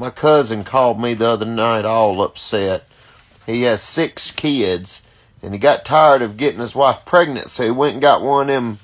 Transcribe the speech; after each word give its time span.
My 0.00 0.08
cousin 0.08 0.64
called 0.64 0.98
me 0.98 1.12
the 1.12 1.28
other 1.28 1.44
night 1.44 1.84
all 1.84 2.22
upset. 2.22 2.86
He 3.44 3.64
has 3.64 3.82
six 3.82 4.30
kids 4.30 5.02
and 5.42 5.52
he 5.52 5.58
got 5.58 5.84
tired 5.84 6.22
of 6.22 6.38
getting 6.38 6.60
his 6.60 6.74
wife 6.74 7.04
pregnant, 7.04 7.50
so 7.50 7.64
he 7.64 7.70
went 7.70 7.92
and 7.92 8.00
got 8.00 8.22
one 8.22 8.48
of 8.48 8.54
them 8.54 8.78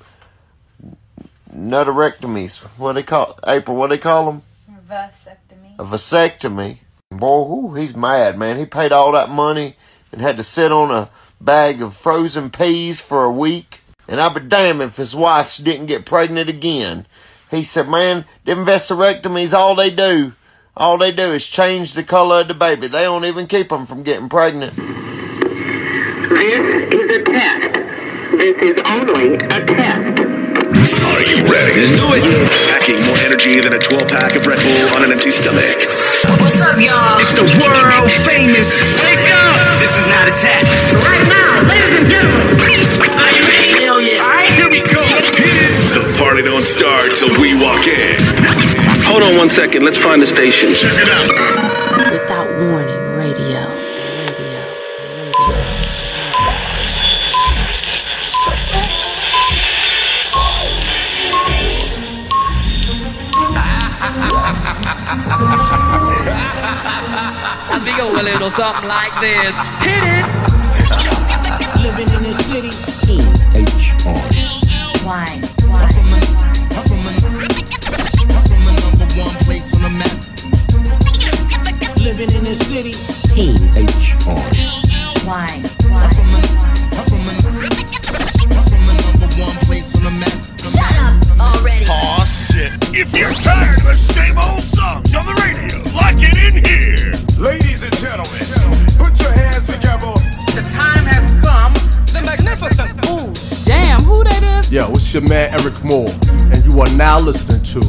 nuterectomies. 1.51 2.59
What 2.77 2.93
they 2.93 3.03
call 3.03 3.39
April? 3.47 3.79
What 3.79 3.89
they 3.89 3.97
call 3.97 4.27
them? 4.27 4.43
Vasectomy. 4.87 5.79
A 5.79 5.85
vasectomy. 5.85 6.79
Boy, 7.11 7.45
whew, 7.45 7.73
he's 7.73 7.97
mad, 7.97 8.37
man. 8.37 8.59
He 8.59 8.67
paid 8.67 8.93
all 8.93 9.13
that 9.13 9.31
money 9.31 9.77
and 10.13 10.21
had 10.21 10.37
to 10.37 10.43
sit 10.43 10.71
on 10.71 10.91
a 10.91 11.09
bag 11.41 11.81
of 11.81 11.97
frozen 11.97 12.51
peas 12.51 13.01
for 13.01 13.25
a 13.25 13.33
week. 13.33 13.81
And 14.07 14.21
I'd 14.21 14.35
be 14.35 14.41
damned 14.41 14.83
if 14.83 14.99
his 14.99 15.17
wife 15.17 15.57
didn't 15.57 15.87
get 15.87 16.05
pregnant 16.05 16.51
again. 16.51 17.07
He 17.51 17.65
said, 17.65 17.89
man, 17.89 18.27
them 18.45 18.67
vasectomies, 18.67 19.55
all 19.55 19.75
they 19.75 19.89
do, 19.89 20.35
all 20.77 20.99
they 20.99 21.11
do 21.11 21.33
is 21.33 21.47
change 21.47 21.95
the 21.95 22.03
color 22.03 22.43
of 22.43 22.49
the 22.49 22.55
baby. 22.55 22.87
They 22.89 23.05
don't 23.05 23.25
even 23.25 23.47
keep 23.47 23.71
them 23.71 23.87
from 23.87 24.03
getting 24.03 24.29
pregnant. 24.29 24.77
This 24.77 24.85
is 26.93 27.17
a 27.17 27.23
test. 27.25 27.73
This 28.37 28.57
is 28.61 28.77
only 28.85 29.37
a 29.37 29.65
test. 29.65 30.21
Are 30.21 31.25
you 31.25 31.41
ready? 31.49 31.81
Let's 31.81 31.97
do 31.97 32.05
it. 32.13 32.21
Packing 32.69 33.01
more 33.09 33.17
energy 33.25 33.57
than 33.61 33.73
a 33.73 33.79
12 33.79 34.07
pack 34.09 34.37
of 34.37 34.47
Red 34.47 34.59
Bull 34.61 34.95
on 34.97 35.03
an 35.05 35.13
empty 35.13 35.31
stomach. 35.31 35.79
What's 36.45 36.61
up, 36.61 36.77
y'all? 36.77 37.17
It's 37.25 37.33
the 37.33 37.49
world 37.57 38.13
famous. 38.29 38.77
Wake 39.01 39.25
up! 39.33 39.81
This 39.81 39.97
is 39.97 40.05
not 40.13 40.29
a 40.29 40.33
test. 40.37 40.69
Right 41.01 41.25
now, 41.33 41.65
ladies 41.73 41.97
and 41.97 42.05
gentlemen, 42.05 42.37
are 43.17 43.33
you 43.33 43.49
ready? 43.49 43.81
Hell 43.81 43.97
yeah. 44.01 44.21
All 44.21 44.29
right, 44.29 44.53
here 44.53 44.69
we 44.69 44.85
go. 44.85 45.01
The 45.97 46.05
party 46.19 46.43
don't 46.43 46.61
start 46.61 47.17
till 47.17 47.33
we 47.41 47.55
walk 47.57 47.87
in. 47.89 48.21
Hold 49.07 49.23
on 49.23 49.37
one 49.37 49.51
second. 49.51 49.85
Let's 49.85 49.99
find 49.99 50.21
the 50.21 50.27
station. 50.27 50.75
Check 50.75 50.93
it 50.97 51.09
out. 51.09 51.31
Without 52.11 52.49
warning, 52.61 53.17
radio. 53.17 53.63
Radio. 54.27 54.61
Radio. 55.15 55.55
We 67.85 67.93
go 67.97 68.11
a 68.11 68.23
little 68.23 68.51
something 68.51 68.89
like 68.89 69.15
this. 69.21 69.55
Hit 69.87 70.03
it. 70.03 70.27
Living 71.81 72.09
in 72.13 72.23
this 72.25 72.45
city. 72.45 72.73
Why? 75.07 75.27
Why? 75.69 75.87
I'm 75.95 76.26
Living 82.17 82.35
in 82.35 82.45
this 82.45 82.67
city. 82.67 82.95
Why? 85.27 85.45
I'm 85.45 85.53
Why? 85.93 86.09
map. 90.17 90.33
Shut 90.57 90.97
up 90.97 91.39
already. 91.39 91.85
Aw, 91.91 92.25
shit. 92.25 92.73
If 92.95 93.15
you're 93.15 93.35
tired 93.35 93.81
of 93.81 93.85
the 93.85 93.95
same 94.15 94.39
old 94.39 94.63
songs 94.63 95.15
on 95.15 95.27
the 95.27 95.35
radio, 95.45 95.83
lock 95.93 96.15
it 96.17 96.33
in 96.41 96.65
here. 96.65 97.13
Ladies 97.39 97.83
and 97.83 97.95
gentlemen, 97.99 98.47
put 98.97 99.21
your 99.21 99.33
hands 99.33 99.67
together. 99.67 100.15
The 100.57 100.63
time 100.73 101.05
has 101.05 101.45
come. 101.45 101.75
The 102.15 102.23
magnificent. 102.25 102.93
Ooh. 103.11 103.31
Damn, 103.67 104.01
who 104.01 104.25
that 104.25 104.43
is? 104.43 104.73
Yo, 104.73 104.91
it's 104.93 105.13
your 105.13 105.23
man 105.29 105.51
Eryk 105.51 105.85
Moore, 105.85 106.09
and 106.51 106.65
you 106.65 106.81
are 106.81 106.91
now 106.97 107.21
listening 107.21 107.63
to 107.75 107.81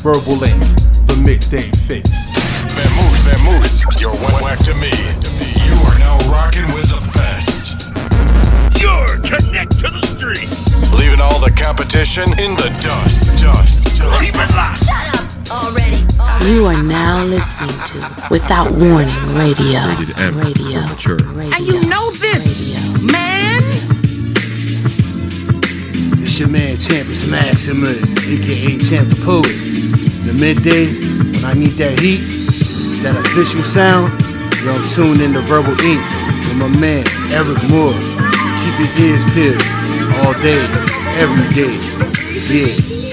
Verbal 0.00 0.42
Ink, 0.42 0.62
the 1.06 1.20
midday 1.22 1.70
fix. 1.86 2.43
Van 2.74 2.90
Moose, 2.98 3.38
Moose, 3.44 4.00
you're 4.00 4.14
one 4.14 4.42
whack 4.42 4.58
to 4.66 4.74
me. 4.74 4.90
You 5.66 5.74
are 5.86 5.98
now 5.98 6.18
rocking 6.30 6.66
with 6.74 6.88
the 6.90 7.00
best. 7.14 7.78
You're 8.80 9.16
connect 9.22 9.78
to 9.78 9.90
the 9.90 10.02
street. 10.14 10.48
Leaving 10.98 11.20
all 11.20 11.38
the 11.38 11.52
competition 11.56 12.24
in 12.38 12.54
the 12.56 12.70
dust. 12.82 13.38
Dust. 13.42 13.98
dust. 13.98 14.20
Keep 14.20 14.34
it 14.34 14.50
locked. 14.54 14.84
Shut 14.84 15.06
up 15.14 15.50
already. 15.50 16.04
You 16.50 16.66
are 16.66 16.82
now 16.82 17.24
listening 17.24 17.70
to 17.86 18.28
Without 18.30 18.70
Warning 18.70 19.34
Radio. 19.34 19.80
Radio. 20.34 20.80
Radio. 21.30 21.54
And 21.54 21.66
you 21.66 21.80
know 21.88 22.10
this, 22.12 22.74
Radio. 22.74 23.12
man. 23.12 23.62
It's 26.22 26.38
your 26.38 26.48
man 26.48 26.76
Champions 26.78 27.26
Maximus, 27.28 28.16
aka 28.26 28.78
Champ 28.78 29.08
the 29.08 29.22
Poet. 29.24 29.54
The 30.26 30.32
midday, 30.34 30.86
when 31.34 31.44
I 31.44 31.54
need 31.54 31.76
that 31.78 31.98
heat, 32.00 32.43
that 33.04 33.20
official 33.20 33.62
sound, 33.62 34.10
I'm 34.64 34.88
tuned 34.88 35.20
in 35.20 35.34
to 35.34 35.40
Verbal 35.40 35.78
Ink 35.84 36.00
with 36.48 36.56
my 36.56 36.68
man 36.80 37.04
Eryk 37.28 37.60
Moore. 37.68 37.92
Keep 38.64 38.80
your 38.80 39.12
ears 39.12 39.24
peeled 39.36 39.60
all 40.24 40.32
day, 40.40 40.64
every 41.20 41.48
day. 41.52 41.76
Yeah. 42.48 43.03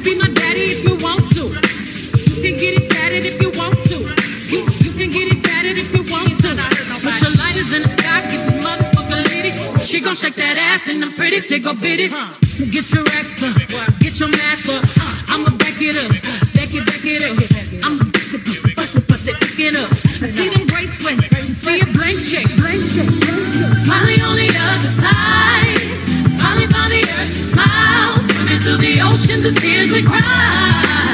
You 0.00 0.16
be 0.16 0.18
my 0.18 0.32
daddy 0.32 0.80
if 0.80 0.84
you 0.88 0.96
want 1.04 1.28
to. 1.36 1.52
You 2.32 2.40
can 2.40 2.56
get 2.56 2.72
it 2.72 2.88
tatted 2.88 3.26
if 3.26 3.36
you 3.36 3.52
want 3.52 3.76
to. 3.84 3.96
You 4.48 4.64
you 4.80 4.92
can 4.96 5.10
get 5.10 5.28
it 5.28 5.44
tatted 5.44 5.76
if 5.76 5.92
you 5.92 6.00
want 6.10 6.40
to. 6.40 6.56
Put 7.04 7.20
your 7.20 7.32
lighters 7.36 7.68
in 7.76 7.82
the 7.84 7.92
sky, 8.00 8.24
get 8.32 8.40
this 8.48 8.64
motherfucker 8.64 9.20
litty. 9.28 9.52
She 9.84 10.00
gon' 10.00 10.14
shake 10.14 10.36
that 10.36 10.56
ass 10.56 10.88
and 10.88 11.04
I'm 11.04 11.12
pretty 11.12 11.40
Take 11.40 11.64
tickle 11.64 11.74
bitties. 11.74 12.16
So 12.56 12.64
get 12.64 12.90
your 12.94 13.04
racks 13.12 13.42
up, 13.42 13.52
get 14.00 14.18
your 14.18 14.30
math 14.30 14.64
up. 14.72 14.88
I'ma 15.28 15.50
back 15.60 15.76
it 15.76 15.92
up, 15.92 16.08
back 16.56 16.72
it, 16.72 16.86
back 16.86 17.04
it 17.04 17.20
up. 17.20 17.84
I'ma 17.84 18.04
bust 18.08 18.32
it, 18.32 18.44
bust 18.46 18.64
it, 18.64 18.76
bust 18.76 18.96
it, 18.96 19.06
bust 19.06 19.28
it, 19.28 19.36
pick 19.36 19.58
it 19.60 19.76
up. 19.76 19.92
I 19.92 20.26
see 20.32 20.48
them 20.48 20.66
great 20.66 20.88
sweats, 20.88 21.28
see 21.28 21.80
a 21.80 21.84
blank 21.92 22.24
check, 22.24 22.48
blank 22.56 22.80
check. 22.96 23.10
Finally 23.84 24.16
on 24.24 24.36
the 24.40 24.48
other 24.48 24.88
side, 24.88 25.99
finally 26.40 26.66
found 26.66 26.92
the 26.92 27.02
earth. 27.18 27.30
She 27.30 27.42
smiles, 27.42 28.26
swimming 28.26 28.60
through 28.60 28.78
the 28.78 29.00
oceans 29.02 29.44
of 29.44 29.54
tears 29.56 29.92
we 29.92 30.02
cry. 30.02 31.09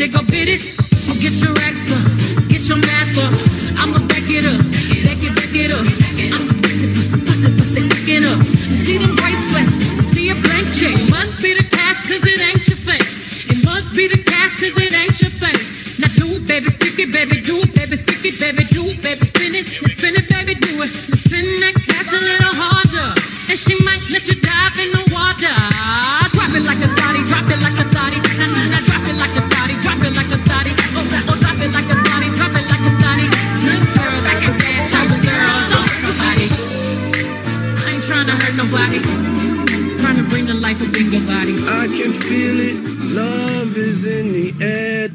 To 0.00 0.08
go 0.08 0.22
bid 0.24 0.48
it. 0.48 0.64
Forget 1.04 1.36
your 1.44 1.52
ex, 1.60 1.92
uh, 1.92 2.00
get 2.48 2.64
your 2.72 2.80
math 2.80 3.12
up. 3.20 3.36
I'ma 3.76 4.00
back 4.08 4.24
it 4.32 4.48
up, 4.48 4.56
back 5.04 5.20
it, 5.20 5.36
back 5.36 5.52
it 5.52 5.68
up. 5.68 5.84
I'ma 5.84 6.56
pussy, 6.64 6.88
pussy, 6.88 7.20
pussy, 7.20 7.50
pussy, 7.52 7.82
back 7.84 8.08
it 8.08 8.24
up. 8.24 8.40
You 8.40 8.80
see 8.80 8.96
them 8.96 9.12
bright 9.12 9.36
sweats, 9.52 9.76
see 10.08 10.32
a 10.32 10.34
blank 10.40 10.72
check. 10.72 10.96
Must 11.12 11.36
be 11.44 11.52
the 11.52 11.68
cash, 11.68 12.08
cause 12.08 12.24
it 12.24 12.40
ain't 12.40 12.64
your 12.64 12.80
face. 12.80 13.44
It 13.52 13.60
must 13.62 13.92
be 13.92 14.08
the 14.08 14.16
cash, 14.24 14.56
cause 14.56 14.72
it 14.72 14.88
ain't 14.88 15.20
your 15.20 15.36
face. 15.36 16.00
Now 16.00 16.08
do 16.16 16.32
it, 16.32 16.48
baby, 16.48 16.70
stick 16.72 16.96
it, 16.96 17.12
baby, 17.12 17.42
do 17.44 17.60
it, 17.60 17.74
baby, 17.74 17.96
stick 17.96 18.24
it, 18.24 18.40
baby, 18.40 18.64
do 18.72 18.88
it, 18.88 19.02
baby, 19.02 19.24
spin 19.26 19.54
it, 19.54 19.68
spin 19.68 20.16
it, 20.16 20.32
baby, 20.32 20.54
do 20.54 20.80
it. 20.80 20.88
Now 21.12 21.20
spin 21.20 21.44
that 21.60 21.76
cash 21.76 22.16
a 22.16 22.20
little 22.24 22.56
harder, 22.56 23.20
and 23.52 23.58
she 23.58 23.76
might 23.84 24.00
let 24.08 24.24
you 24.28 24.39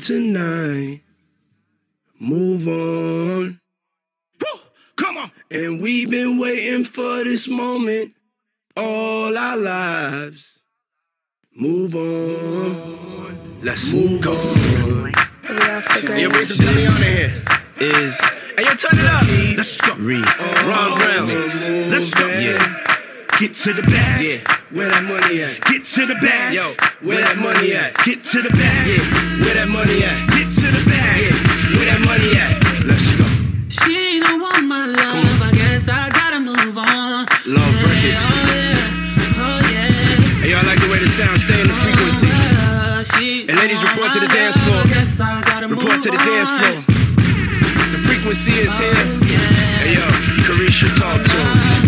tonight. 0.06 1.02
Move 2.19 2.68
on. 2.68 3.60
Woo! 4.40 4.60
Come 4.96 5.18
on. 5.18 5.31
And 5.50 5.81
we've 5.81 6.10
been 6.12 6.38
waiting 6.38 6.84
for 6.84 7.24
this 7.24 7.48
moment 7.48 8.13
all 8.78 9.36
our 9.36 9.57
lives. 9.57 10.60
Move 11.56 11.96
on. 11.96 13.60
Let's 13.63 13.92
move 13.92 14.22
go. 14.22 14.34
on. 14.36 15.12
Yeah, 15.44 16.28
bring 16.28 16.46
some 16.46 16.58
Damiana 16.58 17.04
here. 17.04 17.44
Is 17.80 18.19
Hey, 18.22 18.63
yo, 18.63 18.75
turn 18.75 19.00
it 19.00 19.06
up. 19.06 19.24
Let's 19.58 19.81
go. 19.81 19.96
re 19.96 20.22
Ron 20.22 20.98
Brown. 21.00 21.28
Let's 21.90 22.13
go. 22.13 22.28
Yeah. 22.28 22.94
Get 23.40 23.54
to 23.68 23.74
the 23.74 23.82
bag. 23.84 24.24
Yeah, 24.24 24.40
where 24.72 24.88
that 24.88 25.04
money 25.04 25.44
at? 25.44 25.60
Get 25.68 25.84
to 26.00 26.06
the 26.08 26.16
bag. 26.16 26.56
Yo, 26.56 26.72
where 27.04 27.20
that 27.20 27.36
money 27.38 27.76
at? 27.76 27.92
Get 28.08 28.24
to 28.32 28.42
the 28.42 28.50
bag. 28.50 28.88
Yeah, 28.88 29.04
where 29.44 29.54
that 29.60 29.68
money 29.68 30.04
at? 30.08 30.16
Get 30.32 30.48
to 30.56 30.68
the 30.72 30.80
bag. 30.88 31.20
Yeah, 31.20 31.36
where 31.76 31.88
that 31.92 32.00
money 32.00 32.32
at? 32.32 32.56
Let's 32.88 33.04
go. 33.20 33.28
She 33.68 34.24
don't 34.24 34.40
want 34.40 34.64
my 34.64 34.88
love. 34.88 35.42
I 35.44 35.52
guess 35.52 35.90
I 35.92 36.08
gotta 36.16 36.40
move 36.40 36.80
on. 36.80 37.28
Love 37.44 37.76
records. 37.84 38.24
Oh 38.24 38.48
yeah, 38.56 39.44
oh 39.44 39.60
yeah. 39.68 40.40
Hey, 40.40 40.50
y'all 40.56 40.64
like 40.64 40.80
the 40.80 40.88
way 40.88 41.00
the 41.04 41.12
sound 41.12 41.36
stay 41.44 41.60
in 41.60 41.68
the 41.68 41.76
frequency. 41.76 42.32
Oh, 42.32 43.04
she 43.20 43.52
And 43.52 43.60
ladies, 43.60 43.84
report 43.84 44.16
to 44.16 44.20
the 44.24 44.32
dance 44.32 44.56
floor. 44.64 44.80
I 44.80 44.88
guess 44.88 45.20
I 45.20 45.44
gotta 45.44 45.68
Report 45.68 46.00
to 46.08 46.10
the 46.10 46.16
move 46.16 46.24
dance 46.32 46.50
on. 46.56 46.60
floor. 46.64 46.76
The 48.00 48.00
frequency 48.08 48.64
is 48.64 48.72
Oh, 48.72 48.80
here. 48.80 48.96
Hey, 49.84 49.92
yo, 50.00 50.06
Carisha, 50.48 50.88
talk 50.96 51.20
to 51.20 51.36
him. 51.36 51.52
Oh, 51.52 51.85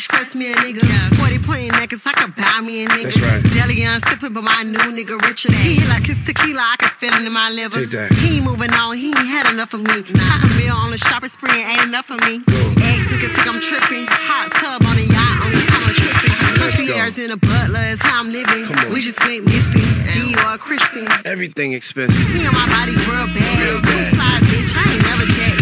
Step 0.00 0.12
one, 0.12 0.20
I 0.20 0.24
can't 0.24 0.28
stress 0.30 0.34
me 0.34 0.52
a 0.52 0.54
nigga. 0.56 1.16
40 1.16 1.38
point 1.40 1.72
necklace, 1.72 2.06
I 2.06 2.12
could 2.12 2.34
buy 2.36 2.60
me 2.60 2.84
a 2.84 2.88
nigga. 2.88 3.02
That's 3.04 3.20
right. 3.20 3.42
Deli 3.54 3.86
on 3.86 4.00
sipping, 4.00 4.32
but 4.32 4.44
my 4.44 4.62
new 4.62 4.78
nigga 4.78 5.20
richer. 5.22 5.52
He 5.52 5.76
hit 5.76 5.88
like 5.88 6.04
his 6.06 6.22
tequila, 6.24 6.60
I 6.60 6.76
can 6.78 6.88
feel 6.98 7.12
it 7.12 7.24
in 7.24 7.32
my 7.32 7.50
liver. 7.50 7.80
Take 7.80 7.90
that. 7.90 8.12
He 8.12 8.36
ain't 8.36 8.44
moving 8.44 8.72
on, 8.72 8.96
he 8.96 9.08
ain't 9.08 9.18
had 9.18 9.52
enough 9.52 9.74
of 9.74 9.80
me. 9.80 10.02
Half 10.18 10.44
a 10.44 10.54
meal 10.56 10.74
on 10.74 10.90
the 10.90 10.98
shopping 10.98 11.28
spree 11.28 11.62
ain't 11.62 11.84
enough 11.84 12.10
of 12.10 12.20
me. 12.20 12.42
Ex 12.82 13.04
nigga 13.10 13.28
think 13.34 13.46
I'm 13.46 13.60
tripping. 13.60 14.06
Hot 14.08 14.50
tub 14.60 14.82
on 14.86 14.96
a 14.96 15.02
yacht, 15.04 15.36
only 15.44 15.60
time 15.66 15.84
I'm 15.84 15.94
tripping. 15.94 16.34
Let's. 16.60 16.76
Concierge 16.76 17.18
in 17.18 17.30
a 17.30 17.36
butler 17.36 17.80
is 17.92 18.00
how 18.00 18.20
I'm 18.20 18.30
living. 18.32 18.68
We 18.92 19.00
just 19.00 19.20
went 19.20 19.44
missing. 19.44 19.88
Dior 20.12 20.58
Christian. 20.58 21.06
Everything 21.24 21.72
expensive. 21.72 22.20
He 22.28 22.46
on 22.46 22.52
my 22.54 22.66
body 22.68 22.92
real 22.92 23.26
bad. 23.32 23.58
Real 23.62 23.80
Too 23.80 23.86
bad. 23.86 24.14
fly, 24.16 24.38
bitch. 24.48 24.72
I 24.76 24.84
ain't 24.92 25.02
never 25.08 25.26
jet 25.26 25.48
lag. 25.52 25.56
Pop 25.56 25.59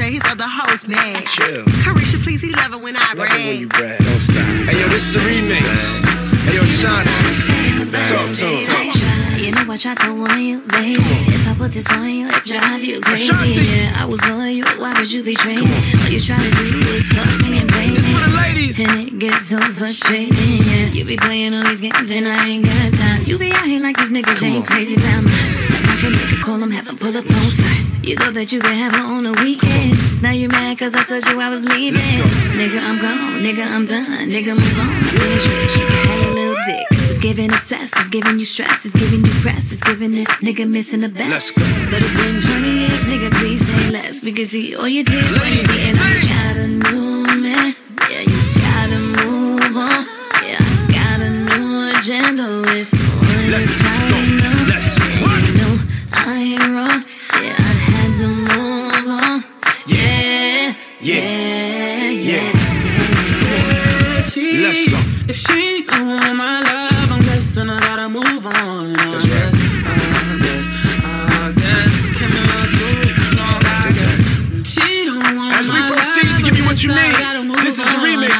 on 0.00 0.12
his 0.12 0.22
PJ, 0.22 0.22
his 0.22 0.22
other 0.32 0.44
hoes 0.46 0.86
mad. 0.88 1.26
Chill. 1.26 1.64
Carisha, 1.82 2.22
please, 2.22 2.40
he 2.40 2.50
love 2.50 2.72
it 2.72 2.80
when 2.80 2.96
I 2.96 3.00
Love 3.00 3.12
it 3.14 3.18
when 3.18 3.28
brag. 3.28 3.60
you 3.60 3.68
brag. 3.68 3.98
Don't 3.98 4.20
stop. 4.20 4.34
Hey, 4.36 4.80
yo, 4.80 4.88
this 4.88 5.02
is 5.06 5.12
the 5.14 5.20
remix. 5.20 5.66
Hey, 6.44 6.56
yo, 6.56 6.62
Shanti. 6.62 7.08
Talk 8.08 8.32
to 8.36 8.46
him. 8.46 9.38
You 9.38 9.52
know 9.52 9.72
I 9.72 9.76
tried 9.76 9.98
to 9.98 10.14
warn 10.14 10.40
you, 10.42 10.60
baby. 10.60 11.00
If 11.32 11.46
I 11.48 11.54
put 11.54 11.72
this 11.72 11.90
on 11.90 12.08
you, 12.10 12.28
it 12.28 12.44
drive 12.44 12.82
you 12.84 13.00
crazy. 13.00 13.30
Ashanti. 13.30 13.60
Yeah, 13.62 13.94
I 13.96 14.04
was 14.04 14.20
loyal. 14.28 14.66
Why 14.80 14.98
would 14.98 15.10
you 15.10 15.22
betray 15.22 15.56
me? 15.56 15.62
All 16.02 16.08
you 16.08 16.20
try 16.20 16.36
to 16.38 16.50
do 16.70 16.78
is 16.94 17.06
fuck 17.08 17.26
me 17.42 17.58
and 17.58 17.68
play 17.70 17.88
me. 17.88 17.94
This 17.96 18.06
for 18.12 18.28
the 18.28 18.36
ladies. 18.36 18.80
And 18.80 19.08
it 19.08 19.18
gets 19.18 19.48
so 19.48 19.58
frustrating. 19.72 20.62
Yeah, 20.62 20.86
you 20.88 21.04
be 21.04 21.16
playing 21.16 21.54
all 21.54 21.64
these 21.64 21.80
games 21.80 22.10
and 22.10 22.28
I 22.28 22.46
ain't 22.48 22.64
got 22.64 22.92
time. 22.94 23.24
You 23.24 23.38
be 23.38 23.50
out 23.52 23.64
here 23.64 23.80
like 23.80 23.96
these 23.96 24.10
niggas 24.10 24.42
ain't 24.42 24.66
crazy 24.66 24.96
about 24.96 25.22
me. 25.24 25.87
Can 26.00 26.12
make 26.12 26.30
a 26.30 26.42
call, 26.44 26.62
I'm 26.62 26.70
having 26.70 26.96
pull 26.96 27.16
up 27.16 27.28
on 27.28 27.50
site. 27.50 28.06
You 28.06 28.14
thought 28.14 28.34
that 28.34 28.52
you 28.52 28.60
could 28.60 28.72
have 28.72 28.94
her 28.94 29.02
on 29.02 29.24
the 29.24 29.32
weekends. 29.42 30.22
Now 30.22 30.30
you 30.30 30.48
mad 30.48 30.78
cause 30.78 30.94
I 30.94 31.02
told 31.02 31.26
you 31.26 31.40
I 31.40 31.48
was 31.48 31.64
leaving. 31.64 32.00
Nigga, 32.00 32.80
I'm 32.80 33.00
gone. 33.02 33.42
Nigga, 33.42 33.66
I'm 33.66 33.84
done. 33.84 34.06
Nigga, 34.30 34.54
move 34.54 34.78
on. 34.78 34.94
With 34.94 35.12
the 35.12 35.40
shit. 35.68 35.88
Had 35.88 36.22
your 36.22 36.34
little 36.34 36.56
dick. 36.66 36.86
It's 37.10 37.18
giving 37.18 37.52
obsessed. 37.52 37.94
It's 37.96 38.08
giving 38.08 38.38
you 38.38 38.44
stress. 38.44 38.84
It's 38.84 38.94
giving 38.94 39.26
you 39.26 39.32
press. 39.42 39.72
It's 39.72 39.82
giving 39.82 40.12
this 40.12 40.28
nigga 40.38 40.70
missing 40.70 41.00
the 41.00 41.08
best. 41.08 41.30
Let's 41.30 41.50
go. 41.50 41.62
But 41.90 42.00
it's 42.00 42.14
been 42.14 42.40
20 42.40 42.70
years, 42.78 43.04
nigga. 43.04 43.32
Please 43.32 43.66
say 43.66 43.90
less. 43.90 44.22
We 44.22 44.30
can 44.32 44.46
see 44.46 44.76
all 44.76 44.88
you 44.88 45.02
did 45.02 45.24
20 45.24 45.60
and 45.82 45.98
I 45.98 46.14
got 46.30 46.56
a 46.56 46.92
new 46.92 47.42
man. 47.42 47.74
Yeah, 48.08 48.20
you 48.20 48.38
gotta 48.62 48.98
move 49.00 49.76
on. 49.76 50.06
Yeah, 50.46 50.62
I 50.62 50.86
got 50.94 51.20
a 51.20 51.30
new 51.30 51.90
agenda. 51.98 52.62
It's 52.78 52.94
all 52.94 53.18
Let's 53.50 53.82
go. 53.82 54.37
Let's 64.58 64.84
go. 64.90 64.98
If 65.28 65.36
she 65.36 65.84
don't 65.86 66.08
want 66.08 66.36
my 66.36 66.60
love, 66.60 67.12
I'm 67.12 67.20
guessing 67.22 67.70
I 67.70 67.78
gotta 67.80 68.08
move 68.08 68.46
on. 68.46 68.92
That's 68.94 69.28
right. 69.28 69.54
I 69.54 70.36
guess, 70.42 70.66
I 71.04 71.52
guess, 71.54 71.94
I 72.18 72.66
do 72.74 72.88
strong. 73.28 73.60
I 73.64 73.90
guess. 73.98 74.14
She 74.66 75.04
don't 75.06 75.36
want 75.36 75.54
As 75.54 75.66
we 75.68 75.78
my 75.78 75.88
proceed 75.90 76.26
love, 76.28 76.38
to 76.38 76.44
give 76.44 76.56
you 76.58 76.64
I 76.64 76.66
what 76.66 76.82
you 76.82 76.88
need, 76.90 77.12
gotta 77.18 77.42
move 77.44 77.56
this 77.62 77.78
is 77.78 77.84
the 77.84 77.98
remix. 78.02 78.34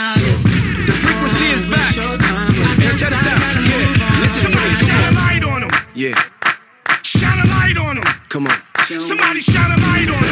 The 0.87 0.93
frequency 0.93 1.47
is 1.57 1.67
back. 1.67 1.95
Showtime. 1.95 2.51
I 2.51 2.51
Hey, 2.51 2.83
guess 2.83 3.01
check 3.01 3.11
this 3.11 3.27
out. 3.27 3.39
Yeah, 3.63 4.21
listen 4.21 4.51
to 4.51 4.59
me. 4.59 4.75
Shine 4.75 5.05
a 5.07 5.15
light 5.15 5.45
on 5.45 5.63
him. 5.63 5.71
Yeah, 5.95 6.15
Shine 7.03 7.39
a 7.39 7.47
light 7.49 7.79
on 7.79 7.97
him. 7.99 8.05
come 8.29 8.47
on. 8.49 8.59
Somebody 9.01 9.41
shine 9.41 9.71
a 9.71 9.77
light 9.87 10.09
on 10.09 10.23
him. 10.25 10.28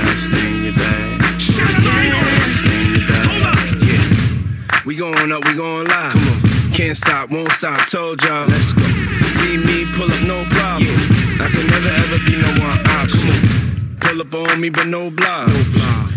We 4.96 5.00
going 5.00 5.30
up, 5.30 5.44
we 5.44 5.52
going 5.52 5.86
live. 5.86 6.12
Come 6.12 6.28
on. 6.28 6.72
Can't 6.72 6.96
stop, 6.96 7.28
won't 7.28 7.52
stop. 7.52 7.86
Told 7.86 8.22
y'all. 8.22 8.46
Let's 8.46 8.72
go. 8.72 8.80
See 9.28 9.58
me 9.58 9.84
pull 9.92 10.10
up, 10.10 10.22
no 10.22 10.42
problem. 10.48 10.96
I 11.36 11.52
can 11.52 11.66
never 11.68 11.92
ever 12.00 12.18
be 12.24 12.40
no 12.40 12.48
one 12.64 12.80
option. 12.96 13.98
Pull 14.00 14.22
up 14.22 14.34
on 14.34 14.58
me, 14.58 14.70
but 14.70 14.86
no 14.86 15.10
block. 15.10 15.50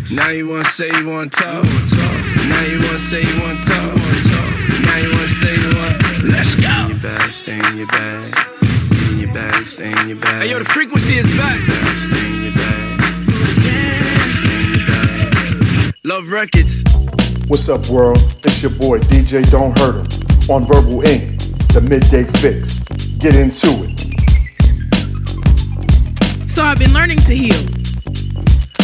Now 0.10 0.30
you 0.30 0.48
wanna 0.48 0.64
say 0.64 0.88
you 0.98 1.10
wanna 1.10 1.30
talk. 1.30 1.66
Now 1.66 2.64
you 2.72 2.80
wanna 2.80 3.00
say 3.00 3.22
you 3.22 3.42
wanna 3.42 3.62
talk. 3.62 3.98
Now 4.88 4.98
you 4.98 5.12
wanna 5.12 5.28
say 5.28 5.56
you 5.60 5.76
want. 5.76 6.24
Let's 6.24 6.56
go. 6.56 6.72
Stay 6.72 6.80
in 6.80 6.88
your 6.88 7.00
bag, 7.00 7.34
stay 7.34 7.60
in 7.60 7.78
your 7.80 7.88
bag. 7.88 8.34
Get 8.92 9.10
in 9.10 9.20
your 9.20 9.34
bag, 9.34 9.68
stay 9.68 9.92
in 9.92 10.08
your 10.08 10.18
bag. 10.20 10.44
Hey 10.44 10.52
yo, 10.52 10.60
the 10.60 10.64
frequency 10.64 11.16
is 11.16 11.28
back. 11.36 11.60
Stay 12.08 12.28
in 12.28 12.44
your 12.44 12.54
bag. 12.54 13.02
Stay 14.32 14.64
in 14.64 14.74
your 14.74 14.88
bag. 14.88 15.94
Love 16.06 16.32
records. 16.32 16.99
What's 17.50 17.68
up, 17.68 17.90
world? 17.90 18.20
It's 18.44 18.62
your 18.62 18.70
boy 18.70 19.00
DJ 19.00 19.42
Don't 19.50 19.76
Hurt 19.80 19.96
'Em 19.96 20.52
on 20.52 20.68
Verbal 20.68 21.02
Ink, 21.02 21.40
the 21.74 21.82
midday 21.82 22.24
fix. 22.24 22.84
Get 23.18 23.36
into 23.36 23.70
it. 23.86 24.00
So 26.48 26.64
I've 26.64 26.78
been 26.78 26.94
learning 26.94 27.18
to 27.22 27.36
heal. 27.36 27.60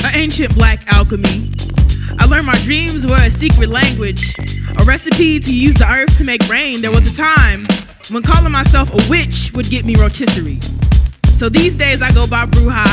An 0.04 0.16
ancient 0.16 0.56
black 0.56 0.80
alchemy. 0.88 1.52
I 2.18 2.26
learned 2.26 2.48
my 2.48 2.58
dreams 2.64 3.06
were 3.06 3.18
a 3.18 3.30
secret 3.30 3.70
language, 3.70 4.34
a 4.80 4.84
recipe 4.84 5.40
to 5.40 5.54
use 5.54 5.76
the 5.76 5.88
earth 5.88 6.18
to 6.18 6.24
make 6.24 6.42
rain. 6.50 6.82
There 6.82 6.90
was 6.90 7.06
a 7.06 7.16
time 7.16 7.68
when 8.10 8.24
calling 8.24 8.52
myself 8.52 8.92
a 8.92 9.10
witch 9.12 9.52
would 9.54 9.70
get 9.70 9.86
me 9.86 9.96
rotisserie. 9.96 10.60
So 11.38 11.50
these 11.50 11.76
days 11.76 12.02
I 12.02 12.12
go 12.12 12.26
by 12.26 12.48
Bruja, 12.48 12.88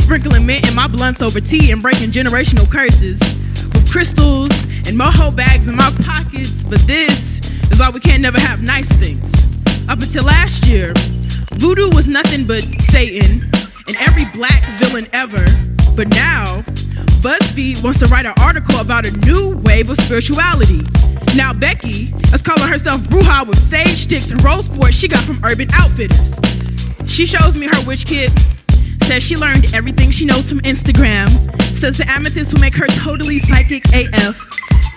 sprinkling 0.00 0.44
mint 0.44 0.66
in 0.68 0.74
my 0.74 0.88
blunts 0.88 1.22
over 1.22 1.40
tea 1.40 1.70
and 1.70 1.80
breaking 1.80 2.10
generational 2.10 2.68
curses 2.68 3.20
crystals 3.94 4.50
and 4.88 4.98
mojo 4.98 5.30
bags 5.36 5.68
in 5.68 5.76
my 5.76 5.88
pockets. 6.02 6.64
But 6.64 6.80
this 6.80 7.38
is 7.70 7.78
why 7.78 7.90
we 7.90 8.00
can't 8.00 8.20
never 8.20 8.40
have 8.40 8.60
nice 8.60 8.90
things. 8.90 9.32
Up 9.88 10.02
until 10.02 10.24
last 10.24 10.66
year, 10.66 10.92
voodoo 11.52 11.88
was 11.90 12.08
nothing 12.08 12.44
but 12.44 12.62
Satan 12.90 13.48
and 13.86 13.96
every 14.00 14.24
black 14.34 14.60
villain 14.80 15.06
ever. 15.12 15.44
But 15.94 16.08
now, 16.08 16.62
BuzzFeed 17.22 17.84
wants 17.84 18.00
to 18.00 18.06
write 18.06 18.26
an 18.26 18.34
article 18.40 18.80
about 18.80 19.06
a 19.06 19.12
new 19.18 19.58
wave 19.58 19.88
of 19.88 19.96
spirituality. 19.98 20.80
Now 21.36 21.52
Becky 21.52 22.12
is 22.34 22.42
calling 22.42 22.68
herself 22.68 23.00
Bruja 23.02 23.46
with 23.46 23.60
sage 23.60 24.02
sticks 24.06 24.32
and 24.32 24.42
rose 24.42 24.66
quartz 24.66 24.96
she 24.96 25.06
got 25.06 25.22
from 25.22 25.38
Urban 25.44 25.68
Outfitters. 25.72 26.34
She 27.06 27.26
shows 27.26 27.56
me 27.56 27.68
her 27.68 27.86
witch 27.86 28.06
kit. 28.06 28.32
Says 29.04 29.22
she 29.22 29.36
learned 29.36 29.74
everything 29.74 30.10
she 30.10 30.24
knows 30.24 30.48
from 30.48 30.60
Instagram. 30.60 31.28
Says 31.76 31.98
the 31.98 32.08
amethyst 32.08 32.54
will 32.54 32.60
make 32.60 32.74
her 32.74 32.86
totally 32.86 33.38
psychic 33.38 33.84
AF. 33.92 34.36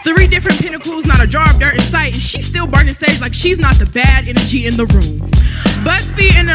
Three 0.03 0.27
different 0.27 0.59
pinnacles, 0.59 1.05
not 1.05 1.21
a 1.21 1.27
jar 1.27 1.49
of 1.49 1.59
dirt 1.59 1.73
in 1.73 1.81
sight, 1.81 2.13
and 2.13 2.21
she's 2.21 2.47
still 2.47 2.67
burning 2.67 2.93
stage 2.93 3.19
like 3.19 3.33
she's 3.33 3.59
not 3.59 3.75
the 3.75 3.85
bad 3.87 4.27
energy 4.27 4.65
in 4.65 4.77
the 4.77 4.85
room. 4.85 5.29
BuzzFeed 5.83 6.39
in 6.39 6.47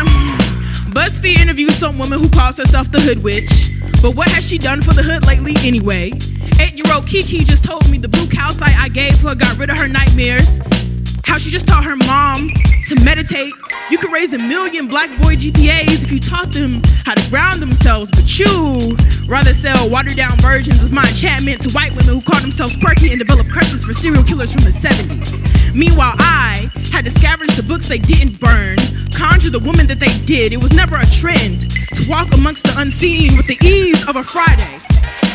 BuzzFeed 0.93 1.39
interviews 1.39 1.75
some 1.77 1.99
woman 1.99 2.21
who 2.21 2.29
calls 2.31 2.57
herself 2.57 2.91
the 2.91 3.01
Hood 3.01 3.23
Witch. 3.23 3.51
But 4.01 4.17
what 4.17 4.29
has 4.29 4.49
she 4.49 4.59
done 4.59 4.83
for 4.83 4.95
the 4.95 5.03
hood 5.03 5.27
lately 5.27 5.55
anyway? 5.67 6.13
Eight-year-old 6.59 7.07
Kiki 7.07 7.45
just 7.45 7.65
told 7.65 7.89
me 7.91 7.99
the 7.99 8.09
blue 8.09 8.27
calcite 8.27 8.77
I 8.77 8.89
gave 8.89 9.21
her 9.21 9.35
got 9.35 9.59
rid 9.59 9.71
of 9.71 9.79
her 9.79 9.89
nightmares. 9.89 10.61
How 11.25 11.39
she 11.39 11.51
just 11.51 11.67
taught 11.67 11.85
her 11.85 11.97
mom 11.97 12.51
to 12.89 13.05
meditate. 13.05 13.55
You 13.91 13.99
could 13.99 14.13
raise 14.13 14.35
a 14.35 14.39
million 14.39 14.87
black 14.87 15.09
boy 15.21 15.37
GPAs 15.37 16.03
if 16.03 16.13
you 16.13 16.21
taught 16.21 16.53
them 16.53 16.83
how 17.05 17.15
to 17.15 17.31
ground 17.31 17.61
themselves, 17.61 18.11
but 18.11 18.39
you 18.39 18.97
rather 19.27 19.55
sell 19.55 19.89
watered 19.89 20.17
down 20.17 20.37
versions 20.39 20.83
of 20.83 20.93
my 20.93 21.07
enchantment 21.09 21.63
to 21.63 21.71
white 21.71 21.93
women 21.93 22.15
who 22.15 22.21
call 22.21 22.41
themselves 22.41 22.77
quirky 22.77 23.11
and 23.11 23.19
develop 23.19 23.49
crushes 23.49 23.85
for 23.85 23.93
serial 23.93 24.25
killers 24.25 24.53
from 24.53 24.63
the 24.63 24.71
70s. 24.71 25.75
Meanwhile, 25.75 26.15
I 26.19 26.71
had 26.93 27.05
to 27.07 27.11
scavenge 27.11 27.57
the 27.57 27.63
books 27.63 27.89
they 27.89 27.99
didn't 27.99 28.39
burn, 28.39 28.77
conjure 29.15 29.51
the 29.51 29.61
woman 29.61 29.87
that 29.87 29.99
they 29.99 30.13
did. 30.27 30.53
It 30.53 30.63
was 30.63 30.73
never 30.73 30.97
a 30.97 31.07
trend 31.07 31.71
to 31.95 32.11
walk 32.11 32.33
amongst 32.35 32.65
the 32.65 32.75
unseen 32.79 33.37
with 33.37 33.47
the 33.47 33.59
ease 33.65 34.07
of 34.07 34.17
a 34.17 34.25
Friday. 34.25 34.81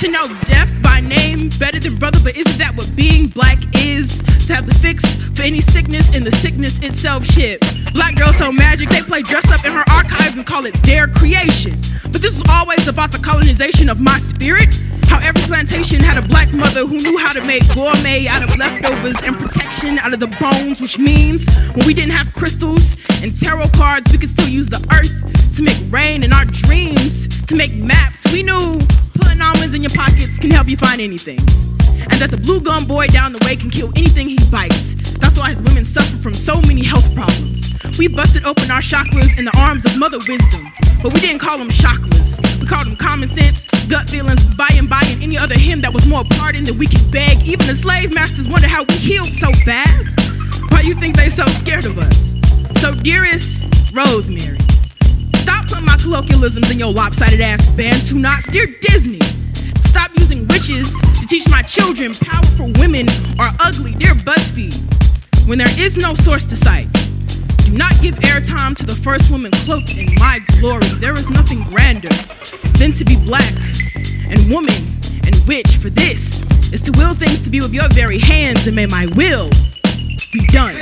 To 0.01 0.07
know 0.09 0.27
death 0.43 0.71
by 0.83 0.99
name 0.99 1.49
better 1.57 1.79
than 1.79 1.95
brother, 1.95 2.19
but 2.23 2.37
isn't 2.37 2.59
that 2.59 2.75
what 2.75 2.91
being 2.95 3.27
black 3.27 3.57
is? 3.75 4.21
To 4.45 4.55
have 4.55 4.67
the 4.67 4.75
fix 4.75 5.03
for 5.35 5.41
any 5.41 5.59
sickness 5.77 6.11
and 6.15 6.25
the 6.25 6.31
sickness 6.31 6.79
itself 6.79 7.23
shit. 7.23 7.61
Black 7.93 8.15
girls 8.15 8.35
so 8.37 8.51
magic, 8.51 8.89
they 8.89 9.01
play 9.01 9.21
dress 9.21 9.45
up 9.51 9.63
in 9.63 9.71
her 9.71 9.83
archives 9.91 10.35
and 10.35 10.43
call 10.43 10.65
it 10.65 10.73
their 10.81 11.05
creation. 11.05 11.73
But 12.11 12.19
this 12.19 12.33
was 12.33 12.49
always 12.49 12.87
about 12.87 13.11
the 13.11 13.19
colonization 13.19 13.87
of 13.87 14.01
my 14.01 14.17
spirit. 14.17 14.73
How 15.03 15.19
every 15.19 15.43
plantation 15.43 16.01
had 16.01 16.17
a 16.17 16.27
black 16.27 16.51
mother 16.51 16.83
who 16.83 16.97
knew 16.97 17.19
how 17.19 17.31
to 17.31 17.43
make 17.45 17.61
gourmet 17.75 18.25
out 18.25 18.41
of 18.41 18.57
leftovers 18.57 19.21
and 19.21 19.37
protection 19.37 19.99
out 19.99 20.13
of 20.13 20.19
the 20.19 20.33
bones, 20.41 20.81
which 20.81 20.97
means 20.97 21.45
when 21.75 21.85
we 21.85 21.93
didn't 21.93 22.13
have 22.13 22.33
crystals 22.33 22.95
and 23.21 23.37
tarot 23.37 23.69
cards, 23.75 24.11
we 24.11 24.17
could 24.17 24.29
still 24.29 24.49
use 24.49 24.67
the 24.69 24.81
earth 24.97 25.13
to 25.57 25.61
make 25.61 25.77
rain 25.91 26.23
and 26.23 26.33
our 26.33 26.45
dreams 26.45 27.27
to 27.45 27.55
make 27.55 27.75
maps. 27.75 28.25
We 28.33 28.41
knew 28.41 28.79
putting 29.13 29.41
almonds 29.41 29.75
in 29.75 29.83
your 29.83 29.93
pockets 29.93 30.39
can 30.39 30.49
help 30.49 30.67
you 30.67 30.77
find 30.77 31.01
anything. 31.01 31.37
And 32.09 32.17
that 32.17 32.31
the 32.31 32.37
blue 32.37 32.61
gum 32.61 32.85
boy 32.85 33.07
down 33.07 33.31
the 33.31 33.45
way 33.45 33.55
can 33.55 33.69
kill 33.69 33.91
anything 33.95 34.27
he 34.27 34.39
bites. 34.49 34.96
That's 35.19 35.37
why 35.37 35.51
his 35.51 35.61
women 35.61 35.85
suffer 35.85 36.17
from 36.17 36.33
so 36.33 36.61
many 36.61 36.83
health 36.83 37.13
problems. 37.15 37.73
We 37.97 38.07
busted 38.07 38.45
open 38.45 38.69
our 38.69 38.81
chakras 38.81 39.37
in 39.37 39.45
the 39.45 39.57
arms 39.57 39.85
of 39.85 39.97
Mother 39.97 40.17
Wisdom, 40.19 40.71
but 41.01 41.13
we 41.13 41.19
didn't 41.19 41.39
call 41.39 41.57
them 41.57 41.69
chakras. 41.69 42.39
We 42.61 42.67
called 42.67 42.87
them 42.87 42.95
common 42.95 43.27
sense, 43.27 43.67
gut 43.87 44.09
feelings, 44.09 44.45
by 44.55 44.69
and 44.73 44.89
by, 44.89 45.01
and 45.05 45.21
any 45.23 45.37
other 45.37 45.57
hymn 45.57 45.81
that 45.81 45.93
was 45.93 46.05
more 46.07 46.23
pardon 46.31 46.63
than 46.63 46.77
we 46.77 46.87
could 46.87 47.11
beg. 47.11 47.41
Even 47.47 47.65
the 47.67 47.75
slave 47.75 48.13
masters 48.13 48.47
wonder 48.47 48.67
how 48.67 48.83
we 48.83 48.95
healed 48.95 49.27
so 49.27 49.51
fast. 49.65 50.19
Why 50.71 50.81
you 50.81 50.95
think 50.95 51.15
they 51.15 51.29
so 51.29 51.45
scared 51.45 51.85
of 51.85 51.97
us? 51.97 52.35
So, 52.81 52.93
dearest 52.93 53.67
Rosemary, 53.93 54.59
stop 55.35 55.67
putting 55.67 55.85
my 55.85 55.97
colloquialisms 55.97 56.69
in 56.69 56.77
your 56.77 56.93
lopsided 56.93 57.41
ass 57.41 57.67
bantu 57.71 58.15
knots. 58.15 58.47
Dear 58.47 58.67
Disney, 58.81 59.21
stop 59.85 60.11
using 60.19 60.47
witches 60.47 60.93
to 61.19 61.25
teach 61.27 61.49
my 61.49 61.61
children 61.63 62.13
powerful 62.13 62.71
women 62.79 63.07
are 63.39 63.51
ugly. 63.59 63.95
Dear 63.95 64.13
BuzzFeed, 64.13 64.75
when 65.47 65.57
there 65.57 65.79
is 65.79 65.95
no 65.95 66.13
source 66.13 66.45
to 66.45 66.57
cite, 66.57 66.91
do 67.63 67.71
not 67.71 67.93
give 68.01 68.15
airtime 68.15 68.75
to 68.75 68.85
the 68.85 68.95
first 68.95 69.31
woman 69.31 69.49
cloaked 69.63 69.97
in 69.97 70.13
my 70.15 70.39
glory. 70.59 70.85
There 70.99 71.13
is 71.13 71.29
nothing 71.29 71.63
grander 71.63 72.11
than 72.77 72.91
to 72.91 73.05
be 73.05 73.15
black 73.23 73.53
and 74.29 74.39
woman 74.51 74.75
and 75.23 75.35
witch. 75.47 75.77
For 75.77 75.89
this 75.89 76.43
is 76.73 76.81
to 76.81 76.91
will 76.91 77.15
things 77.15 77.39
to 77.41 77.49
be 77.49 77.61
with 77.61 77.73
your 77.73 77.87
very 77.89 78.19
hands, 78.19 78.67
and 78.67 78.75
may 78.75 78.85
my 78.85 79.05
will 79.15 79.49
be 80.33 80.45
done. 80.47 80.75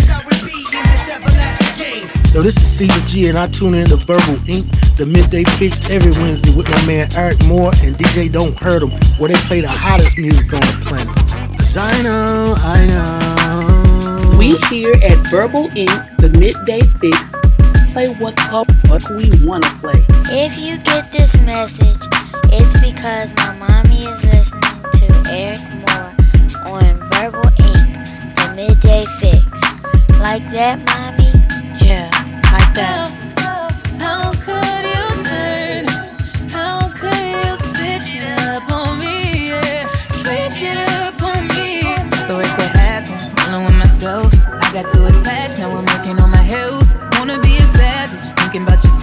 Yo, 2.33 2.41
this 2.41 2.57
is 2.57 2.67
Caesar 2.67 3.05
G, 3.05 3.29
and 3.29 3.37
I 3.37 3.47
tune 3.47 3.75
in 3.75 3.87
to 3.87 3.97
Verbal 3.97 4.35
Ink, 4.49 4.65
the 4.97 5.05
midday 5.05 5.43
fix 5.43 5.89
every 5.91 6.11
Wednesday 6.11 6.53
with 6.57 6.69
my 6.69 6.85
man 6.85 7.07
Eryk 7.09 7.47
Moore 7.47 7.71
and 7.83 7.95
DJ 7.95 8.31
Don't 8.31 8.57
Hurt 8.57 8.81
'em, 8.81 8.89
where 9.19 9.29
they 9.29 9.39
play 9.47 9.61
the 9.61 9.69
hottest 9.69 10.17
music 10.17 10.51
on 10.51 10.59
the 10.59 10.85
planet. 10.85 11.15
Cause 11.55 11.77
I 11.77 12.01
know, 12.01 12.55
I 12.57 12.85
know. 12.87 13.44
We 14.37 14.57
here 14.69 14.93
at 15.01 15.27
Verbal 15.27 15.69
Ink, 15.77 15.91
the 16.17 16.29
midday 16.29 16.81
fix, 16.99 17.31
play 17.93 18.07
what 18.19 18.35
the 18.35 18.65
fuck 18.87 19.09
we 19.11 19.29
wanna 19.47 19.69
play. 19.79 20.03
If 20.29 20.59
you 20.59 20.77
get 20.77 21.11
this 21.11 21.39
message, 21.41 22.03
it's 22.51 22.77
because 22.79 23.33
my 23.35 23.55
mommy 23.55 24.03
is 24.05 24.23
listening 24.25 24.83
to 24.99 25.05
Eryk 25.31 25.63
Moore 25.81 26.11
on 26.65 26.95
Verbal 27.11 27.47
Ink, 27.63 27.95
the 28.35 28.53
midday 28.55 29.05
fix. 29.19 29.61
Like 30.19 30.45
that, 30.51 30.79
mommy? 30.83 31.31
Yeah, 31.85 32.09
like 32.51 32.73
that. 32.75 33.24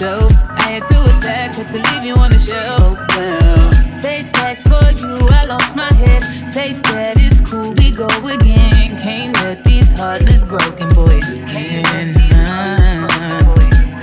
Thinking. 0.02 0.37
I 0.50 0.62
had 0.62 0.85
to 0.85 1.16
attack, 1.16 1.54
had 1.56 1.68
to 1.68 1.78
leave 1.92 2.04
you 2.04 2.14
on 2.14 2.30
the 2.30 2.38
shelf. 2.38 2.99
Oh, 2.99 3.06
well, 3.16 4.02
face 4.02 4.32
facts 4.32 4.62
for 4.64 4.85
you, 5.00 5.26
I 5.30 5.44
lost 5.44 5.76
my 5.76 5.92
head. 5.94 6.25
Face 6.52 6.80
that 6.82 7.18
is 7.21 7.40
cool, 7.40 7.73
we 7.73 7.90
go 7.90 8.09
again. 8.26 8.99
Can't 9.00 9.35
let 9.37 9.64
these 9.64 9.92
heartless 9.92 10.47
broken 10.47 10.88
boys 10.90 11.30
in. 11.32 12.16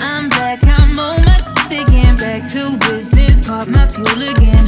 I'm 0.01 0.29
back, 0.29 0.65
I'm 0.65 0.97
on 0.99 1.23
my 1.23 1.39
again. 1.71 2.17
Back 2.17 2.47
to 2.51 2.77
business, 2.77 3.45
caught 3.45 3.67
my 3.67 3.91
fuel 3.93 4.29
again. 4.29 4.67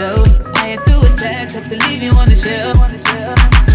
I 0.00 0.76
had 0.76 0.80
to 0.82 1.12
attack, 1.12 1.50
had 1.50 1.66
to 1.66 1.76
leave 1.88 2.04
you 2.04 2.12
on 2.12 2.28
the 2.28 2.36
shelf. 2.36 3.67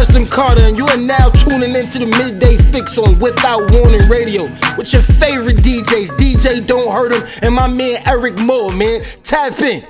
Custom 0.00 0.24
Carter, 0.24 0.62
and 0.62 0.78
you 0.78 0.86
are 0.86 0.96
now 0.96 1.28
tuning 1.28 1.76
into 1.76 1.98
the 1.98 2.06
midday 2.06 2.56
fix 2.56 2.96
on 2.96 3.18
Without 3.18 3.70
Warning 3.70 4.08
Radio 4.08 4.44
with 4.78 4.94
your 4.94 5.02
favorite 5.02 5.56
DJs, 5.56 6.16
DJ 6.16 6.66
Don't 6.66 6.90
Hurt 6.90 7.12
'em, 7.12 7.22
and 7.42 7.54
my 7.54 7.66
man 7.66 7.96
Eryk 8.04 8.38
Moore, 8.38 8.72
man. 8.72 9.02
Tap 9.22 9.60
in. 9.60 9.89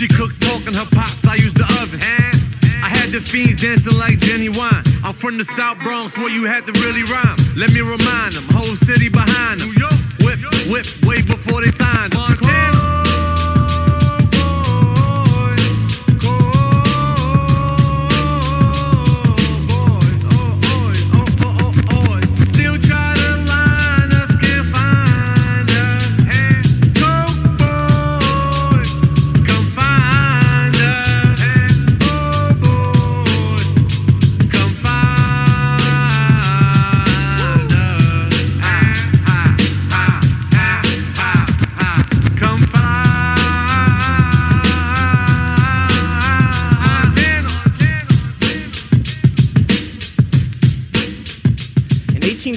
She 0.00 0.08
cooked 0.08 0.40
pork 0.40 0.66
in 0.66 0.72
her 0.72 0.86
pots, 0.86 1.26
I 1.26 1.34
used 1.34 1.58
the 1.58 1.64
oven. 1.78 2.00
I 2.00 2.88
had 2.88 3.12
the 3.12 3.20
fiends 3.20 3.60
dancing 3.60 3.98
like 3.98 4.18
Jenny 4.18 4.48
Wine. 4.48 4.82
I'm 5.04 5.12
from 5.12 5.36
the 5.36 5.44
South 5.44 5.78
Bronx 5.80 6.16
where 6.16 6.30
you 6.30 6.46
had 6.46 6.64
to 6.64 6.72
really 6.80 7.02
rhyme. 7.02 7.36
Let 7.54 7.70
me 7.74 7.80
remind 7.80 8.32
them, 8.32 8.44
whole 8.44 8.76
city 8.76 9.10
behind 9.10 9.60
them. 9.60 9.68
Whip, 10.20 10.38
whip, 10.70 10.86
way 11.04 11.20
before 11.20 11.60
they 11.62 11.70
signed. 11.70 12.14
Montana. 12.14 12.89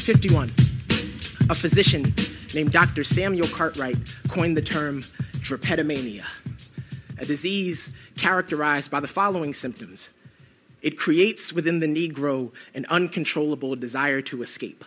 1951, 0.06 1.50
a 1.50 1.56
physician 1.56 2.14
named 2.54 2.74
Dr. 2.74 3.06
Samuel 3.06 3.48
Cartwright 3.48 3.98
coined 4.28 4.58
the 4.58 4.62
term 4.62 5.06
drapetomania, 5.36 6.26
a 7.18 7.26
disease 7.26 7.90
characterized 8.18 8.92
by 8.92 9.00
the 9.00 9.08
following 9.08 9.54
symptoms 9.54 10.10
it 10.82 10.98
creates 10.98 11.54
within 11.54 11.80
the 11.80 11.88
Negro 11.88 12.52
an 12.76 12.86
uncontrollable 12.90 13.78
desire 13.78 14.22
to 14.24 14.44
escape. 14.44 14.84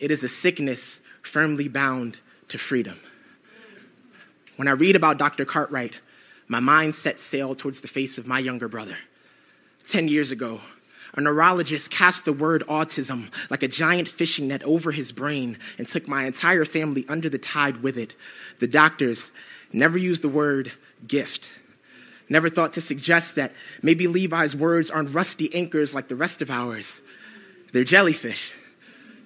It 0.00 0.10
is 0.10 0.24
a 0.24 0.28
sickness 0.28 0.98
firmly 1.22 1.68
bound 1.68 2.18
to 2.48 2.58
freedom. 2.58 2.98
When 4.56 4.66
I 4.66 4.72
read 4.72 4.96
about 4.96 5.16
Dr. 5.16 5.44
Cartwright, 5.44 6.00
my 6.48 6.58
mind 6.58 6.96
sets 6.96 7.22
sail 7.22 7.54
towards 7.54 7.80
the 7.82 7.88
face 7.88 8.18
of 8.18 8.26
my 8.26 8.40
younger 8.40 8.66
brother. 8.66 8.96
Ten 9.86 10.08
years 10.08 10.32
ago, 10.32 10.60
a 11.16 11.20
neurologist 11.20 11.90
cast 11.90 12.24
the 12.24 12.32
word 12.32 12.62
autism 12.68 13.30
like 13.50 13.62
a 13.62 13.68
giant 13.68 14.08
fishing 14.08 14.48
net 14.48 14.62
over 14.64 14.92
his 14.92 15.12
brain 15.12 15.58
and 15.78 15.86
took 15.86 16.08
my 16.08 16.24
entire 16.24 16.64
family 16.64 17.04
under 17.08 17.28
the 17.28 17.38
tide 17.38 17.82
with 17.82 17.96
it. 17.96 18.14
The 18.58 18.66
doctors 18.66 19.30
never 19.72 19.98
used 19.98 20.22
the 20.22 20.28
word 20.28 20.72
gift, 21.06 21.50
never 22.28 22.48
thought 22.48 22.72
to 22.74 22.80
suggest 22.80 23.34
that 23.36 23.52
maybe 23.82 24.06
Levi's 24.06 24.56
words 24.56 24.90
aren't 24.90 25.14
rusty 25.14 25.54
anchors 25.54 25.94
like 25.94 26.08
the 26.08 26.16
rest 26.16 26.42
of 26.42 26.50
ours. 26.50 27.00
They're 27.72 27.84
jellyfish. 27.84 28.52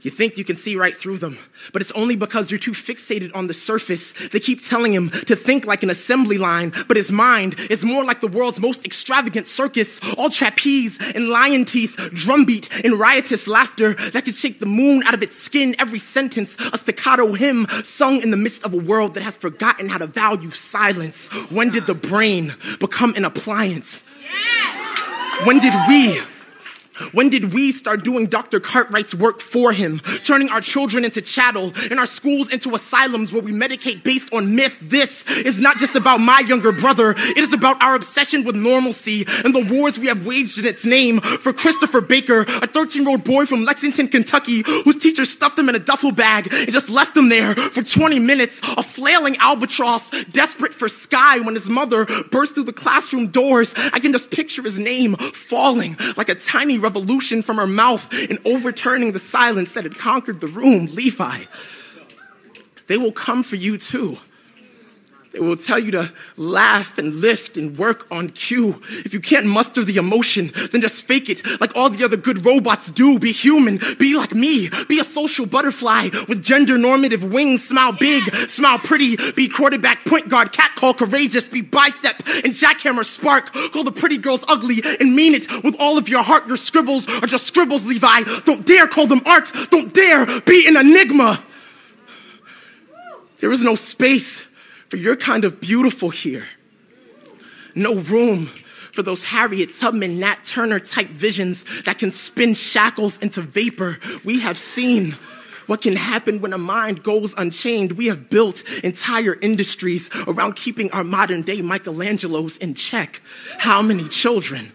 You 0.01 0.11
think 0.11 0.39
you 0.39 0.45
can 0.45 0.57
see 0.57 0.77
right 0.77 0.97
through 0.97 1.19
them, 1.19 1.39
but 1.73 1.83
it's 1.83 1.93
only 1.93 2.15
because 2.15 2.51
you're 2.51 2.59
too 2.59 2.73
fixated 2.73 3.35
on 3.35 3.49
the 3.49 3.55
surface. 3.55 4.13
They 4.29 4.39
keep 4.39 4.63
telling 4.63 4.95
him 4.95 5.11
to 5.11 5.35
think 5.35 5.67
like 5.67 5.83
an 5.83 5.91
assembly 5.91 6.39
line, 6.39 6.73
but 6.87 6.97
his 6.97 7.11
mind 7.11 7.57
is 7.69 7.85
more 7.85 8.05
like 8.05 8.21
the 8.21 8.29
world's 8.29 8.61
most 8.61 8.85
extravagant 8.85 9.49
circus, 9.49 10.01
all 10.17 10.31
trapeze 10.31 10.99
and 11.01 11.29
lion 11.29 11.65
teeth, 11.65 11.97
drumbeat 12.13 12.69
and 12.85 12.99
riotous 12.99 13.49
laughter 13.49 13.95
that 13.95 14.25
could 14.25 14.35
shake 14.35 14.61
the 14.61 14.67
moon 14.67 15.03
out 15.05 15.15
of 15.15 15.23
its 15.23 15.37
skin 15.37 15.75
every 15.79 15.99
sentence, 15.99 16.57
a 16.73 16.79
staccato 16.79 17.33
hymn 17.33 17.67
sung 17.83 18.21
in 18.21 18.31
the 18.31 18.37
midst 18.37 18.63
of 18.65 18.73
a 18.73 18.79
world 18.79 19.15
that 19.15 19.23
has 19.23 19.37
forgotten 19.37 19.89
how 19.89 19.99
to 19.99 20.07
value 20.07 20.51
silence. 20.53 21.29
When 21.51 21.71
did 21.71 21.87
the 21.87 21.95
brain 21.95 22.55
become 22.79 23.15
an 23.17 23.25
appliance? 23.25 24.05
When 25.45 25.59
did 25.59 25.75
we? 25.89 26.21
When 27.13 27.31
did 27.31 27.53
we 27.53 27.71
start 27.71 28.05
doing 28.05 28.27
Dr. 28.27 28.61
Cartwright's 28.61 29.15
work 29.15 29.41
for 29.41 29.73
him, 29.73 30.01
turning 30.25 30.49
our 30.51 30.61
children 30.61 31.05
into 31.05 31.23
chattel 31.23 31.73
and 31.91 31.99
our 31.99 32.07
schools 32.07 32.51
into 32.51 32.75
asylums 32.75 33.33
where 33.33 33.43
we 33.43 33.53
medicate 33.53 34.03
based 34.03 34.33
on 34.33 34.55
myth? 34.55 34.79
This 34.81 35.25
is 35.29 35.59
not 35.59 35.79
just 35.79 35.95
about 35.95 36.19
my 36.21 36.41
younger 36.41 36.73
brother, 36.73 37.11
it 37.17 37.39
is 37.39 37.53
about 37.53 37.81
our 37.83 37.95
obsession 37.95 38.45
with 38.45 38.57
normalcy 38.57 39.25
and 39.45 39.55
the 39.55 39.65
wars 39.73 39.99
we 39.99 40.07
have 40.07 40.27
waged 40.27 40.59
in 40.59 40.67
its 40.67 40.85
name. 40.85 41.21
For 41.21 41.53
Christopher 41.53 42.01
Baker, 42.01 42.41
a 42.43 42.67
13 42.67 43.03
year 43.03 43.11
old 43.11 43.25
boy 43.25 43.47
from 43.47 43.65
Lexington, 43.65 44.09
Kentucky, 44.09 44.63
whose 44.85 44.97
teacher 44.97 45.25
stuffed 45.25 45.59
him 45.59 45.69
in 45.69 45.75
a 45.75 45.79
duffel 45.79 46.13
bag 46.13 46.49
and 46.53 46.73
just 46.73 46.91
left 46.91 47.17
him 47.17 47.29
there 47.29 47.55
for 47.55 47.83
20 47.83 48.19
minutes, 48.19 48.61
a 48.77 48.83
flailing 48.83 49.37
albatross, 49.39 50.11
desperate 50.25 50.75
for 50.75 50.89
sky 50.89 51.39
when 51.41 51.55
his 51.55 51.69
mother 51.69 52.07
burst 52.31 52.55
through 52.55 52.65
the 52.65 52.73
classroom 52.73 53.29
doors. 53.29 53.75
I 53.93 54.01
can 54.01 54.13
just 54.13 54.31
picture 54.31 54.63
his 54.63 54.79
name 54.79 55.17
falling 55.17 55.97
like 56.17 56.29
a 56.29 56.35
tiny 56.35 56.79
revolution 56.89 57.43
from 57.43 57.59
her 57.59 57.67
mouth 57.67 58.11
and 58.31 58.39
overturning 58.47 59.13
the 59.13 59.19
silence 59.19 59.75
that 59.75 59.85
had 59.85 59.99
conquered 59.99 60.41
the 60.41 60.47
room. 60.47 60.87
Levi, 60.87 61.45
they 62.87 62.97
will 62.97 63.13
come 63.13 63.43
for 63.43 63.57
you 63.57 63.77
too. 63.77 64.17
They 65.39 65.45
will 65.45 65.57
tell 65.57 65.79
you 65.79 65.93
to 65.93 66.13
laugh 66.37 66.99
and 66.99 67.15
lift 67.15 67.57
and 67.57 67.79
work 67.79 68.09
on 68.11 68.31
cue. 68.31 68.83
If 69.05 69.15
you 69.15 69.21
can't 69.21 69.47
muster 69.47 69.85
the 69.85 69.97
emotion, 69.97 70.51
then 70.73 70.81
just 70.81 71.05
fake 71.05 71.29
it 71.29 71.61
like 71.61 71.71
all 71.77 71.89
the 71.91 72.05
other 72.05 72.17
good 72.17 72.45
robots 72.45 72.91
do. 72.91 73.21
Be 73.21 73.31
human, 73.31 73.79
be 74.01 74.17
like 74.17 74.35
me, 74.35 74.69
be 74.89 74.99
a 74.99 75.05
social 75.05 75.47
butterfly 75.47 76.09
with 76.27 76.43
gender 76.43 76.77
normative 76.77 77.23
wings. 77.23 77.63
Smile 77.63 77.93
big, 77.93 78.35
smile 78.35 78.81
pretty, 78.81 79.17
be 79.37 79.49
quarterback, 79.49 80.05
point 80.07 80.29
guard, 80.29 80.51
cat 80.51 80.73
call 80.75 80.93
courageous, 80.93 81.47
be 81.47 81.61
bicep 81.61 82.17
and 82.45 82.55
jackhammer 82.55 83.05
spark. 83.05 83.53
Call 83.73 83.85
the 83.85 83.93
pretty 83.93 84.19
girls 84.19 84.45
ugly 84.49 84.83
and 84.99 85.15
mean 85.15 85.35
it 85.35 85.63
with 85.63 85.77
all 85.79 85.99
of 85.99 86.09
your 86.09 86.25
heart. 86.25 86.49
Your 86.49 86.57
scribbles 86.57 87.07
are 87.23 87.29
just 87.29 87.47
scribbles, 87.47 87.87
Levi. 87.87 88.25
Don't 88.45 88.67
dare 88.67 88.89
call 88.89 89.07
them 89.07 89.21
art, 89.25 89.53
don't 89.71 89.95
dare 89.95 90.41
be 90.41 90.67
an 90.67 90.77
enigma. 90.77 91.45
There 93.39 93.53
is 93.53 93.63
no 93.63 93.77
space 93.77 94.48
for 94.89 94.97
your 94.97 95.17
kind 95.17 95.45
of 95.45 95.61
beautiful 95.61 96.11
here. 96.11 96.47
No 97.75 97.95
room 97.95 98.47
for 98.47 99.03
those 99.03 99.27
Harriet 99.27 99.75
Tubman, 99.75 100.19
Nat 100.19 100.45
Turner 100.45 100.81
type 100.81 101.09
visions 101.11 101.83
that 101.83 101.99
can 101.99 102.11
spin 102.11 102.55
shackles 102.55 103.19
into 103.19 103.43
vapor. 103.43 103.99
We 104.25 104.41
have 104.41 104.59
seen 104.59 105.13
what 105.67 105.83
can 105.83 105.97
happen 105.97 106.41
when 106.41 106.53
a 106.53 106.59
mind 106.59 107.03
goes 107.03 107.35
unchained. 107.35 107.93
We 107.93 108.07
have 108.07 108.31
built 108.31 108.65
entire 108.83 109.35
industries 109.35 110.09
around 110.27 110.57
keeping 110.57 110.91
our 110.93 111.05
modern 111.05 111.43
day 111.43 111.61
Michelangelos 111.61 112.59
in 112.59 112.75
check. 112.75 113.21
How 113.59 113.83
many 113.83 114.09
children? 114.09 114.73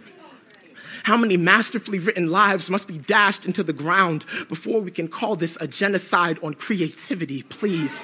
How 1.03 1.17
many 1.17 1.35
masterfully 1.35 1.99
written 1.99 2.29
lives 2.29 2.69
must 2.69 2.87
be 2.87 2.97
dashed 2.97 3.45
into 3.45 3.61
the 3.61 3.73
ground 3.73 4.23
before 4.47 4.79
we 4.79 4.91
can 4.91 5.09
call 5.09 5.35
this 5.35 5.57
a 5.59 5.67
genocide 5.67 6.39
on 6.41 6.53
creativity? 6.53 7.43
Please. 7.43 8.03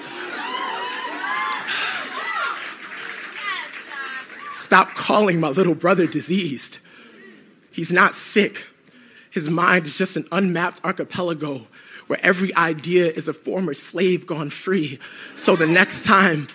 Stop 4.50 4.94
calling 4.94 5.40
my 5.40 5.48
little 5.48 5.74
brother 5.74 6.06
diseased. 6.06 6.78
He's 7.70 7.92
not 7.92 8.16
sick. 8.16 8.68
His 9.30 9.48
mind 9.48 9.86
is 9.86 9.96
just 9.96 10.16
an 10.16 10.26
unmapped 10.32 10.84
archipelago 10.84 11.66
where 12.08 12.18
every 12.24 12.54
idea 12.56 13.06
is 13.06 13.28
a 13.28 13.32
former 13.32 13.74
slave 13.74 14.26
gone 14.26 14.50
free. 14.50 14.98
So 15.36 15.54
the 15.54 15.66
next 15.66 16.04
time 16.04 16.48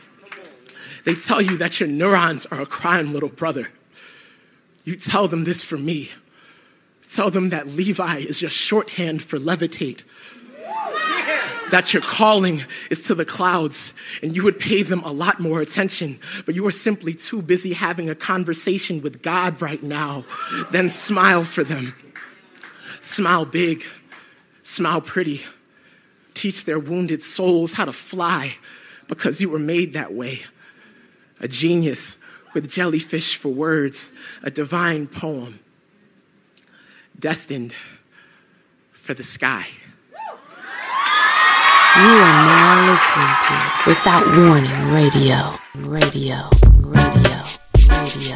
they 1.05 1.15
tell 1.15 1.41
you 1.41 1.55
that 1.57 1.79
your 1.79 1.87
neurons 1.87 2.45
are 2.47 2.61
a 2.61 2.65
crime, 2.65 3.13
little 3.13 3.29
brother, 3.29 3.69
you 4.83 4.97
tell 4.97 5.27
them 5.27 5.45
this 5.45 5.63
for 5.63 5.77
me. 5.77 6.11
Tell 7.09 7.29
them 7.29 7.49
that 7.49 7.67
Levi 7.67 8.17
is 8.17 8.39
just 8.39 8.55
shorthand 8.55 9.23
for 9.23 9.39
levitate 9.39 10.01
that 11.75 11.93
your 11.93 12.01
calling 12.01 12.63
is 12.89 13.01
to 13.01 13.13
the 13.13 13.25
clouds 13.25 13.93
and 14.23 14.33
you 14.33 14.45
would 14.45 14.57
pay 14.57 14.81
them 14.81 15.03
a 15.03 15.11
lot 15.11 15.41
more 15.41 15.59
attention, 15.59 16.17
but 16.45 16.55
you 16.55 16.65
are 16.65 16.71
simply 16.71 17.13
too 17.13 17.41
busy 17.41 17.73
having 17.73 18.09
a 18.09 18.15
conversation 18.15 19.01
with 19.01 19.21
God 19.21 19.61
right 19.61 19.83
now. 19.83 20.23
Then 20.71 20.89
smile 20.89 21.43
for 21.43 21.65
them. 21.65 21.93
Smile 23.01 23.43
big, 23.43 23.83
smile 24.63 25.01
pretty. 25.01 25.41
Teach 26.33 26.63
their 26.63 26.79
wounded 26.79 27.21
souls 27.21 27.73
how 27.73 27.83
to 27.83 27.91
fly 27.91 28.55
because 29.09 29.41
you 29.41 29.49
were 29.49 29.59
made 29.59 29.91
that 29.91 30.13
way. 30.13 30.43
A 31.41 31.49
genius 31.49 32.17
with 32.53 32.71
jellyfish 32.71 33.35
for 33.35 33.49
words, 33.49 34.13
a 34.41 34.49
divine 34.49 35.07
poem 35.07 35.59
destined 37.19 37.75
for 38.93 39.13
the 39.13 39.23
sky. 39.23 39.67
You 41.97 42.01
are 42.01 42.45
now 42.45 42.91
listening 42.91 43.35
to 43.43 43.53
Without 43.87 44.25
Warning 44.35 44.91
Radio. 44.91 45.57
Radio. 45.75 46.49
Radio. 46.83 47.39
Radio. 47.87 48.35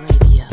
Radio. 0.00 0.46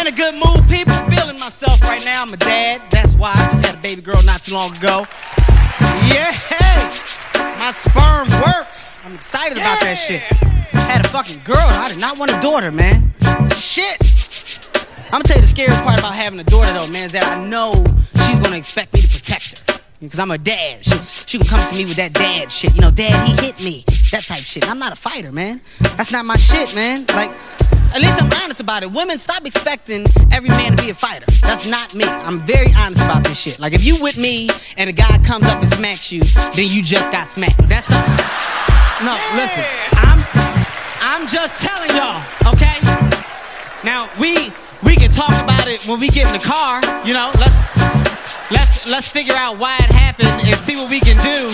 In 0.00 0.06
a 0.06 0.10
good 0.10 0.34
mood, 0.36 0.66
people. 0.70 0.96
Feeling 1.10 1.38
myself 1.38 1.82
right 1.82 2.02
now. 2.02 2.22
I'm 2.22 2.32
a 2.32 2.36
dad. 2.38 2.80
That's 2.90 3.14
why 3.14 3.34
I 3.36 3.48
just 3.50 3.66
had 3.66 3.74
a 3.74 3.78
baby 3.82 4.00
girl 4.00 4.22
not 4.22 4.40
too 4.40 4.54
long 4.54 4.74
ago. 4.74 5.06
Yeah, 6.08 6.32
my 7.58 7.72
sperm 7.72 8.30
works. 8.40 8.96
I'm 9.04 9.14
excited 9.14 9.58
about 9.58 9.80
that 9.80 9.96
shit. 9.96 10.22
Had 10.72 11.04
a 11.04 11.08
fucking 11.10 11.42
girl. 11.44 11.58
I 11.58 11.88
did 11.88 11.98
not 11.98 12.18
want 12.18 12.30
a 12.32 12.40
daughter, 12.40 12.70
man. 12.72 13.12
Shit. 13.54 14.10
I'm 15.10 15.14
gonna 15.14 15.24
tell 15.24 15.36
you 15.38 15.42
the 15.42 15.48
scary 15.48 15.72
part 15.82 15.98
about 15.98 16.14
having 16.14 16.38
a 16.38 16.44
daughter, 16.44 16.72
though, 16.72 16.86
man, 16.86 17.04
is 17.04 17.12
that 17.12 17.24
I 17.24 17.44
know 17.44 17.72
she's 18.26 18.38
gonna 18.38 18.56
expect 18.56 18.94
me 18.94 19.02
to 19.02 19.08
protect 19.08 19.68
her. 19.72 19.80
Because 19.98 20.20
I'm 20.20 20.30
a 20.30 20.38
dad. 20.38 20.84
She, 20.84 20.96
she 21.02 21.38
can 21.38 21.48
come 21.48 21.68
to 21.68 21.76
me 21.76 21.84
with 21.84 21.96
that 21.96 22.12
dad 22.12 22.52
shit. 22.52 22.76
You 22.76 22.80
know, 22.80 22.92
dad, 22.92 23.26
he 23.26 23.34
hit 23.44 23.60
me. 23.60 23.84
That 24.12 24.22
type 24.22 24.44
shit. 24.44 24.70
I'm 24.70 24.78
not 24.78 24.92
a 24.92 24.96
fighter, 24.96 25.32
man. 25.32 25.60
That's 25.96 26.12
not 26.12 26.24
my 26.24 26.36
shit, 26.36 26.76
man. 26.76 27.04
Like, 27.08 27.32
at 27.92 28.00
least 28.00 28.22
I'm 28.22 28.30
honest 28.40 28.60
about 28.60 28.84
it. 28.84 28.92
Women, 28.92 29.18
stop 29.18 29.44
expecting 29.44 30.06
every 30.30 30.48
man 30.48 30.76
to 30.76 30.82
be 30.82 30.90
a 30.90 30.94
fighter. 30.94 31.26
That's 31.42 31.66
not 31.66 31.92
me. 31.96 32.04
I'm 32.04 32.46
very 32.46 32.72
honest 32.74 33.00
about 33.02 33.24
this 33.24 33.38
shit. 33.38 33.58
Like, 33.58 33.72
if 33.72 33.84
you 33.84 34.00
with 34.00 34.16
me 34.16 34.48
and 34.76 34.88
a 34.88 34.92
guy 34.92 35.18
comes 35.24 35.46
up 35.46 35.58
and 35.58 35.68
smacks 35.68 36.12
you, 36.12 36.22
then 36.54 36.70
you 36.70 36.82
just 36.82 37.10
got 37.10 37.26
smacked. 37.26 37.68
That's 37.68 37.90
a. 37.90 38.00
No, 39.04 39.18
listen. 39.34 39.64
I'm, 39.96 40.24
I'm 41.02 41.26
just 41.26 41.60
telling 41.60 41.90
y'all, 41.96 42.24
okay? 42.54 42.78
Now, 43.82 44.08
we, 44.20 44.52
we 44.82 44.96
can 44.96 45.10
talk 45.10 45.32
about 45.42 45.68
it 45.68 45.86
when 45.86 46.00
we 46.00 46.08
get 46.08 46.26
in 46.26 46.32
the 46.32 46.44
car. 46.44 46.80
You 47.06 47.14
know, 47.14 47.30
let's, 47.38 47.58
let's, 48.50 48.88
let's 48.88 49.08
figure 49.08 49.34
out 49.34 49.58
why 49.58 49.76
it 49.76 49.90
happened 49.90 50.28
and 50.28 50.58
see 50.58 50.76
what 50.76 50.90
we 50.90 51.00
can 51.00 51.16
do 51.22 51.50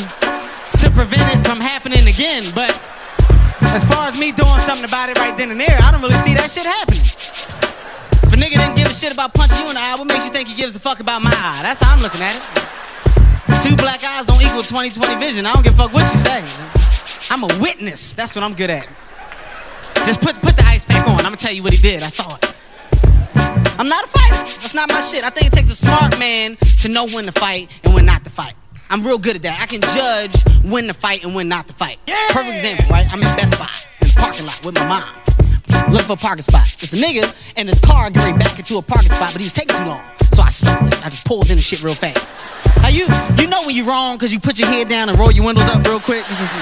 to 0.79 0.91
prevent 0.91 1.23
it 1.35 1.47
from 1.47 1.61
happening 1.61 2.07
again. 2.07 2.53
But 2.55 2.71
as 3.75 3.85
far 3.85 4.09
as 4.09 4.19
me 4.19 4.33
doing 4.33 4.61
something 4.61 4.85
about 4.85 5.09
it 5.09 5.19
right 5.19 5.37
then 5.37 5.51
and 5.51 5.61
there, 5.61 5.79
I 5.81 5.91
don't 5.91 6.03
really 6.03 6.19
see 6.25 6.35
that 6.35 6.51
shit 6.51 6.67
happening. 6.67 7.03
If 7.03 8.33
a 8.33 8.37
nigga 8.37 8.59
didn't 8.59 8.77
give 8.77 8.89
a 8.89 8.95
shit 8.95 9.13
about 9.13 9.35
punching 9.35 9.59
you 9.59 9.69
in 9.69 9.75
the 9.75 9.81
eye, 9.81 9.95
what 9.97 10.07
makes 10.07 10.25
you 10.25 10.33
think 10.33 10.49
he 10.49 10.55
gives 10.55 10.77
a 10.77 10.81
fuck 10.81 11.01
about 11.01 11.23
my 11.23 11.33
eye? 11.33 11.61
That's 11.63 11.83
how 11.83 11.95
I'm 11.95 12.03
looking 12.03 12.23
at 12.23 12.37
it. 12.37 12.67
Two 13.63 13.77
black 13.77 14.03
eyes 14.05 14.27
don't 14.27 14.43
equal 14.43 14.63
20/20 14.63 15.19
vision. 15.19 15.47
I 15.47 15.53
don't 15.53 15.63
give 15.63 15.75
a 15.75 15.83
fuck 15.83 15.93
what 15.93 16.11
you 16.13 16.19
say. 16.19 16.45
I'm 17.31 17.43
a 17.43 17.61
witness. 17.61 18.13
That's 18.13 18.35
what 18.35 18.45
I'm 18.45 18.55
good 18.55 18.71
at. 18.71 18.87
Just 20.05 20.21
put 20.21 20.41
put 20.43 20.57
the 20.57 20.65
ice 20.65 20.85
pack 20.85 21.07
on. 21.09 21.19
I'm 21.19 21.25
gonna 21.25 21.37
tell 21.37 21.53
you 21.53 21.63
what 21.63 21.73
he 21.73 21.81
did. 21.81 22.03
I 22.03 22.09
saw 22.09 22.35
it. 22.37 22.55
I'm 23.79 23.89
not 23.89 24.05
a 24.05 24.09
fighter. 24.09 24.37
That's 24.61 24.75
not 24.75 24.89
my 24.89 25.01
shit. 25.01 25.23
I 25.23 25.31
think 25.31 25.49
it 25.49 25.53
takes 25.53 25.71
a 25.71 25.75
smart 25.75 26.19
man 26.19 26.57
to 26.81 26.89
know 26.89 27.07
when 27.07 27.25
to 27.25 27.33
fight 27.33 27.71
and 27.85 27.95
when 27.95 28.07
not 28.07 28.25
to 28.25 28.31
fight. 28.31 28.55
I'm 28.89 29.05
real 29.05 29.19
good 29.19 29.37
at 29.37 29.43
that. 29.43 29.61
I 29.61 29.67
can 29.67 29.81
judge 29.83 30.35
when 30.65 30.87
to 30.87 30.95
fight 30.95 31.25
and 31.25 31.35
when 31.35 31.49
not 31.49 31.69
to 31.69 31.75
fight. 31.75 31.99
Perfect 32.31 32.55
example, 32.55 32.87
right? 32.89 33.07
I'm 33.13 33.19
in 33.19 33.37
Best 33.37 33.59
Buy 33.59 33.69
in 34.01 34.09
the 34.09 34.15
parking 34.15 34.47
lot 34.47 34.65
with 34.65 34.75
my 34.77 34.87
mom. 34.87 35.93
Looking 35.93 36.07
for 36.07 36.13
a 36.15 36.17
parking 36.17 36.43
spot. 36.43 36.73
It's 36.81 36.93
a 36.93 36.97
nigga 36.97 37.35
in 37.57 37.67
his 37.69 37.81
car 37.81 38.11
getting 38.11 38.39
back 38.39 38.59
into 38.59 38.79
a 38.79 38.83
parking 38.83 39.11
spot, 39.11 39.33
but 39.33 39.41
he 39.41 39.47
was 39.47 39.53
taking 39.53 39.77
too 39.77 39.85
long. 39.85 40.03
So 40.33 40.43
I 40.43 40.49
stopped 40.49 40.87
it. 40.87 41.05
I 41.07 41.11
just 41.11 41.25
pulled 41.25 41.51
in 41.51 41.57
the 41.57 41.63
shit 41.63 41.83
real 41.83 41.95
fast. 41.95 42.37
Now 42.83 42.89
you 42.89 43.07
you 43.39 43.47
know 43.47 43.63
when 43.67 43.75
you're 43.75 43.87
wrong 43.87 44.17
because 44.17 44.33
you 44.33 44.41
put 44.41 44.59
your 44.59 44.69
head 44.69 44.89
down 44.89 45.09
and 45.09 45.19
roll 45.19 45.33
your 45.33 45.45
windows 45.45 45.69
up 45.69 45.85
real 45.87 46.01
quick. 46.01 46.25
You 46.31 46.37
just 46.37 46.55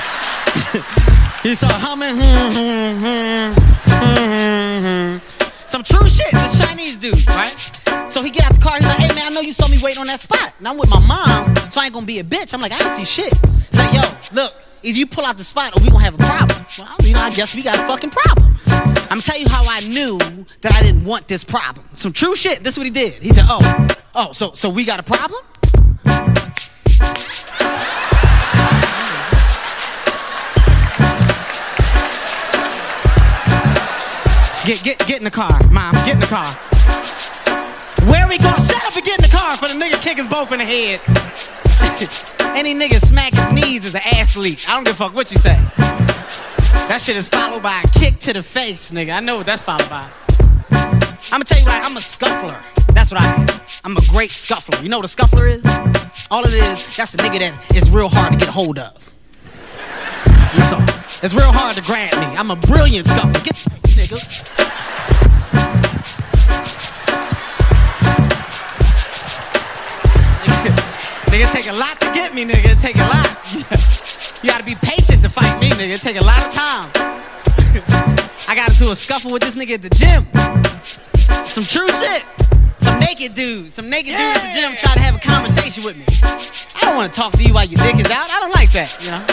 you 1.45 1.55
start 1.55 1.75
humming. 1.75 2.15
Hmm, 2.17 2.51
hmm, 2.51 3.53
hmm, 3.87 4.94
Some 5.67 5.83
true 5.83 6.09
shit. 6.09 6.31
The 6.31 6.65
Chinese 6.67 6.99
dude, 6.99 7.27
right? 7.29 7.55
So 8.09 8.23
he 8.23 8.31
get 8.31 8.45
out 8.45 8.55
the 8.55 8.61
car. 8.61 8.77
He's 8.77 8.87
like, 8.87 8.99
"Hey 8.99 9.15
man, 9.15 9.27
I 9.27 9.31
know 9.31 9.41
you 9.41 9.53
saw 9.53 9.67
me 9.69 9.79
waiting 9.83 10.01
on 10.01 10.07
that 10.07 10.21
spot, 10.21 10.53
and 10.59 10.69
I'm 10.69 10.77
with 10.77 10.91
my 10.91 11.01
mom, 11.01 11.55
so 11.71 11.81
I 11.81 11.87
ain't 11.87 11.95
gonna 11.95 12.07
be 12.07 12.19
a 12.19 12.25
bitch." 12.25 12.55
I'm 12.55 12.61
like, 12.61 12.73
"I 12.73 12.79
didn't 12.79 12.93
see 12.93 13.05
shit." 13.05 13.33
He's 13.71 13.81
like, 13.81 13.93
"Yo, 13.95 14.03
look, 14.33 14.55
if 14.83 14.97
you 14.97 15.07
pull 15.07 15.25
out 15.25 15.37
the 15.37 15.45
spot, 15.45 15.73
we 15.81 15.89
gonna 15.89 16.05
have 16.05 16.15
a 16.15 16.19
problem." 16.19 16.67
Well, 16.79 16.97
you 17.03 17.15
know, 17.15 17.21
I 17.21 17.31
guess 17.31 17.55
we 17.55 17.63
got 17.63 17.79
a 17.79 17.87
fucking 17.87 18.11
problem. 18.11 18.57
I'm 19.11 19.21
tell 19.21 19.39
you 19.39 19.49
how 19.49 19.65
I 19.69 19.81
knew 19.81 20.19
that 20.61 20.75
I 20.75 20.83
didn't 20.83 21.05
want 21.05 21.29
this 21.29 21.45
problem. 21.45 21.89
Some 21.97 22.13
true 22.13 22.37
shit. 22.37 22.63
This 22.63 22.75
is 22.75 22.79
what 22.79 22.87
he 22.87 22.93
did. 22.93 23.23
He 23.23 23.31
said, 23.31 23.47
"Oh, 23.49 23.89
oh, 24.15 24.33
so 24.33 24.53
so 24.55 24.69
we 24.69 24.85
got 24.85 25.01
a 25.01 25.03
problem." 25.03 25.41
Get 34.65 34.83
get 34.83 34.99
get 35.07 35.19
in 35.19 35.25
the 35.25 35.31
car, 35.31 35.51
mom. 35.71 35.93
Get 36.07 36.15
in 36.15 36.21
the 36.21 36.27
car. 36.27 36.55
Where 38.11 38.27
we 38.27 38.39
going? 38.39 38.63
Shut 38.63 38.83
up 38.83 38.97
and 38.97 39.05
get 39.05 39.23
in 39.23 39.29
the 39.29 39.37
car 39.37 39.59
for 39.59 39.69
the 39.69 39.75
nigga 39.75 40.01
kick 40.01 40.19
us 40.19 40.27
both 40.27 40.53
in 40.53 40.59
the 40.59 40.65
head. 40.65 41.01
Any 42.57 42.75
nigga 42.75 42.99
smack 42.99 43.35
his 43.35 43.53
knees 43.53 43.85
is 43.85 43.95
an 43.95 44.01
athlete. 44.03 44.67
I 44.67 44.73
don't 44.73 44.85
give 44.85 44.95
a 44.95 44.97
fuck 44.97 45.15
what 45.15 45.31
you 45.31 45.37
say. 45.37 45.61
That 45.77 46.99
shit 47.03 47.15
is 47.15 47.29
followed 47.29 47.63
by 47.63 47.81
a 47.81 47.99
kick 47.99 48.19
to 48.21 48.33
the 48.33 48.43
face, 48.43 48.91
nigga. 48.91 49.15
I 49.15 49.21
know 49.21 49.37
what 49.37 49.45
that's 49.45 49.63
followed 49.63 49.91
by. 49.91 50.09
I'ma 51.31 51.45
tell 51.45 51.59
you 51.59 51.67
what, 51.67 51.85
I'm 51.85 51.97
a 51.99 52.01
scuffler. 52.01 52.59
That's 52.95 53.11
what 53.11 53.21
I 53.21 53.35
am. 53.35 53.47
I'm 53.85 53.97
a 53.99 54.07
great 54.09 54.31
scuffler. 54.31 54.83
You 54.83 54.89
know 54.89 54.97
what 54.97 55.05
a 55.05 55.09
scuffler 55.09 55.47
is? 55.47 55.67
All 56.31 56.43
it 56.43 56.55
is, 56.55 56.97
that's 56.97 57.13
a 57.13 57.19
nigga 57.19 57.39
that 57.39 57.77
is 57.77 57.91
real 57.91 58.09
hard 58.09 58.33
to 58.33 58.39
get 58.39 58.49
hold 58.49 58.79
of. 58.79 59.13
That's 60.25 60.73
all. 60.73 60.94
It's 61.23 61.35
real 61.35 61.53
hard 61.53 61.77
to 61.77 61.83
grab 61.83 62.13
me. 62.15 62.27
I'm 62.37 62.51
a 62.51 62.57
brilliant 62.57 63.07
scuffler. 63.07 63.41
Get 63.43 63.55
nigga. 63.95 64.17
nigga, 71.31 71.53
take 71.53 71.69
a 71.69 71.73
lot 71.73 72.01
to 72.01 72.11
get 72.13 72.35
me, 72.35 72.45
nigga. 72.45 72.75
Take 72.81 72.97
a 72.97 73.07
lot. 73.07 73.31
You 74.45 74.51
gotta 74.51 74.65
be 74.65 74.75
patient 74.75 75.23
to 75.23 75.31
fight 75.31 75.59
me, 75.59 75.71
nigga. 75.71 75.99
Take 75.99 76.21
a 76.21 76.23
lot 76.23 76.47
of 76.47 76.53
time. 76.53 76.85
I 78.47 78.55
got 78.55 78.71
into 78.71 78.91
a 78.91 78.95
scuffle 78.95 79.33
with 79.33 79.41
this 79.41 79.57
nigga 79.57 79.73
at 79.73 79.81
the 79.81 79.89
gym. 79.89 80.27
Some 81.47 81.65
true 81.65 81.89
shit. 81.89 82.23
Some 82.79 83.01
naked 83.01 83.33
dude. 83.33 83.73
Some 83.73 83.89
naked 83.89 84.13
dude 84.13 84.21
at 84.21 84.43
the 84.47 84.53
gym 84.53 84.77
trying 84.77 84.97
to 84.97 85.01
have 85.01 85.17
a 85.17 85.19
conversation 85.19 85.83
with 85.83 85.97
me. 85.97 86.05
I 86.23 86.81
don't 86.83 86.95
wanna 86.95 87.09
talk 87.09 87.33
to 87.33 87.43
you 87.43 87.55
while 87.55 87.65
your 87.65 87.79
dick 87.79 87.97
is 87.99 88.11
out. 88.13 88.29
I 88.29 88.39
don't 88.39 88.53
like 88.53 88.71
that, 88.73 89.03
you 89.03 89.13
know? 89.13 89.27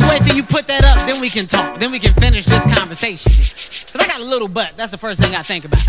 Wait 0.00 0.22
till 0.22 0.36
you 0.36 0.42
put 0.42 0.66
that 0.66 0.84
up, 0.84 1.06
then 1.06 1.20
we 1.20 1.28
can 1.28 1.46
talk. 1.46 1.78
Then 1.78 1.90
we 1.90 1.98
can 1.98 2.12
finish 2.12 2.44
this 2.44 2.64
conversation. 2.74 3.32
Cause 3.32 3.96
I 3.96 4.06
got 4.06 4.20
a 4.20 4.24
little 4.24 4.48
butt. 4.48 4.76
That's 4.76 4.92
the 4.92 4.98
first 4.98 5.20
thing 5.20 5.34
I 5.34 5.42
think 5.42 5.64
about. 5.64 5.86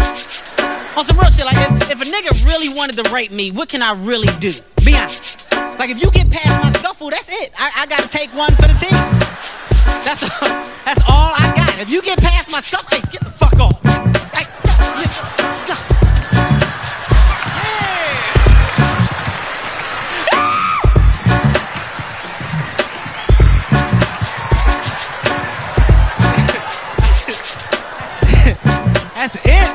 On 0.97 1.03
some 1.03 1.17
real 1.17 1.31
shit, 1.31 1.45
like 1.45 1.57
if, 1.57 1.91
if 1.91 2.01
a 2.01 2.05
nigga 2.05 2.45
really 2.45 2.69
wanted 2.69 3.03
to 3.03 3.09
rape 3.11 3.31
me, 3.31 3.51
what 3.51 3.69
can 3.69 3.81
I 3.81 3.93
really 3.93 4.31
do? 4.39 4.53
Be 4.85 4.95
honest. 4.95 5.51
Like 5.79 5.89
if 5.89 6.01
you 6.01 6.11
get 6.11 6.29
past 6.29 6.63
my 6.63 6.69
scuffle, 6.79 7.09
that's 7.09 7.29
it. 7.29 7.51
I, 7.57 7.83
I 7.83 7.85
gotta 7.87 8.07
take 8.07 8.33
one 8.33 8.51
for 8.51 8.63
the 8.63 8.75
team. 8.75 8.91
That's 10.03 10.23
all, 10.23 10.49
that's 10.85 11.01
all 11.07 11.33
I 11.35 11.53
got. 11.55 11.79
If 11.79 11.89
you 11.89 12.01
get 12.01 12.19
past 12.21 12.51
my 12.51 12.61
scuffle, 12.61 12.97
hey, 12.97 13.03
get 13.11 13.23
the 13.23 13.31
fuck 13.31 13.59
off. 13.59 13.81
Hey, 14.33 15.42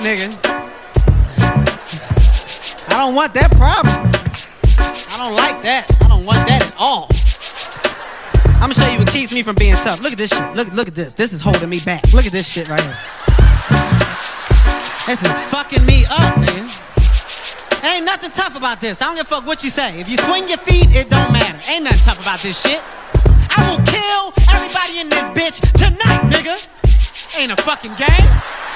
nigga. 0.08 0.32
I 2.88 2.96
don't 2.96 3.14
want 3.14 3.34
that 3.34 3.50
problem. 3.50 3.92
I 5.12 5.22
don't 5.22 5.36
like 5.36 5.60
that. 5.62 5.84
I 6.00 6.08
don't 6.08 6.24
want 6.24 6.46
that 6.48 6.64
at 6.64 6.74
all. 6.78 7.08
I'm 8.54 8.72
gonna 8.72 8.74
show 8.74 8.88
you 8.90 8.98
what 9.00 9.12
keeps 9.12 9.32
me 9.32 9.42
from 9.42 9.54
being 9.56 9.74
tough. 9.74 10.00
Look 10.00 10.12
at 10.12 10.18
this 10.18 10.30
shit. 10.30 10.56
Look, 10.56 10.72
look 10.72 10.88
at 10.88 10.94
this. 10.94 11.12
This 11.12 11.34
is 11.34 11.42
holding 11.42 11.68
me 11.68 11.80
back. 11.80 12.10
Look 12.14 12.24
at 12.24 12.32
this 12.32 12.48
shit 12.48 12.70
right 12.70 12.80
here. 12.80 12.98
This 15.06 15.22
is 15.22 15.38
fucking 15.52 15.84
me 15.84 16.06
up, 16.08 16.38
man. 16.38 16.70
There 17.82 17.96
ain't 17.96 18.06
nothing 18.06 18.30
tough 18.30 18.56
about 18.56 18.80
this. 18.80 19.02
I 19.02 19.06
don't 19.06 19.16
give 19.16 19.26
a 19.26 19.28
fuck 19.28 19.46
what 19.46 19.62
you 19.62 19.68
say. 19.68 20.00
If 20.00 20.08
you 20.08 20.16
swing 20.16 20.48
your 20.48 20.58
feet, 20.58 20.88
it 20.96 21.10
don't 21.10 21.32
matter. 21.32 21.60
Ain't 21.70 21.84
nothing 21.84 22.00
tough 22.00 22.20
about 22.20 22.40
this 22.40 22.58
shit. 22.62 22.80
I 23.56 23.60
will 23.68 23.84
kill 23.84 24.32
everybody 24.56 25.00
in 25.00 25.08
this 25.10 25.28
bitch 25.36 25.60
tonight, 25.76 26.22
nigga. 26.32 26.56
Ain't 27.38 27.52
a 27.52 27.56
fucking 27.62 27.94
game. 27.96 28.67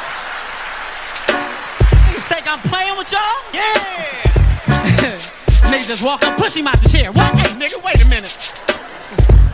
Think 2.42 2.58
I'm 2.58 2.70
playing 2.70 2.98
with 2.98 3.12
y'all? 3.12 3.20
Yeah. 3.52 3.62
nigga 5.70 5.86
just 5.86 6.02
walk 6.02 6.24
up, 6.24 6.36
push 6.36 6.56
him 6.56 6.66
out 6.66 6.76
the 6.80 6.88
chair. 6.88 7.12
What? 7.12 7.38
Hey, 7.38 7.54
nigga, 7.54 7.80
wait 7.84 8.02
a 8.02 8.08
minute. 8.08 8.36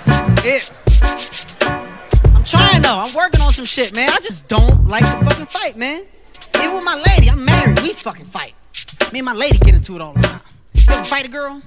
That's 0.06 0.46
it. 0.46 0.70
I'm 2.34 2.44
trying 2.44 2.80
though. 2.80 2.98
I'm 2.98 3.12
working 3.12 3.42
on 3.42 3.52
some 3.52 3.66
shit, 3.66 3.94
man. 3.94 4.08
I 4.08 4.16
just 4.20 4.48
don't 4.48 4.88
like 4.88 5.04
to 5.04 5.22
fucking 5.22 5.44
fight, 5.46 5.76
man. 5.76 6.06
Even 6.62 6.76
with 6.76 6.84
my 6.84 6.94
lady, 6.94 7.28
I'm 7.28 7.44
married. 7.44 7.78
We 7.80 7.92
fucking 7.92 8.24
fight. 8.24 8.54
Me 9.12 9.18
and 9.18 9.26
my 9.26 9.34
lady 9.34 9.58
get 9.58 9.74
into 9.74 9.94
it 9.94 10.00
all 10.00 10.14
the 10.14 10.20
time. 10.20 10.40
You 10.72 10.84
ever 10.88 11.04
fight 11.04 11.26
a 11.26 11.28
girl? 11.28 11.60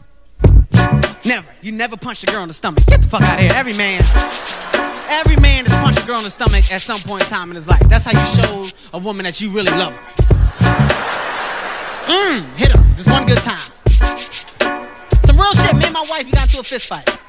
Never. 1.23 1.47
You 1.61 1.71
never 1.71 1.97
punch 1.97 2.23
a 2.23 2.25
girl 2.25 2.41
in 2.41 2.47
the 2.47 2.55
stomach. 2.55 2.83
Get 2.87 3.03
the 3.03 3.07
fuck 3.07 3.21
out 3.21 3.35
of 3.35 3.41
here. 3.41 3.51
Every 3.53 3.73
man. 3.73 4.01
Every 5.11 5.35
man 5.35 5.65
has 5.65 5.73
punched 5.83 6.01
a 6.01 6.07
girl 6.07 6.19
in 6.19 6.23
the 6.23 6.31
stomach 6.31 6.71
at 6.71 6.79
some 6.79 7.01
point 7.01 7.23
in 7.23 7.27
time 7.27 7.49
in 7.49 7.55
his 7.55 7.67
life. 7.67 7.81
That's 7.89 8.05
how 8.05 8.17
you 8.17 8.25
show 8.41 8.77
a 8.93 8.97
woman 8.97 9.25
that 9.25 9.41
you 9.41 9.49
really 9.51 9.71
love 9.71 9.93
her. 9.93 10.13
Mmm, 12.07 12.45
hit 12.55 12.71
her. 12.71 12.81
Just 12.95 13.09
one 13.09 13.25
good 13.25 13.39
time. 13.39 13.71
Some 15.25 15.35
real 15.35 15.53
shit. 15.53 15.75
Me 15.75 15.83
and 15.83 15.93
my 15.93 16.05
wife, 16.09 16.25
we 16.25 16.31
got 16.31 16.45
into 16.45 16.59
a 16.59 16.63
fist 16.63 16.87
fight. 16.87 17.19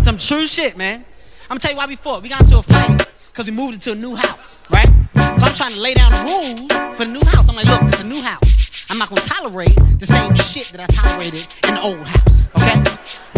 Some 0.00 0.16
true 0.16 0.46
shit, 0.46 0.76
man. 0.76 1.04
I'm 1.44 1.48
gonna 1.48 1.60
tell 1.60 1.72
you 1.72 1.76
why 1.76 1.86
we 1.86 1.96
fought. 1.96 2.22
We 2.22 2.28
got 2.28 2.42
into 2.42 2.58
a 2.58 2.62
fight 2.62 3.08
because 3.32 3.46
we 3.46 3.52
moved 3.52 3.74
into 3.74 3.90
a 3.90 3.96
new 3.96 4.14
house, 4.14 4.60
right? 4.72 4.88
So 5.16 5.44
I'm 5.44 5.54
trying 5.54 5.72
to 5.72 5.80
lay 5.80 5.94
down 5.94 6.12
the 6.12 6.30
rules 6.30 6.60
for 6.96 7.04
the 7.04 7.10
new 7.10 7.24
house. 7.26 7.48
I'm 7.48 7.56
like, 7.56 7.66
look, 7.66 7.82
this 7.82 7.94
is 7.94 8.04
a 8.04 8.06
new 8.06 8.22
house. 8.22 8.86
I'm 8.90 8.98
not 8.98 9.08
gonna 9.08 9.22
tolerate 9.22 9.74
the 9.98 10.06
same 10.06 10.34
shit 10.36 10.68
that 10.68 10.80
I 10.80 10.86
tolerated 10.86 11.58
in 11.66 11.74
the 11.74 11.82
old 11.82 12.06
house, 12.06 12.46
okay? 12.54 12.80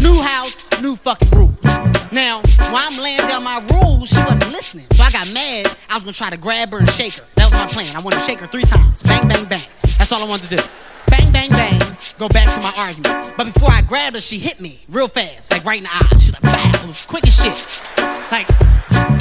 New 0.03 0.21
house, 0.21 0.69
new 0.83 0.97
fucking 0.97 1.31
rules. 1.39 1.96
Now, 2.13 2.41
while 2.59 2.85
I'm 2.87 2.97
laying 2.99 3.19
down 3.19 3.43
my 3.43 3.59
rules, 3.75 4.09
she 4.09 4.23
wasn't 4.23 4.51
listening. 4.53 4.87
So 4.93 5.03
I 5.03 5.11
got 5.11 5.31
mad. 5.33 5.67
I 5.89 5.95
was 5.95 6.05
gonna 6.05 6.13
try 6.13 6.31
to 6.31 6.37
grab 6.37 6.73
her 6.73 6.79
and 6.79 6.91
shake 6.91 7.15
her. 7.15 7.25
That 7.37 7.51
was 7.51 7.53
my 7.53 7.67
plan. 7.67 7.97
I 7.97 8.03
wanted 8.03 8.19
to 8.19 8.23
shake 8.23 8.41
her 8.41 8.47
three 8.47 8.63
times. 8.63 9.03
Bang, 9.03 9.27
bang, 9.29 9.45
bang. 9.45 9.67
That's 9.99 10.13
all 10.13 10.23
I 10.23 10.29
wanted 10.29 10.47
to 10.51 10.57
do. 10.57 10.63
Bang, 11.09 11.33
bang, 11.33 11.51
bang. 11.51 11.97
Go 12.19 12.29
back 12.29 12.55
to 12.55 12.61
my 12.61 12.73
argument. 12.77 13.37
But 13.37 13.53
before 13.53 13.71
I 13.71 13.83
grabbed 13.83 14.17
her, 14.17 14.21
she 14.21 14.39
hit 14.39 14.61
me 14.61 14.81
real 14.89 15.09
fast, 15.09 15.51
like 15.51 15.65
right 15.65 15.79
in 15.79 15.85
the 15.85 15.91
eye. 15.93 16.19
She 16.19 16.31
was 16.31 16.35
like, 16.35 16.43
bam. 16.43 16.75
It 16.75 16.87
was 16.87 17.03
quick 17.03 17.27
as 17.27 17.35
shit. 17.35 17.67
Like, 18.31 18.49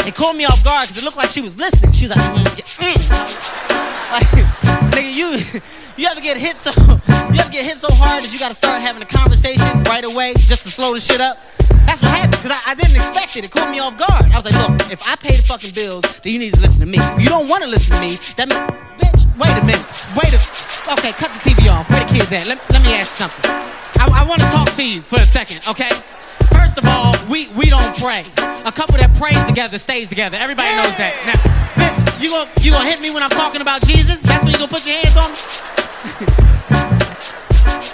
it 0.08 0.16
caught 0.16 0.36
me 0.36 0.46
off 0.46 0.64
guard 0.64 0.84
because 0.84 0.98
it 0.98 1.04
looked 1.04 1.18
like 1.18 1.30
she 1.30 1.42
was 1.42 1.58
listening. 1.58 1.92
She 1.92 2.08
was 2.08 2.16
like, 2.16 2.26
mm, 2.26 2.46
mm. 2.46 3.75
Like, 4.16 4.24
nigga, 4.96 5.12
you 5.12 5.62
you 5.98 6.08
ever 6.08 6.22
get 6.22 6.38
hit 6.38 6.58
so 6.58 6.72
you 7.36 7.40
ever 7.44 7.52
get 7.52 7.66
hit 7.66 7.76
so 7.76 7.92
hard 7.92 8.24
that 8.24 8.32
you 8.32 8.40
gotta 8.40 8.56
start 8.56 8.80
having 8.82 9.04
a 9.04 9.06
conversation 9.06 9.84
right 9.84 10.06
away 10.06 10.34
just 10.48 10.64
to 10.64 10.70
slow 10.72 10.96
the 10.96 11.02
shit 11.02 11.20
up? 11.20 11.38
That's 11.84 12.02
what 12.02 12.12
happened, 12.12 12.32
because 12.32 12.52
I, 12.52 12.72
I 12.72 12.76
didn't 12.76 12.96
expect 12.96 13.36
it. 13.36 13.44
It 13.44 13.52
caught 13.52 13.70
me 13.70 13.80
off 13.80 13.98
guard. 13.98 14.32
I 14.32 14.38
was 14.40 14.46
like, 14.46 14.56
look, 14.56 14.90
if 14.90 15.04
I 15.06 15.18
pay 15.18 15.36
the 15.36 15.44
fucking 15.44 15.74
bills, 15.74 16.06
then 16.24 16.32
you 16.32 16.40
need 16.40 16.54
to 16.54 16.62
listen 16.62 16.80
to 16.80 16.86
me. 16.86 16.98
If 16.98 17.24
you 17.24 17.28
don't 17.28 17.50
wanna 17.50 17.68
listen 17.68 17.92
to 17.92 18.00
me, 18.00 18.16
that 18.40 18.48
means 18.48 18.64
bitch, 19.04 19.28
wait 19.36 19.52
a 19.52 19.66
minute. 19.68 19.84
Wait 20.16 20.32
a 20.32 20.40
okay, 20.96 21.12
cut 21.12 21.36
the 21.36 21.42
TV 21.44 21.68
off. 21.68 21.90
Where 21.90 22.00
the 22.00 22.08
kids 22.08 22.32
at? 22.32 22.48
Let, 22.48 22.64
let 22.72 22.84
me 22.84 22.96
ask 22.96 23.20
you 23.20 23.28
something. 23.28 23.52
I, 24.00 24.24
I 24.24 24.24
wanna 24.24 24.48
talk 24.48 24.72
to 24.80 24.84
you 24.88 25.02
for 25.02 25.20
a 25.20 25.28
second, 25.28 25.60
okay? 25.68 25.92
First 26.50 26.78
of 26.78 26.86
all, 26.86 27.16
we 27.30 27.48
we 27.50 27.66
don't 27.66 27.96
pray. 27.98 28.24
A 28.66 28.72
couple 28.72 28.98
that 28.98 29.14
prays 29.16 29.44
together 29.46 29.78
stays 29.78 30.10
together. 30.10 30.38
Everybody 30.38 30.76
knows 30.76 30.96
that. 30.98 31.14
Now, 31.26 31.34
bitch, 31.78 32.22
you 32.22 32.30
gonna 32.30 32.50
you 32.62 32.72
gonna 32.72 32.90
hit 32.90 33.02
me 33.02 33.12
when 33.12 33.24
I'm 33.24 33.30
talking 33.30 33.62
about 33.62 33.82
Jesus? 33.86 34.22
That's 34.24 34.44
when 34.44 34.52
you 34.54 34.60
gonna 34.60 34.72
put 34.72 34.86
your 34.86 34.96
hands 34.98 35.16
on 35.18 35.32
me? 35.32 35.38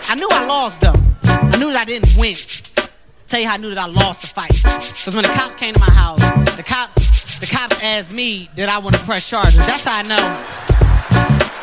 I 0.09 0.15
knew 0.15 0.27
I 0.31 0.45
lost 0.45 0.81
though. 0.81 0.95
I 1.23 1.57
knew 1.57 1.71
that 1.71 1.81
I 1.81 1.85
didn't 1.85 2.15
win. 2.17 2.35
Tell 3.27 3.39
you 3.39 3.47
how 3.47 3.53
I 3.53 3.57
knew 3.57 3.69
that 3.69 3.77
I 3.77 3.85
lost 3.87 4.21
the 4.21 4.27
fight. 4.27 4.51
Cause 5.03 5.15
when 5.15 5.23
the 5.23 5.29
cops 5.31 5.55
came 5.55 5.73
to 5.73 5.79
my 5.79 5.89
house, 5.91 6.19
the 6.55 6.63
cops 6.63 7.39
the 7.39 7.45
cops 7.47 7.77
asked 7.81 8.13
me 8.13 8.49
did 8.55 8.69
I 8.69 8.77
want 8.79 8.95
to 8.95 9.01
press 9.03 9.27
charges. 9.29 9.55
That's 9.57 9.83
how 9.83 9.99
I 9.99 10.03
know. 10.03 10.17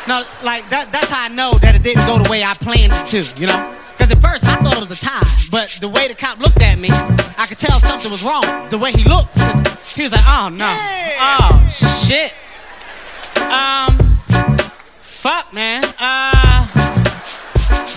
No, 0.07 0.23
like 0.43 0.67
that 0.71 0.91
that's 0.91 1.09
how 1.09 1.23
I 1.25 1.29
know 1.29 1.53
that 1.61 1.75
it 1.75 1.83
didn't 1.83 2.05
go 2.07 2.17
the 2.17 2.29
way 2.29 2.43
I 2.43 2.53
planned 2.55 2.93
it 2.93 3.05
to, 3.07 3.23
you 3.41 3.47
know? 3.47 3.75
Cause 4.09 4.17
at 4.17 4.31
first 4.31 4.47
I 4.47 4.55
thought 4.63 4.75
it 4.75 4.79
was 4.79 4.89
a 4.89 4.95
tie, 4.95 5.21
but 5.51 5.77
the 5.81 5.89
way 5.89 6.07
the 6.07 6.15
cop 6.15 6.39
looked 6.39 6.59
at 6.61 6.79
me, 6.79 6.89
I 6.91 7.45
could 7.47 7.59
tell 7.59 7.79
something 7.79 8.09
was 8.09 8.23
wrong. 8.23 8.67
The 8.69 8.77
way 8.79 8.91
he 8.91 9.03
looked, 9.03 9.35
'cause 9.37 9.93
he 9.93 10.01
was 10.01 10.11
like, 10.13 10.25
oh 10.25 10.49
no. 10.49 10.75
Oh 11.19 11.69
shit. 11.69 12.33
Um 13.37 14.19
fuck 14.99 15.53
man. 15.53 15.83
Uh 15.99 16.65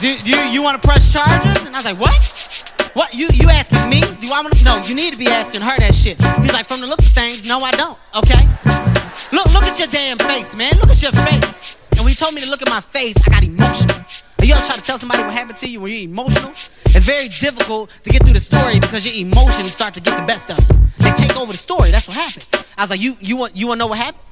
do, 0.00 0.18
do 0.18 0.28
you, 0.28 0.36
you 0.52 0.62
want 0.62 0.82
to 0.82 0.86
press 0.86 1.10
charges? 1.10 1.64
And 1.64 1.74
I 1.74 1.78
was 1.78 1.86
like, 1.86 1.98
what? 1.98 2.90
What? 2.92 3.14
You 3.14 3.28
you 3.32 3.48
asking 3.48 3.88
me? 3.88 4.02
Do 4.20 4.30
I 4.32 4.42
want 4.42 4.52
to? 4.52 4.64
No, 4.64 4.82
you 4.82 4.94
need 4.94 5.14
to 5.14 5.18
be 5.18 5.28
asking 5.28 5.62
her 5.62 5.74
that 5.78 5.94
shit. 5.94 6.22
He's 6.42 6.52
like, 6.52 6.66
from 6.66 6.82
the 6.82 6.86
looks 6.86 7.06
of 7.06 7.12
things, 7.12 7.42
no, 7.46 7.58
I 7.60 7.70
don't. 7.70 7.98
Okay. 8.16 8.46
Look 9.32 9.46
look 9.54 9.64
at 9.64 9.78
your 9.78 9.88
damn 9.88 10.18
face, 10.18 10.54
man. 10.54 10.72
Look 10.78 10.90
at 10.90 11.00
your 11.00 11.12
face. 11.12 11.74
And 11.92 12.00
when 12.00 12.08
he 12.08 12.14
told 12.14 12.34
me 12.34 12.42
to 12.42 12.50
look 12.50 12.60
at 12.60 12.68
my 12.68 12.82
face, 12.82 13.16
I 13.26 13.30
got 13.30 13.42
emotional. 13.42 14.04
And 14.42 14.48
y'all 14.48 14.60
try 14.62 14.74
to 14.74 14.82
tell 14.82 14.98
somebody 14.98 15.22
what 15.22 15.32
happened 15.32 15.56
to 15.58 15.70
you 15.70 15.80
when 15.80 15.92
you're 15.92 16.02
emotional? 16.02 16.50
It's 16.50 17.04
very 17.04 17.28
difficult 17.28 17.90
to 18.02 18.10
get 18.10 18.24
through 18.24 18.32
the 18.34 18.40
story 18.40 18.80
because 18.80 19.06
your 19.06 19.14
emotions 19.14 19.72
start 19.72 19.94
to 19.94 20.00
get 20.00 20.16
the 20.16 20.26
best 20.26 20.50
of 20.50 20.58
you. 20.58 20.80
They 20.98 21.12
take 21.12 21.36
over 21.36 21.52
the 21.52 21.58
story. 21.58 21.92
That's 21.92 22.08
what 22.08 22.16
happened. 22.16 22.48
I 22.76 22.82
was 22.82 22.90
like, 22.90 23.00
you 23.00 23.16
you 23.20 23.36
want 23.36 23.56
you 23.56 23.68
want 23.68 23.78
to 23.78 23.84
know 23.84 23.86
what 23.86 23.98
happened? 23.98 24.24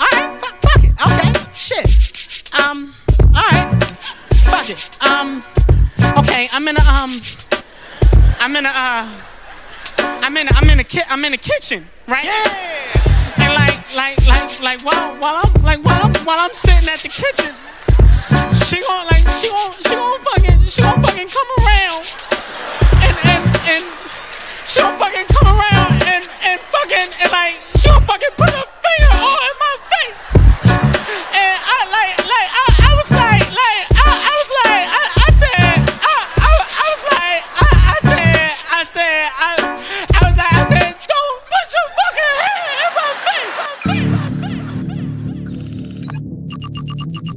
All 0.00 0.08
right, 0.12 0.40
fuck, 0.40 0.60
fuck 0.60 0.82
it. 0.82 0.90
Okay, 1.06 1.50
shit. 1.54 2.52
Um, 2.60 2.96
all 3.32 3.42
right, 3.52 3.84
fuck 4.42 4.68
it. 4.68 4.98
Um, 5.00 5.44
okay, 6.18 6.48
I'm 6.50 6.66
in 6.66 6.76
a 6.76 6.80
um, 6.80 7.22
I'm 8.40 8.56
in 8.56 8.66
a 8.66 8.70
uh, 8.70 9.08
I'm 9.98 10.36
in 10.36 10.48
a, 10.48 10.50
I'm 10.56 10.68
in 10.68 10.80
a 10.80 10.84
ki- 10.84 11.08
I'm 11.08 11.24
in 11.24 11.30
the 11.30 11.38
kitchen, 11.38 11.86
right? 12.08 12.24
Yeah. 12.24 13.34
And 13.36 13.54
like 13.54 13.94
like 13.94 14.26
like 14.26 14.60
like 14.60 14.84
while 14.84 15.14
while 15.20 15.40
I'm 15.44 15.62
like 15.62 15.84
while 15.84 16.06
I'm 16.06 16.14
while 16.26 16.40
I'm 16.40 16.54
sitting 16.54 16.88
at 16.88 16.98
the 16.98 17.08
kitchen, 17.08 17.54
she 18.64 18.80
gon' 18.82 19.06
like 19.10 19.26
she 19.36 19.48
gon' 19.48 19.72
she 19.72 19.94
gon' 19.94 20.20
fucking 20.20 20.68
she 20.68 20.82
gon' 20.82 21.02
fucking 21.02 21.28
come 21.28 21.48
around 21.60 22.04
and 23.06 23.16
and 23.32 23.44
and 23.72 23.84
she 24.64 24.80
gon' 24.80 24.96
fucking 24.98 25.26
come 25.34 25.48
around 25.48 26.02
and 26.08 26.24
and 26.44 26.60
fucking 26.60 27.10
and 27.22 27.30
like 27.32 27.56
she 27.76 27.88
gon' 27.88 28.02
fucking 28.02 28.34
put 28.36 28.50
her 28.50 28.66
finger 28.82 29.12
all 29.12 29.40
in 29.50 29.56
my 29.62 29.74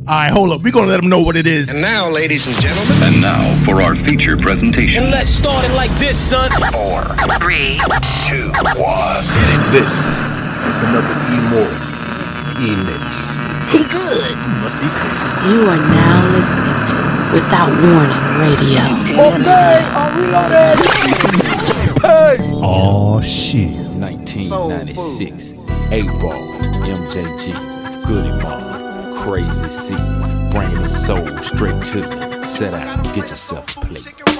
All 0.08 0.16
right, 0.16 0.32
hold 0.32 0.52
up. 0.52 0.64
We're 0.64 0.72
going 0.72 0.86
to 0.86 0.92
let 0.92 1.02
them 1.02 1.10
know 1.10 1.22
what 1.22 1.36
it 1.36 1.46
is. 1.46 1.68
And 1.68 1.82
now, 1.82 2.10
ladies 2.10 2.48
and 2.48 2.56
gentlemen. 2.62 3.04
And 3.04 3.22
now 3.22 3.66
for 3.66 3.82
our 3.82 3.94
feature 3.94 4.38
presentation. 4.38 5.04
And 5.04 5.12
let's 5.12 5.28
start 5.28 5.66
it 5.66 5.74
like 5.74 5.92
this, 6.00 6.18
son. 6.18 6.50
Four, 6.72 7.04
three, 7.44 7.76
two, 8.24 8.48
one. 8.80 9.20
This 9.76 9.92
is 10.72 10.82
another 10.88 11.12
E 11.28 11.44
More 11.52 11.68
E 12.64 12.72
Mix. 12.88 13.36
He 13.68 13.84
good. 13.84 14.32
You 15.52 15.68
are 15.68 15.76
now 15.76 16.24
listening 16.32 16.80
to 16.88 16.96
Without 17.34 17.68
Warning 17.84 18.24
Radio. 18.40 18.80
Okay, 19.44 19.84
are 19.92 20.12
we 20.16 20.24
loaded? 20.32 20.80
Oh 22.64 23.20
shit. 23.20 23.76
1996. 24.00 25.54
8 25.92 26.06
Ball, 26.22 26.32
MJG, 26.88 27.44
Goodie 28.06 28.32
Mob, 28.44 28.87
Crazy 29.18 29.68
C, 29.68 29.96
bringing 30.52 30.78
his 30.78 31.06
soul 31.06 31.26
straight 31.40 31.84
to 31.86 32.00
you. 32.00 32.48
Set 32.48 32.74
out, 32.74 33.04
get 33.16 33.30
yourself 33.30 33.76
a 33.76 33.82
plate. 33.82 34.37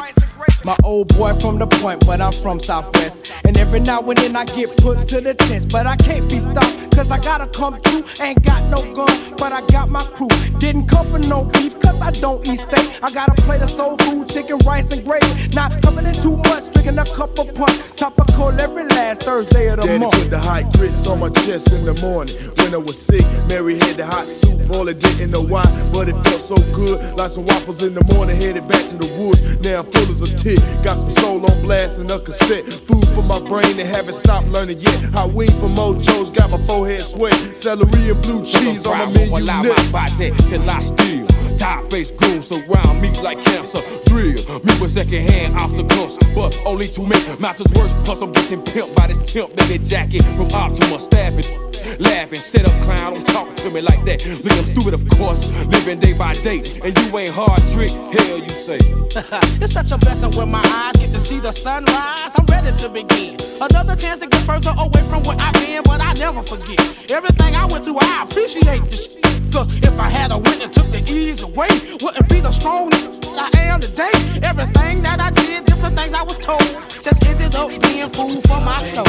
My 0.66 0.76
old 0.84 1.08
boy 1.18 1.34
from 1.36 1.60
the 1.60 1.68
point, 1.68 2.06
but 2.06 2.20
I'm 2.20 2.32
from 2.32 2.60
Southwest. 2.60 3.34
And 3.46 3.58
every 3.58 3.80
now 3.80 4.02
and 4.02 4.18
then 4.18 4.36
I 4.36 4.46
get 4.46 4.76
put 4.78 5.08
to 5.10 5.22
the 5.22 5.34
test. 5.34 5.72
But 5.72 5.86
I 5.86 5.96
can't 5.98 6.28
be 6.30 6.40
stopped, 6.40 6.96
cause 6.96 7.12
I 7.12 7.20
gotta 7.20 7.48
come 7.48 7.80
through. 7.82 8.04
Ain't 8.26 8.44
got 8.44 8.62
no 8.70 8.82
gun, 8.96 9.36
but 9.38 9.54
I 9.54 9.62
got 9.68 9.90
my 9.90 10.02
crew. 10.16 10.30
Didn't 10.60 10.88
come 10.88 11.08
for 11.08 11.20
no 11.20 11.46
beef, 11.46 11.80
cause 11.80 12.02
I 12.02 12.12
don't 12.12 12.46
eat 12.48 12.60
steak. 12.60 13.00
I 13.04 13.12
gotta 13.12 13.40
play 13.44 13.58
the 13.60 13.68
soul 13.68 13.98
food, 13.98 14.30
chicken, 14.30 14.58
rice, 14.66 14.92
and 14.92 15.06
gravy. 15.06 15.48
Not 15.54 15.82
coming 15.84 16.06
in 16.06 16.14
too 16.14 16.38
much, 16.38 16.72
drinking 16.74 16.98
a 16.98 17.06
cup 17.06 17.38
of 17.40 17.54
punch. 17.56 17.78
Tropical 17.96 18.50
every 18.60 18.84
last 18.86 19.24
Thursday 19.24 19.70
of 19.70 19.80
the 19.82 19.88
Daddy 19.88 20.00
month. 20.00 20.14
put 20.14 20.30
the 20.30 20.40
hot 20.40 20.74
grits 20.74 21.08
on 21.08 21.20
my 21.20 21.30
chest 21.30 21.72
in 21.72 21.86
the 21.86 21.94
morning. 22.02 22.34
When 22.58 22.74
I 22.74 22.78
was 22.78 22.98
sick, 22.98 23.24
Mary 23.48 23.76
had 23.76 23.96
the 23.96 24.06
hot 24.06 24.28
soup. 24.28 24.58
All 24.76 24.88
it 24.88 25.00
didn't 25.00 25.32
know 25.32 25.44
why, 25.44 25.64
but 25.94 26.10
it 26.10 26.18
felt 26.28 26.42
so 26.42 26.58
good. 26.76 27.00
Like 27.16 27.30
some 27.30 27.46
waffles 27.46 27.84
in 27.84 27.94
the 27.94 28.04
morning, 28.16 28.36
headed 28.36 28.68
back 28.68 28.84
to 28.90 28.98
the 28.98 29.08
woods. 29.16 29.46
Now 29.64 29.80
I'm 29.80 29.86
full 29.86 30.10
as 30.10 30.22
a 30.22 30.30
tick. 30.48 30.60
Got 30.84 30.98
some 30.98 31.10
soul 31.10 31.40
on 31.44 31.62
blast 31.62 32.00
and 32.00 32.10
a 32.12 32.20
cassette. 32.20 32.72
Food 32.72 33.08
for 33.12 33.24
my 33.24 33.40
brain 33.48 33.80
and 33.80 33.88
haven't 33.88 34.14
stopped 34.14 34.48
learning 34.48 34.80
yet. 34.80 34.98
Hot 35.16 35.32
weed 35.34 35.52
from 35.60 35.76
Mojo's 35.76 36.30
got 36.32 36.50
my 36.50 36.58
forehead 36.66 37.02
sweat. 37.02 37.34
Celery 37.56 38.12
and 38.12 38.22
blue 38.24 38.44
cheese 38.46 38.86
on 38.86 38.98
my 38.98 39.06
menu 39.12 39.38
Allow 39.38 39.64
next. 39.64 39.92
my 39.92 40.08
body 40.08 40.32
till 40.48 40.70
I 40.70 40.82
steal. 40.82 41.28
Top 41.58 41.92
face 41.92 42.12
goons 42.12 42.48
surround 42.48 43.02
me 43.02 43.10
like 43.24 43.44
cancer. 43.44 43.82
Drill 44.06 44.40
me 44.64 44.74
with 44.80 44.92
second 44.92 45.30
hand 45.30 45.56
off 45.56 45.72
the 45.76 45.86
coast, 45.96 46.22
but 46.36 46.56
only 46.66 46.88
to 46.96 47.02
make 47.06 47.26
matters 47.40 47.68
worse. 47.76 47.94
Plus 48.06 48.22
I'm 48.22 48.32
getting 48.32 48.62
pimped 48.62 48.96
by 48.96 49.08
this 49.08 49.20
pimp 49.34 49.52
that 49.54 49.82
jacket 49.84 50.24
from 50.38 50.48
Optima 50.54 51.00
staffing. 51.00 51.68
Laughing, 52.00 52.40
sit 52.40 52.68
up, 52.68 52.74
clown, 52.84 53.14
don't 53.14 53.28
talk 53.28 53.56
to 53.56 53.70
me 53.70 53.82
like 53.82 54.04
that. 54.04 54.26
Look, 54.44 54.54
I'm 54.54 54.66
stupid, 54.76 54.94
of 54.94 55.10
course, 55.18 55.54
living 55.68 56.00
day 56.00 56.14
by 56.14 56.34
day. 56.34 56.62
And 56.84 56.92
you 56.98 57.18
ain't 57.18 57.32
hard 57.32 57.62
trick, 57.72 57.92
hell 57.92 58.38
you 58.38 58.50
say. 58.50 58.78
it's 59.64 59.74
such 59.74 59.92
a 59.92 59.98
blessing 59.98 60.32
when 60.38 60.52
my 60.52 60.62
eyes 60.62 60.96
get 61.02 61.12
to 61.14 61.20
see 61.20 61.40
the 61.40 61.52
sunrise. 61.52 62.32
I'm 62.38 62.46
ready 62.46 62.72
to 62.78 62.90
begin. 62.90 63.36
Another 63.60 63.96
chance 63.96 64.20
to 64.22 64.28
get 64.28 64.42
further 64.46 64.72
away 64.78 65.02
from 65.10 65.24
where 65.24 65.38
I've 65.40 65.54
been, 65.54 65.82
but 65.84 66.00
I 66.00 66.14
never 66.14 66.44
forget. 66.44 66.80
Everything 67.10 67.56
I 67.56 67.66
went 67.66 67.84
through, 67.84 67.98
I 68.00 68.24
appreciate 68.24 68.84
this. 68.86 69.10
Cause 69.52 69.68
if 69.78 70.00
I 70.00 70.10
had 70.10 70.32
a 70.32 70.38
win 70.38 70.62
and 70.62 70.72
took 70.72 70.86
the 70.94 71.02
ease 71.10 71.42
away, 71.42 71.70
wouldn't 72.02 72.30
be 72.30 72.40
the 72.40 72.52
strong 72.52 72.94
I 73.38 73.50
am 73.70 73.82
today. 73.82 74.14
Everything 74.44 75.02
that 75.02 75.20
I 75.20 75.32
did, 75.32 75.66
different 75.66 75.98
things 75.98 76.14
I 76.14 76.24
was 76.24 76.38
told, 76.38 76.62
just 77.04 77.26
ended 77.26 77.56
up 77.56 77.70
being 77.70 78.10
food 78.10 78.42
for 78.48 78.62
my 78.62 78.78
soul. 78.94 79.06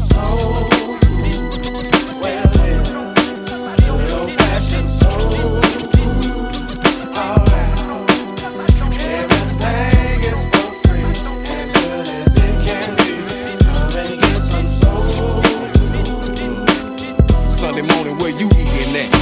Sunday 0.00 1.49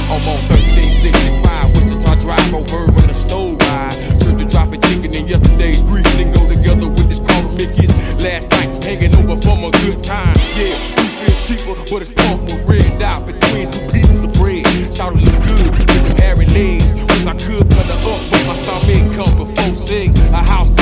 I'm 0.09 0.25
on 0.25 0.41
1365, 0.49 1.69
Wichita 1.77 2.17
Drive, 2.25 2.49
over 2.49 2.89
in 2.89 3.09
a 3.09 3.13
stove 3.13 3.61
ride. 3.61 3.93
Church 4.17 4.41
to 4.41 4.45
drop 4.49 4.73
a 4.73 4.77
chicken 4.89 5.13
in 5.13 5.29
yesterday's 5.29 5.85
grease, 5.85 6.09
then 6.17 6.33
go 6.33 6.49
together 6.49 6.89
with 6.89 7.05
this 7.05 7.21
quarter 7.21 7.53
Mickey's. 7.53 7.93
Last 8.17 8.49
night, 8.49 8.73
hanging 8.83 9.13
over 9.21 9.37
from 9.39 9.69
a 9.69 9.71
good 9.85 10.03
time. 10.03 10.33
Yeah, 10.57 10.73
beef 10.97 11.13
is 11.29 11.37
cheaper, 11.45 11.77
but 11.93 12.01
it's 12.01 12.09
pumped 12.17 12.49
with 12.49 12.65
red 12.65 12.89
dot 12.97 13.21
between 13.29 13.69
two 13.69 13.85
pieces 13.93 14.25
of 14.25 14.33
bread. 14.33 14.65
Shout 14.89 15.13
look 15.13 15.37
good 15.45 15.77
with 15.77 15.85
them 15.85 16.17
hairy 16.17 16.49
legs. 16.57 16.89
Wish 16.89 17.29
I 17.29 17.37
could 17.37 17.69
cut 17.69 17.85
her 17.85 18.01
up, 18.09 18.21
but 18.33 18.41
my 18.49 18.55
stomach 18.57 19.05
comes 19.13 19.35
before 19.37 19.75
six. 19.77 20.17
A 20.33 20.41
house 20.41 20.73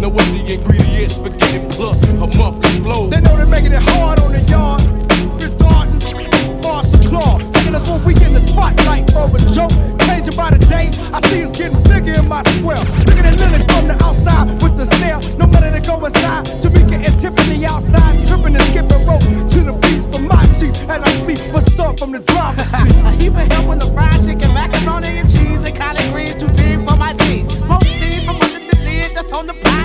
Know 0.00 0.10
what 0.10 0.26
the 0.34 0.42
ingredients, 0.42 1.14
spaghetti 1.14 1.64
plus 1.70 1.96
a 2.10 2.26
monthly 2.36 2.82
flow. 2.82 3.06
They 3.06 3.20
know 3.22 3.36
they're 3.36 3.46
making 3.46 3.72
it 3.72 3.80
hard 3.80 4.20
on 4.20 4.32
the 4.32 4.42
yard. 4.42 4.85
Spotlight 8.56 9.04
for 9.12 9.28
a 9.28 9.40
joke. 9.52 9.76
Changing 10.08 10.32
by 10.32 10.48
the 10.48 10.60
day, 10.72 10.88
I 11.12 11.20
see 11.28 11.44
it's 11.44 11.52
getting 11.58 11.76
bigger 11.84 12.16
in 12.16 12.26
my 12.26 12.40
square. 12.56 12.80
Bigger 13.04 13.22
than 13.28 13.36
Linux 13.36 13.62
from 13.68 13.84
the 13.92 13.96
outside 14.00 14.48
with 14.64 14.74
the 14.80 14.86
stare. 14.96 15.20
No 15.36 15.46
matter 15.46 15.68
to 15.68 15.82
go 15.84 16.00
inside. 16.00 16.48
Tamika 16.64 16.96
and 16.96 17.14
Tiffany 17.20 17.66
outside, 17.66 18.16
tripping 18.26 18.56
and 18.56 18.66
skipping 18.72 19.04
rope 19.04 19.20
to 19.52 19.60
the 19.68 19.74
beats 19.84 20.08
from 20.08 20.24
my 20.32 20.42
seat 20.56 20.72
as 20.88 21.00
I 21.04 21.10
speak. 21.20 21.40
What's 21.52 21.78
up 21.78 22.00
from 22.00 22.12
the 22.12 22.20
driver's 22.24 22.64
seat? 22.72 23.20
He 23.20 23.28
been 23.28 23.50
helping 23.52 23.78
the 23.78 23.88
fried 23.92 24.24
chicken, 24.24 24.48
macaroni 24.56 25.20
and 25.20 25.28
cheese, 25.28 25.60
and 25.60 25.76
collard 25.76 26.08
greens 26.12 26.40
too 26.40 26.48
big 26.56 26.80
for 26.88 26.96
my 26.96 27.12
teeth. 27.28 27.44
Poke 27.68 27.84
steam 27.84 28.24
from 28.24 28.40
under 28.40 28.62
the 28.64 28.76
lid 28.88 29.12
that's 29.12 29.32
on 29.36 29.46
the 29.46 29.54
pot. 29.60 29.75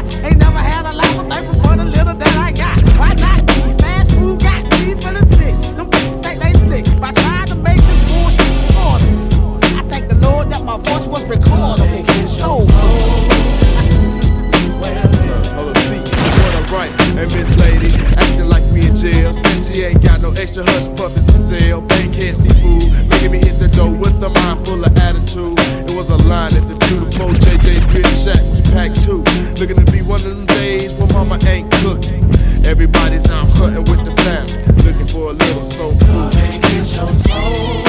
She 19.74 19.84
ain't 19.84 20.04
got 20.04 20.22
no 20.22 20.32
extra 20.32 20.64
hush 20.64 20.88
puppies 20.98 21.26
to 21.26 21.34
sell. 21.34 21.82
Bankhead 21.82 22.36
seafood, 22.36 23.10
making 23.10 23.32
me 23.32 23.40
hit 23.40 23.60
the 23.60 23.68
door 23.70 23.92
with 23.92 24.22
a 24.24 24.30
mind 24.30 24.66
full 24.66 24.84
of 24.84 24.98
attitude. 24.98 25.58
It 25.88 25.96
was 25.96 26.10
a 26.10 26.18
line 26.28 26.54
at 26.54 26.66
the 26.68 26.76
beautiful 26.88 27.30
JJ's 27.30 27.86
Beauty 27.88 28.16
Shack 28.16 28.42
was 28.50 28.62
packed 28.74 29.04
too. 29.04 29.24
Looking 29.60 29.84
to 29.84 29.92
be 29.92 30.02
one 30.02 30.20
of 30.22 30.28
them 30.28 30.46
days 30.46 30.94
when 30.96 31.08
mama 31.14 31.40
ain't 31.48 31.72
cooking. 31.84 32.24
Everybody's 32.66 33.30
out 33.32 33.48
hunting 33.58 33.86
with 33.90 34.04
the 34.06 34.14
family, 34.24 34.54
looking 34.86 35.08
for 35.08 35.32
a 35.32 35.34
little 35.34 35.62
soul 35.62 35.94
food. 35.94 36.34
I 36.36 37.81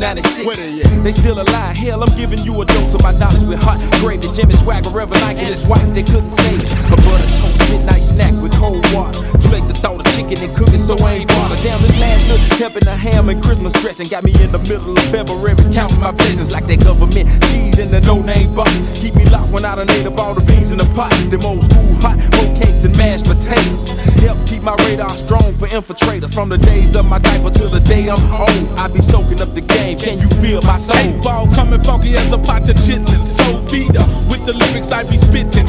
It's 0.00 0.38
1996. 0.38 0.87
They 1.02 1.12
still 1.12 1.40
alive. 1.40 1.76
Hell, 1.76 2.02
I'm 2.02 2.12
giving 2.16 2.40
you 2.40 2.60
a 2.60 2.64
dose 2.64 2.94
of 2.94 3.02
my 3.02 3.12
knowledge 3.12 3.44
with 3.46 3.62
hot 3.62 3.78
gravy, 4.00 4.28
Jimmy 4.34 4.54
Swaggart, 4.54 4.94
Reverend 4.94 5.22
Ike 5.24 5.38
and 5.38 5.48
his 5.48 5.64
wife. 5.66 5.86
They 5.94 6.02
couldn't 6.02 6.30
say 6.30 6.56
it. 6.56 6.68
A 6.92 6.96
butter 7.06 7.28
toast 7.34 7.60
midnight 7.70 8.02
snack 8.02 8.34
with 8.42 8.52
cold 8.54 8.84
water. 8.92 9.16
Too 9.38 9.48
late 9.48 9.66
to 9.68 9.74
throw 9.74 9.96
the 9.96 10.04
chicken 10.12 10.36
and 10.42 10.52
cook 10.56 10.68
so 10.76 10.96
I 11.04 11.22
ain't 11.22 11.28
bother. 11.28 11.56
Damn, 11.56 11.82
this 11.82 11.96
last 11.98 12.28
look, 12.28 12.40
helping 12.58 12.84
the 12.84 12.96
ham 12.96 13.28
and 13.28 13.42
Christmas 13.42 13.72
dressing 13.80 14.08
got 14.08 14.24
me 14.24 14.32
in 14.42 14.52
the 14.52 14.58
middle 14.68 14.96
of 14.96 15.04
February 15.08 15.56
counting 15.72 16.00
my 16.00 16.10
blessings 16.10 16.52
like 16.52 16.66
that 16.66 16.80
government 16.82 17.26
cheese 17.48 17.78
in 17.78 17.90
the 17.90 18.00
no-name 18.02 18.54
box. 18.54 18.70
Keep 19.00 19.14
me 19.16 19.24
locked 19.30 19.52
when 19.52 19.64
I 19.64 19.76
done 19.76 19.90
ate 19.90 20.06
up 20.06 20.18
all 20.18 20.34
the 20.34 20.42
beans 20.42 20.70
in 20.72 20.78
the 20.78 20.88
pot. 20.96 21.12
Them 21.30 21.44
old 21.44 21.64
school 21.64 21.94
hot 22.02 22.18
roll 22.34 22.50
cakes 22.58 22.84
and 22.84 22.96
mashed 22.96 23.26
potatoes. 23.26 23.94
Helps 24.20 24.44
keep 24.48 24.62
my 24.62 24.74
radar 24.86 25.10
strong 25.10 25.54
for 25.54 25.68
infiltrators. 25.68 26.34
From 26.34 26.48
the 26.48 26.58
days 26.58 26.96
of 26.96 27.06
my 27.06 27.18
diaper 27.18 27.50
till 27.50 27.70
the 27.70 27.80
day 27.80 28.08
I'm 28.08 28.20
old. 28.32 28.66
I 28.78 28.88
be 28.88 29.02
soaking 29.02 29.40
up 29.40 29.54
the 29.54 29.62
game. 29.62 29.98
Can 29.98 30.18
you 30.18 30.28
feel 30.42 30.60
my 30.62 30.76
Eight 30.96 31.22
ball 31.22 31.46
coming 31.54 31.82
funky 31.82 32.16
as 32.16 32.32
a 32.32 32.38
pot 32.38 32.68
of 32.68 32.76
chitlins. 32.76 33.26
Soul 33.26 33.60
feeder 33.68 34.04
with 34.30 34.44
the 34.46 34.54
lyrics 34.54 34.90
I 34.90 35.04
be 35.04 35.18
spitting, 35.18 35.66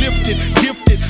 lifted. 0.00 0.57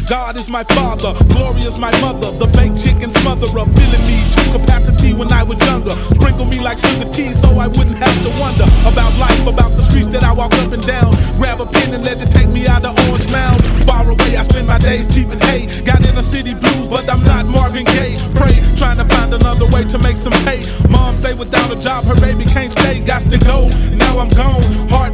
God 0.09 0.37
is 0.37 0.49
my 0.49 0.65
father, 0.73 1.13
glory 1.29 1.61
is 1.69 1.77
my 1.77 1.93
mother. 2.01 2.33
The 2.41 2.49
baked 2.57 2.81
chicken 2.81 3.13
smotherer, 3.21 3.69
filling 3.77 4.05
me 4.09 4.25
to 4.33 4.41
capacity 4.57 5.13
when 5.13 5.31
I 5.31 5.43
was 5.43 5.61
younger. 5.69 5.93
Sprinkle 6.17 6.47
me 6.47 6.61
like 6.65 6.79
sugar 6.81 7.05
tea 7.13 7.37
so 7.45 7.61
I 7.61 7.69
wouldn't 7.69 8.01
have 8.01 8.17
to 8.25 8.33
wonder 8.41 8.65
about 8.89 9.13
life, 9.21 9.45
about 9.45 9.77
the 9.77 9.85
streets 9.85 10.09
that 10.17 10.25
I 10.25 10.33
walk 10.33 10.55
up 10.65 10.73
and 10.73 10.81
down. 10.87 11.13
Grab 11.37 11.61
a 11.61 11.67
pen 11.67 11.93
and 11.93 12.03
let 12.05 12.17
it 12.25 12.33
take 12.33 12.49
me 12.49 12.67
out 12.67 12.89
of 12.89 12.97
Orange 13.05 13.29
Mound. 13.31 13.61
Far 13.85 14.09
away, 14.09 14.33
I 14.41 14.49
spend 14.49 14.67
my 14.67 14.79
days 14.79 15.13
cheaping 15.13 15.41
hay. 15.45 15.69
Got 15.85 16.01
in 16.01 16.15
the 16.17 16.25
city 16.25 16.55
blues, 16.57 16.89
but 16.89 17.05
I'm 17.05 17.23
not 17.25 17.45
Marvin 17.45 17.85
Gaye. 17.85 18.17
Pray, 18.33 18.57
trying 18.81 18.97
to 18.97 19.05
find 19.05 19.35
another 19.35 19.69
way 19.77 19.85
to 19.93 19.99
make 20.01 20.17
some 20.17 20.33
pay. 20.49 20.65
Mom 20.89 21.17
say 21.21 21.37
without 21.37 21.69
a 21.69 21.77
job, 21.77 22.09
her 22.09 22.17
baby 22.17 22.49
can't 22.49 22.73
stay. 22.73 23.05
Got 23.05 23.29
to 23.29 23.37
go, 23.45 23.69
now 23.93 24.17
I'm 24.17 24.33
gone. 24.33 24.65
Heart 24.89 25.13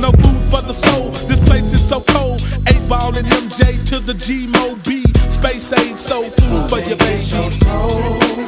no 0.00 0.10
food 0.12 0.42
for 0.50 0.62
the 0.62 0.72
soul. 0.72 1.10
This 1.28 1.38
place 1.48 1.72
is 1.72 1.86
so 1.86 2.00
cold. 2.00 2.40
Eight 2.68 2.88
ball 2.88 3.16
and 3.16 3.26
MJ 3.26 3.76
to 3.90 3.98
the 4.00 4.14
G 4.14 4.46
Mo 4.46 4.76
B. 4.84 5.02
Space 5.30 5.72
aid, 5.72 5.98
soul 5.98 6.24
food 6.30 6.68
for 6.70 6.80
your 6.80 6.98
baby. 6.98 8.46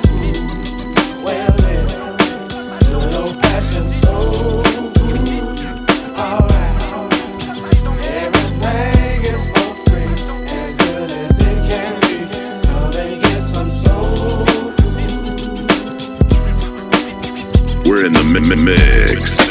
We're 17.87 18.05
in 18.05 18.13
the 18.13 18.23
mi- 18.25 18.41
mi- 18.41 18.63
mix. 18.63 19.48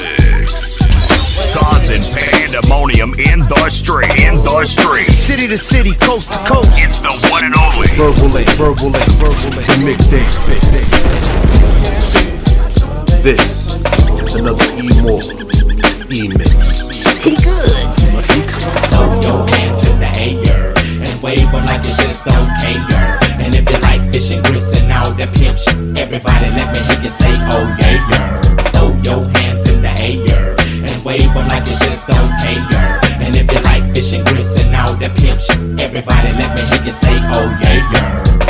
Causing 1.68 2.00
pandemonium 2.16 3.12
in 3.20 3.44
the 3.52 3.70
street. 3.70 4.08
In 4.24 4.36
the 4.40 4.64
street. 4.64 5.04
City 5.04 5.50
to 5.50 5.58
city, 5.58 5.92
coast 6.00 6.32
to 6.32 6.40
coast. 6.48 6.72
It's 6.80 7.00
the 7.04 7.12
one 7.28 7.44
and 7.44 7.54
only. 7.60 7.92
Verbal 8.00 8.32
Ink, 8.40 8.48
verbal 8.56 8.96
ink, 8.96 9.12
verbal 9.20 9.52
ink. 9.52 9.68
The 9.68 9.84
mixtape 9.84 10.32
fix. 10.48 10.64
This 13.20 13.84
is 14.24 14.36
another 14.36 14.64
E 14.80 14.88
more 15.04 15.20
E 16.08 16.32
mix. 16.32 16.88
He 17.20 17.36
good. 17.36 17.84
Throw 18.88 19.12
your 19.20 19.44
hands 19.60 19.88
in 19.92 20.00
the 20.00 20.12
air 20.16 20.72
and 21.04 21.22
wave 21.22 21.52
them 21.52 21.66
like 21.68 21.84
you 21.84 21.92
just 22.00 22.24
don't 22.24 22.48
care. 22.64 23.20
And 23.44 23.54
if 23.54 23.70
you 23.70 23.78
like 23.84 24.10
fish 24.14 24.32
and 24.32 24.42
grits 24.46 24.72
and 24.80 24.90
all 24.94 25.12
that 25.20 25.36
pimp 25.36 25.58
shit, 25.58 26.00
everybody 26.00 26.48
let 26.48 26.72
me 26.72 26.80
hear 26.80 27.04
you 27.04 27.10
say, 27.10 27.36
oh 27.52 27.76
yeah, 27.78 28.08
yeah. 28.08 28.42
Throw 28.72 28.96
your 29.04 29.28
hands 29.36 29.70
in 29.70 29.82
the 29.82 29.92
air 30.00 30.27
and 30.98 31.06
wave 31.06 31.34
them 31.34 31.48
like 31.48 31.66
you 31.68 31.78
just 31.86 32.08
don't 32.08 32.32
care. 32.42 33.00
And 33.22 33.36
if 33.36 33.52
you 33.52 33.60
like 33.62 33.84
fish 33.94 34.14
and 34.14 34.26
grits 34.26 34.60
and 34.60 34.76
all 34.76 34.96
that 34.96 35.16
pimp 35.18 35.40
shit, 35.40 35.82
everybody 35.82 36.32
let 36.34 36.56
me 36.56 36.62
hear 36.62 36.86
you 36.86 36.92
say, 36.92 37.18
oh 37.34 37.58
yeah, 37.62 37.92
yeah. 37.94 38.47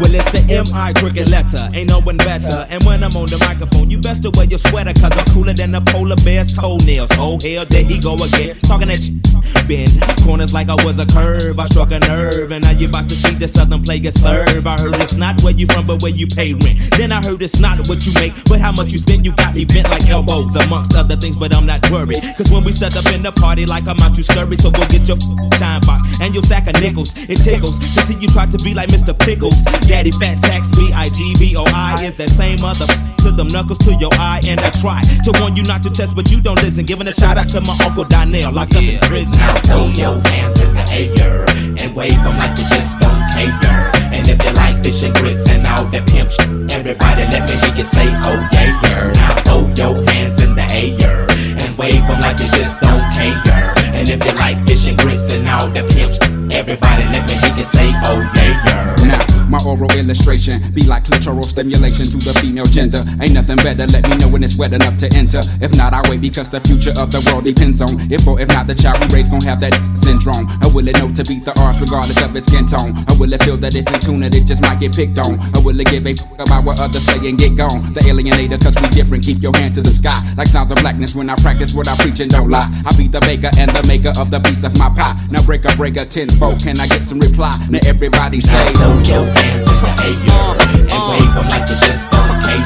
Well, 0.00 0.12
it's 0.12 0.28
the 0.32 0.42
M.I. 0.50 0.92
cricket 0.94 1.30
letter, 1.30 1.70
ain't 1.72 1.88
no 1.88 2.00
one 2.00 2.16
better. 2.18 2.66
And 2.68 2.82
when 2.84 3.04
I'm 3.04 3.14
on 3.14 3.26
the 3.26 3.38
microphone, 3.46 3.90
you 3.90 3.98
best 4.00 4.22
to 4.24 4.30
wear 4.34 4.44
your 4.44 4.58
sweater, 4.58 4.92
cause 4.92 5.16
I'm 5.16 5.24
cooler 5.26 5.54
than 5.54 5.74
a 5.74 5.80
polar 5.80 6.16
bear's 6.24 6.52
toenails. 6.52 7.10
Oh, 7.14 7.38
hell, 7.38 7.64
there 7.64 7.84
he 7.84 8.00
go 8.00 8.14
again. 8.14 8.56
Talking 8.66 8.88
that 8.88 8.98
shit. 8.98 9.22
Bend 9.68 9.94
corners 10.26 10.52
like 10.52 10.68
I 10.68 10.74
was 10.84 10.98
a 10.98 11.06
curve. 11.06 11.58
I 11.60 11.66
struck 11.66 11.92
a 11.92 12.00
nerve, 12.00 12.50
and 12.50 12.64
now 12.64 12.72
you 12.72 12.88
about 12.88 13.08
to 13.08 13.14
see 13.14 13.34
the 13.34 13.46
southern 13.46 13.82
player 13.82 14.10
serve. 14.10 14.66
I 14.66 14.76
heard 14.80 14.96
it's 15.00 15.14
not 15.14 15.40
where 15.42 15.54
you 15.54 15.66
from, 15.66 15.86
but 15.86 16.02
where 16.02 16.12
you 16.12 16.26
pay 16.26 16.54
rent. 16.54 16.78
Then 16.98 17.12
I 17.12 17.22
heard 17.22 17.40
it's 17.40 17.60
not 17.60 17.86
what 17.88 18.04
you 18.04 18.12
make, 18.14 18.34
but 18.44 18.60
how 18.60 18.72
much 18.72 18.90
you 18.90 18.98
spend. 18.98 19.24
You 19.24 19.32
got 19.36 19.54
me 19.54 19.64
bent 19.64 19.88
like 19.90 20.08
elbows, 20.08 20.56
amongst 20.56 20.96
other 20.96 21.16
things, 21.16 21.36
but 21.36 21.54
I'm 21.54 21.66
not 21.66 21.88
worried. 21.90 22.20
Cause 22.36 22.50
when 22.50 22.64
we 22.64 22.72
set 22.72 22.96
up 22.96 23.06
in 23.14 23.22
the 23.22 23.32
party, 23.32 23.64
like 23.64 23.86
I'm 23.86 24.00
out, 24.00 24.16
you 24.16 24.24
scurry. 24.24 24.56
So 24.56 24.70
go 24.70 24.84
get 24.88 25.06
your 25.06 25.18
time 25.54 25.80
box 25.86 26.02
and 26.20 26.34
your 26.34 26.42
sack 26.42 26.66
of 26.66 26.80
nickels. 26.80 27.14
It 27.30 27.38
tickles 27.38 27.78
to 27.78 28.00
see 28.02 28.18
you 28.18 28.28
try 28.28 28.46
to 28.46 28.58
be 28.58 28.74
like 28.74 28.88
Mr. 28.88 29.14
Pickles. 29.16 29.64
Daddy 29.86 30.10
Fat 30.12 30.36
Sax 30.36 30.70
B-I-G-B-O-I 30.76 32.02
is 32.02 32.16
that 32.16 32.30
same 32.30 32.60
mother 32.60 32.86
to 33.22 33.30
them 33.30 33.48
knuckles 33.48 33.78
to 33.78 33.94
your 34.00 34.12
eye 34.14 34.40
and 34.46 34.60
I 34.60 34.70
try 34.70 35.00
to 35.00 35.32
warn 35.40 35.56
you 35.56 35.62
not 35.64 35.82
to 35.84 35.90
test 35.90 36.14
but 36.14 36.30
you 36.30 36.40
don't 36.40 36.60
listen 36.62 36.84
giving 36.84 37.08
a 37.08 37.12
shout 37.12 37.38
out 37.38 37.48
to 37.50 37.60
my 37.60 37.76
uncle 37.84 38.04
Donnell 38.04 38.52
locked 38.52 38.76
up 38.76 38.82
in 38.82 38.98
prison 39.00 39.38
Now 39.38 39.54
throw 39.60 39.86
your 39.88 40.20
hands 40.28 40.60
in 40.60 40.74
the 40.74 40.84
air 40.92 41.44
and 41.84 41.94
wave 41.94 42.16
them 42.24 42.36
like 42.38 42.56
you 42.58 42.64
just 42.72 43.00
don't 43.00 43.24
care. 43.32 43.90
And 44.12 44.26
if 44.28 44.42
you 44.44 44.52
like 44.52 44.82
fish 44.82 45.02
and 45.02 45.14
grits 45.14 45.48
and 45.50 45.66
all 45.66 45.84
that 45.92 46.06
pimp 46.08 46.30
shit, 46.30 46.48
everybody 46.72 47.22
let 47.28 47.48
me 47.48 47.54
hear 47.60 47.74
you 47.76 47.84
say, 47.84 48.06
oh 48.08 48.48
yeah, 48.52 48.80
yeah. 48.82 49.12
Now 49.12 49.34
throw 49.44 49.60
your 49.74 49.94
hands 50.10 50.42
in 50.42 50.54
the 50.54 50.66
air 50.72 51.26
and 51.60 51.76
wave 51.76 52.04
them 52.06 52.20
like 52.20 52.38
you 52.38 52.48
just 52.56 52.80
don't 52.80 53.04
care. 53.14 53.74
And 53.92 54.08
if 54.08 54.24
you 54.24 54.32
like 54.40 54.58
fish 54.66 54.86
and 54.86 54.98
grits 54.98 55.32
and 55.32 55.48
all 55.48 55.68
that 55.68 55.90
pimp 55.90 56.12
shit, 56.12 56.33
everybody 56.54 57.04
let 57.10 57.26
me 57.26 57.34
hear 57.34 57.56
you 57.56 57.64
say, 57.64 57.90
oh 58.06 58.22
yeah, 58.34 58.62
yeah. 58.64 58.94
Now, 59.04 59.20
my 59.48 59.60
oral 59.66 59.90
illustration 59.98 60.56
be 60.72 60.82
like 60.86 61.04
clitoral 61.04 61.44
stimulation 61.44 62.06
to 62.06 62.18
the 62.18 62.32
female 62.40 62.64
gender. 62.66 63.04
Ain't 63.20 63.34
nothing 63.34 63.56
better, 63.60 63.86
let 63.86 64.08
me 64.08 64.16
know 64.16 64.28
when 64.28 64.42
it's 64.42 64.56
wet 64.56 64.72
enough 64.72 64.96
to 64.98 65.06
enter. 65.14 65.42
If 65.60 65.76
not, 65.76 65.92
I 65.92 66.00
wait 66.08 66.22
because 66.22 66.48
the 66.48 66.60
future 66.64 66.94
of 66.96 67.12
the 67.12 67.20
world 67.28 67.44
depends 67.44 67.82
on 67.82 68.00
if 68.10 68.26
or 68.26 68.40
if 68.40 68.48
not 68.48 68.66
the 68.66 68.74
child 68.74 68.98
we 69.04 69.06
raise 69.12 69.28
gon' 69.28 69.42
have 69.42 69.60
that 69.60 69.74
syndrome. 69.94 70.48
I 70.64 70.70
will 70.72 70.86
it 70.88 70.96
know 70.98 71.12
to 71.12 71.22
beat 71.24 71.44
the 71.44 71.52
odds 71.60 71.80
regardless 71.80 72.22
of 72.24 72.34
its 72.34 72.46
skin 72.46 72.64
tone? 72.64 72.96
I 73.06 73.12
will 73.18 73.32
it 73.32 73.42
feel 73.42 73.56
that 73.58 73.74
if 73.76 73.84
in 73.86 74.00
tune 74.00 74.22
it, 74.22 74.34
it 74.34 74.46
just 74.46 74.62
might 74.62 74.80
get 74.80 74.94
picked 74.96 75.18
on? 75.18 75.36
I 75.52 75.60
will 75.60 75.78
it 75.78 75.86
give 75.90 76.06
a 76.06 76.16
f- 76.16 76.24
about 76.40 76.64
what 76.64 76.80
others 76.80 77.04
say 77.04 77.20
and 77.28 77.36
get 77.36 77.56
gone? 77.56 77.82
The 77.92 78.00
alienators, 78.08 78.64
cause 78.64 78.80
we 78.80 78.88
different, 78.88 79.24
keep 79.24 79.42
your 79.42 79.54
hand 79.54 79.74
to 79.76 79.82
the 79.82 79.92
sky. 79.92 80.16
Like 80.36 80.48
sounds 80.48 80.72
of 80.72 80.80
blackness 80.80 81.14
when 81.14 81.28
I 81.28 81.36
practice 81.36 81.74
what 81.74 81.86
I 81.88 81.96
preach 82.00 82.20
and 82.20 82.30
don't 82.30 82.48
lie. 82.48 82.66
I 82.86 82.96
be 82.96 83.06
the 83.08 83.20
baker 83.20 83.52
and 83.60 83.70
the 83.70 83.84
maker 83.86 84.16
of 84.16 84.30
the 84.30 84.40
piece 84.40 84.64
of 84.64 84.72
my 84.78 84.88
pie. 84.88 85.12
Now 85.30 85.44
break 85.44 85.64
a 85.68 85.72
break 85.76 85.96
a 86.00 86.04
tenfold, 86.44 86.62
can 86.62 86.80
I 86.80 86.86
get 86.86 87.02
some 87.02 87.20
reply? 87.20 87.54
Now 87.70 87.80
everybody 87.86 88.40
say, 88.40 88.72
Throw 88.74 88.92
your 89.02 89.24
hands 89.24 89.64
in 89.68 89.78
the 89.80 89.92
air 90.04 90.52
and 90.76 90.92
uh. 90.92 91.08
wave 91.10 91.32
them 91.34 91.48
like 91.48 91.68
you 91.68 91.76
just 91.80 92.10
don't 92.10 92.42
care. 92.44 92.64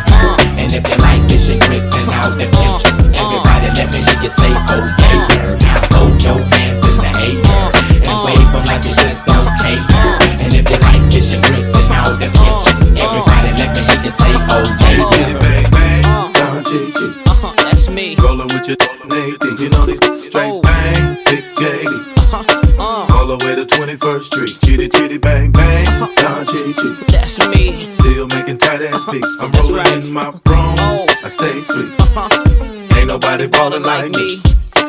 And 0.58 0.72
if 0.72 0.82
you 0.82 0.96
like 0.98 1.22
fish 1.30 1.48
and 1.50 1.60
grits 1.62 1.94
and 1.94 2.08
all 2.10 2.30
that 2.34 2.50
pimp 2.50 2.78
shit, 2.82 2.94
everybody 3.14 3.68
let 3.78 3.88
me 3.92 3.98
hear 4.02 4.18
you 4.22 4.30
say, 4.30 4.50
oh 4.50 4.82
yeah, 4.98 5.26
yeah. 5.30 5.62
Now 5.62 5.78
throw 5.90 6.06
your 6.18 6.40
hands 6.50 6.82
in 6.86 6.96
the 6.98 7.10
air 7.22 7.38
uh. 7.46 7.70
and 8.02 8.18
uh. 8.18 8.26
wave 8.26 8.50
them 8.50 8.64
like 8.66 8.84
you 8.84 8.94
just 8.98 9.26
don't 9.26 9.50
care. 9.62 9.82
And 10.42 10.50
if 10.54 10.66
you 10.66 10.78
like 10.82 11.02
fish 11.12 11.30
and 11.32 11.42
grits 11.42 11.74
and 11.74 11.88
all 11.94 12.12
that 12.18 12.30
pimp 12.34 12.58
shit, 12.62 12.76
everybody 12.98 13.50
let 13.58 13.70
me 13.74 13.80
hear 13.86 14.00
you 14.02 14.12
say, 14.12 14.32
oh 14.34 14.64
yeah, 14.82 15.06
yeah. 15.06 15.38
bang 15.38 15.66
bang, 15.70 16.02
Don 16.34 16.58
Gigi. 16.66 17.06
Uh-huh, 17.30 17.54
that's 17.62 17.88
me. 17.88 18.16
Rollin' 18.18 18.50
with 18.50 18.66
your 18.66 18.78
Nate, 19.06 19.38
you 19.60 19.70
know 19.70 19.86
these 19.86 20.02
oh. 20.02 20.18
straight 20.18 20.62
bang, 20.62 21.16
big 21.24 21.44
gay. 21.56 21.87
All 23.28 23.36
the 23.36 23.44
way 23.44 23.54
to 23.56 23.66
21st 23.66 24.24
Street, 24.24 24.56
chitty 24.64 24.88
chitty 24.88 25.18
bang 25.18 25.52
bang, 25.52 25.84
Don 25.84 26.46
Gigi. 26.46 26.94
That's 27.12 27.38
me. 27.50 27.84
Still 27.90 28.26
making 28.26 28.56
tight 28.56 28.80
ass 28.80 29.04
beats. 29.12 29.28
I'm 29.38 29.52
rolling 29.52 30.02
in 30.02 30.10
my 30.10 30.30
room, 30.30 30.40
oh. 30.46 31.04
I 31.22 31.28
stay 31.28 31.60
sweet. 31.60 31.92
Uh-huh. 32.00 32.96
Ain't 32.96 33.08
nobody 33.08 33.46
ballin' 33.46 33.82
like 33.82 34.12
me. 34.12 34.40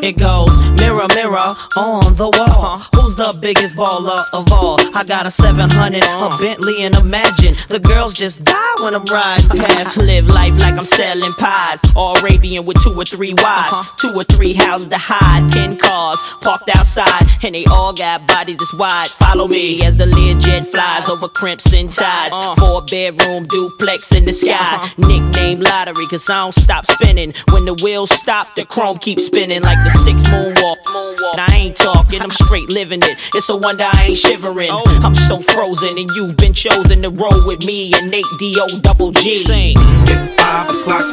It 0.02 0.18
goes 0.18 0.58
mirror, 0.80 1.08
mirror 1.14 1.56
on 1.76 2.16
the 2.16 2.30
wall. 2.30 2.40
Uh-huh. 2.40 3.02
Who's 3.02 3.16
the 3.16 3.38
biggest 3.40 3.76
baller 3.76 4.24
of 4.34 4.52
all? 4.52 4.78
I 4.96 5.04
got 5.04 5.26
a 5.26 5.32
700, 5.32 6.04
a 6.04 6.06
uh-huh. 6.06 6.42
Bentley, 6.42 6.84
and 6.84 6.96
imagine 6.96 7.56
the 7.68 7.80
girls 7.80 8.14
just 8.14 8.44
die 8.44 8.76
when 8.82 8.96
I'm 8.96 9.06
riding 9.06 9.50
past. 9.66 9.98
Live 9.98 10.28
life 10.28 10.58
like 10.60 10.76
I'm 10.76 10.84
selling 10.84 11.34
pies. 11.34 11.82
All 11.96 12.18
Arabian 12.20 12.66
with 12.66 12.82
two 12.82 12.94
or 12.94 13.04
three 13.04 13.34
wives, 13.34 13.74
uh-huh. 13.74 13.96
two 13.98 14.14
or 14.16 14.24
three 14.24 14.54
houses 14.54 14.88
to 14.88 14.98
hide, 14.98 15.50
ten 15.50 15.76
cars 15.78 16.18
parked 16.42 16.70
outside, 16.76 17.28
and 17.44 17.54
they 17.54 17.66
all 17.66 17.94
got 17.94 18.26
bodies 18.28 18.58
this 18.58 18.74
wide. 18.74 19.08
Follow 19.08 19.48
me 19.48 19.84
as 19.84 19.98
the 19.98 20.06
Learjet 20.06 20.68
flies 20.68 21.10
over 21.10 21.28
crimson 21.28 21.90
tides. 21.90 22.36
Four 22.60 22.84
bedroom 22.84 23.46
duplex 23.48 24.12
in 24.14 24.26
the 24.26 24.34
sky. 24.34 24.90
Nickname 24.98 25.60
lottery, 25.60 26.08
cause 26.08 26.30
I 26.30 26.40
don't 26.40 26.56
stop 26.56 26.86
spinning. 26.86 27.34
When 27.52 27.66
the 27.66 27.74
wheels 27.84 28.12
stop, 28.12 28.56
the 28.56 28.66
chrome 28.66 28.98
keeps 28.98 29.26
spinning 29.26 29.62
like 29.62 29.84
the 29.84 29.89
six 29.90 30.22
moonwalk. 30.24 30.78
And 31.32 31.42
I 31.42 31.56
ain't 31.56 31.76
talking, 31.76 32.22
I'm 32.22 32.32
straight 32.32 32.70
living 32.70 33.02
it. 33.04 33.18
It's 33.36 33.50
a 33.50 33.56
wonder 33.56 33.84
I 33.92 34.08
ain't 34.08 34.18
shivering. 34.18 34.70
Oh. 34.72 35.02
I'm 35.04 35.16
so 35.16 35.42
frozen, 35.42 35.98
and 35.98 36.10
you've 36.16 36.38
been 36.38 36.54
chosen 36.54 37.02
to 37.04 37.10
roll 37.10 37.46
with 37.46 37.66
me 37.66 37.94
and 37.94 38.10
Nate 38.10 38.26
D.O. 38.40 38.80
double 38.82 39.12
G. 39.12 39.38
Sing. 39.38 39.76
It's 39.78 40.34
five 40.42 40.70
o'clock 40.70 41.09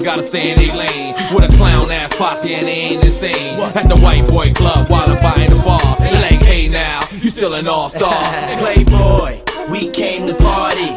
niggas 0.00 0.04
gotta 0.04 0.22
stay 0.22 0.50
in 0.52 0.58
their 0.58 0.76
lane 0.76 1.14
with 1.34 1.52
a 1.52 1.56
clown 1.56 1.90
ass 1.90 2.14
posse 2.16 2.54
and 2.54 2.66
they 2.66 2.72
ain't 2.72 3.04
insane. 3.04 3.58
At 3.60 3.88
the 3.88 3.98
white 3.98 4.26
boy 4.26 4.52
club 4.52 4.88
while 4.88 5.08
I'm 5.10 5.16
buying 5.22 5.50
the 5.50 5.62
bar. 5.64 5.96
They 5.98 6.12
like, 6.12 6.44
hey 6.44 6.68
now, 6.68 7.00
you 7.12 7.30
still 7.30 7.54
an 7.54 7.68
all 7.68 7.90
star. 7.90 8.12
Playboy, 8.58 9.40
we 9.70 9.90
came 9.90 10.26
to 10.26 10.34
party. 10.34 10.90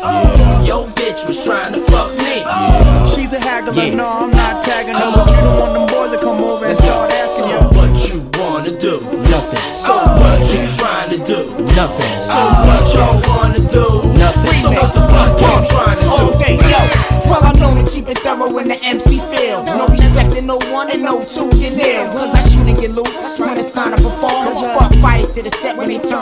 Yo, 0.67 0.87
bitch 0.95 1.27
was 1.27 1.43
trying 1.43 1.73
to 1.73 1.81
fuck 1.87 2.09
me. 2.17 2.43
She's 3.13 3.33
a 3.33 3.39
haggler, 3.39 3.73
Yeah. 3.73 3.91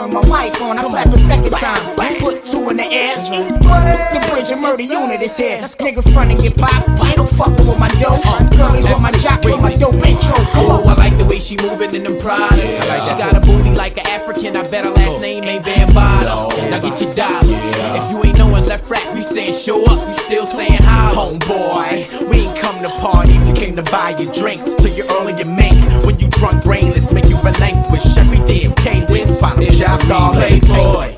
Turn 0.02 0.14
my 0.14 0.22
mic 0.26 0.60
on. 0.60 0.78
I 0.78 0.82
clap 0.82 1.06
a 1.06 1.18
second 1.18 1.52
time. 1.52 1.96
Put 2.18 2.46
two 2.46 2.70
in 2.70 2.76
the 2.76 2.86
air. 2.86 3.16
The 3.16 4.28
bridge 4.30 4.50
and 4.50 4.62
murder 4.62 4.82
unit 4.82 5.22
is 5.22 5.36
here. 5.36 5.60
Nigga 5.60 6.02
front 6.12 6.30
and 6.30 6.40
get 6.40 6.56
popped. 6.56 6.88
I 7.02 7.14
don't 7.14 7.30
fucking 7.30 7.66
with 7.66 7.78
my 7.78 7.88
dope. 8.00 8.22
Girlies 8.56 8.88
with 8.88 9.02
my 9.02 9.12
jock 9.12 9.44
with 9.44 9.60
my 9.60 9.74
dope 9.74 9.94
intro. 9.94 10.34
Come 10.52 10.70
Oh. 10.70 10.88
I 10.88 10.94
like 10.94 11.18
the 11.18 11.24
way 11.24 11.40
she 11.40 11.56
moving 11.58 11.94
in 11.94 12.04
them 12.04 12.18
Pradas. 12.18 13.08
she 13.08 13.14
got 13.18 13.36
a 13.36 13.40
booty 13.40 13.74
like 13.74 13.98
an 13.98 14.06
African. 14.06 14.56
I 14.56 14.62
bet 14.62 14.84
her 14.84 14.90
last 14.90 15.20
name 15.20 15.44
ain't 15.44 15.64
Bambada. 15.64 16.70
Now 16.70 16.80
get 16.80 17.00
your 17.00 17.12
dollars. 17.12 17.62
If 17.98 18.10
you 18.10 18.24
ain't 18.24 18.38
knowing 18.38 18.64
left 18.64 18.88
rack, 18.88 19.06
we 19.14 19.20
saying 19.20 19.54
show 19.54 19.82
up. 19.84 19.98
You 20.08 20.14
still 20.14 20.46
saying 20.46 20.82
holla. 20.82 21.38
Homeboy, 21.38 22.28
we 22.30 22.46
ain't 22.46 22.58
come 22.58 22.82
to 22.82 22.88
party, 23.00 23.38
we 23.44 23.52
came 23.52 23.76
to 23.76 23.82
buy 23.84 24.16
your 24.18 24.32
drinks 24.32 24.72
till 24.74 24.88
you 24.88 25.04
early 25.20 25.34
you 25.38 25.44
make. 25.44 25.78
When 26.04 26.18
you 26.18 26.28
drunk 26.28 26.64
brainless, 26.64 27.12
make 27.12 27.28
Playboy, 30.60 31.11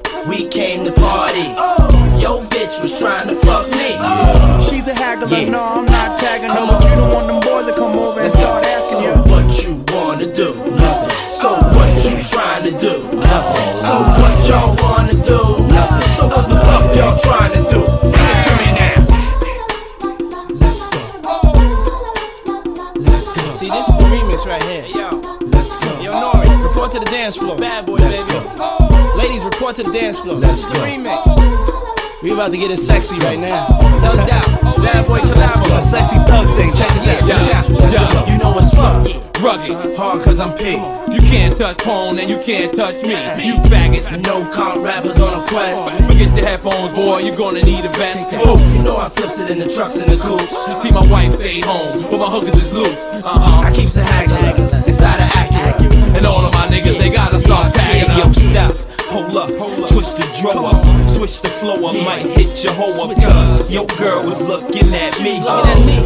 about 32.44 32.52
to 32.52 32.58
get 32.58 32.70
it 32.70 32.76
sexy 32.76 33.16
right 33.20 33.38
now. 33.38 33.66
No 34.04 34.12
doubt, 34.28 34.44
bad 34.76 35.06
boy 35.06 35.20
collabo. 35.20 35.78
A 35.78 35.80
sexy 35.80 36.16
thug 36.28 36.44
thing, 36.58 36.74
check 36.74 36.88
this 36.92 37.08
out, 37.08 37.26
yeah. 37.26 37.62
this 37.62 37.96
out. 37.96 38.28
You 38.28 38.36
know 38.36 38.52
what's 38.52 38.68
funky? 38.74 39.16
Rugged, 39.40 39.72
uh-huh. 39.72 39.96
hard 39.96 40.24
cause 40.24 40.40
I'm 40.40 40.52
pink. 40.52 40.82
You 41.08 41.20
can't 41.20 41.56
touch 41.56 41.78
porn 41.78 42.18
and 42.18 42.28
you 42.28 42.38
can't 42.40 42.70
touch 42.70 43.02
me. 43.02 43.16
You 43.40 43.54
faggots, 43.72 44.12
no 44.26 44.44
comp 44.52 44.84
rappers 44.84 45.20
on 45.22 45.32
a 45.32 45.40
quest. 45.48 45.88
Forget 46.04 46.36
your 46.36 46.44
headphones, 46.44 46.92
boy, 46.92 47.20
you're 47.20 47.34
gonna 47.34 47.62
need 47.62 47.82
a 47.82 47.88
vest. 47.96 48.30
Ooh, 48.34 48.60
you 48.76 48.82
know 48.84 48.98
I 48.98 49.08
flips 49.08 49.38
it 49.38 49.48
in 49.48 49.58
the 49.58 49.66
trucks 49.66 49.96
and 49.96 50.10
the 50.10 50.20
coops. 50.20 50.52
See, 50.82 50.90
my 50.90 51.06
wife 51.08 51.32
stay 51.32 51.62
home, 51.62 51.96
but 52.10 52.18
my 52.18 52.28
hookers 52.28 52.56
is 52.60 52.74
loose. 52.74 53.24
Uh 53.24 53.40
huh. 53.40 53.64
I 53.64 53.72
keep 53.72 53.88
the 53.88 54.04
haggling 54.04 54.68
inside 54.84 55.16
of 55.16 55.32
Acura. 55.32 56.16
And 56.16 56.26
all 56.26 56.44
of 56.44 56.52
my 56.52 56.66
niggas, 56.68 56.98
they 56.98 57.08
gotta 57.08 57.40
start 57.40 57.72
tagging. 57.72 58.10
Hey, 58.10 58.20
yo, 58.20 58.32
stop, 58.32 58.72
hold 59.08 59.34
up, 59.34 59.48
twist 59.88 60.18
the 60.18 60.28
drawer. 60.40 60.93
Switch 61.14 61.42
the 61.42 61.48
flow, 61.48 61.76
I 61.86 62.04
might 62.04 62.26
hit 62.36 62.64
your 62.64 62.74
hoe 62.74 63.04
up, 63.04 63.14
cuz 63.14 63.70
your 63.72 63.86
girl 63.98 64.26
was 64.26 64.42
looking 64.42 64.92
at 64.92 65.20
me. 65.22 65.38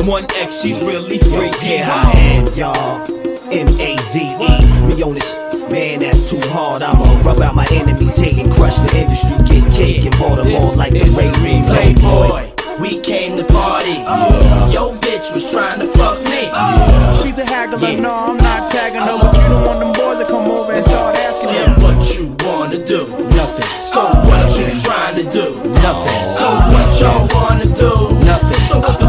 One 0.07 0.27
X, 0.37 0.61
she's 0.61 0.83
really 0.85 1.19
freaking 1.19 1.81
out 1.81 2.15
And 2.15 2.47
y'all, 2.57 3.01
M 3.51 3.69
A 3.81 3.97
Z 3.97 4.21
E, 4.21 4.87
me 4.87 5.03
on 5.03 5.15
this. 5.15 5.39
Man, 5.71 6.01
that's 6.01 6.31
too 6.31 6.41
hard. 6.51 6.83
I'ma 6.83 7.23
rub 7.23 7.41
out 7.41 7.55
my 7.55 7.67
enemies, 7.71 8.17
hate 8.19 8.39
and 8.39 8.53
crush 8.53 8.77
the 8.77 8.99
industry. 8.99 9.37
Get 9.47 9.73
cake 9.73 10.05
in 10.05 10.13
Baltimore 10.19 10.73
like 10.77 10.93
the 10.93 11.05
Ray 11.17 11.33
Reed. 11.41 11.65
boy. 12.01 12.53
we 12.81 13.01
came 13.01 13.37
to 13.37 13.45
party. 13.45 13.97
Uh, 14.07 14.71
Yo, 14.73 14.93
bitch 14.99 15.35
was 15.35 15.51
trying 15.51 15.81
to 15.81 15.87
fuck 15.99 16.19
me. 16.25 16.49
She's 17.21 17.39
a 17.39 17.45
haggler, 17.45 17.89
yeah. 17.89 17.97
no, 17.97 18.11
I'm 18.11 18.37
not 18.37 18.71
tagging 18.71 19.01
her. 19.01 19.11
Uh, 19.11 19.23
but 19.23 19.37
you 19.37 19.49
don't 19.49 19.67
want 19.67 19.81
them 19.81 19.93
boys 19.93 20.19
to 20.21 20.27
come 20.31 20.49
over 20.49 20.73
and 20.73 20.85
start 20.85 21.17
asking 21.17 21.77
me. 21.77 21.83
what 21.83 22.19
you 22.19 22.37
wanna 22.47 22.85
do 22.87 23.28
nothing. 25.89 26.29
So 26.37 26.47
what 26.73 27.01
y'all 27.01 27.27
wanna 27.35 27.65
do? 27.65 27.91
Nothing. 28.27 28.63
So 28.69 28.79
what 28.79 28.99
the 28.99 29.08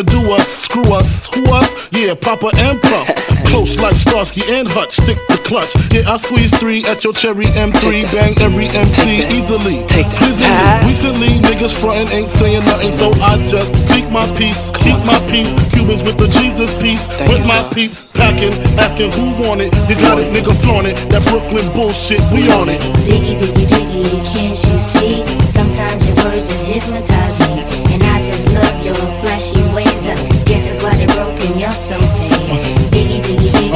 wanna 0.00 0.22
do 0.22 0.32
us, 0.32 0.46
screw 0.48 0.94
us. 0.94 1.26
Who 1.34 1.44
us? 1.52 1.74
Yeah, 1.92 2.14
Papa 2.14 2.50
and 2.56 2.80
Puff. 2.82 3.08
Close 3.50 3.76
like 3.78 3.96
Starsky 3.96 4.42
and 4.48 4.68
Hutch, 4.68 4.92
stick 4.92 5.18
the 5.28 5.36
clutch. 5.44 5.74
Yeah, 5.92 6.08
I 6.08 6.16
squeeze 6.16 6.56
three 6.58 6.84
at 6.84 7.02
your 7.02 7.12
cherry 7.12 7.46
M3, 7.46 8.12
bang 8.12 8.34
every 8.40 8.68
MC 8.68 9.26
easily. 9.26 9.84
Take 9.86 10.06
that. 10.06 10.84
Recently, 10.86 11.28
niggas 11.42 11.78
frontin' 11.78 12.08
ain't 12.16 12.30
saying 12.30 12.64
nothing, 12.64 12.92
so 12.92 13.10
I 13.20 13.42
just 13.44 13.68
speak 13.88 14.08
my 14.10 14.26
peace, 14.36 14.70
keep 14.76 14.98
my 15.04 15.18
peace. 15.28 15.52
Cubans 15.72 16.02
with 16.02 16.16
the 16.16 16.28
Jesus 16.28 16.72
peace, 16.80 17.08
with 17.28 17.44
my 17.44 17.68
peeps 17.74 18.06
packing, 18.14 18.52
asking 18.78 19.10
who 19.12 19.34
want 19.42 19.60
it. 19.60 19.74
You 19.88 19.96
got 19.96 20.18
it, 20.20 20.32
nigga 20.32 20.54
flaunt 20.62 20.86
it. 20.86 20.96
That 21.10 21.26
Brooklyn 21.26 21.72
bullshit, 21.72 22.20
we 22.30 22.50
on 22.52 22.68
it. 22.68 22.80
Biggie, 23.02 23.40
biggie, 23.40 23.66
biggie, 23.66 24.32
can't 24.32 24.72
you 24.72 24.78
see? 24.78 25.39
Sometimes 25.60 26.06
your 26.08 26.16
words 26.24 26.48
just 26.48 26.66
hypnotize 26.68 27.38
me. 27.38 27.60
And 27.92 28.02
I 28.02 28.22
just 28.22 28.50
love 28.50 28.82
your 28.82 28.94
flashy 28.94 29.62
ways. 29.74 30.08
I 30.08 30.16
guess 30.44 30.64
that's 30.66 30.82
why 30.82 30.94
they're 30.94 31.06
broken, 31.08 31.58
you're 31.58 31.70
so 31.72 31.98
paid. 31.98 32.49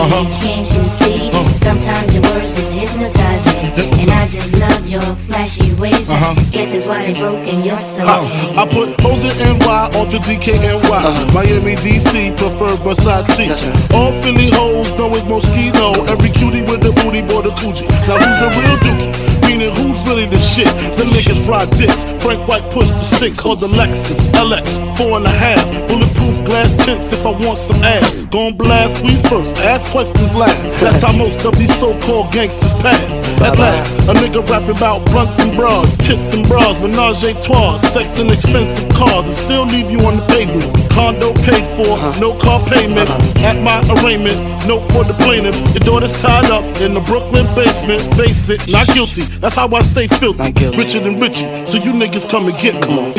Uh-huh. 0.04 0.24
can't 0.40 0.68
you 0.74 0.84
see? 0.84 1.30
Sometimes 1.56 2.14
your 2.14 2.22
words 2.34 2.56
just 2.56 2.74
hypnotize 2.76 3.46
me. 3.46 3.72
And 4.02 4.10
I 4.10 4.28
just 4.28 4.52
love 4.58 4.86
your 4.88 5.02
flashy 5.26 5.72
ways. 5.74 6.10
I 6.10 6.14
Uh-huh. 6.14 6.34
guess 6.52 6.72
it's 6.74 6.86
why 6.86 7.06
they're 7.06 7.14
broken, 7.16 7.64
you're 7.64 7.80
so 7.80 8.04
Ha. 8.06 8.20
I 8.62 8.66
put 8.66 9.00
hoes 9.00 9.24
in 9.24 9.34
NY 9.40 9.90
onto 9.98 10.18
DKNY. 10.18 11.32
Miami, 11.32 11.74
DC, 11.76 12.32
prefer 12.36 12.76
Versace. 12.84 13.56
All 13.94 14.12
Philly 14.22 14.50
hoes 14.50 14.92
know 14.98 15.08
it's 15.14 15.24
Moschino. 15.24 16.06
Every 16.08 16.30
cutie 16.30 16.62
with 16.62 16.80
the 16.82 16.92
booty, 17.00 17.22
boy, 17.22 17.42
the 17.42 17.50
coochie. 17.60 17.88
Now 18.06 18.18
who's 18.20 18.38
the 18.44 18.50
real 18.60 18.76
dookie? 18.84 19.10
Meaning 19.48 19.70
who's 19.76 20.00
really 20.06 20.26
the 20.26 20.38
shit? 20.38 20.68
The 20.98 21.04
niggas 21.04 21.46
ride 21.48 21.70
this. 21.72 22.04
Frank 22.24 22.48
White 22.48 22.64
push 22.72 22.86
the 22.86 23.02
stick 23.02 23.44
or 23.44 23.54
the 23.54 23.68
Lexus 23.68 24.16
LX, 24.32 24.96
four 24.96 25.18
and 25.18 25.26
a 25.26 25.28
half. 25.28 25.62
Bulletproof 25.88 26.42
glass 26.46 26.72
tints 26.72 27.12
if 27.12 27.20
I 27.20 27.32
want 27.32 27.58
some 27.58 27.82
ass. 27.84 28.24
Gon' 28.24 28.56
blast 28.56 29.04
we 29.04 29.14
first, 29.28 29.54
ask 29.58 29.84
questions 29.92 30.34
last. 30.34 30.56
That's 30.80 31.02
how 31.04 31.12
most 31.12 31.44
of 31.44 31.54
these 31.58 31.78
so-called 31.78 32.32
gangsters 32.32 32.72
pass. 32.80 33.02
At 33.42 33.58
last, 33.58 33.92
a 34.08 34.14
nigga 34.14 34.40
rapping 34.48 34.70
about 34.70 35.04
blunts 35.04 35.38
and 35.38 35.54
bras, 35.54 35.94
tits 35.98 36.34
and 36.34 36.48
bras, 36.48 36.80
menage 36.80 37.24
a 37.24 37.34
trois, 37.42 37.78
sex 37.92 38.18
and 38.18 38.30
expensive 38.30 38.88
cars, 38.94 39.26
and 39.26 39.34
still 39.34 39.66
leave 39.66 39.90
you 39.90 40.00
on 40.06 40.16
the 40.16 40.26
pavement. 40.28 40.83
Condo 40.94 41.32
paid 41.42 41.66
for, 41.74 41.98
no 42.20 42.38
car 42.38 42.60
payment. 42.70 43.10
At 43.42 43.60
my 43.60 43.82
arraignment, 43.98 44.38
note 44.66 44.86
for 44.92 45.02
the 45.02 45.14
plaintiff. 45.14 45.56
Your 45.74 45.82
daughter's 45.82 46.12
tied 46.20 46.50
up 46.50 46.62
in 46.80 46.94
the 46.94 47.00
Brooklyn 47.00 47.46
basement. 47.54 48.00
Face 48.14 48.48
it, 48.48 48.70
not 48.70 48.86
guilty. 48.88 49.22
That's 49.42 49.56
how 49.56 49.68
I 49.74 49.82
stay 49.82 50.06
filthy. 50.06 50.52
Richer 50.76 51.00
than 51.00 51.18
Richie, 51.18 51.46
so 51.66 51.78
you 51.78 51.92
niggas 51.92 52.28
come 52.30 52.46
and 52.46 52.56
get 52.58 52.74
me. 52.86 53.12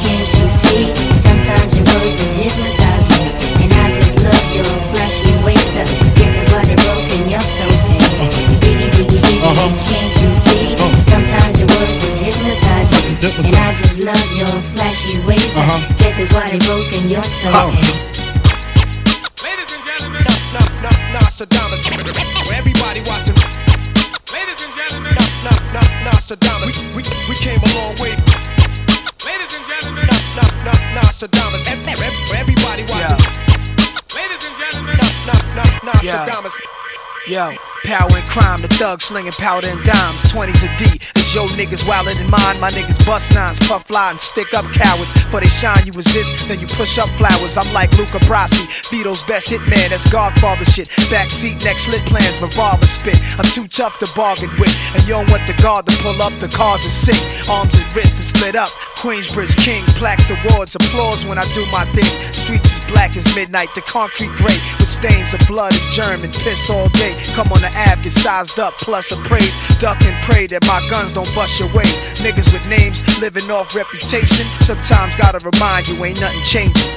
Can't 0.00 0.28
you 0.32 0.48
see? 0.48 0.94
Sometimes 1.12 1.76
your 1.76 1.84
words 1.92 2.16
just 2.24 2.40
hypnotize 2.40 3.04
me. 3.12 3.28
And 3.60 3.72
I 3.76 3.92
just 3.92 4.16
love 4.24 4.46
your 4.56 4.64
flashy 4.96 5.28
ways. 5.44 5.76
I 5.76 5.84
guess 6.16 6.40
that's 6.40 6.50
why 6.56 6.64
they're 6.64 6.80
broken, 6.88 7.28
you're 7.28 7.40
so 7.40 7.68
paid. 7.84 8.00
Biggie, 8.64 8.88
biggie, 8.96 9.20
biggie, 9.20 9.44
Uh-huh. 9.44 9.68
can't 9.84 10.14
you 10.24 10.30
see? 10.32 10.72
Sometimes 11.04 11.60
your 11.60 11.68
words 11.68 12.00
just 12.00 12.18
hypnotize 12.24 12.90
me. 12.96 13.44
And 13.44 13.56
I 13.56 13.74
just 13.76 14.00
love 14.00 14.24
your 14.32 14.48
flashy 14.72 15.20
ways. 15.28 15.52
I 15.56 15.95
Uh-huh. 16.06 16.14
guess 16.14 16.30
that's 16.30 16.32
why 16.34 16.50
they're 16.50 16.60
broken, 16.62 17.08
you're 17.10 17.22
so 17.22 17.50
paid. 17.50 18.06
Nostradamus. 21.12 21.82
Everybody 22.54 23.00
watching. 23.10 23.34
Ladies 24.32 24.60
and 24.62 24.72
gentlemen. 24.78 25.14
knock, 25.44 25.62
knock, 25.74 25.90
Nostradamus. 26.06 26.78
We, 26.94 26.96
we, 26.96 27.02
we 27.28 27.34
came 27.42 27.58
a 27.58 27.70
long 27.76 27.94
way. 27.98 28.14
Ladies 29.26 29.50
and 29.50 29.64
gentlemen. 29.66 30.06
Nostradamus. 30.94 31.66
Ev- 31.68 31.86
ev- 31.90 32.30
Everybody 32.38 32.82
watching. 32.88 33.20
Ladies 34.14 34.42
and 34.46 34.54
gentlemen. 34.62 34.96
knock, 35.26 35.44
knock, 35.58 35.72
Nostradamus. 35.84 36.54
Yo, 37.28 37.50
power 37.84 38.14
and 38.14 38.28
crime, 38.28 38.62
the 38.62 38.68
thugs 38.68 39.04
slinging 39.04 39.32
powder 39.32 39.66
and 39.66 39.82
dimes. 39.84 40.22
20s 40.30 40.62
a 40.62 40.70
D. 40.78 41.00
Your 41.36 41.44
niggas 41.52 41.84
wilder 41.84 42.16
than 42.16 42.30
mine? 42.32 42.56
My 42.64 42.72
niggas 42.72 42.96
bust 43.04 43.34
nines, 43.36 43.60
puff 43.68 43.84
and 43.92 44.16
stick 44.16 44.54
up 44.56 44.64
cowards. 44.72 45.12
For 45.28 45.38
they 45.38 45.52
shine, 45.52 45.84
you 45.84 45.92
resist, 45.92 46.48
then 46.48 46.60
you 46.60 46.66
push 46.66 46.96
up 46.96 47.10
flowers. 47.20 47.58
I'm 47.58 47.68
like 47.74 47.92
Luca 47.98 48.24
Brasi, 48.24 48.64
Vito's 48.88 49.22
best 49.28 49.52
hitman. 49.52 49.90
That's 49.90 50.08
Godfather 50.10 50.64
shit. 50.64 50.88
Backseat, 51.12 51.62
next 51.62 51.92
lit 51.92 52.00
plans, 52.08 52.40
revolver 52.40 52.86
spit. 52.86 53.20
I'm 53.36 53.44
too 53.52 53.68
tough 53.68 53.98
to 54.00 54.08
bargain 54.16 54.48
with. 54.56 54.72
And 54.96 55.04
you 55.04 55.12
don't 55.12 55.28
want 55.28 55.46
the 55.46 55.52
guard 55.60 55.84
to 55.84 55.92
pull 56.00 56.16
up, 56.22 56.32
the 56.40 56.48
cars 56.48 56.80
are 56.86 56.96
sick. 57.04 57.20
Arms 57.52 57.76
and 57.76 57.84
wrists 57.94 58.16
is 58.16 58.32
lit 58.40 58.56
up. 58.56 58.72
Queensbridge 58.96 59.60
King, 59.60 59.84
plaques, 60.00 60.32
awards, 60.32 60.74
applause 60.74 61.22
when 61.26 61.36
I 61.36 61.44
do 61.52 61.68
my 61.68 61.84
thing. 61.92 62.32
Streets 62.32 62.80
is 62.80 62.84
black 62.88 63.14
as 63.14 63.28
midnight, 63.36 63.68
the 63.74 63.82
concrete 63.82 64.32
gray 64.40 64.56
stains 64.96 65.34
of 65.34 65.40
blood 65.46 65.72
and 65.76 65.88
germ 65.92 66.24
and 66.24 66.32
piss 66.32 66.70
all 66.70 66.88
day. 66.90 67.14
Come 67.36 67.52
on 67.52 67.60
the 67.60 67.68
Ave, 67.76 68.02
get 68.02 68.12
sized 68.12 68.58
up, 68.58 68.72
plus 68.80 69.12
appraised. 69.12 69.52
Duck 69.80 70.00
and 70.08 70.16
pray 70.24 70.46
that 70.48 70.64
my 70.66 70.80
guns 70.88 71.12
don't 71.12 71.28
bust 71.34 71.60
your 71.60 71.68
way. 71.76 71.88
Niggas 72.24 72.52
with 72.52 72.66
names 72.66 73.04
living 73.20 73.50
off 73.50 73.76
reputation. 73.76 74.46
Sometimes 74.64 75.14
gotta 75.16 75.40
remind 75.44 75.88
you 75.88 76.02
ain't 76.04 76.20
nothing 76.20 76.42
changing. 76.42 76.96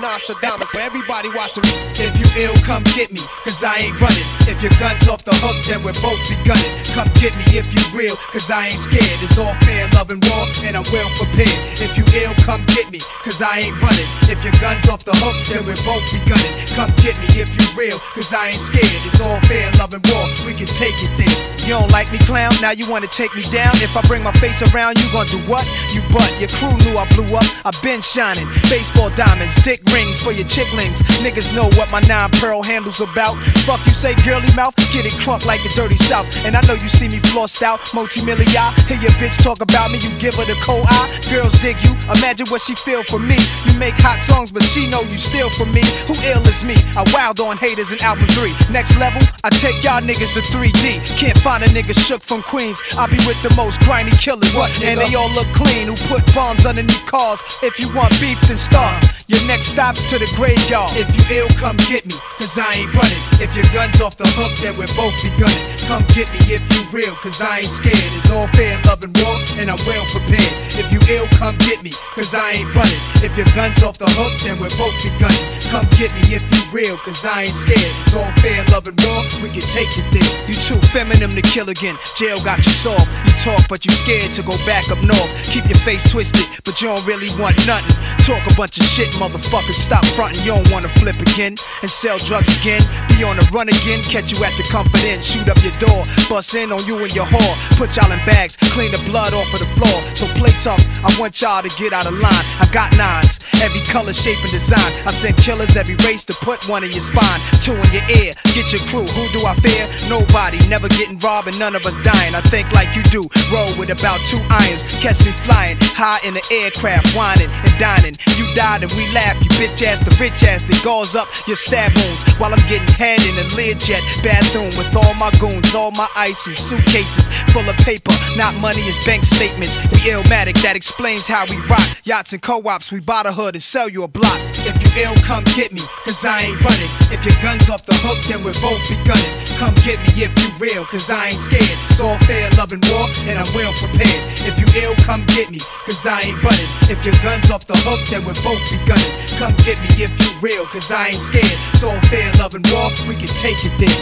Nostradamus. 0.00 0.74
Everybody 0.74 1.28
watching. 1.36 1.62
If 1.94 2.12
you 2.18 2.26
ill, 2.42 2.56
come 2.66 2.82
get 2.98 3.12
me, 3.12 3.22
cause 3.44 3.62
I 3.62 3.86
ain't 3.86 3.96
running. 4.00 4.26
If 4.50 4.58
your 4.58 4.74
gun's 4.82 5.06
off 5.06 5.22
the 5.22 5.34
hook, 5.38 5.54
then 5.68 5.84
we'll 5.86 5.96
both 6.02 6.18
be 6.26 6.34
gunning. 6.42 6.72
Come 6.96 7.06
get 7.22 7.36
me 7.38 7.44
if 7.54 7.70
you 7.70 7.82
real, 7.94 8.16
cause 8.34 8.50
I 8.50 8.72
ain't 8.72 8.80
scared. 8.80 9.18
It's 9.22 9.38
all 9.38 9.54
fair, 9.62 9.86
love 9.94 10.10
and 10.10 10.18
raw, 10.26 10.48
and 10.66 10.74
I'm 10.74 10.86
well 10.90 11.06
prepared. 11.14 11.54
If 11.78 11.94
you 11.94 12.04
ill, 12.24 12.34
come 12.42 12.64
get 12.74 12.90
me, 12.90 12.98
cause 13.22 13.38
I 13.38 13.62
ain't 13.62 13.76
running. 13.78 14.08
If 14.26 14.42
your 14.42 14.56
gun's 14.58 14.88
off 14.90 15.06
the 15.06 15.14
hook, 15.14 15.36
then 15.46 15.62
we'll 15.68 15.78
both 15.86 16.02
be 16.10 16.18
gunning. 16.26 16.54
Come 16.74 16.90
get 17.04 17.14
me 17.22 17.28
if 17.38 17.50
you 17.54 17.64
real, 17.78 17.98
cause 18.18 18.34
I 18.34 18.50
ain't 18.50 18.62
scared. 18.62 19.02
It's 19.06 19.22
all 19.22 19.38
fair, 19.46 19.70
love 19.78 19.94
and 19.94 20.02
raw, 20.10 20.26
we 20.42 20.56
can 20.56 20.66
take 20.66 20.96
it 20.98 21.12
there. 21.14 21.38
You 21.62 21.78
don't 21.78 21.92
like 21.94 22.10
me, 22.10 22.18
clown? 22.26 22.50
Now 22.58 22.74
you 22.74 22.90
wanna 22.90 23.12
take 23.12 23.30
me 23.38 23.46
down? 23.54 23.76
If 23.78 23.94
I 23.94 24.02
bring 24.10 24.26
my 24.26 24.34
face 24.42 24.64
around, 24.74 24.98
you 24.98 25.06
gon' 25.14 25.30
do 25.30 25.38
what? 25.46 25.62
you, 25.92 26.00
but 26.08 26.26
your 26.40 26.48
crew 26.56 26.72
knew 26.84 26.96
I 26.96 27.04
blew 27.12 27.28
up. 27.36 27.44
i 27.64 27.70
been 27.84 28.00
shining. 28.00 28.44
Baseball 28.72 29.11
diamonds, 29.16 29.54
dick 29.62 29.80
rings 29.92 30.20
for 30.20 30.32
your 30.32 30.46
chicklings. 30.46 31.00
Niggas 31.20 31.54
know 31.54 31.68
what 31.78 31.90
my 31.90 32.00
nine 32.08 32.30
pearl 32.40 32.62
handles 32.62 33.00
about. 33.00 33.34
Fuck 33.64 33.80
you 33.86 33.92
say, 33.92 34.14
girly 34.24 34.48
mouth, 34.56 34.74
get 34.92 35.04
it 35.04 35.12
crunk 35.20 35.46
like 35.46 35.62
the 35.62 35.72
dirty 35.74 35.96
south. 35.96 36.26
And 36.44 36.56
I 36.56 36.60
know 36.66 36.74
you 36.74 36.88
see 36.88 37.08
me 37.08 37.18
flossed 37.18 37.62
out, 37.62 37.80
multi-million. 37.94 38.46
Hear 38.88 39.00
your 39.00 39.14
bitch 39.20 39.42
talk 39.42 39.60
about 39.60 39.90
me, 39.90 39.98
you 39.98 40.10
give 40.18 40.34
her 40.36 40.44
the 40.44 40.58
cold 40.62 40.86
eye. 40.88 41.08
Girls 41.30 41.52
dig 41.60 41.76
you, 41.84 41.92
imagine 42.10 42.46
what 42.48 42.62
she 42.62 42.74
feel 42.74 43.02
for 43.02 43.18
me. 43.20 43.38
You 43.66 43.78
make 43.78 43.94
hot 44.00 44.20
songs, 44.20 44.50
but 44.52 44.62
she 44.62 44.88
know 44.88 45.02
you 45.02 45.18
steal 45.18 45.50
from 45.50 45.72
me. 45.72 45.82
Who 46.08 46.14
ill 46.28 46.42
is 46.46 46.64
me? 46.64 46.76
I 46.96 47.04
wild 47.12 47.40
on 47.40 47.56
haters 47.56 47.92
in 47.92 47.98
album 48.02 48.26
three. 48.36 48.54
Next 48.72 48.98
level, 48.98 49.22
I 49.44 49.50
take 49.50 49.82
y'all 49.82 50.02
niggas 50.02 50.34
to 50.34 50.42
3D. 50.52 51.00
Can't 51.18 51.38
find 51.38 51.62
a 51.62 51.68
nigga 51.68 51.96
shook 51.96 52.22
from 52.22 52.42
Queens. 52.42 52.78
I 52.98 53.06
be 53.08 53.18
with 53.28 53.40
the 53.42 53.52
most 53.56 53.80
grimy 53.82 54.12
killers, 54.12 54.52
What, 54.54 54.70
and 54.82 55.00
they 55.00 55.14
all 55.14 55.30
look 55.32 55.48
clean. 55.54 55.88
Who 55.88 55.96
put 56.08 56.22
bombs 56.34 56.66
underneath 56.66 57.04
cars? 57.06 57.40
If 57.62 57.78
you 57.78 57.88
want 57.94 58.12
beef, 58.20 58.40
then 58.48 58.56
start. 58.56 58.91
Uh, 58.92 59.00
your 59.26 59.40
next 59.48 59.72
stop's 59.72 60.04
to 60.12 60.20
the 60.20 60.28
graveyard. 60.36 60.92
If 60.92 61.08
you 61.16 61.24
ill, 61.40 61.48
come 61.56 61.80
get 61.88 62.04
me, 62.04 62.12
cause 62.36 62.60
I 62.60 62.68
ain't 62.76 62.92
running. 62.92 63.22
If 63.40 63.56
your 63.56 63.64
gun's 63.72 64.04
off 64.04 64.20
the 64.20 64.28
hook, 64.36 64.52
then 64.60 64.76
we'll 64.76 64.92
both 64.92 65.16
be 65.24 65.32
gunning. 65.40 65.64
Come 65.88 66.04
get 66.12 66.28
me 66.28 66.40
if 66.52 66.60
you 66.60 66.84
real, 66.92 67.14
cause 67.24 67.40
I 67.40 67.64
ain't 67.64 67.72
scared. 67.72 67.96
It's 68.12 68.28
all 68.28 68.46
fair, 68.52 68.76
love 68.84 69.00
and 69.00 69.16
war, 69.24 69.36
and 69.56 69.72
I'm 69.72 69.80
well 69.88 70.04
prepared. 70.12 70.52
If 70.76 70.92
you 70.92 71.00
ill, 71.08 71.24
come 71.40 71.56
get 71.64 71.80
me, 71.80 71.92
cause 72.12 72.36
I 72.36 72.60
ain't 72.60 72.68
running. 72.76 73.00
If 73.24 73.32
your 73.40 73.48
gun's 73.56 73.80
off 73.80 73.96
the 73.96 74.10
hook, 74.12 74.36
then 74.44 74.60
we'll 74.60 74.74
both 74.76 74.92
be 75.00 75.08
gunning. 75.16 75.46
Come 75.72 75.88
get 75.96 76.12
me 76.12 76.36
if 76.36 76.44
you 76.44 76.60
real, 76.68 76.96
cause 77.00 77.24
I 77.24 77.48
ain't 77.48 77.56
scared. 77.56 77.92
It's 78.04 78.12
all 78.12 78.28
fair, 78.44 78.60
love 78.68 78.84
and 78.84 78.98
war, 79.08 79.24
we 79.40 79.48
can 79.48 79.64
take 79.72 79.88
it 79.96 80.04
there. 80.12 80.32
You 80.44 80.56
too 80.60 80.80
feminine 80.92 81.32
to 81.32 81.44
kill 81.48 81.72
again. 81.72 81.96
Jail 82.20 82.36
got 82.44 82.60
you 82.60 82.74
soft. 82.76 83.08
You 83.24 83.32
talk, 83.40 83.64
but 83.72 83.88
you 83.88 83.92
scared 83.96 84.36
to 84.36 84.44
go 84.44 84.52
back 84.68 84.84
up 84.92 85.00
north. 85.00 85.30
Keep 85.48 85.72
your 85.72 85.80
face 85.80 86.04
twisted, 86.12 86.44
but 86.68 86.76
you 86.84 86.92
don't 86.92 87.04
really 87.08 87.32
want 87.40 87.56
nothing. 87.64 87.96
Talk 88.28 88.44
a 88.44 88.54
bunch 88.54 88.76
of 88.76 88.81
shit, 88.82 89.08
motherfuckers. 89.16 89.78
Stop 89.78 90.04
frontin', 90.12 90.42
you 90.44 90.52
don't 90.52 90.70
wanna 90.72 90.88
flip 91.00 91.16
again 91.16 91.54
and 91.82 91.90
sell 91.90 92.18
drugs 92.18 92.50
again. 92.60 92.82
Be 93.14 93.24
on 93.24 93.36
the 93.36 93.46
run 93.54 93.68
again, 93.68 94.02
catch 94.02 94.32
you 94.32 94.38
at 94.44 94.52
the 94.58 94.66
comfort 94.68 95.02
inn, 95.04 95.20
shoot 95.22 95.48
up 95.48 95.58
your 95.62 95.74
door, 95.78 96.04
bust 96.28 96.54
in 96.54 96.72
on 96.72 96.82
you 96.84 96.98
and 96.98 97.14
your 97.14 97.26
whore. 97.26 97.54
Put 97.78 97.96
y'all 97.96 98.10
in 98.10 98.20
bags, 98.26 98.56
clean 98.74 98.90
the 98.90 99.02
blood 99.06 99.32
off 99.32 99.48
of 99.54 99.60
the 99.60 99.70
floor. 99.78 99.98
So 100.14 100.26
play 100.36 100.52
tough, 100.58 100.82
I 101.04 101.10
want 101.18 101.40
y'all 101.40 101.62
to 101.62 101.72
get 101.78 101.92
out 101.92 102.06
of 102.06 102.14
line. 102.18 102.44
I 102.60 102.66
got 102.72 102.90
nines, 102.98 103.40
every 103.62 103.80
color, 103.88 104.12
shape, 104.12 104.40
and 104.42 104.52
design. 104.52 104.90
I 105.06 105.12
send 105.12 105.36
killers 105.38 105.76
every 105.76 105.96
race 106.06 106.24
to 106.26 106.34
put 106.42 106.58
one 106.68 106.84
in 106.84 106.90
your 106.90 107.04
spine, 107.04 107.40
two 107.62 107.74
in 107.76 107.90
your 107.94 108.06
ear. 108.22 108.34
Get 108.52 108.72
your 108.74 108.82
crew, 108.90 109.06
who 109.06 109.24
do 109.32 109.46
I 109.46 109.54
fear? 109.62 109.86
Nobody, 110.08 110.58
never 110.68 110.88
getting 110.88 111.18
robbed 111.18 111.48
and 111.48 111.58
none 111.58 111.74
of 111.74 111.84
us 111.86 111.96
dying. 112.02 112.34
I 112.34 112.42
think 112.52 112.70
like 112.72 112.94
you 112.96 113.02
do, 113.14 113.28
roll 113.52 113.70
with 113.78 113.90
about 113.90 114.20
two 114.26 114.40
irons. 114.50 114.82
Catch 115.00 115.24
me 115.24 115.32
flying 115.44 115.78
high 115.94 116.18
in 116.26 116.34
the 116.34 116.44
aircraft, 116.50 117.14
whining 117.14 117.48
and 117.48 117.74
dining. 117.78 118.16
You 118.36 118.46
died 118.72 118.82
and 118.82 118.92
we 118.96 119.10
laugh, 119.12 119.36
you 119.42 119.50
bitch 119.60 119.82
ass, 119.84 120.00
the 120.00 120.14
rich 120.20 120.42
ass 120.44 120.62
that 120.62 120.80
gauze 120.84 121.14
up 121.14 121.28
your 121.46 121.56
stab 121.56 121.92
wounds 121.94 122.22
while 122.38 122.52
I'm 122.52 122.64
getting 122.68 122.88
head 122.96 123.20
in 123.28 123.34
a 123.38 123.46
Learjet 123.56 124.02
bathroom 124.22 124.72
with 124.78 124.94
all 124.96 125.14
my 125.14 125.30
goons, 125.40 125.74
all 125.74 125.90
my 125.92 126.08
ice 126.16 126.46
and 126.46 126.56
suitcases 126.56 127.28
full 127.52 127.68
of 127.68 127.76
paper, 127.84 128.12
not 128.36 128.54
money, 128.56 128.80
it's 128.82 129.04
bank 129.04 129.24
statements. 129.24 129.76
We 129.92 130.10
illmatic, 130.10 130.60
that 130.62 130.76
explains 130.76 131.26
how 131.26 131.44
we 131.48 131.56
rock. 131.68 131.84
Yachts 132.04 132.32
and 132.32 132.42
co-ops, 132.42 132.90
we 132.90 133.00
buy 133.00 133.22
the 133.24 133.32
hood 133.32 133.54
and 133.54 133.62
sell 133.62 133.88
you 133.88 134.04
a 134.04 134.08
block. 134.08 134.38
If 134.64 134.76
ill, 134.98 135.14
come 135.24 135.44
get 135.56 135.72
me, 135.72 135.80
cause 136.04 136.20
I 136.24 136.44
ain't 136.44 136.58
running. 136.60 136.90
If 137.12 137.24
your 137.24 137.36
gun's 137.40 137.68
off 137.70 137.84
the 137.86 137.96
hook, 138.04 138.20
then 138.28 138.44
we'll 138.44 138.56
both 138.60 138.80
be 138.88 138.96
gunning. 139.08 139.32
Come 139.56 139.72
get 139.86 139.96
me 140.04 140.24
if 140.26 140.32
you 140.36 140.48
real, 140.60 140.84
cause 140.84 141.08
I 141.08 141.32
ain't 141.32 141.40
scared. 141.40 141.64
It's 141.88 142.00
all 142.00 142.18
fair, 142.28 142.48
love 142.60 142.72
and 142.72 142.82
war, 142.92 143.08
and 143.28 143.38
I'm 143.40 143.48
well 143.56 143.72
prepared. 143.80 144.20
If 144.44 144.58
you 144.60 144.66
ill, 144.84 144.94
come 145.04 145.24
get 145.32 145.48
me, 145.48 145.60
cause 145.88 146.04
I 146.04 146.20
ain't 146.28 146.38
running. 146.44 146.68
If 146.92 147.00
your 147.06 147.16
gun's 147.24 147.48
off 147.50 147.64
the 147.66 147.76
hook, 147.88 148.00
then 148.12 148.24
we'll 148.26 148.38
both 148.44 148.60
be 148.68 148.76
gunning. 148.84 149.12
Come 149.40 149.54
get 149.64 149.80
me 149.80 149.88
if 150.04 150.12
you 150.12 150.28
real, 150.44 150.64
cause 150.68 150.90
I 150.92 151.14
ain't 151.14 151.20
scared. 151.22 151.56
It's 151.72 151.84
all 151.84 151.96
fair, 152.12 152.28
love 152.40 152.52
and 152.54 152.64
war, 152.72 152.92
we 153.08 153.16
can 153.16 153.30
take 153.40 153.60
it 153.64 153.74
there. 153.80 154.00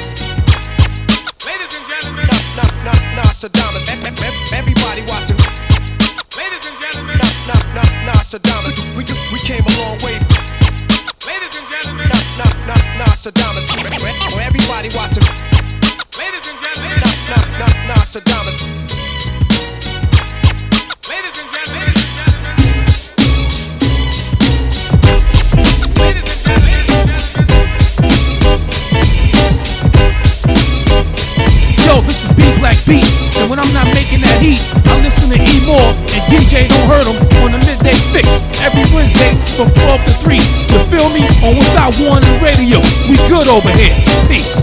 Ladies 1.46 1.72
and 1.72 1.84
gentlemen, 1.86 2.26
nah, 2.26 2.42
nah, 2.58 2.92
nah, 2.92 3.22
Nostradamus. 3.22 3.86
Ev- 3.88 4.04
ev- 4.04 4.22
ev- 4.26 4.40
Everybody 4.58 5.02
watching. 5.06 5.38
Ladies 6.34 6.64
and 6.66 6.76
gentlemen, 6.82 7.16
nah, 7.22 7.32
nah, 7.46 7.62
nah, 7.78 8.12
Nostradamus. 8.12 8.76
We, 8.98 9.04
we, 9.06 9.14
we 9.32 9.38
came 9.46 9.62
a 9.64 9.74
long 9.80 9.96
way. 10.02 10.49
Nostradamus. 12.66 13.70
Everybody 13.76 14.88
watching. 14.94 15.24
Ladies 16.18 16.46
and 16.48 16.58
gentlemen, 16.60 17.88
Nostradamus. 17.88 18.79
This 32.06 32.24
is 32.24 32.32
Bee 32.32 32.48
Black 32.58 32.76
Beats, 32.86 33.16
and 33.38 33.48
when 33.48 33.58
I'm 33.58 33.72
not 33.72 33.86
making 33.94 34.20
that 34.20 34.38
heat, 34.42 34.60
I 34.86 35.00
listen 35.00 35.30
to 35.30 35.38
E 35.38 35.56
More 35.64 35.78
and 35.78 36.22
DJ 36.28 36.66
Don't 36.68 36.88
Hurt 36.88 37.06
'em 37.06 37.16
on 37.44 37.52
the 37.52 37.60
midday 37.64 37.94
fix 38.12 38.42
every 38.62 38.84
Wednesday 38.92 39.30
from 39.56 39.70
12 39.70 40.04
to 40.04 40.12
3. 40.24 40.40
You 40.70 40.78
feel 40.90 41.08
me? 41.10 41.22
On 41.44 41.54
Without 41.56 41.96
Warning 42.00 42.36
Radio. 42.42 42.80
We 43.08 43.16
good 43.28 43.48
over 43.48 43.70
here. 43.78 43.94
Peace. 44.28 44.62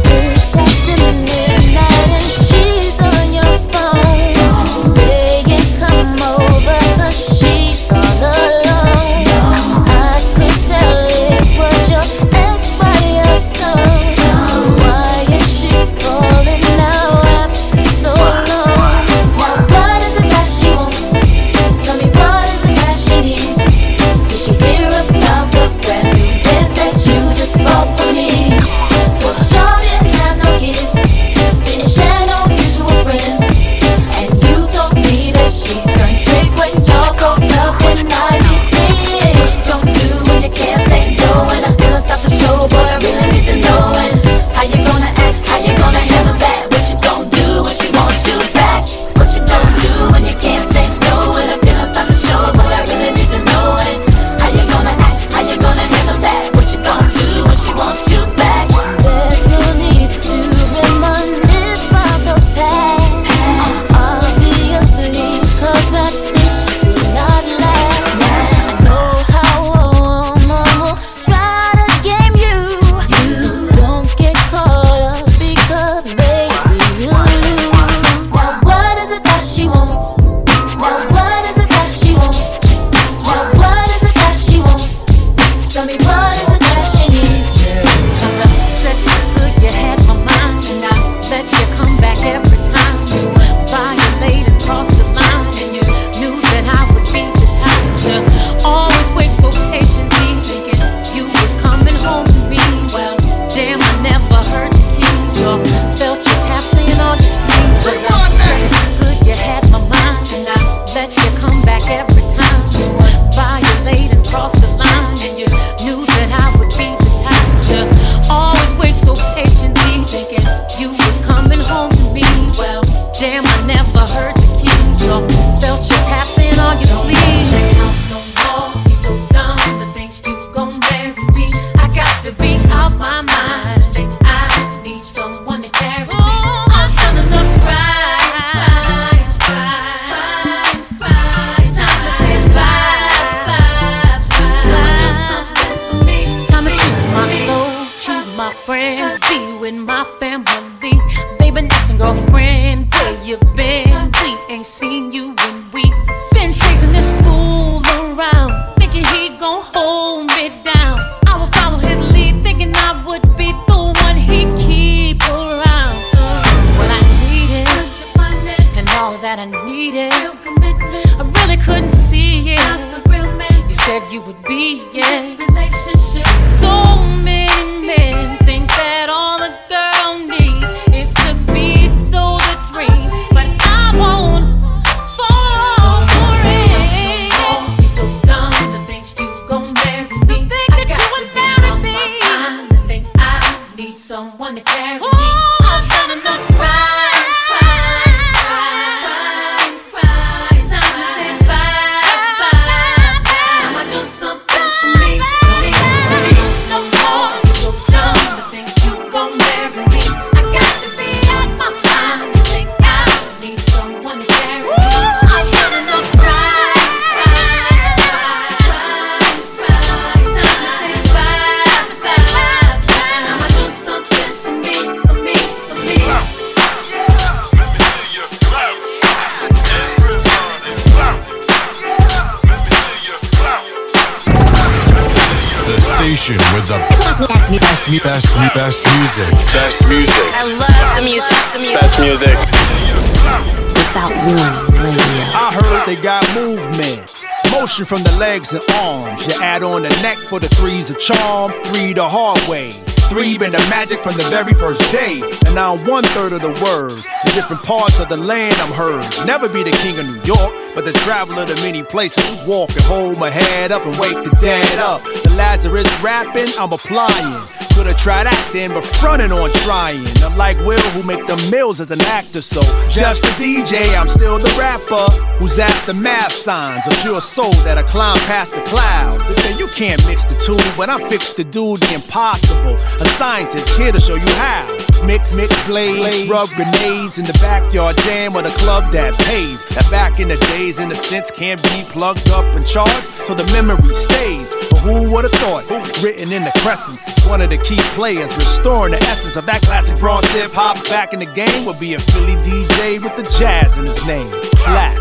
From 247.98 248.12
the 248.12 248.20
legs 248.20 248.54
and 248.54 248.62
arms. 248.84 249.26
You 249.26 249.34
add 249.42 249.64
on 249.64 249.82
the 249.82 249.90
neck 250.04 250.18
for 250.18 250.40
the 250.40 250.48
three's 250.50 250.92
a 250.92 250.96
charm. 250.96 251.52
Three 251.66 251.94
the 251.94 252.08
hard 252.08 252.40
way. 252.48 252.70
Three 253.10 253.38
been 253.38 253.52
the 253.52 253.66
magic 253.72 254.00
from 254.04 254.14
the 254.14 254.28
very 254.30 254.54
first 254.54 254.82
day. 254.92 255.22
And 255.46 255.56
now 255.56 255.78
one 255.88 256.04
third 256.04 256.34
of 256.34 256.42
the 256.42 256.54
word. 256.62 257.00
In 257.26 257.32
different 257.34 257.64
parts 257.64 258.00
of 258.00 258.10
the 258.10 258.18
land 258.18 258.56
I'm 258.60 258.74
heard. 258.74 259.08
Never 259.26 259.50
be 259.50 259.64
the 259.64 259.72
king 259.82 259.98
of 259.98 260.06
New 260.06 260.22
York, 260.22 260.54
but 260.76 260.86
the 260.86 260.94
traveler 261.08 261.48
to 261.48 261.56
many 261.66 261.82
places. 261.82 262.46
Walk 262.46 262.70
and 262.76 262.86
hold 262.86 263.18
my 263.18 263.32
head 263.32 263.72
up 263.72 263.86
and 263.86 263.98
wake 263.98 264.22
the 264.22 264.36
dead 264.42 264.78
up. 264.78 265.02
The 265.04 265.34
Lazarus 265.38 265.88
rapping, 266.04 266.52
I'm 266.60 266.74
applying. 266.74 267.42
Could've 267.74 267.98
tried 267.98 268.28
acting, 268.28 268.70
but 268.70 268.84
fronting 268.84 269.32
on 269.32 269.50
trying. 269.66 270.06
Like 270.38 270.58
Will, 270.60 270.80
who 270.94 271.02
make 271.02 271.26
the 271.26 271.36
mills 271.50 271.80
as 271.80 271.90
an 271.90 272.00
actor. 272.02 272.44
So 272.44 272.62
just 272.88 273.24
the 273.24 273.34
DJ, 273.42 273.98
I'm 273.98 274.08
still 274.08 274.38
the 274.38 274.54
rapper. 274.60 275.10
Who's 275.42 275.58
at 275.58 275.74
the 275.86 275.96
math 275.96 276.32
signs 276.32 276.86
of 276.88 276.94
pure 277.02 277.22
soul 277.22 277.54
that 277.66 277.78
I 277.78 277.84
climb 277.84 278.18
past 278.30 278.54
the 278.54 278.62
clouds. 278.62 279.18
They 279.26 279.42
say 279.42 279.58
you 279.58 279.68
can't 279.70 280.06
mix 280.06 280.26
the 280.26 280.36
two, 280.38 280.58
but 280.78 280.90
I'm 280.90 281.10
fixed 281.10 281.38
to 281.38 281.44
do 281.44 281.76
the 281.78 281.92
impossible. 281.96 282.76
A 282.76 283.08
scientist 283.18 283.78
here 283.80 283.92
to 283.92 284.00
show 284.00 284.16
you 284.16 284.30
how. 284.38 284.68
Mix, 285.06 285.36
mix 285.36 285.68
blades, 285.68 286.30
rub 286.30 286.50
grenades 286.50 287.18
in 287.18 287.26
the 287.26 287.34
backyard 287.42 287.96
jam 288.06 288.36
or 288.36 288.44
the 288.44 288.54
club 288.62 288.92
that 288.92 289.18
pays. 289.18 289.66
That 289.74 289.90
back 289.90 290.20
in 290.20 290.28
the 290.28 290.38
days, 290.54 290.78
in 290.80 290.92
a 290.92 290.96
sense, 290.96 291.32
can't 291.32 291.62
be 291.64 291.82
plugged 291.90 292.30
up 292.30 292.46
and 292.54 292.66
charged, 292.66 292.94
so 293.26 293.34
the 293.34 293.46
memory 293.54 293.94
stays. 293.94 294.54
But 294.70 294.80
who 294.86 295.12
would've 295.12 295.32
thought? 295.32 295.66
Written 296.04 296.32
in 296.32 296.44
the 296.44 296.52
crescents, 296.62 297.17
one 297.28 297.42
of 297.42 297.50
the 297.50 297.58
key 297.58 297.80
players, 297.96 298.36
restoring 298.36 298.94
the 298.94 299.02
essence 299.02 299.36
of 299.36 299.46
that 299.46 299.62
classic 299.62 300.00
bronze 300.00 300.30
hip 300.32 300.52
hop 300.52 300.78
back 300.90 301.14
in 301.14 301.20
the 301.20 301.26
game 301.26 301.66
will 301.66 301.78
be 301.80 301.94
a 301.94 302.00
Philly 302.00 302.36
DJ 302.42 303.04
with 303.04 303.16
the 303.16 303.24
jazz 303.38 303.76
in 303.78 303.86
his 303.86 304.08
name. 304.08 304.28
Flat. 304.64 304.96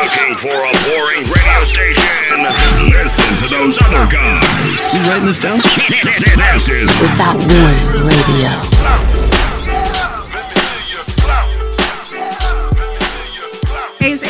Looking 0.00 0.34
for 0.40 0.56
a 0.56 0.72
boring 0.88 1.24
radio 1.28 1.60
station? 1.68 2.48
Listen 2.88 3.30
to 3.44 3.48
those 3.52 3.76
other 3.82 4.08
guys. 4.10 4.94
You 4.94 5.00
writing 5.08 5.26
this 5.26 5.38
down? 5.38 5.58
this 5.62 6.68
is 6.68 6.88
Without 7.00 7.36
warning, 7.36 8.08
radio. 8.08 9.61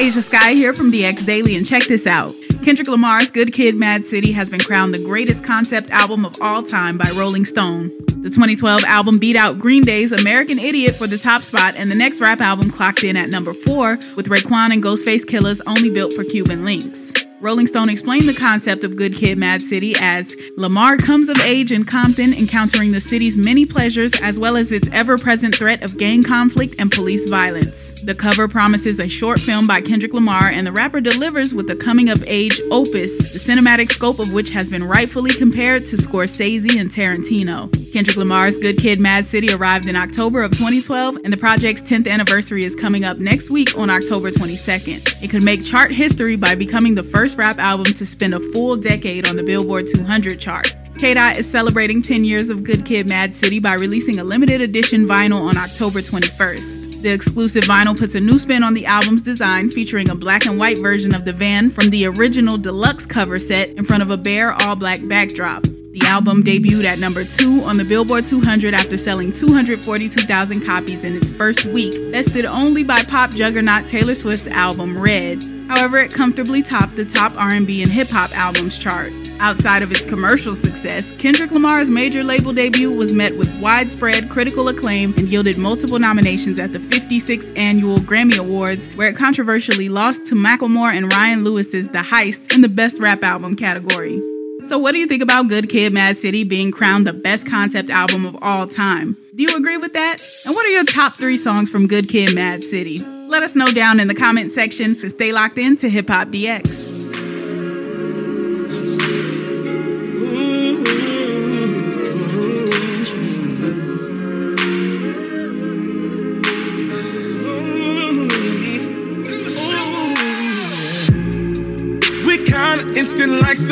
Asia 0.03 0.21
Sky 0.21 0.55
here 0.55 0.73
from 0.73 0.91
DX 0.91 1.25
Daily, 1.25 1.55
and 1.55 1.65
check 1.65 1.85
this 1.85 2.09
out. 2.09 2.35
Kendrick 2.65 2.89
Lamar's 2.89 3.31
Good 3.31 3.53
Kid 3.53 3.77
Mad 3.77 4.05
City 4.05 4.33
has 4.33 4.51
been 4.51 4.59
crowned 4.59 4.93
the 4.93 5.05
greatest 5.05 5.45
concept 5.45 5.91
album 5.91 6.27
of 6.27 6.35
all 6.43 6.61
time 6.61 6.99
by 6.99 7.09
Rolling 7.11 7.45
Stone. 7.45 7.97
The 8.21 8.29
2012 8.29 8.83
album 8.83 9.21
beat 9.21 9.37
out 9.37 9.61
Green 9.61 9.85
Day's 9.85 10.11
American 10.11 10.59
Idiot 10.59 10.97
for 10.97 11.07
the 11.07 11.19
top 11.19 11.45
spot, 11.45 11.77
and 11.77 11.89
the 11.89 11.97
next 11.97 12.21
rap 12.21 12.41
album 12.41 12.69
clocked 12.69 13.05
in 13.05 13.17
at 13.17 13.31
number 13.31 13.55
four 13.55 13.93
with 14.17 14.27
Raekwon 14.27 14.73
and 14.73 14.83
Ghostface 14.83 15.25
Killah's 15.25 15.61
Only 15.69 15.89
Built 15.89 16.13
for 16.15 16.25
Cuban 16.25 16.65
Links. 16.65 17.13
Rolling 17.43 17.67
Stone 17.67 17.91
explained 17.91 18.29
the 18.29 18.35
concept 18.35 18.85
of 18.85 18.95
Good 18.95 19.17
Kid 19.17 19.37
Mad 19.37 19.61
City 19.61 19.97
as 19.99 20.37
Lamar 20.57 20.97
comes 20.97 21.29
of 21.29 21.41
age 21.41 21.73
in 21.73 21.83
Compton, 21.83 22.33
encountering 22.33 22.93
the 22.93 23.01
city's 23.01 23.37
many 23.37 23.67
pleasures 23.67 24.13
as 24.21 24.39
well 24.39 24.57
as 24.57 24.71
its 24.71 24.89
ever 24.93 25.19
present 25.19 25.57
threat 25.57 25.83
of 25.83 25.99
gang 25.99 26.23
conflict 26.23 26.77
and 26.79 26.93
police 26.93 27.29
violence. 27.29 28.01
The 28.05 28.15
cover 28.15 28.47
promises 28.47 29.01
a 29.01 29.09
short 29.09 29.41
film 29.41 29.67
by 29.67 29.81
Kendrick 29.81 30.15
Lamar, 30.15 30.51
and 30.51 30.65
the 30.65 30.71
rapper 30.71 31.01
delivers 31.01 31.53
with 31.53 31.69
a 31.69 31.75
coming 31.75 32.11
of 32.11 32.23
age 32.29 32.61
opus, 32.71 33.33
the 33.33 33.41
cinematic 33.41 33.91
scope 33.91 34.21
of 34.21 34.33
which 34.33 34.51
has 34.51 34.71
been 34.71 34.85
rightfully 34.85 35.33
compared 35.33 35.85
to 35.87 35.97
Scorsese 35.97 36.79
and 36.79 36.91
Tarantino. 36.91 37.73
Kendrick 37.93 38.17
Lamar's 38.17 38.57
Good 38.57 38.79
Kid 38.79 39.01
Mad 39.01 39.27
City 39.27 39.53
arrived 39.53 39.87
in 39.87 39.97
October 39.97 40.45
of 40.45 40.53
2012, 40.53 41.17
and 41.25 41.33
the 41.33 41.37
project's 41.37 41.83
10th 41.83 42.09
anniversary 42.09 42.65
is 42.65 42.77
coming 42.77 43.05
up 43.05 43.19
next 43.19 43.51
week 43.51 43.77
on 43.77 43.91
October 43.91 44.31
22nd. 44.31 45.23
It 45.23 45.29
could 45.29 45.43
make 45.43 45.65
chart 45.65 45.91
history 45.91 46.37
by 46.37 46.55
becoming 46.55 46.95
the 46.95 47.03
first 47.03 47.32
rap 47.37 47.59
album 47.59 47.93
to 47.95 48.07
spend 48.07 48.35
a 48.35 48.41
full 48.53 48.77
decade 48.77 49.29
on 49.29 49.37
the 49.37 49.43
Billboard 49.43 49.87
200 49.87 50.39
chart. 50.39 50.75
K-Dot 50.99 51.37
is 51.37 51.51
celebrating 51.51 52.01
10 52.01 52.25
years 52.25 52.49
of 52.49 52.63
Good 52.63 52.85
Kid 52.85 53.09
Mad 53.09 53.35
City 53.35 53.59
by 53.59 53.75
releasing 53.75 54.21
a 54.21 54.25
limited 54.25 54.61
edition 54.61 55.05
vinyl 55.05 55.41
on 55.41 55.57
October 55.57 56.01
21st. 56.01 57.03
The 57.03 57.13
exclusive 57.13 57.65
vinyl 57.65 57.99
puts 57.99 58.15
a 58.15 58.21
new 58.21 58.39
spin 58.39 58.63
on 58.63 58.73
the 58.73 58.87
album's 58.87 59.23
design, 59.23 59.69
featuring 59.69 60.11
a 60.11 60.15
black 60.15 60.47
and 60.47 60.59
white 60.59 60.79
version 60.79 61.15
of 61.15 61.25
the 61.25 61.33
van 61.33 61.71
from 61.71 61.91
the 61.91 62.07
original 62.07 62.57
deluxe 62.57 63.05
cover 63.05 63.39
set 63.39 63.71
in 63.71 63.85
front 63.85 64.03
of 64.03 64.11
a 64.11 64.17
bare 64.17 64.53
all 64.53 64.77
black 64.77 65.01
backdrop. 65.09 65.65
The 65.93 66.07
album 66.07 66.43
debuted 66.43 66.85
at 66.85 66.99
number 66.99 67.23
two 67.23 67.63
on 67.65 67.77
the 67.77 67.85
Billboard 67.85 68.25
200 68.25 68.73
after 68.73 68.97
selling 68.97 69.31
242,000 69.31 70.65
copies 70.65 71.05
in 71.05 71.15
its 71.15 71.31
first 71.31 71.67
week, 71.67 71.93
bested 72.11 72.47
only 72.47 72.83
by 72.83 73.03
pop 73.03 73.31
juggernaut 73.31 73.89
Taylor 73.89 74.15
Swift's 74.15 74.47
album 74.47 74.99
Red. 74.99 75.45
However, 75.69 75.99
it 75.99 76.11
comfortably 76.11 76.63
topped 76.63 76.97
the 76.97 77.05
top 77.05 77.37
R&B 77.37 77.83
and 77.83 77.93
hip 77.93 78.09
hop 78.09 78.35
albums 78.35 78.79
chart. 78.79 79.13
Outside 79.39 79.83
of 79.83 79.93
its 79.93 80.07
commercial 80.07 80.55
success, 80.55 81.13
Kendrick 81.19 81.51
Lamar's 81.51 81.91
major 81.91 82.25
label 82.25 82.55
debut 82.55 82.91
was 82.91 83.13
met 83.13 83.37
with 83.37 83.55
widespread 83.61 84.31
critical 84.31 84.69
acclaim 84.69 85.13
and 85.19 85.29
yielded 85.29 85.59
multiple 85.59 85.99
nominations 85.99 86.59
at 86.59 86.73
the 86.73 86.79
56th 86.79 87.53
annual 87.59 87.99
Grammy 87.99 88.39
Awards, 88.39 88.87
where 88.95 89.11
it 89.11 89.17
controversially 89.17 89.91
lost 89.91 90.25
to 90.27 90.35
Macklemore 90.35 90.95
and 90.95 91.13
Ryan 91.13 91.45
Lewis's 91.45 91.91
The 91.91 91.99
Heist 91.99 92.55
in 92.55 92.63
the 92.63 92.69
Best 92.71 92.99
Rap 92.99 93.23
Album 93.23 93.57
category. 93.57 94.32
So, 94.65 94.79
what 94.79 94.93
do 94.93 94.99
you 94.99 95.07
think 95.07 95.23
about 95.23 95.49
Good 95.49 95.69
Kid 95.69 95.93
Mad 95.93 96.17
City 96.17 96.45
being 96.45 96.71
crowned 96.71 97.07
the 97.07 97.13
best 97.13 97.49
concept 97.49 97.91
album 97.91 98.25
of 98.25 98.37
all 98.43 98.69
time? 98.69 99.17
Do 99.35 99.43
you 99.43 99.57
agree 99.57 99.77
with 99.77 99.93
that? 99.95 100.19
And 100.47 100.55
what 100.55 100.65
are 100.65 100.71
your 100.71 100.85
top 100.85 101.15
three 101.15 101.37
songs 101.37 101.71
from 101.71 101.89
Good 101.89 102.09
Kid 102.09 102.35
Mad 102.35 102.63
City? 102.63 102.99
Let 103.29 103.43
us 103.43 103.57
know 103.57 103.67
down 103.67 103.99
in 103.99 104.09
the 104.09 104.15
comment 104.15 104.53
section 104.53 104.95
to 105.01 105.11
stay 105.11 105.33
locked 105.33 105.59
in 105.59 105.75
to 105.77 105.89
Hip 105.89 106.09
Hop 106.09 106.29
DX. 106.29 107.02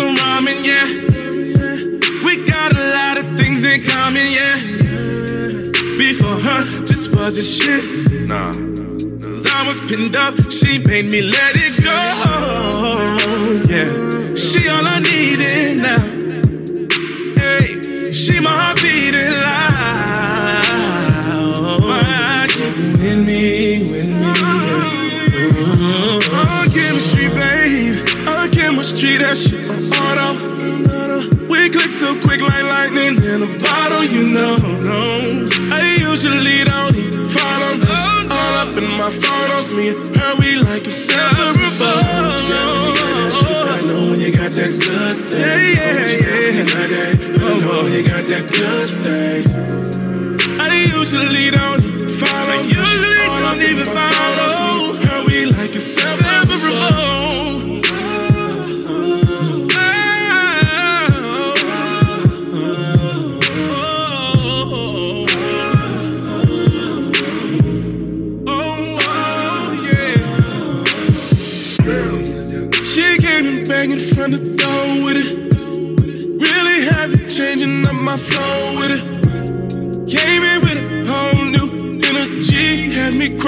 some 0.00 0.16
ramen, 0.16 0.58
yeah. 0.70 0.86
We 2.24 2.32
got 2.52 2.70
a 2.72 2.84
lot 2.96 3.16
of 3.18 3.26
things 3.38 3.62
in 3.64 3.82
common, 3.82 4.28
yeah. 4.38 4.56
Before 5.98 6.38
her, 6.46 6.60
just 6.86 7.14
wasn't 7.14 7.46
shit. 7.46 7.84
Nah. 8.30 8.52
I 9.58 9.60
was 9.68 9.78
pinned 9.88 10.16
up, 10.16 10.34
she 10.50 10.78
made 10.78 11.06
me 11.14 11.20
let 11.20 11.54
it 11.66 11.74
go. 11.88 11.98
Yeah. 13.74 13.88
She 14.34 14.60
all 14.70 14.86
I 14.94 15.00
needed 15.00 15.76
now. 15.86 16.02
Hey, 17.42 17.66
she 18.12 18.40
my 18.40 18.52
heart 18.60 18.78
beating 18.82 19.34
loud. 19.46 20.64
Why 21.82 22.48
you 22.56 22.68
win 23.00 23.18
me, 23.26 23.42
win 23.92 24.10
me? 24.20 24.32
Oh, 26.32 26.64
chemistry, 26.72 27.28
babe. 27.28 27.96
Oh, 28.26 28.48
chemistry, 28.50 29.18
that 29.18 29.36
shit 29.36 29.59
we 31.50 31.68
click 31.68 31.90
so 31.90 32.14
quick 32.20 32.40
like 32.40 32.62
lightning 32.62 33.22
in 33.22 33.42
a 33.42 33.58
bottle, 33.58 34.04
you 34.04 34.26
know. 34.28 34.56
No. 34.80 35.48
I 35.72 35.96
usually 35.98 36.64
don't 36.64 36.96
even 36.96 37.28
follow. 37.28 37.76
That's 37.76 38.32
all 38.32 38.54
up 38.62 38.78
in 38.78 38.88
my 38.96 39.10
photos. 39.10 39.74
Me 39.74 39.88
and 39.88 40.16
her, 40.16 40.34
we 40.36 40.56
like 40.56 40.86
inseparable. 40.86 42.00
I 43.72 43.82
know 43.86 44.10
when 44.10 44.20
you 44.20 44.32
got 44.32 44.52
that 44.52 44.70
good 44.78 45.16
thing. 45.26 45.40
Yeah, 45.40 45.56
yeah, 45.74 45.92
oh, 45.92 46.46
yeah. 46.90 47.46
I 47.46 47.58
know 47.58 47.82
when 47.82 47.92
you 47.92 48.02
got 48.06 48.24
that 48.28 48.46
good 48.50 48.90
thing. 49.02 49.44
I 50.60 50.62
usually 50.96 51.50
don't 51.50 51.79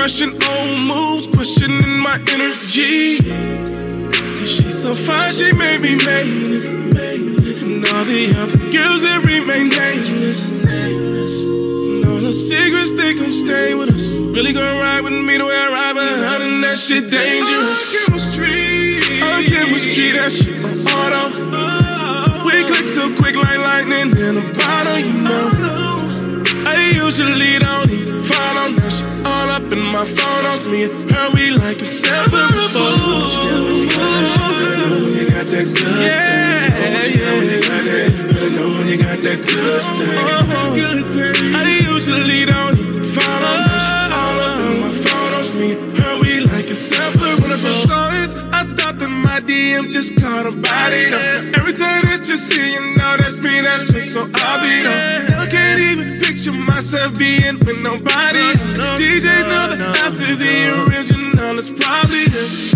Crushing 0.03 0.35
old 0.35 0.89
moves, 0.89 1.29
questioning 1.29 2.01
my 2.01 2.19
energy. 2.35 3.19
Cause 3.23 4.51
she's 4.51 4.83
so 4.83 4.97
fine, 4.97 5.33
she 5.33 5.53
made 5.53 5.81
me 5.81 5.95
made 5.95 6.27
it. 6.51 7.63
And 7.63 7.87
all 7.87 8.05
the 8.05 8.35
other 8.37 8.59
girls 8.75 9.03
that 9.03 9.23
remain 9.25 9.69
nameless. 9.69 10.51
And 10.51 12.05
all 12.05 12.19
the 12.19 12.33
secrets 12.33 12.91
they 12.99 13.15
gon' 13.15 13.31
stay 13.31 13.77
with 13.77 13.95
us. 13.95 14.03
Really 14.35 14.53
gonna 14.53 14.81
ride 14.81 15.05
with 15.05 15.13
me 15.13 15.39
to 15.39 15.45
where 15.45 15.71
I 15.71 15.71
ride 15.71 15.95
behind, 15.95 16.43
and 16.43 16.65
that 16.65 16.79
shit 16.79 17.09
dangerous. 17.09 17.95
Oh, 17.95 18.07
chemistry. 18.09 18.99
Oh, 19.23 19.39
chemistry, 19.47 20.11
that 20.19 20.33
shit 20.33 20.59
on 20.67 20.75
auto. 20.99 22.43
We 22.45 22.65
click 22.65 22.87
so 22.91 23.07
quick 23.23 23.37
like 23.37 23.59
lightning 23.59 24.11
in 24.19 24.37
a 24.37 24.53
bottle, 24.59 24.99
you 24.99 25.15
know. 25.23 25.47
I 26.67 26.91
usually 26.91 27.61
don't 27.61 27.89
even 27.89 28.25
follow 28.25 28.67
that 28.75 28.91
shit 28.91 29.32
in 29.73 29.81
my 29.81 30.05
photos. 30.05 30.69
Me 30.69 30.85
and 30.85 31.11
her, 31.11 31.31
we 31.35 31.51
like 31.51 31.81
inseparable. 31.81 32.93
You 35.17 35.25
got 35.31 35.47
that 35.49 35.67
good 35.77 35.97
yeah, 36.05 36.71
thing. 36.71 36.93
Yeah, 37.19 37.41
I 38.37 38.49
know 38.53 38.69
when 38.77 38.87
you 38.89 38.99
got 38.99 39.19
that 39.23 39.41
good 39.41 39.83
thing. 39.97 41.55
I 41.55 41.63
usually 41.91 42.45
don't 42.45 42.77
follow 43.17 43.57
that 43.69 44.11
all 44.13 44.41
up 44.41 44.61
in 44.61 44.81
my 44.81 44.93
photos. 45.05 45.57
Me 45.57 45.73
and 45.73 45.99
her, 45.99 46.21
we 46.21 46.41
like 46.41 46.69
inseparable. 46.69 47.43
When 47.43 47.53
I 47.53 47.57
first 47.57 47.87
saw 47.87 48.13
it, 48.23 48.37
I 48.53 48.65
thought 48.77 48.99
that 48.99 49.11
my 49.25 49.41
DM 49.41 49.91
just 49.91 50.21
caught 50.21 50.47
a 50.47 50.53
body. 50.53 51.05
Every 51.59 51.73
time 51.73 52.03
that 52.09 52.29
you 52.29 52.37
see, 52.37 52.73
you 52.75 52.83
know 52.97 53.17
that's 53.17 53.39
me. 53.43 53.61
That's 53.61 53.91
just 53.93 54.13
so 54.13 54.23
obvious. 54.23 55.33
I 55.33 55.49
can't 55.51 55.81
even 55.81 56.22
picture 56.43 56.61
myself 56.63 57.17
being 57.19 57.59
with 57.61 57.79
nobody. 57.83 58.41
DJ 58.99 59.47
know 59.47 59.69
that 59.71 59.81
after 59.99 60.35
the 60.35 60.87
original, 60.89 61.59
it's 61.59 61.71
probably 61.71 62.25
us. 62.27 62.75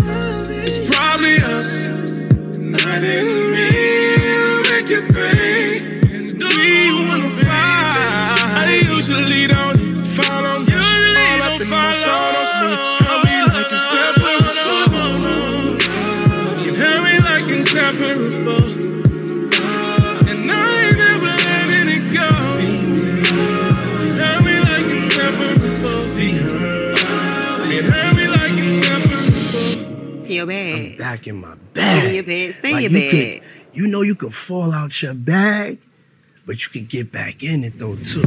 It's 0.49 0.95
probably 0.95 1.37
us. 1.37 1.87
And 1.87 2.75
I 2.77 2.99
didn't 2.99 3.51
mean 3.51 4.19
to 4.19 4.71
make 4.71 4.89
you 4.89 5.01
think. 5.01 5.83
We 6.39 6.91
wanna 7.07 7.29
fight. 7.43 8.63
I 8.63 8.81
usually 8.89 9.47
don't 9.47 9.99
follow. 10.15 10.59
Usually 10.59 11.37
don't 11.39 11.67
follow. 11.67 11.96
Back 31.07 31.25
in 31.25 31.37
my 31.39 31.55
bag. 31.73 32.01
Stay 32.01 32.09
in 32.09 32.15
your 32.15 32.23
bed. 32.25 32.55
Stay 32.55 32.69
in 32.71 32.79
your 32.81 32.91
you 32.91 32.99
bed. 32.99 33.11
could- 33.41 33.77
you 33.77 33.87
know 33.87 34.01
you 34.01 34.13
can 34.15 34.29
fall 34.29 34.73
out 34.73 35.01
your 35.01 35.13
bag, 35.13 35.77
but 36.45 36.61
you 36.65 36.69
can 36.69 36.85
get 36.85 37.13
back 37.13 37.43
in 37.43 37.63
it 37.63 37.79
though 37.79 37.95
too. 37.95 38.23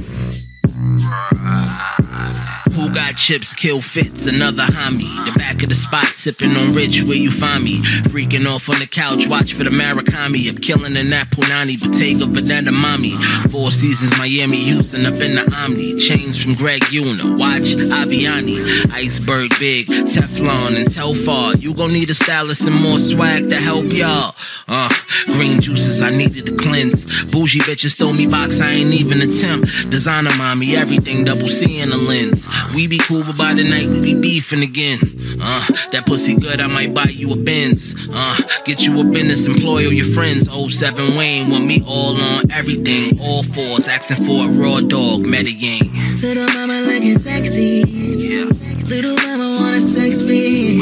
Who 2.73 2.89
got 2.95 3.17
chips, 3.17 3.55
kill 3.55 3.81
fits, 3.81 4.27
another 4.27 4.63
homie. 4.63 5.09
The 5.27 5.39
back 5.39 5.63
of 5.63 5.69
the 5.69 5.75
spot, 5.75 6.07
sipping 6.17 6.57
on 6.57 6.73
rich, 6.73 7.03
where 7.03 7.17
you 7.17 7.31
find 7.31 7.65
me. 7.65 7.79
Freaking 8.11 8.47
off 8.47 8.69
on 8.69 8.79
the 8.79 8.87
couch, 8.87 9.27
watch 9.27 9.55
for 9.55 9.65
the 9.65 9.71
Murakami. 9.71 10.49
Of 10.49 10.61
killing 10.61 10.97
in 10.97 11.11
that 11.11 11.31
Punani, 11.31 11.79
Bottega, 11.79 12.25
Veneta, 12.27 12.73
Mommy. 12.73 13.17
Four 13.51 13.71
seasons, 13.71 14.17
Miami, 14.19 14.61
Houston, 14.65 15.05
up 15.05 15.15
in 15.15 15.35
the 15.35 15.53
Omni. 15.55 15.97
Chains 15.97 16.43
from 16.43 16.55
Greg 16.55 16.83
Yuna, 16.83 17.39
watch 17.39 17.75
Avianne. 17.75 18.93
Iceberg 18.93 19.51
big, 19.59 19.87
Teflon 19.87 20.77
and 20.77 20.87
Telfar. 20.87 21.61
You 21.61 21.75
gon' 21.75 21.93
need 21.93 22.11
a 22.11 22.15
stylist 22.15 22.67
and 22.67 22.81
more 22.81 22.99
swag 22.99 23.51
to 23.51 23.57
help 23.57 23.93
y'all. 23.93 24.35
Uh, 24.69 24.89
green 25.27 25.61
juices, 25.61 26.01
I 26.01 26.11
needed 26.11 26.47
to 26.47 26.55
cleanse. 26.55 27.05
Bougie 27.25 27.61
bitches 27.61 27.99
throw 27.99 28.13
me 28.13 28.27
box, 28.27 28.61
I 28.61 28.71
ain't 28.71 28.95
even 28.95 29.21
attempt. 29.21 29.91
Designer 29.91 30.31
mommy, 30.39 30.77
everything 30.77 31.25
double 31.25 31.49
C 31.49 31.81
in 31.81 31.91
the 31.91 31.97
lens. 31.97 32.49
We 32.75 32.87
be 32.87 32.99
cool, 32.99 33.23
but 33.25 33.37
by 33.37 33.55
the 33.55 33.65
night 33.65 33.89
we 33.89 34.01
be 34.01 34.15
beefing 34.15 34.63
again. 34.63 34.99
Uh, 35.41 35.67
that 35.93 36.05
pussy 36.07 36.35
good, 36.35 36.61
I 36.61 36.67
might 36.67 36.95
buy 36.95 37.05
you 37.11 37.33
a 37.33 37.37
Benz. 37.37 37.95
Uh, 38.13 38.37
get 38.65 38.83
you 38.83 39.01
a 39.01 39.05
business, 39.05 39.47
employ 39.47 39.87
all 39.87 39.93
your 39.93 40.07
friends. 40.07 40.49
07 40.49 41.17
Wayne 41.17 41.51
want 41.51 41.67
me 41.67 41.83
all 41.87 42.21
on 42.21 42.51
everything. 42.53 43.19
All 43.21 43.43
fours, 43.43 43.89
asking 43.89 44.25
for 44.25 44.47
a 44.47 44.49
raw 44.49 44.81
dog, 44.81 45.27
Medellin. 45.27 45.81
Little 46.21 46.47
mama 46.55 46.81
looking 46.83 47.19
sexy. 47.19 47.83
Yeah. 47.87 48.51
Little 48.91 49.17
mama 49.17 49.59
wanna 49.61 49.81
sex 49.81 50.21
me. 50.23 50.81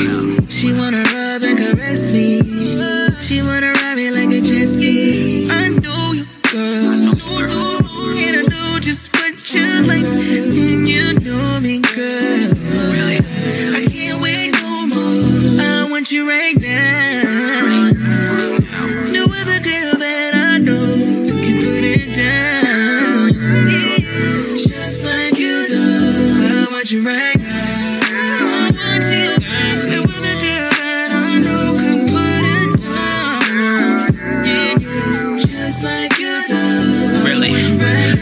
She 0.48 0.72
wanna 0.72 1.02
rub 1.02 1.42
and 1.42 1.58
caress 1.58 2.10
me. 2.10 2.40
She 3.20 3.42
wanna 3.42 3.72
ride 3.72 3.96
me 3.96 4.10
like 4.10 4.30
a 4.30 4.40
jet 4.40 4.66
ski. 4.66 5.48
I 5.50 5.68
know 5.68 6.12
you, 6.12 6.24
girl. 6.50 7.12
And 8.18 8.36
I 8.36 8.42
know 8.48 8.78
just 8.80 9.12
what 9.14 9.27
you 9.55 9.78
me, 11.61 11.80
girl. 11.80 12.51
Really? 12.92 13.18
I 13.74 13.86
can't 13.90 14.20
wait 14.20 14.53
no 14.53 14.86
more. 14.86 15.61
I 15.61 15.86
want 15.90 16.11
you 16.12 16.28
right 16.28 16.57
now. 16.57 17.92
No 19.11 19.24
other 19.24 19.61
girl 19.61 19.94
that 19.99 20.34
I 20.34 20.59
know 20.59 21.30
can 21.42 21.59
put 21.61 21.84
it 21.84 22.14
down. 22.14 23.32
Just 24.57 25.05
like 25.05 25.38
you 25.38 25.66
do. 25.66 25.82
I 26.44 26.66
want 26.70 26.90
you 26.90 27.05
right 27.07 27.38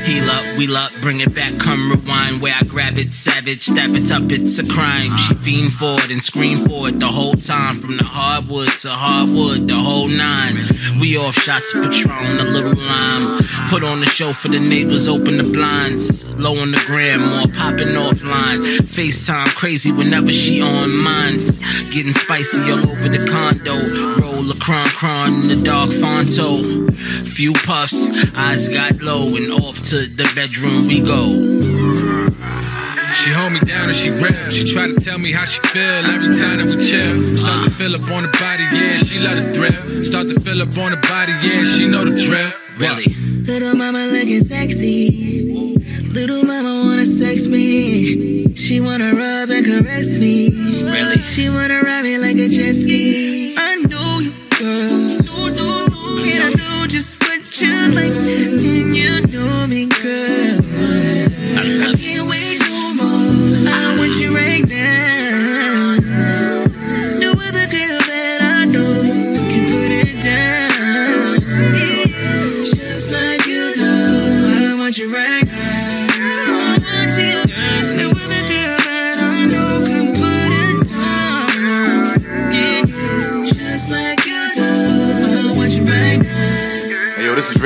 Heal 0.07 0.31
up, 0.31 0.57
wheel 0.57 0.77
up, 0.77 0.93
bring 1.01 1.19
it 1.19 1.35
back, 1.35 1.59
come 1.59 1.91
rewind. 1.91 2.41
Where 2.41 2.55
I 2.55 2.63
grab 2.63 2.97
it, 2.97 3.13
savage, 3.13 3.65
stab 3.65 3.91
it 3.97 4.13
up, 4.13 4.31
it's 4.31 4.57
a 4.57 4.65
crime. 4.65 5.17
She 5.17 5.35
fiend 5.35 5.73
for 5.73 5.95
it 5.95 6.13
and 6.13 6.23
scream 6.23 6.59
for 6.59 6.89
it 6.89 7.01
the 7.01 7.09
whole 7.09 7.35
time. 7.35 7.75
From 7.75 7.97
the 7.97 8.05
hardwood 8.05 8.69
to 8.69 8.91
hardwood, 8.91 9.67
the 9.67 9.75
whole 9.75 10.07
nine. 10.07 10.59
We 11.01 11.17
off 11.17 11.35
shots 11.35 11.75
of 11.75 11.91
Patron, 11.91 12.39
a 12.39 12.45
little 12.45 12.77
lime. 12.77 13.43
Put 13.69 13.83
on 13.83 13.99
the 13.99 14.07
show 14.07 14.33
for 14.33 14.49
the 14.49 14.61
neighbors, 14.61 15.09
open 15.09 15.39
the 15.39 15.43
blinds. 15.43 16.35
Low 16.37 16.57
on 16.57 16.71
the 16.71 16.83
gram, 16.87 17.21
more 17.21 17.49
popping 17.49 17.95
offline. 17.99 18.61
FaceTime 18.63 19.55
crazy 19.57 19.91
whenever 19.91 20.31
she 20.31 20.63
on 20.63 20.97
mines. 20.97 21.59
Getting 21.93 22.13
spicy 22.13 22.71
all 22.71 22.89
over 22.91 23.09
the 23.09 23.27
condo. 23.27 23.75
Roll 24.23 24.49
a 24.51 24.55
cron 24.55 24.87
cron 24.89 25.33
in 25.43 25.49
the 25.49 25.63
dark 25.65 25.91
fonto. 25.91 26.95
Few 27.27 27.53
puffs, 27.53 28.09
eyes 28.37 28.69
got 28.69 29.03
low, 29.03 29.35
and 29.35 29.51
off 29.61 29.83
to 29.91 29.97
the 29.97 30.31
bedroom 30.37 30.87
we 30.87 31.01
go. 31.01 31.27
She 33.15 33.33
hold 33.33 33.53
me 33.53 33.61
down 33.61 33.89
and 33.89 33.97
she 33.97 34.11
rap. 34.11 34.53
She 34.53 34.65
try 34.65 34.87
to 34.87 34.95
tell 34.95 35.19
me 35.19 35.33
how 35.33 35.45
she 35.45 35.61
feel 35.61 35.83
every 36.15 36.39
time 36.39 36.59
that 36.59 36.67
we 36.67 36.85
chill. 36.85 37.37
Start 37.37 37.65
to 37.65 37.71
fill 37.71 37.97
up 37.97 38.09
on 38.11 38.23
the 38.23 38.29
body, 38.39 38.65
yeah, 38.71 38.99
she 38.99 39.19
love 39.19 39.37
the 39.37 39.53
thrill. 39.53 40.05
Start 40.05 40.29
to 40.29 40.39
fill 40.39 40.63
up 40.63 40.77
on 40.79 40.93
the 40.93 40.99
body, 41.09 41.33
yeah, 41.43 41.65
she 41.65 41.89
know 41.89 42.05
the 42.05 42.17
drill. 42.17 42.53
Really? 42.79 43.26
Little 43.47 43.77
mama 43.77 44.07
looking 44.07 44.41
sexy. 44.41 45.45
Little 46.13 46.43
mama 46.43 46.83
wanna 46.85 47.07
sex 47.07 47.47
me. 47.47 48.53
She 48.57 48.81
wanna 48.81 49.15
rub 49.15 49.51
and 49.51 49.65
caress 49.65 50.19
me. 50.19 50.51
Really? 50.51 51.23
She 51.29 51.49
wanna 51.49 51.81
ride 51.83 52.03
me 52.03 52.19
like 52.19 52.37
a 52.37 52.49
jet 52.49 52.75
ski. 52.75 53.55
I 53.57 53.77
know 53.77 54.19
you, 54.19 54.33
girl. 54.59 55.21
And 56.29 56.43
I 56.43 56.51
know 56.55 56.87
just 56.89 57.21
what 57.23 57.61
you 57.61 57.91
like, 57.95 58.13
and 58.13 58.97
you 58.97 59.21
know 59.29 59.67
me, 59.69 59.87
girl. 59.87 60.61
I 61.57 61.95
can't 61.97 62.27
wait 62.29 62.59
no 62.69 62.95
more. 62.95 63.71
I 63.71 63.97
want 63.97 64.17
you 64.21 64.35
right 64.35 64.67
now. 64.67 65.26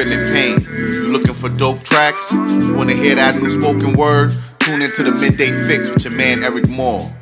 In 0.01 0.09
pain. 0.33 0.63
You 0.79 1.09
looking 1.09 1.35
for 1.35 1.51
dope 1.51 1.83
tracks? 1.83 2.33
You 2.33 2.73
wanna 2.75 2.95
hear 2.95 3.17
that 3.17 3.37
new 3.37 3.51
spoken 3.51 3.93
word? 3.93 4.33
Tune 4.61 4.81
into 4.81 5.03
the 5.03 5.13
midday 5.13 5.51
fix 5.69 5.91
with 5.91 6.05
your 6.05 6.15
man 6.15 6.39
Eryk 6.39 6.71
Moore. 6.71 7.15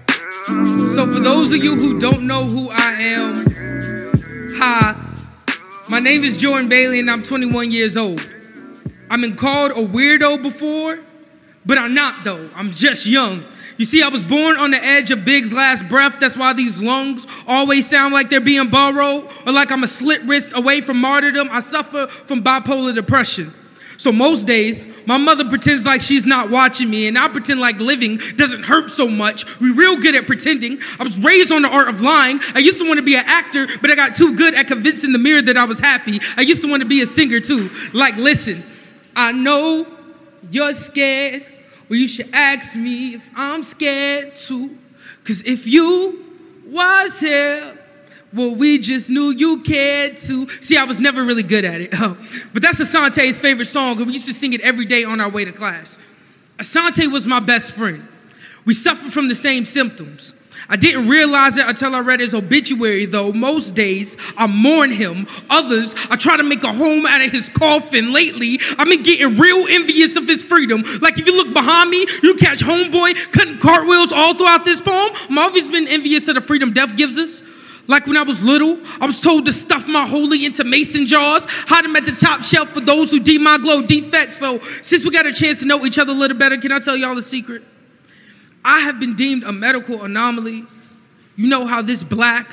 So, 0.94 1.12
for 1.12 1.18
those 1.18 1.50
of 1.50 1.56
you 1.56 1.74
who 1.74 1.98
don't 1.98 2.22
know 2.22 2.44
who 2.44 2.70
I 2.70 2.92
am, 2.92 4.54
hi. 4.58 4.94
My 5.88 5.98
name 5.98 6.22
is 6.22 6.36
Jordan 6.36 6.68
Bailey 6.68 7.00
and 7.00 7.10
I'm 7.10 7.24
21 7.24 7.72
years 7.72 7.96
old. 7.96 8.30
I've 9.10 9.20
been 9.20 9.34
called 9.34 9.72
a 9.72 9.84
weirdo 9.84 10.40
before, 10.40 11.00
but 11.66 11.78
I'm 11.78 11.94
not 11.94 12.22
though. 12.22 12.48
I'm 12.54 12.70
just 12.70 13.06
young. 13.06 13.42
You 13.78 13.84
see, 13.84 14.02
I 14.02 14.08
was 14.08 14.22
born 14.22 14.56
on 14.56 14.72
the 14.72 14.84
edge 14.84 15.10
of 15.12 15.24
Big's 15.24 15.52
last 15.52 15.88
breath. 15.88 16.18
That's 16.20 16.36
why 16.36 16.52
these 16.52 16.82
lungs 16.82 17.26
always 17.46 17.88
sound 17.88 18.12
like 18.12 18.28
they're 18.28 18.40
being 18.40 18.68
borrowed 18.68 19.30
or 19.46 19.52
like 19.52 19.70
I'm 19.70 19.84
a 19.84 19.88
slit 19.88 20.20
wrist 20.24 20.52
away 20.54 20.80
from 20.80 21.00
martyrdom. 21.00 21.48
I 21.50 21.60
suffer 21.60 22.08
from 22.08 22.42
bipolar 22.42 22.94
depression. 22.94 23.54
So 23.98 24.12
most 24.12 24.46
days, 24.46 24.86
my 25.06 25.16
mother 25.16 25.44
pretends 25.48 25.84
like 25.84 26.00
she's 26.00 26.24
not 26.24 26.50
watching 26.50 26.88
me, 26.88 27.08
and 27.08 27.18
I 27.18 27.26
pretend 27.26 27.58
like 27.58 27.80
living 27.80 28.18
doesn't 28.36 28.62
hurt 28.62 28.92
so 28.92 29.08
much. 29.08 29.58
We 29.58 29.72
real 29.72 29.96
good 29.96 30.14
at 30.14 30.26
pretending. 30.28 30.78
I 31.00 31.02
was 31.02 31.18
raised 31.18 31.50
on 31.50 31.62
the 31.62 31.68
art 31.68 31.88
of 31.88 32.00
lying. 32.00 32.38
I 32.54 32.60
used 32.60 32.78
to 32.78 32.86
want 32.86 32.98
to 32.98 33.02
be 33.02 33.16
an 33.16 33.24
actor, 33.26 33.66
but 33.80 33.90
I 33.90 33.96
got 33.96 34.14
too 34.14 34.36
good 34.36 34.54
at 34.54 34.68
convincing 34.68 35.12
the 35.12 35.18
mirror 35.18 35.42
that 35.42 35.56
I 35.56 35.64
was 35.64 35.80
happy. 35.80 36.20
I 36.36 36.42
used 36.42 36.62
to 36.62 36.70
want 36.70 36.80
to 36.82 36.88
be 36.88 37.02
a 37.02 37.08
singer 37.08 37.40
too. 37.40 37.70
Like, 37.92 38.14
listen, 38.16 38.64
I 39.16 39.32
know 39.32 39.84
you're 40.48 40.74
scared. 40.74 41.44
Well, 41.88 41.98
you 41.98 42.08
should 42.08 42.28
ask 42.32 42.76
me 42.76 43.14
if 43.14 43.30
I'm 43.34 43.62
scared 43.62 44.36
too. 44.36 44.76
Cause 45.24 45.42
if 45.42 45.66
you 45.66 46.24
was 46.66 47.20
here, 47.20 47.78
well, 48.32 48.54
we 48.54 48.78
just 48.78 49.08
knew 49.08 49.30
you 49.30 49.62
cared 49.62 50.18
too. 50.18 50.48
See, 50.60 50.76
I 50.76 50.84
was 50.84 51.00
never 51.00 51.24
really 51.24 51.42
good 51.42 51.64
at 51.64 51.80
it. 51.80 51.90
but 52.52 52.62
that's 52.62 52.78
Asante's 52.78 53.40
favorite 53.40 53.66
song, 53.66 53.96
and 53.98 54.06
we 54.06 54.12
used 54.12 54.26
to 54.26 54.34
sing 54.34 54.52
it 54.52 54.60
every 54.60 54.84
day 54.84 55.04
on 55.04 55.20
our 55.20 55.30
way 55.30 55.44
to 55.44 55.52
class. 55.52 55.96
Asante 56.58 57.10
was 57.10 57.26
my 57.26 57.40
best 57.40 57.72
friend. 57.72 58.06
We 58.64 58.74
suffered 58.74 59.12
from 59.12 59.28
the 59.28 59.34
same 59.34 59.64
symptoms. 59.64 60.34
I 60.70 60.76
didn't 60.76 61.08
realize 61.08 61.56
it 61.56 61.66
until 61.66 61.94
I 61.94 62.00
read 62.00 62.20
his 62.20 62.34
obituary, 62.34 63.06
though. 63.06 63.32
Most 63.32 63.74
days 63.74 64.18
I 64.36 64.46
mourn 64.46 64.90
him. 64.90 65.26
Others, 65.48 65.94
I 66.10 66.16
try 66.16 66.36
to 66.36 66.42
make 66.42 66.62
a 66.62 66.72
home 66.72 67.06
out 67.06 67.22
of 67.22 67.32
his 67.32 67.48
coffin. 67.48 68.12
Lately, 68.12 68.60
I've 68.76 68.86
been 68.86 69.02
getting 69.02 69.36
real 69.38 69.66
envious 69.68 70.14
of 70.16 70.28
his 70.28 70.42
freedom. 70.42 70.84
Like 71.00 71.18
if 71.18 71.26
you 71.26 71.34
look 71.34 71.54
behind 71.54 71.88
me, 71.88 72.06
you 72.22 72.34
catch 72.34 72.60
Homeboy 72.60 73.32
cutting 73.32 73.58
cartwheels 73.58 74.12
all 74.12 74.34
throughout 74.34 74.66
this 74.66 74.82
poem. 74.82 75.12
I've 75.30 75.38
always 75.38 75.68
been 75.68 75.88
envious 75.88 76.28
of 76.28 76.34
the 76.34 76.42
freedom 76.42 76.74
death 76.74 76.96
gives 76.96 77.16
us. 77.18 77.42
Like 77.86 78.06
when 78.06 78.18
I 78.18 78.22
was 78.22 78.42
little, 78.42 78.78
I 79.00 79.06
was 79.06 79.22
told 79.22 79.46
to 79.46 79.52
stuff 79.54 79.88
my 79.88 80.06
holy 80.06 80.44
into 80.44 80.64
mason 80.64 81.06
jars, 81.06 81.46
hide 81.48 81.86
them 81.86 81.96
at 81.96 82.04
the 82.04 82.12
top 82.12 82.42
shelf 82.42 82.68
for 82.68 82.80
those 82.80 83.10
who 83.10 83.18
deem 83.18 83.42
my 83.42 83.56
glow 83.56 83.80
defects. 83.80 84.36
So, 84.36 84.60
since 84.82 85.06
we 85.06 85.10
got 85.10 85.24
a 85.24 85.32
chance 85.32 85.60
to 85.60 85.64
know 85.64 85.86
each 85.86 85.98
other 85.98 86.12
a 86.12 86.14
little 86.14 86.36
better, 86.36 86.58
can 86.58 86.70
I 86.70 86.80
tell 86.80 86.94
y'all 86.94 87.16
a 87.16 87.22
secret? 87.22 87.62
I 88.64 88.80
have 88.80 89.00
been 89.00 89.14
deemed 89.14 89.44
a 89.44 89.52
medical 89.52 90.02
anomaly. 90.04 90.64
You 91.36 91.48
know 91.48 91.66
how 91.66 91.82
this 91.82 92.02
black 92.02 92.50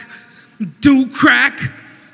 do 0.79 1.09
crack, 1.09 1.59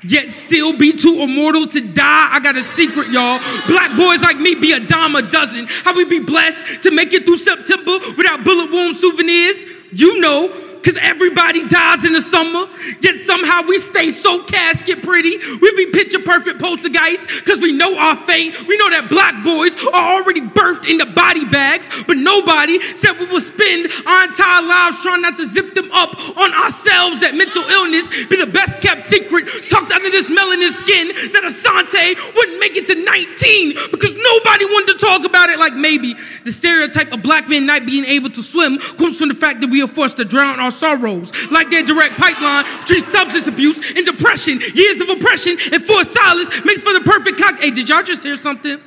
yet 0.02 0.30
still 0.30 0.76
be 0.76 0.92
too 0.92 1.20
immortal 1.20 1.66
to 1.68 1.80
die. 1.80 2.28
I 2.32 2.40
got 2.40 2.56
a 2.56 2.62
secret, 2.62 3.08
y'all. 3.08 3.38
Black 3.66 3.96
boys 3.96 4.22
like 4.22 4.38
me 4.38 4.54
be 4.54 4.72
a 4.72 4.80
dime 4.80 5.14
a 5.14 5.22
dozen. 5.22 5.66
How 5.68 5.94
we 5.94 6.04
be 6.04 6.18
blessed 6.20 6.82
to 6.82 6.90
make 6.90 7.12
it 7.12 7.24
through 7.24 7.36
September 7.36 7.98
without 8.16 8.42
bullet 8.44 8.70
wound 8.70 8.96
souvenirs? 8.96 9.64
You 9.92 10.20
know, 10.20 10.71
Cause 10.82 10.98
everybody 11.00 11.68
dies 11.68 12.04
in 12.04 12.12
the 12.12 12.20
summer, 12.20 12.66
yet 13.00 13.16
somehow 13.16 13.62
we 13.62 13.78
stay 13.78 14.10
so 14.10 14.42
casket 14.42 15.02
pretty. 15.02 15.38
We 15.60 15.74
be 15.76 15.86
picture 15.86 16.18
perfect 16.18 16.60
poltergeists, 16.60 17.40
cause 17.42 17.60
we 17.60 17.72
know 17.72 17.96
our 17.96 18.16
fate. 18.16 18.66
We 18.66 18.76
know 18.76 18.90
that 18.90 19.08
black 19.08 19.44
boys 19.44 19.76
are 19.86 20.18
already 20.18 20.40
birthed 20.40 20.90
into 20.90 21.06
body 21.06 21.44
bags, 21.44 21.88
but 22.06 22.16
nobody 22.16 22.80
said 22.96 23.18
we 23.18 23.26
will 23.26 23.40
spend 23.40 23.92
our 24.06 24.24
entire 24.24 24.66
lives 24.66 25.00
trying 25.02 25.22
not 25.22 25.36
to 25.38 25.46
zip 25.46 25.74
them 25.74 25.90
up 25.92 26.18
on 26.36 26.52
ourselves. 26.52 27.20
That 27.20 27.34
mental 27.36 27.62
illness 27.62 28.10
be 28.26 28.36
the 28.36 28.50
best 28.50 28.80
kept 28.80 29.04
secret 29.04 29.46
tucked 29.70 29.92
under 29.92 30.10
this 30.10 30.28
melanin 30.28 30.74
skin. 30.74 31.14
That 31.32 31.46
Asante 31.46 32.34
wouldn't 32.34 32.58
make 32.58 32.74
it 32.74 32.86
to 32.88 32.96
19 32.98 33.92
because 33.92 34.14
nobody 34.18 34.64
wanted 34.66 34.98
to 34.98 34.98
talk 34.98 35.24
about 35.24 35.48
it. 35.48 35.58
Like 35.58 35.74
maybe 35.74 36.16
the 36.44 36.52
stereotype 36.52 37.12
of 37.12 37.22
black 37.22 37.48
men 37.48 37.66
not 37.66 37.86
being 37.86 38.04
able 38.04 38.30
to 38.30 38.42
swim 38.42 38.78
comes 38.98 39.18
from 39.18 39.28
the 39.28 39.38
fact 39.38 39.60
that 39.60 39.70
we 39.70 39.82
are 39.82 39.88
forced 39.88 40.16
to 40.16 40.24
drown 40.24 40.58
our 40.58 40.71
sorrows, 40.72 41.32
like 41.50 41.70
their 41.70 41.84
direct 41.84 42.16
pipeline 42.16 42.64
between 42.80 43.02
substance 43.02 43.46
abuse 43.46 43.78
and 43.96 44.04
depression. 44.04 44.60
Years 44.74 45.00
of 45.00 45.08
oppression 45.08 45.56
and 45.72 45.84
forced 45.84 46.12
silence 46.12 46.50
makes 46.64 46.82
for 46.82 46.92
the 46.92 47.02
perfect 47.04 47.38
cock. 47.38 47.58
Hey, 47.58 47.70
did 47.70 47.88
y'all 47.88 48.02
just 48.02 48.22
hear 48.22 48.36
something? 48.36 48.80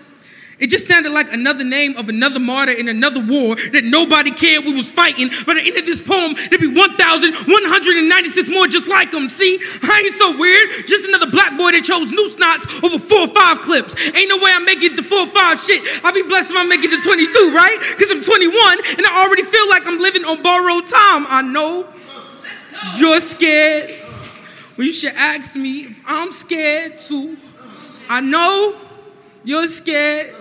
It 0.57 0.67
just 0.67 0.87
sounded 0.87 1.11
like 1.11 1.31
another 1.33 1.63
name 1.63 1.97
of 1.97 2.07
another 2.07 2.39
martyr 2.39 2.71
in 2.71 2.87
another 2.87 3.19
war 3.19 3.55
that 3.55 3.83
nobody 3.83 4.31
cared 4.31 4.63
we 4.63 4.73
was 4.73 4.89
fighting. 4.89 5.29
But 5.45 5.57
at 5.57 5.63
the 5.63 5.69
end 5.69 5.77
of 5.79 5.85
this 5.85 6.01
poem, 6.01 6.35
there'd 6.35 6.61
be 6.61 6.71
1,196 6.71 8.49
more 8.49 8.67
just 8.67 8.87
like 8.87 9.11
them. 9.11 9.29
See, 9.29 9.59
I 9.83 10.03
ain't 10.05 10.15
so 10.15 10.37
weird. 10.37 10.87
Just 10.87 11.05
another 11.05 11.27
black 11.27 11.57
boy 11.57 11.71
that 11.71 11.83
chose 11.83 12.11
noose 12.11 12.37
knots 12.37 12.67
over 12.83 12.97
four 12.97 13.27
or 13.27 13.27
five 13.27 13.61
clips. 13.63 13.95
Ain't 13.99 14.29
no 14.29 14.37
way 14.37 14.51
I'm 14.53 14.63
making 14.63 14.93
it 14.93 14.95
to 14.95 15.03
four 15.03 15.27
or 15.27 15.27
five 15.27 15.59
shit. 15.59 15.83
I'll 16.03 16.13
be 16.13 16.23
blessed 16.23 16.51
if 16.51 16.57
I 16.57 16.63
make 16.63 16.83
it 16.83 16.91
to 16.91 17.01
22, 17.01 17.51
right? 17.53 17.77
Because 17.91 18.11
I'm 18.11 18.23
21 18.23 18.55
and 18.97 19.05
I 19.05 19.25
already 19.25 19.43
feel 19.43 19.67
like 19.69 19.85
I'm 19.85 19.99
living 19.99 20.23
on 20.23 20.41
borrowed 20.41 20.87
time. 20.87 21.25
I 21.27 21.41
know 21.41 21.87
you're 22.97 23.19
scared. 23.19 23.93
Well, 24.77 24.87
you 24.87 24.93
should 24.93 25.13
ask 25.15 25.55
me 25.55 25.81
if 25.81 25.99
I'm 26.05 26.31
scared 26.31 26.99
too. 26.99 27.37
I 28.07 28.21
know 28.21 28.75
you're 29.43 29.67
scared. 29.67 30.35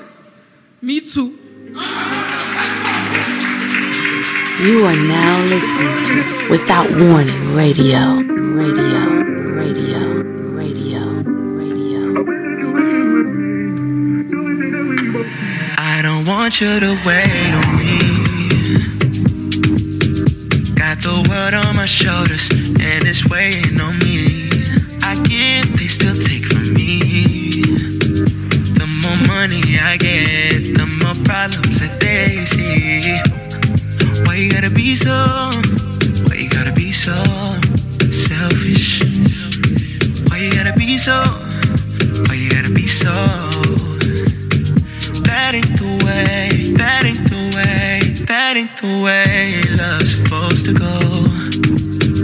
Me 0.85 1.01
too. 1.01 1.31
You 4.61 4.85
are 4.85 4.95
now 4.95 5.43
listening 5.49 6.05
to 6.05 6.49
Without 6.51 6.91
Warning 6.91 7.55
Radio. 7.55 8.21
Radio. 8.21 9.23
Radio. 9.63 10.23
Radio. 10.53 11.01
Radio. 11.57 12.03
I 15.79 16.01
don't 16.03 16.27
want 16.27 16.61
you 16.61 16.79
to 16.81 16.95
wait 17.07 17.55
on 17.61 17.77
me. 17.81 17.99
Got 20.75 21.01
the 21.01 21.27
world 21.31 21.55
on 21.55 21.77
my 21.77 21.87
shoulders 21.87 22.51
and 22.51 23.07
it's 23.09 23.27
weighing 23.31 23.81
on 23.81 23.99
me. 24.01 24.51
I 25.03 25.15
give, 25.23 25.79
they 25.79 25.87
still 25.87 26.19
take 26.21 26.45
from 26.45 26.61
me. 26.61 26.64
The 26.64 26.64
more 26.64 26.64
money 29.49 29.79
I 29.79 29.99
get, 29.99 30.75
the 30.75 30.87
more 30.87 31.19
problems 31.23 31.79
that 31.81 32.01
they 32.01 32.47
see. 32.47 33.13
Why 34.25 34.37
you 34.37 34.51
gotta 34.51 34.71
be 34.71 34.97
so? 34.97 35.13
Why 36.27 36.37
you 36.37 36.49
gotta 36.49 36.73
be 36.73 36.91
so 36.93 37.13
selfish? 38.11 39.03
Why 40.29 40.39
you 40.45 40.51
gotta 40.51 40.73
be 40.73 40.97
so? 40.97 41.17
Why 42.27 42.35
you 42.43 42.49
gotta 42.57 42.71
be 42.71 42.87
so? 42.87 43.13
That 45.29 45.51
ain't 45.59 45.77
the 45.83 45.93
way, 46.05 46.73
that 46.81 47.03
ain't 47.05 47.29
the 47.29 47.43
way, 47.57 48.01
that 48.25 48.57
ain't 48.57 48.75
the 48.81 48.93
way 49.05 49.61
love's 49.77 50.13
supposed 50.17 50.65
to 50.69 50.73
go. 50.73 50.97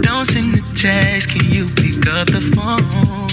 Don't 0.01 0.25
send 0.25 0.55
the 0.55 0.63
text, 0.75 1.29
can 1.29 1.45
you 1.55 1.69
pick 1.81 2.01
up 2.17 2.27
the 2.35 2.41
phone? 2.55 3.29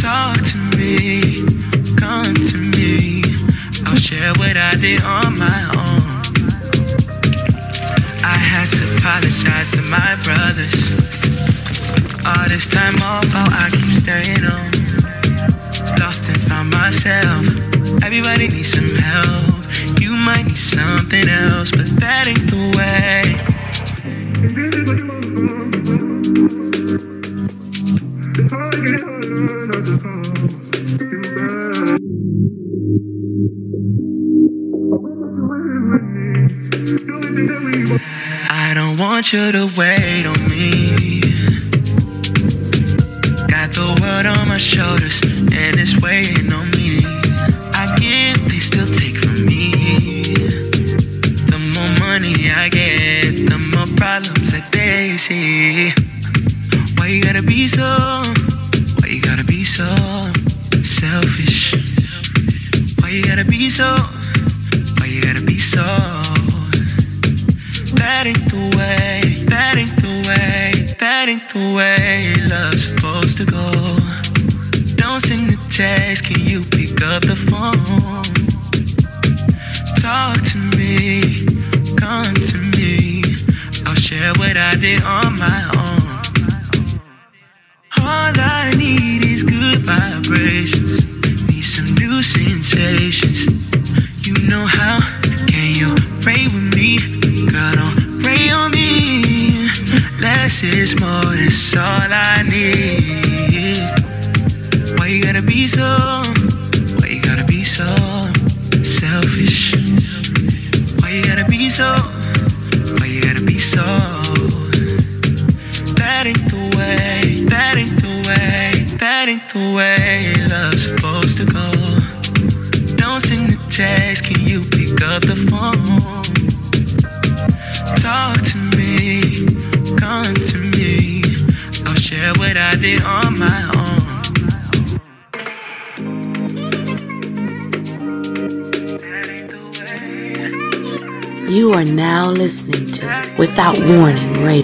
Talk 0.00 0.38
to 0.50 0.58
me, 0.78 1.56
come 1.96 2.34
to 2.34 2.56
me. 2.56 3.22
I'll 3.86 3.96
share 3.96 4.32
what 4.34 4.56
I 4.56 4.74
did 4.76 5.02
on 5.02 5.38
my 5.38 5.62
own. 5.74 6.02
I 8.24 8.36
had 8.36 8.68
to 8.70 8.96
apologize 8.96 9.72
to 9.72 9.82
my 9.82 10.16
brothers. 10.24 10.76
All 12.26 12.48
this 12.48 12.66
time 12.68 12.96
off, 13.02 13.26
how 13.28 13.46
I 13.50 13.70
keep 13.70 13.92
staying 14.02 14.44
on. 14.44 14.70
Lost 15.98 16.28
and 16.28 16.40
found 16.42 16.70
myself. 16.70 17.46
Everybody 18.02 18.48
needs 18.48 18.72
some 18.72 18.94
help. 18.94 20.00
You 20.00 20.16
might 20.16 20.46
need 20.46 20.56
something 20.56 21.28
else, 21.28 21.70
but 21.70 21.86
that 22.00 22.28
ain't 22.28 22.50
the 22.50 22.72
way. 22.76 23.56
Want 39.26 39.32
you 39.32 39.52
to 39.52 39.80
wait 39.80 40.24
on 40.24 40.45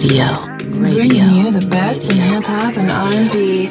Radio. 0.03 0.45
Radio. 0.81 0.97
Bringing 0.97 1.29
you 1.31 1.51
the 1.57 1.65
best 1.67 2.11
in 2.11 2.17
hip 2.17 2.43
hop 2.43 2.75
and 2.75 2.91
R&B. 2.91 3.69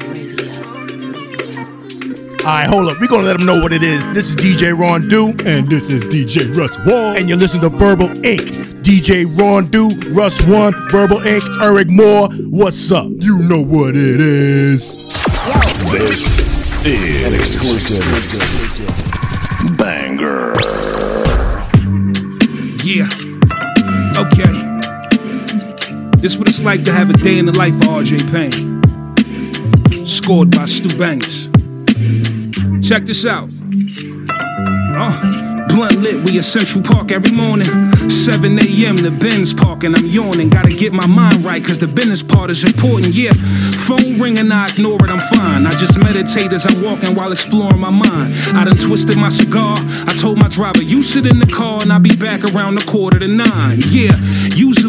All 2.40 2.46
right, 2.46 2.66
hold 2.66 2.88
up. 2.88 2.98
We're 2.98 3.06
going 3.06 3.20
to 3.20 3.26
let 3.26 3.36
them 3.36 3.44
know 3.44 3.60
what 3.60 3.74
it 3.74 3.82
is. 3.82 4.10
This 4.14 4.30
is 4.30 4.36
DJ 4.36 4.76
Ron 4.76 5.08
Do. 5.08 5.28
And 5.44 5.68
this 5.68 5.90
is 5.90 6.02
DJ 6.04 6.56
Russ 6.56 6.74
One. 6.86 7.18
And 7.18 7.28
you're 7.28 7.36
listening 7.36 7.70
to 7.70 7.76
Verbal 7.76 8.08
Ink. 8.24 8.48
DJ 8.82 9.26
Ron 9.38 9.66
Do, 9.66 9.90
Russ 10.12 10.40
One, 10.46 10.72
Verbal 10.90 11.20
Ink., 11.20 11.44
Eryk 11.60 11.90
Moore. 11.90 12.30
What's 12.48 12.90
up? 12.90 13.08
You 13.10 13.38
know 13.40 13.62
what 13.62 13.90
it 13.90 14.20
is. 14.20 15.12
This 15.90 16.40
is 16.86 17.26
an 17.26 17.34
exclusive 17.38 18.06
banger. 19.76 20.54
Yeah. 22.82 23.21
This 26.22 26.38
what 26.38 26.48
it's 26.48 26.62
like 26.62 26.84
to 26.84 26.92
have 26.92 27.10
a 27.10 27.14
day 27.14 27.38
in 27.38 27.46
the 27.46 27.58
life 27.58 27.74
of 27.74 27.80
RJ 27.80 28.30
Payne. 28.30 30.06
Scored 30.06 30.52
by 30.52 30.66
Stu 30.66 30.88
Bangas. 30.90 31.50
Check 32.80 33.06
this 33.06 33.26
out. 33.26 33.50
Uh. 34.30 35.48
Blunt 35.74 36.02
lit, 36.02 36.22
we 36.28 36.36
at 36.38 36.44
Central 36.44 36.84
Park 36.84 37.10
every 37.10 37.32
morning. 37.34 37.66
7 38.10 38.58
a.m. 38.58 38.96
the 38.96 39.10
Benz 39.10 39.54
park, 39.54 39.84
and 39.84 39.96
I'm 39.96 40.04
yawning. 40.04 40.50
Gotta 40.50 40.74
get 40.74 40.92
my 40.92 41.06
mind 41.06 41.42
right, 41.44 41.64
cause 41.64 41.78
the 41.78 41.88
business 41.88 42.22
part 42.22 42.50
is 42.50 42.62
important. 42.62 43.14
Yeah, 43.14 43.32
phone 43.88 44.20
ringing, 44.20 44.52
I 44.52 44.66
ignore 44.66 45.02
it, 45.02 45.08
I'm 45.08 45.22
fine. 45.34 45.66
I 45.66 45.70
just 45.70 45.96
meditate 45.96 46.52
as 46.52 46.66
I'm 46.66 46.82
walking 46.82 47.14
while 47.14 47.32
exploring 47.32 47.80
my 47.80 47.88
mind. 47.88 48.34
I 48.54 48.64
done 48.64 48.76
twisted 48.76 49.16
my 49.16 49.30
cigar. 49.30 49.76
I 49.78 50.14
told 50.20 50.38
my 50.38 50.48
driver, 50.48 50.82
you 50.82 51.02
sit 51.02 51.24
in 51.24 51.38
the 51.38 51.46
car, 51.46 51.80
and 51.80 51.90
I'll 51.90 52.00
be 52.00 52.16
back 52.16 52.44
around 52.54 52.74
the 52.74 52.84
quarter 52.84 53.18
to 53.18 53.28
nine. 53.28 53.80
Yeah, 53.88 54.12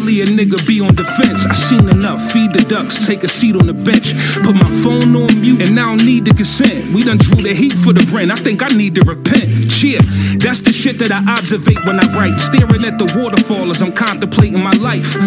usually 0.04 0.22
a 0.22 0.46
nigga 0.46 0.66
be 0.68 0.82
on 0.82 0.94
defense. 0.96 1.46
I 1.46 1.54
seen 1.56 1.90
enough, 1.90 2.32
feed 2.32 2.54
the 2.54 2.64
ducks, 2.68 3.06
take 3.06 3.24
a 3.24 3.28
seat 3.28 3.56
on 3.56 3.68
the 3.68 3.74
bench. 3.74 4.14
Put 4.44 4.56
my 4.56 4.70
phone 4.84 5.16
on 5.16 5.42
mute, 5.42 5.62
and 5.62 5.76
now 5.76 5.96
don't 5.96 6.06
need 6.06 6.26
the 6.26 6.34
consent. 6.34 6.94
We 6.94 7.04
done 7.04 7.18
drew 7.18 7.42
the 7.42 7.54
heat 7.54 7.74
for 7.74 7.94
the 7.94 8.04
rent. 8.12 8.32
I 8.32 8.36
think 8.36 8.62
I 8.62 8.68
need 8.76 8.96
to 8.96 9.02
repent. 9.02 9.50
Yeah, 9.84 10.00
that's 10.40 10.60
the 10.60 10.74
shit 10.74 11.00
that 11.00 11.12
I 11.12 11.24
observate 11.32 11.84
when 11.86 12.00
I 12.00 12.06
write. 12.16 12.40
Staring 12.40 12.84
at 12.86 12.98
the 12.98 13.08
waterfall 13.18 13.70
as 13.70 13.82
I'm 13.82 13.94
contemplating 13.94 14.62
my 14.62 14.76
life. 14.80 15.18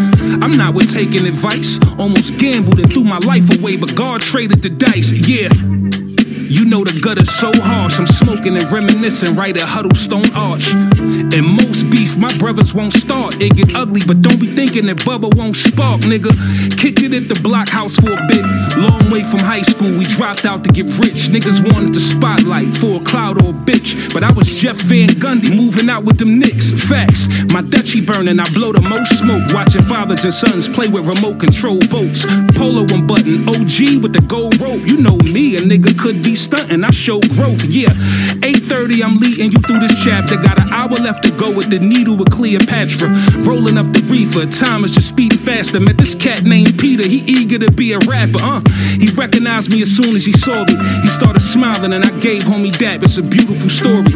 I'm 0.43 0.51
not 0.51 0.75
with 0.75 0.93
taking 0.93 1.27
advice. 1.27 1.79
Almost 1.99 2.39
gambled 2.39 2.81
and 2.81 2.93
threw 2.93 3.05
my 3.05 3.19
life 3.19 3.47
away, 3.59 3.77
but 3.77 3.95
God 3.95 4.21
traded 4.21 4.63
the 4.63 4.71
dice. 4.71 5.11
Yeah. 5.13 5.49
You 6.49 6.65
know 6.65 6.85
the 6.85 7.01
gutter's 7.01 7.31
so 7.33 7.51
harsh. 7.61 7.99
I'm 7.99 8.07
smoking 8.07 8.57
and 8.57 8.71
reminiscing 8.71 9.35
right 9.35 9.57
at 9.57 9.67
Huddlestone 9.67 10.31
Arch. 10.35 10.69
And 10.71 11.45
most 11.45 11.91
beef, 11.91 12.17
my 12.17 12.31
brothers 12.39 12.73
won't 12.73 12.93
start. 12.93 13.41
It 13.41 13.57
get 13.57 13.75
ugly, 13.75 14.01
but 14.07 14.23
don't 14.23 14.39
be 14.39 14.55
thinking 14.55 14.87
that 14.87 14.99
Bubba 14.99 15.35
won't 15.37 15.57
spark, 15.57 16.03
nigga. 16.03 16.31
Kicked 16.79 17.03
it 17.03 17.15
at 17.15 17.29
the 17.29 17.39
block 17.43 17.69
house 17.69 17.97
for 17.97 18.13
a 18.13 18.27
bit. 18.29 18.45
Long 18.79 19.11
way 19.11 19.25
from 19.25 19.41
high 19.41 19.63
school, 19.63 19.91
we 19.99 20.05
dropped 20.05 20.45
out 20.45 20.63
to 20.65 20.71
get 20.71 20.87
rich. 21.03 21.27
Niggas 21.35 21.59
wanted 21.73 21.95
the 21.95 22.01
spotlight 22.01 22.77
for 22.77 23.01
a 23.01 23.05
cloud 23.05 23.43
or 23.43 23.51
a 23.51 23.53
bitch. 23.53 24.15
But 24.15 24.23
I 24.23 24.31
was 24.31 24.47
Jeff 24.47 24.77
Van 24.87 25.09
Gundy 25.19 25.57
moving 25.57 25.91
out 25.91 26.05
with 26.05 26.19
them 26.19 26.39
Knicks. 26.39 26.71
Facts, 26.87 27.27
my 27.51 27.63
Dutchie 27.63 28.07
burning, 28.07 28.39
I 28.39 28.47
blow 28.55 28.71
the 28.73 28.81
most 28.81 29.19
smoke. 29.19 29.43
Watching 29.53 29.83
fathers 29.83 30.23
and 30.23 30.33
sons 30.33 30.69
play 30.69 30.87
with 30.87 31.07
remote 31.07 31.41
control 31.41 31.81
boats. 31.91 32.25
Polo 32.55 32.87
one 32.95 33.07
button, 33.07 33.49
OG 33.49 33.99
with 34.03 34.13
the 34.13 34.25
gold 34.29 34.61
rope. 34.61 34.87
You 34.87 35.01
know 35.01 35.17
me, 35.27 35.57
a 35.57 35.61
nigga 35.61 35.99
could 35.99 36.23
be 36.23 36.36
stunting. 36.37 36.85
I 36.85 36.91
show 36.91 37.21
growth, 37.21 37.65
yeah. 37.65 37.91
8:30, 38.43 39.03
I'm 39.03 39.19
leading 39.19 39.53
you 39.53 39.59
through 39.61 39.81
this 39.81 39.95
chapter. 40.05 40.37
Got 40.37 40.59
an 40.59 40.73
hour 40.73 40.89
left 40.89 41.25
to 41.25 41.31
go 41.33 41.51
with 41.51 41.71
the 41.71 41.79
needle 41.79 42.17
with 42.17 42.31
Cleopatra. 42.31 43.09
Rolling 43.43 43.77
up 43.77 43.87
the 43.93 44.03
reefer, 44.11 44.47
time 44.47 44.85
is 44.85 44.93
just 44.93 45.09
speeding 45.09 45.39
faster. 45.39 45.81
Met 45.81 45.99
this 45.99 46.15
cat 46.15 46.45
named 46.45 46.79
Peter, 46.79 47.07
he 47.07 47.19
eager 47.27 47.59
to 47.59 47.71
be 47.73 47.93
a 47.93 47.99
rapper, 48.01 48.39
uh. 48.43 48.61
He 49.01 49.09
recognized 49.09 49.73
me 49.73 49.83
as 49.83 49.91
soon 49.91 50.17
as 50.17 50.25
he 50.25 50.33
saw 50.33 50.65
me. 50.65 50.77
He 51.03 51.09
started 51.09 51.41
smiling 51.41 51.93
and 51.93 52.05
I 52.05 52.11
gave 52.21 52.43
homie 52.43 52.77
dap. 52.77 53.03
It's 53.03 53.19
a 53.19 53.23
beautiful 53.23 53.69
story. 53.69 54.11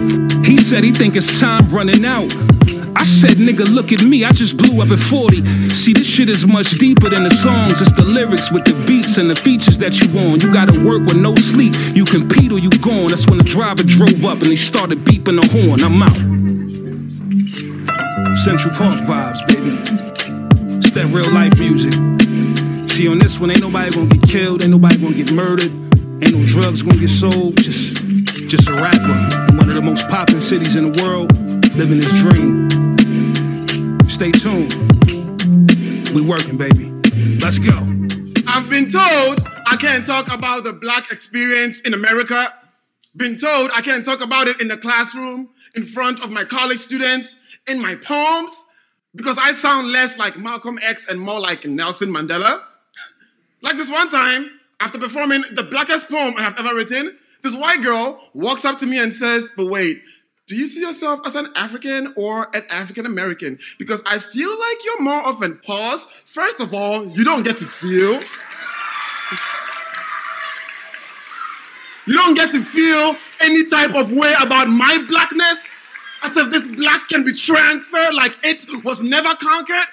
He 0.44 0.58
said 0.58 0.84
he 0.84 0.92
think 0.92 1.16
it's 1.16 1.40
time 1.40 1.68
running 1.70 2.04
out. 2.04 2.32
I 2.96 3.04
said, 3.04 3.38
nigga, 3.38 3.72
look 3.72 3.92
at 3.92 4.02
me, 4.02 4.24
I 4.24 4.32
just 4.32 4.56
blew 4.56 4.82
up 4.82 4.90
at 4.90 4.98
40. 4.98 5.70
See, 5.70 5.92
this 5.92 6.06
shit 6.06 6.28
is 6.28 6.46
much 6.46 6.70
deeper 6.78 7.08
than 7.08 7.24
the 7.24 7.30
songs. 7.30 7.80
It's 7.80 7.92
the 7.92 8.04
lyrics 8.04 8.50
with 8.50 8.64
the 8.64 8.74
beats 8.86 9.16
and 9.16 9.30
the 9.30 9.36
features 9.36 9.78
that 9.78 9.98
you 10.00 10.12
want. 10.12 10.42
You 10.42 10.52
gotta 10.52 10.78
work 10.84 11.02
with 11.02 11.16
no 11.16 11.34
sleep. 11.36 11.72
You 11.94 12.04
compete 12.10 12.50
or 12.50 12.58
you 12.58 12.70
gone. 12.82 13.06
That's 13.06 13.26
when 13.26 13.38
the 13.38 13.44
driver 13.44 13.84
drove 13.84 14.24
up 14.24 14.38
and 14.38 14.48
he 14.48 14.56
started 14.56 14.98
beeping 15.04 15.40
the 15.40 15.46
horn. 15.54 15.80
I'm 15.80 16.02
out. 16.02 16.40
Central 18.38 18.74
Park 18.74 18.98
vibes, 19.06 19.46
baby. 19.46 19.78
It's 20.78 20.90
that 20.90 21.06
real 21.06 21.30
life 21.32 21.56
music. 21.58 21.94
See, 22.90 23.06
on 23.06 23.20
this 23.20 23.38
one, 23.38 23.50
ain't 23.50 23.60
nobody 23.60 23.92
gonna 23.92 24.08
get 24.08 24.28
killed, 24.28 24.62
ain't 24.62 24.72
nobody 24.72 24.98
gonna 24.98 25.14
get 25.14 25.32
murdered, 25.32 25.70
ain't 26.20 26.34
no 26.34 26.44
drugs 26.46 26.82
gonna 26.82 26.98
get 26.98 27.10
sold. 27.10 27.56
Just, 27.56 28.04
just 28.48 28.68
a 28.68 28.74
rapper 28.74 29.46
in 29.48 29.56
one 29.56 29.68
of 29.68 29.76
the 29.76 29.82
most 29.82 30.10
popular 30.10 30.40
cities 30.40 30.74
in 30.74 30.90
the 30.90 31.02
world, 31.04 31.30
living 31.76 31.98
his 31.98 32.10
dream. 32.18 32.68
Stay 34.08 34.32
tuned. 34.32 34.74
We 36.12 36.22
working, 36.22 36.58
baby. 36.58 36.90
Let's 37.38 37.60
go. 37.60 37.99
I've 38.52 38.68
been 38.68 38.90
told 38.90 39.46
I 39.64 39.76
can't 39.76 40.04
talk 40.04 40.26
about 40.26 40.64
the 40.64 40.72
black 40.72 41.12
experience 41.12 41.80
in 41.82 41.94
America. 41.94 42.52
Been 43.14 43.38
told 43.38 43.70
I 43.72 43.80
can't 43.80 44.04
talk 44.04 44.20
about 44.20 44.48
it 44.48 44.60
in 44.60 44.66
the 44.66 44.76
classroom, 44.76 45.50
in 45.76 45.86
front 45.86 46.20
of 46.20 46.32
my 46.32 46.42
college 46.42 46.80
students, 46.80 47.36
in 47.68 47.80
my 47.80 47.94
poems, 47.94 48.52
because 49.14 49.38
I 49.38 49.52
sound 49.52 49.92
less 49.92 50.18
like 50.18 50.36
Malcolm 50.36 50.80
X 50.82 51.06
and 51.06 51.20
more 51.20 51.38
like 51.38 51.64
Nelson 51.64 52.12
Mandela. 52.12 52.60
Like 53.62 53.76
this 53.76 53.88
one 53.88 54.10
time, 54.10 54.50
after 54.80 54.98
performing 54.98 55.44
the 55.52 55.62
blackest 55.62 56.08
poem 56.08 56.34
I 56.36 56.42
have 56.42 56.58
ever 56.58 56.74
written, 56.74 57.16
this 57.44 57.54
white 57.54 57.82
girl 57.82 58.20
walks 58.34 58.64
up 58.64 58.78
to 58.80 58.86
me 58.86 58.98
and 58.98 59.14
says, 59.14 59.48
But 59.56 59.66
wait, 59.66 60.02
Do 60.50 60.56
you 60.56 60.66
see 60.66 60.80
yourself 60.80 61.20
as 61.24 61.36
an 61.36 61.52
African 61.54 62.12
or 62.16 62.48
an 62.56 62.64
African 62.70 63.06
American? 63.06 63.60
Because 63.78 64.02
I 64.04 64.18
feel 64.18 64.50
like 64.50 64.84
you're 64.84 65.00
more 65.00 65.24
of 65.24 65.42
an 65.42 65.58
pause. 65.58 66.08
First 66.24 66.58
of 66.58 66.74
all, 66.74 67.06
you 67.06 67.22
don't 67.22 67.44
get 67.44 67.56
to 67.58 67.66
feel. 67.66 68.20
You 72.04 72.14
don't 72.14 72.34
get 72.34 72.50
to 72.50 72.60
feel 72.64 73.14
any 73.38 73.64
type 73.66 73.94
of 73.94 74.10
way 74.10 74.34
about 74.42 74.68
my 74.68 74.98
blackness 75.08 75.68
as 76.24 76.36
if 76.36 76.50
this 76.50 76.66
black 76.66 77.06
can 77.06 77.24
be 77.24 77.32
transferred 77.32 78.12
like 78.14 78.36
it 78.42 78.66
was 78.82 79.04
never 79.04 79.32
conquered. 79.36 79.86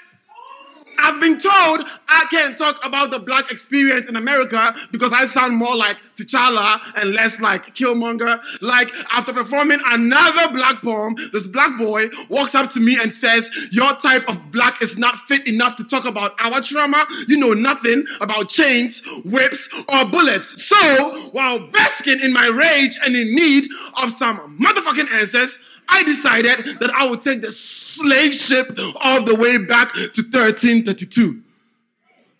I've 0.97 1.19
been 1.19 1.39
told 1.39 1.89
I 2.07 2.25
can't 2.29 2.57
talk 2.57 2.83
about 2.85 3.11
the 3.11 3.19
black 3.19 3.51
experience 3.51 4.07
in 4.07 4.15
America 4.15 4.75
because 4.91 5.13
I 5.13 5.25
sound 5.25 5.55
more 5.55 5.75
like 5.75 5.97
T'Challa 6.15 6.79
and 6.95 7.13
less 7.13 7.39
like 7.39 7.75
Killmonger. 7.75 8.41
Like 8.61 8.91
after 9.11 9.33
performing 9.33 9.79
another 9.85 10.51
black 10.51 10.81
poem, 10.81 11.15
this 11.31 11.47
black 11.47 11.77
boy 11.77 12.07
walks 12.29 12.55
up 12.55 12.69
to 12.71 12.79
me 12.79 12.97
and 12.99 13.13
says, 13.13 13.49
Your 13.71 13.93
type 13.95 14.27
of 14.27 14.51
black 14.51 14.81
is 14.81 14.97
not 14.97 15.15
fit 15.27 15.47
enough 15.47 15.75
to 15.77 15.83
talk 15.83 16.05
about 16.05 16.33
our 16.39 16.61
trauma. 16.61 17.05
You 17.27 17.37
know 17.37 17.53
nothing 17.53 18.05
about 18.21 18.49
chains, 18.49 19.01
whips, 19.23 19.69
or 19.89 20.05
bullets. 20.05 20.63
So 20.63 21.29
while 21.31 21.59
basking 21.67 22.19
in 22.21 22.33
my 22.33 22.47
rage 22.47 22.97
and 23.03 23.15
in 23.15 23.35
need 23.35 23.67
of 24.01 24.11
some 24.11 24.57
motherfucking 24.59 25.11
answers, 25.11 25.59
I 25.89 26.03
decided 26.03 26.79
that 26.79 26.91
I 26.91 27.09
would 27.09 27.21
take 27.21 27.41
the 27.41 27.51
slave 27.51 28.33
ship 28.33 28.77
all 29.01 29.23
the 29.23 29.35
way 29.35 29.57
back 29.57 29.93
to 29.93 30.21
1332. 30.21 31.43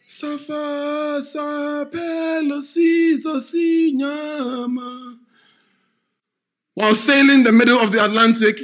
Safa 0.08 1.22
sapelo 1.22 2.62
sizo 2.62 3.40
sinyama. 3.42 5.18
While 6.76 6.96
sailing 6.96 7.44
the 7.44 7.52
middle 7.52 7.80
of 7.80 7.92
the 7.92 8.04
Atlantic, 8.04 8.60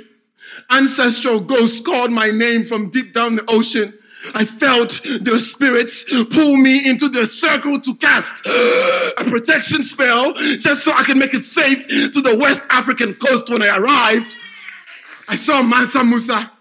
ancestral 0.70 1.40
ghosts 1.40 1.82
called 1.82 2.12
my 2.12 2.30
name 2.30 2.64
from 2.64 2.90
deep 2.92 3.14
down 3.14 3.36
the 3.36 3.46
ocean. 3.50 3.94
I 4.34 4.46
felt 4.46 5.02
their 5.22 5.40
spirits 5.40 6.06
pull 6.06 6.56
me 6.56 6.88
into 6.88 7.10
the 7.10 7.26
circle 7.26 7.82
to 7.82 7.96
cast 7.96 8.46
a 8.46 9.24
protection 9.30 9.84
spell 9.84 10.34
just 10.60 10.86
so 10.86 10.94
I 10.94 11.04
could 11.04 11.18
make 11.18 11.34
it 11.34 11.44
safe 11.44 11.88
to 11.88 12.22
the 12.22 12.38
West 12.40 12.64
African 12.70 13.16
coast 13.16 13.50
when 13.50 13.62
I 13.62 13.78
arrived. 13.78 14.34
I 15.28 15.36
saw 15.36 15.62
Mansa 15.62 16.04
Musa, 16.04 16.52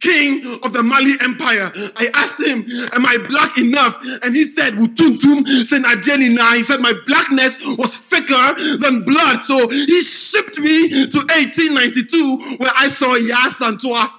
king 0.00 0.60
of 0.62 0.72
the 0.72 0.82
Mali 0.82 1.14
Empire. 1.20 1.72
I 1.96 2.10
asked 2.14 2.40
him, 2.40 2.64
Am 2.92 3.06
I 3.06 3.18
black 3.18 3.58
enough? 3.58 3.98
And 4.22 4.34
he 4.34 4.46
said, 4.46 4.74
Wutuntum 4.74 5.44
Senadjenina. 5.64 6.56
He 6.56 6.62
said, 6.62 6.80
My 6.80 6.94
blackness 7.06 7.58
was 7.78 7.96
thicker 7.96 8.76
than 8.78 9.04
blood. 9.04 9.42
So 9.42 9.68
he 9.68 10.02
shipped 10.02 10.58
me 10.58 10.88
to 10.88 11.18
1892, 11.18 12.56
where 12.58 12.72
I 12.76 12.88
saw 12.88 13.16
Yaa 13.16 13.50
Asantewaa. 13.50 14.10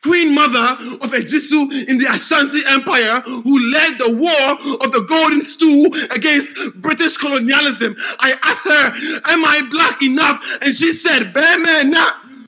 Queen 0.00 0.32
Mother 0.32 0.76
of 1.02 1.10
Ejisu 1.10 1.88
in 1.88 1.98
the 1.98 2.06
Ashanti 2.08 2.60
Empire, 2.66 3.20
who 3.20 3.72
led 3.72 3.98
the 3.98 4.14
war 4.16 4.76
of 4.80 4.92
the 4.92 5.04
Golden 5.08 5.42
Stool 5.42 5.86
against 6.12 6.54
British 6.76 7.16
colonialism. 7.16 7.96
I 8.20 8.34
asked 8.44 8.68
her, 8.68 9.32
Am 9.32 9.44
I 9.44 9.62
black 9.68 10.00
enough? 10.00 10.40
And 10.62 10.72
she 10.72 10.92
said, 10.92 11.32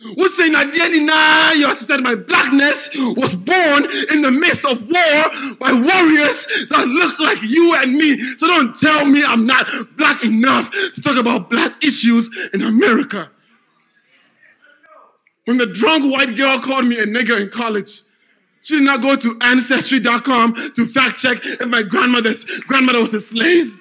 Beme 0.01 0.14
na. 0.16 0.22
What's 0.22 0.36
saying 0.36 1.77
She 1.77 1.85
said, 1.85 2.01
My 2.01 2.14
blackness 2.14 2.90
was 3.16 3.35
born 3.35 3.85
in 4.12 4.22
the 4.22 4.31
midst 4.31 4.64
of 4.64 4.82
war 4.82 5.56
by 5.59 5.72
warriors 5.72 6.47
that 6.70 6.86
look 6.86 7.20
like 7.20 7.43
you 7.43 7.74
and 7.77 7.94
me. 7.94 8.36
So 8.36 8.47
don't 8.47 8.74
tell 8.74 9.05
me 9.05 9.22
I'm 9.24 9.47
not 9.47 9.68
black 9.97 10.24
enough 10.24 10.70
to 10.70 11.02
talk 11.02 11.16
about 11.16 11.51
black 11.51 11.72
issues 11.85 12.31
in 12.52 12.62
America. 12.62 13.31
When 15.44 15.59
the 15.59 15.66
drunk 15.66 16.12
white 16.12 16.36
girl 16.36 16.60
called 16.60 16.86
me 16.86 16.98
a 16.98 17.06
nigger 17.06 17.40
in 17.40 17.51
college, 17.51 18.02
she 18.62 18.77
did 18.77 18.85
not 18.85 19.01
go 19.01 19.16
to 19.16 19.39
ancestry.com 19.40 20.55
to 20.74 20.86
fact 20.86 21.18
check 21.18 21.39
if 21.43 21.66
my 21.66 21.82
grandmother's 21.82 22.44
grandmother 22.44 23.01
was 23.01 23.14
a 23.14 23.20
slave. 23.20 23.74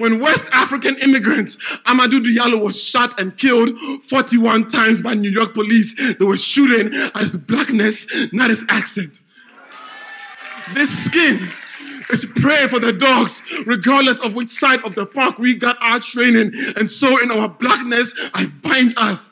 When 0.00 0.18
West 0.18 0.48
African 0.50 0.96
immigrants, 0.96 1.56
Amadou 1.84 2.24
Diallo 2.24 2.64
was 2.64 2.82
shot 2.82 3.20
and 3.20 3.36
killed 3.36 3.78
41 4.04 4.70
times 4.70 5.02
by 5.02 5.12
New 5.12 5.28
York 5.28 5.52
police, 5.52 5.94
they 5.94 6.24
were 6.24 6.38
shooting 6.38 6.94
at 6.94 7.18
his 7.18 7.36
blackness, 7.36 8.06
not 8.32 8.48
his 8.48 8.64
accent. 8.70 9.20
This 10.72 11.04
skin 11.04 11.50
is 12.08 12.24
prey 12.24 12.66
for 12.66 12.80
the 12.80 12.94
dogs, 12.94 13.42
regardless 13.66 14.18
of 14.20 14.34
which 14.34 14.48
side 14.48 14.82
of 14.86 14.94
the 14.94 15.04
park 15.04 15.38
we 15.38 15.54
got 15.54 15.76
our 15.82 16.00
training. 16.00 16.52
And 16.78 16.90
so 16.90 17.22
in 17.22 17.30
our 17.30 17.50
blackness, 17.50 18.14
I 18.32 18.46
bind 18.46 18.94
us. 18.96 19.30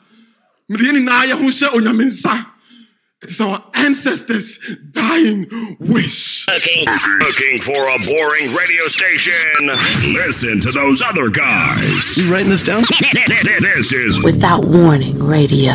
It 3.21 3.31
is 3.31 3.41
our 3.41 3.61
ancestors' 3.73 4.57
dying 4.91 5.45
wish. 5.77 6.47
Looking, 6.47 6.85
looking 7.19 7.59
for 7.59 7.73
a 7.73 7.97
boring 8.05 8.55
radio 8.55 8.83
station? 8.87 10.13
Listen 10.13 10.61
to 10.61 10.71
those 10.71 11.01
other 11.01 11.29
guys. 11.29 12.15
You 12.15 12.31
writing 12.31 12.49
this 12.49 12.63
down? 12.63 12.83
This 13.27 13.91
is 13.91 14.23
Without 14.23 14.61
Warning 14.63 15.21
Radio. 15.21 15.73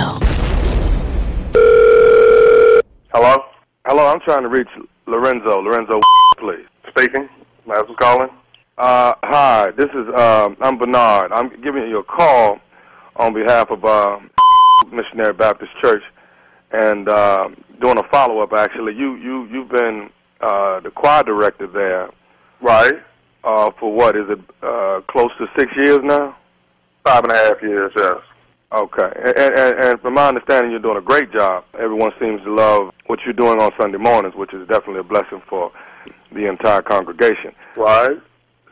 Hello? 3.13 3.45
Hello, 3.85 4.07
I'm 4.07 4.21
trying 4.21 4.45
to 4.45 4.49
reach 4.49 4.69
Lorenzo. 5.07 5.61
Lorenzo, 5.61 6.01
please. 6.39 6.65
Speaking. 6.89 7.29
That's 7.67 7.87
who's 7.87 7.97
calling. 7.99 8.31
Uh, 8.79 9.13
hi, 9.23 9.71
this 9.77 9.91
is, 9.91 10.09
um, 10.19 10.57
I'm 10.63 10.79
Bernard. 10.79 11.31
I'm 11.31 11.51
giving 11.61 11.89
you 11.89 11.99
a 11.99 12.05
call 12.05 12.59
on 13.17 13.35
behalf 13.35 13.71
of 13.71 13.85
uh, 13.85 14.19
Missionary 14.91 15.35
Baptist 15.35 15.73
Church 15.83 16.03
and 16.75 17.09
uh, 17.09 17.49
doing 17.81 17.99
a 17.99 18.03
follow 18.11 18.41
up. 18.41 18.53
Actually, 18.53 18.95
you 18.95 19.17
you 19.17 19.47
you've 19.47 19.69
been 19.69 20.11
uh, 20.41 20.81
the 20.81 20.91
choir 20.91 21.23
director 21.23 21.67
there, 21.67 22.11
right? 22.61 22.95
Uh, 23.45 23.71
for 23.79 23.93
what 23.93 24.17
is 24.17 24.25
it? 24.29 24.41
Uh, 24.63 25.01
close 25.09 25.31
to 25.39 25.47
six 25.59 25.71
years 25.77 26.01
now. 26.03 26.37
Five 27.05 27.25
and 27.25 27.33
a 27.33 27.37
half 27.37 27.63
years, 27.63 27.93
yes. 27.97 28.17
Okay, 28.73 29.11
and, 29.25 29.59
and, 29.59 29.85
and 29.85 30.01
from 30.01 30.15
my 30.15 30.29
understanding, 30.29 30.71
you're 30.73 30.81
doing 30.81 30.97
a 30.97 31.03
great 31.03 31.31
job. 31.33 31.65
Everyone 31.79 32.11
seems 32.19 32.43
to 32.43 32.53
love 32.53 32.93
what 33.07 33.21
you're 33.25 33.35
doing 33.35 33.61
on 33.61 33.71
Sunday 33.79 33.99
mornings, 33.99 34.35
which 34.35 34.53
is 34.55 34.67
definitely 34.67 35.01
a 35.01 35.05
blessing 35.05 35.43
for 35.49 35.71
the 36.33 36.49
entire 36.49 36.83
congregation. 36.83 37.53
Right. 37.77 38.17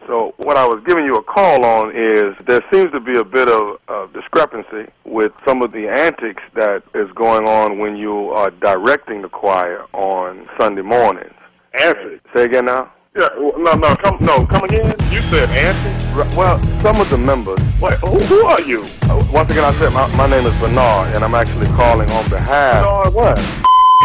So 0.06 0.34
what 0.38 0.56
I 0.56 0.66
was 0.66 0.82
giving 0.86 1.04
you 1.04 1.16
a 1.16 1.22
call 1.22 1.64
on 1.64 1.90
is 1.94 2.34
there 2.46 2.60
seems 2.72 2.90
to 2.92 3.00
be 3.00 3.16
a 3.18 3.24
bit 3.24 3.48
of 3.48 3.78
uh, 3.88 4.06
discrepancy 4.06 4.90
with 5.04 5.32
some 5.46 5.62
of 5.62 5.72
the 5.72 5.88
antics 5.88 6.42
that 6.54 6.82
is 6.94 7.10
going 7.14 7.46
on 7.46 7.78
when 7.78 7.96
you 7.96 8.30
are 8.30 8.50
directing 8.50 9.22
the 9.22 9.28
choir 9.28 9.84
on 9.92 10.48
Sunday 10.58 10.82
mornings. 10.82 11.34
Antics? 11.78 12.24
Say 12.34 12.44
again 12.44 12.64
now? 12.64 12.92
Yeah, 13.16 13.28
no, 13.38 13.74
no, 13.74 13.94
come, 13.96 14.16
no, 14.20 14.46
come 14.46 14.64
again. 14.64 14.94
You 15.10 15.20
said 15.22 15.48
antics. 15.50 16.36
Well, 16.36 16.58
some 16.82 17.00
of 17.00 17.08
the 17.10 17.18
members. 17.18 17.60
Wait, 17.80 17.94
who, 17.98 18.18
who 18.20 18.46
are 18.46 18.60
you? 18.62 18.84
Uh, 19.02 19.22
once 19.32 19.50
again, 19.50 19.64
I 19.64 19.72
said 19.74 19.92
my, 19.92 20.14
my 20.16 20.26
name 20.26 20.46
is 20.46 20.58
Bernard, 20.58 21.14
and 21.14 21.22
I'm 21.22 21.34
actually 21.34 21.66
calling 21.68 22.10
on 22.10 22.28
behalf. 22.30 22.84
Bernard, 22.84 23.14
what? 23.14 23.38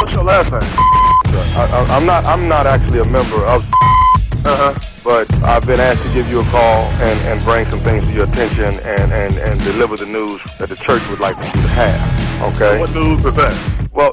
What's 0.02 0.14
your 0.14 0.26
last 0.26 0.52
name? 0.52 0.60
I, 1.56 1.70
I, 1.72 1.96
I'm 1.96 2.06
not. 2.06 2.26
I'm 2.26 2.48
not 2.48 2.68
actually 2.68 3.00
a 3.00 3.06
member 3.06 3.46
of. 3.46 3.66
Uh-huh. 4.46 4.80
But 5.04 5.34
I've 5.44 5.66
been 5.66 5.80
asked 5.80 6.04
to 6.04 6.14
give 6.14 6.30
you 6.30 6.42
a 6.42 6.46
call 6.46 6.86
and, 7.00 7.20
and 7.22 7.44
bring 7.44 7.70
some 7.72 7.80
things 7.80 8.06
to 8.06 8.12
your 8.12 8.26
attention 8.26 8.80
and, 8.82 9.12
and, 9.12 9.38
and 9.38 9.60
deliver 9.62 9.98
the 9.98 10.06
news 10.06 10.42
that 10.60 10.70
the 10.70 10.76
church 10.76 11.08
would 11.10 11.20
like 11.20 11.36
for 11.38 11.46
you 11.46 11.52
to 11.52 11.68
have. 11.70 12.54
Okay? 12.56 12.80
What 12.80 12.94
news 12.94 13.24
is 13.24 13.34
that? 13.36 13.90
Well, 13.94 14.12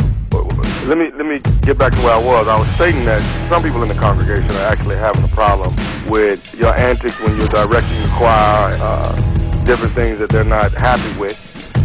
let 0.86 0.98
me 0.98 1.10
let 1.12 1.26
me 1.26 1.38
get 1.62 1.78
back 1.78 1.92
to 1.94 1.98
where 2.00 2.14
I 2.14 2.22
was. 2.22 2.46
I 2.46 2.58
was 2.58 2.68
stating 2.76 3.04
that 3.06 3.22
some 3.48 3.62
people 3.62 3.82
in 3.82 3.88
the 3.88 3.94
congregation 3.94 4.50
are 4.50 4.66
actually 4.66 4.96
having 4.96 5.24
a 5.24 5.28
problem 5.28 5.74
with 6.08 6.54
your 6.58 6.76
antics 6.76 7.18
when 7.20 7.36
you're 7.36 7.48
directing 7.48 8.00
the 8.02 8.08
choir, 8.16 8.76
uh, 8.80 9.64
different 9.64 9.94
things 9.94 10.18
that 10.18 10.28
they're 10.30 10.44
not 10.44 10.72
happy 10.72 11.18
with. 11.18 11.38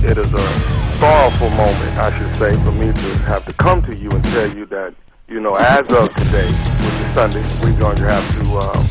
It 0.03 0.17
is 0.17 0.33
a 0.33 0.79
sorrowful 0.99 1.49
moment, 1.51 1.97
I 1.97 2.17
should 2.17 2.35
say, 2.37 2.51
for 2.63 2.71
me 2.71 2.87
to 2.87 3.17
have 3.29 3.45
to 3.45 3.53
come 3.53 3.81
to 3.83 3.95
you 3.95 4.09
and 4.09 4.23
tell 4.25 4.53
you 4.53 4.65
that 4.67 4.93
you 5.29 5.39
know, 5.39 5.53
as 5.55 5.81
of 5.93 6.09
today, 6.15 6.47
which 6.47 7.07
is 7.07 7.13
Sunday, 7.13 7.43
we're 7.61 7.77
going 7.79 7.95
to 7.97 8.09
have 8.09 8.25
to 8.41 8.49
um, 8.57 8.83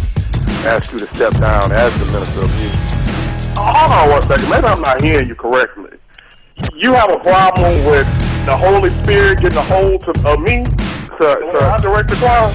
ask 0.65 0.93
you 0.93 1.01
to 1.01 1.15
step 1.15 1.32
down 1.35 1.73
as 1.73 1.93
the 1.98 2.06
minister 2.12 2.43
of 2.43 2.56
music. 2.59 2.81
Hold 3.56 3.93
on 3.93 4.10
one 4.10 4.23
second. 4.28 4.48
Maybe 4.48 4.66
I'm 4.66 4.81
not 4.81 5.02
hearing 5.02 5.28
you 5.28 5.35
correctly. 5.35 5.90
You 6.74 6.94
have 6.94 7.10
a 7.10 7.19
problem 7.19 7.85
with 7.86 8.06
the 8.47 8.56
Holy 8.56 8.90
Spirit 9.02 9.40
getting 9.40 9.59
a 9.59 9.62
hold 9.62 10.05
to, 10.05 10.10
of 10.27 10.40
me? 10.40 10.65
Sir, 11.19 11.43
sir. 11.52 11.65
I 11.66 11.81
direct 11.81 12.09
the 12.09 12.16
choir? 12.16 12.52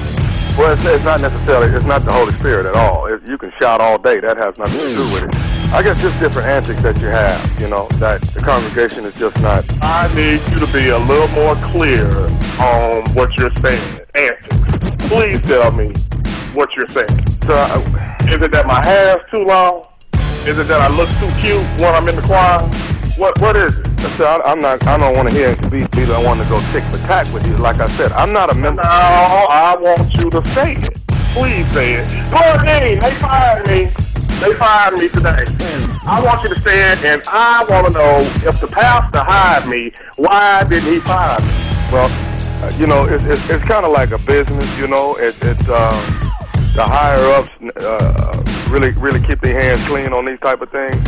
Well, 0.58 0.74
it's, 0.74 0.86
it's 0.86 1.04
not 1.04 1.20
necessarily, 1.20 1.76
it's 1.76 1.86
not 1.86 2.06
the 2.06 2.14
Holy 2.14 2.34
Spirit 2.36 2.66
at 2.66 2.76
all. 2.76 3.08
It, 3.08 3.22
you 3.28 3.38
can 3.38 3.52
shout 3.60 3.82
all 3.82 3.98
day. 3.98 4.22
That 4.22 4.38
has 4.38 4.58
nothing 4.58 4.80
to 4.80 4.96
do 4.96 5.14
with 5.14 5.24
it. 5.24 5.53
I 5.74 5.82
guess 5.82 6.00
just 6.00 6.20
different 6.20 6.48
antics 6.48 6.84
that 6.84 7.02
you 7.02 7.08
have, 7.08 7.60
you 7.60 7.68
know, 7.68 7.88
that 7.94 8.22
the 8.22 8.42
congregation 8.42 9.06
is 9.06 9.14
just 9.16 9.36
not. 9.42 9.66
I 9.82 10.08
need 10.14 10.40
you 10.54 10.60
to 10.60 10.72
be 10.72 10.90
a 10.90 11.00
little 11.00 11.28
more 11.30 11.56
clear 11.74 12.08
on 12.62 13.12
what 13.16 13.36
you're 13.36 13.50
saying. 13.56 14.00
Antics. 14.14 15.08
Please 15.10 15.42
tell 15.42 15.72
me 15.72 15.92
what 16.54 16.70
you're 16.76 16.88
saying. 16.90 17.26
So, 17.48 17.58
is 18.30 18.40
it 18.40 18.52
that 18.52 18.68
my 18.68 18.86
hair's 18.86 19.18
too 19.32 19.46
long? 19.46 19.84
Is 20.46 20.60
it 20.60 20.68
that 20.68 20.80
I 20.80 20.96
look 20.96 21.10
too 21.18 21.32
cute 21.42 21.66
when 21.82 21.96
I'm 21.96 22.08
in 22.08 22.18
the 22.18 22.22
choir? 22.22 22.62
What 23.18 23.42
What 23.42 23.58
is 23.58 23.74
it? 23.74 24.10
So 24.18 24.26
I, 24.26 24.52
I'm 24.52 24.62
not. 24.62 24.86
I 24.86 24.96
don't 25.00 25.16
want 25.16 25.30
to 25.30 25.34
hear 25.34 25.56
be, 25.72 25.88
be 25.88 26.06
the 26.06 26.22
one 26.24 26.38
to 26.38 26.46
go 26.50 26.62
tick 26.72 26.84
for 26.94 27.00
tack 27.08 27.34
with 27.34 27.48
you. 27.48 27.58
Like 27.58 27.80
I 27.80 27.88
said, 27.98 28.12
I'm 28.12 28.32
not 28.32 28.52
a 28.52 28.54
member. 28.54 28.84
No, 28.84 28.88
I 28.88 29.76
want 29.80 30.14
you 30.14 30.30
to 30.30 30.48
say 30.52 30.76
it. 30.76 31.00
Please 31.34 31.66
say 31.72 31.94
it. 31.96 32.32
Lord, 32.32 32.62
hey, 32.62 33.00
they 33.00 33.12
fired 33.16 33.66
me. 33.66 34.13
They 34.44 34.54
fired 34.56 35.00
me 35.00 35.08
today. 35.08 35.46
I 36.06 36.22
want 36.22 36.44
you 36.44 36.54
to 36.54 36.60
stand 36.60 37.00
and 37.06 37.24
I 37.28 37.64
want 37.70 37.88
to 37.88 37.94
know 37.94 38.20
if 38.46 38.60
the 38.60 38.68
pastor 38.68 39.20
hired 39.20 39.70
me, 39.70 39.94
why 40.18 40.66
didn't 40.66 40.92
he 40.92 41.00
fire 41.00 41.40
me? 41.40 41.48
Well, 41.94 42.10
uh, 42.62 42.70
you 42.78 42.86
know, 42.86 43.06
it's 43.06 43.24
it's, 43.24 43.50
it's 43.50 43.64
kind 43.64 43.86
of 43.86 43.94
like 43.94 44.12
a 44.12 44.18
business. 44.18 44.68
You 44.78 44.88
know, 44.88 45.16
it, 45.16 45.34
it's 45.42 45.70
um, 45.70 45.96
the 46.76 46.84
higher 46.84 47.24
ups 47.32 47.52
uh, 47.78 48.44
really 48.68 48.92
really 48.92 49.26
keep 49.26 49.40
their 49.40 49.58
hands 49.58 49.88
clean 49.88 50.12
on 50.12 50.26
these 50.26 50.42
type 50.42 50.62
of 50.62 50.70
things, 50.72 51.02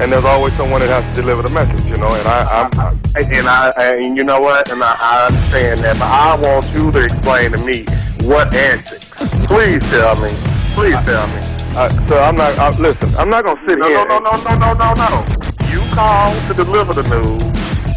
and 0.00 0.10
there's 0.10 0.24
always 0.24 0.54
someone 0.54 0.80
that 0.80 0.88
has 0.88 1.14
to 1.14 1.20
deliver 1.20 1.42
the 1.42 1.50
message. 1.50 1.84
You 1.84 1.98
know, 1.98 2.08
and 2.08 2.26
I 2.26 2.62
I'm. 2.62 2.98
And 3.16 3.48
I, 3.48 3.70
and 3.76 4.16
you 4.16 4.24
know 4.24 4.40
what? 4.40 4.70
And 4.70 4.82
I, 4.82 4.96
I 4.98 5.26
understand 5.26 5.80
that, 5.80 5.98
but 5.98 6.08
I 6.08 6.36
want 6.36 6.72
you 6.72 6.90
to 6.92 7.04
explain 7.04 7.52
to 7.52 7.58
me 7.58 7.84
what 8.26 8.54
antics. 8.54 9.04
Please 9.46 9.82
tell 9.90 10.16
me. 10.16 10.30
Please 10.74 10.94
tell 11.04 11.26
me. 11.26 11.57
Uh, 11.78 12.06
so 12.08 12.18
I'm 12.18 12.34
not. 12.36 12.58
Uh, 12.58 12.72
listen, 12.78 13.08
I'm 13.16 13.30
not 13.30 13.44
gonna 13.44 13.60
sit 13.68 13.78
No, 13.78 13.86
here. 13.88 14.04
no, 14.08 14.18
no, 14.18 14.30
no, 14.42 14.56
no, 14.58 14.72
no, 14.74 14.94
no, 14.94 15.08
no. 15.14 15.24
You 15.70 15.80
call 15.94 16.34
to 16.48 16.54
deliver 16.54 16.92
the 16.92 17.04
news. 17.06 17.42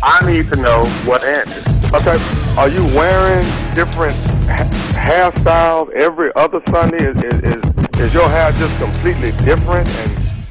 I 0.04 0.24
need 0.26 0.50
to 0.52 0.56
know 0.58 0.86
what 1.06 1.24
antics. 1.24 1.66
Okay, 1.94 2.18
are 2.60 2.70
you 2.70 2.84
wearing 2.96 3.42
different 3.74 4.14
ha- 4.46 4.70
hairstyles 4.94 5.90
every 5.94 6.30
other 6.36 6.62
Sunday? 6.70 7.04
Is, 7.10 7.18
is 7.24 7.56
is 7.58 8.00
is 8.00 8.14
your 8.14 8.30
hair 8.30 8.52
just 8.54 8.78
completely 8.78 9.32
different? 9.44 9.88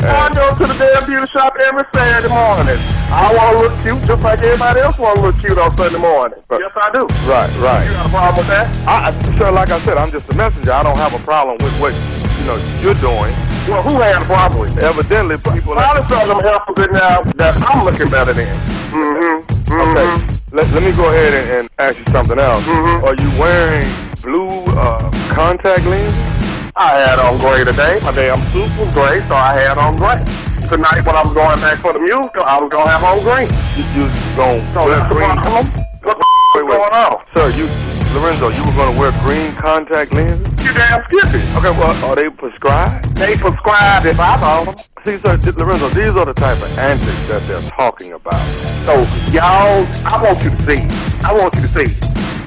And 0.02 0.09
I 0.11 0.32
go 0.35 0.51
to 0.57 0.66
the 0.66 0.74
damn 0.78 1.07
beauty 1.07 1.27
shop 1.31 1.55
every 1.62 1.85
Saturday 1.94 2.32
morning. 2.35 2.78
I 3.12 3.31
want 3.36 3.59
to 3.59 3.62
look 3.69 3.82
cute 3.82 4.09
just 4.09 4.23
like 4.23 4.39
everybody 4.40 4.81
else 4.81 4.98
want 4.98 5.16
to 5.16 5.23
look 5.23 5.39
cute 5.39 5.59
on 5.59 5.77
Sunday 5.77 5.98
morning. 5.98 6.40
Yes, 6.51 6.73
I 6.74 6.90
do. 6.94 7.07
right, 7.31 7.51
right. 7.61 7.85
You 7.86 7.93
got 7.93 8.07
a 8.07 8.09
problem 8.09 8.36
with 8.39 8.48
that? 8.48 8.66
I, 8.89 9.11
I- 9.12 9.39
sir, 9.39 9.52
like 9.52 9.70
I 9.70 9.78
said, 9.81 9.98
I'm 9.98 10.11
just 10.11 10.28
a 10.31 10.35
messenger. 10.36 10.73
I 10.73 10.82
don't 10.82 10.97
have 10.97 11.12
a 11.15 11.23
problem 11.23 11.59
with 11.61 11.73
what 11.81 11.93
you 12.41 12.47
know 12.47 12.59
you're 12.81 13.01
doing. 13.01 13.35
Well, 13.69 13.83
who 13.83 14.01
had 14.01 14.23
a 14.23 14.25
problem 14.25 14.61
with 14.61 14.79
it? 14.79 14.85
Evidently, 14.85 15.37
people. 15.37 15.75
Probably 15.75 16.09
some 16.09 16.23
of 16.25 16.29
them 16.29 16.41
helpers 16.41 16.87
in 16.87 16.93
there 16.93 17.21
that 17.37 17.55
I'm 17.61 17.85
looking 17.85 18.09
better 18.09 18.33
than. 18.33 18.49
Mm-hmm. 18.91 19.61
Okay, 19.71 20.09
let, 20.51 20.67
let 20.73 20.83
me 20.83 20.93
go 20.97 21.09
ahead 21.09 21.35
and, 21.35 21.61
and 21.61 21.71
ask 21.79 21.99
you 21.99 22.05
something 22.12 22.39
else. 22.39 22.65
Mm-hmm. 22.65 23.05
Are 23.05 23.15
you 23.15 23.31
wearing 23.39 23.89
blue 24.23 24.65
uh, 24.75 25.11
contact 25.31 25.85
lenses? 25.85 26.41
I 26.77 26.97
had 26.97 27.19
on 27.19 27.39
gray 27.39 27.65
today. 27.65 28.01
My 28.03 28.12
damn 28.12 28.41
suit 28.51 28.71
was 28.79 28.91
gray, 28.95 29.21
so 29.29 29.35
I 29.35 29.53
had 29.53 29.77
on 29.77 29.97
gray. 29.97 30.25
Tonight, 30.69 31.05
when 31.05 31.15
I 31.15 31.23
was 31.23 31.35
going 31.35 31.61
back 31.61 31.79
for 31.79 31.93
the 31.93 31.99
musical, 32.01 32.43
I 32.43 32.59
was 32.59 32.71
going 32.71 32.87
to 32.87 32.93
have 32.93 33.05
on 33.05 33.21
green. 33.21 33.51
You, 33.77 34.09
just 34.09 34.37
going 34.37 34.65
So 34.73 34.87
wear 34.87 34.97
that's 34.97 35.12
the 35.12 35.75
green? 35.75 36.40
Wait, 36.55 36.66
wait. 36.66 36.78
going 36.78 36.93
on? 36.93 37.24
Sir, 37.32 37.51
you, 37.51 37.66
Lorenzo, 38.12 38.48
you 38.48 38.64
were 38.64 38.72
going 38.72 38.93
to 38.93 38.98
wear 38.98 39.12
green 39.22 39.52
contact 39.55 40.12
lenses? 40.12 40.47
You 40.64 40.72
damn 40.74 41.05
skippy. 41.05 41.39
Okay, 41.55 41.70
well, 41.70 42.05
are 42.05 42.16
they 42.16 42.28
prescribed? 42.28 43.16
They 43.16 43.36
prescribed 43.36 44.06
if 44.06 44.18
I 44.18 44.40
bought 44.40 44.64
them. 44.66 44.77
See, 45.05 45.22
sir, 45.24 45.39
Lorenzo, 45.52 45.89
these 45.90 46.16
are 46.16 46.27
the 46.27 46.35
type 46.35 46.56
of 46.56 46.78
antics 46.78 47.28
that 47.28 47.40
they're 47.47 47.70
talking 47.70 48.12
about. 48.12 48.44
So, 48.85 48.94
y'all, 49.31 49.86
I 50.05 50.20
want 50.22 50.43
you 50.43 50.51
to 50.51 50.59
see. 50.66 50.81
I 51.24 51.32
want 51.32 51.55
you 51.55 51.62
to 51.62 51.68
see. 51.68 51.94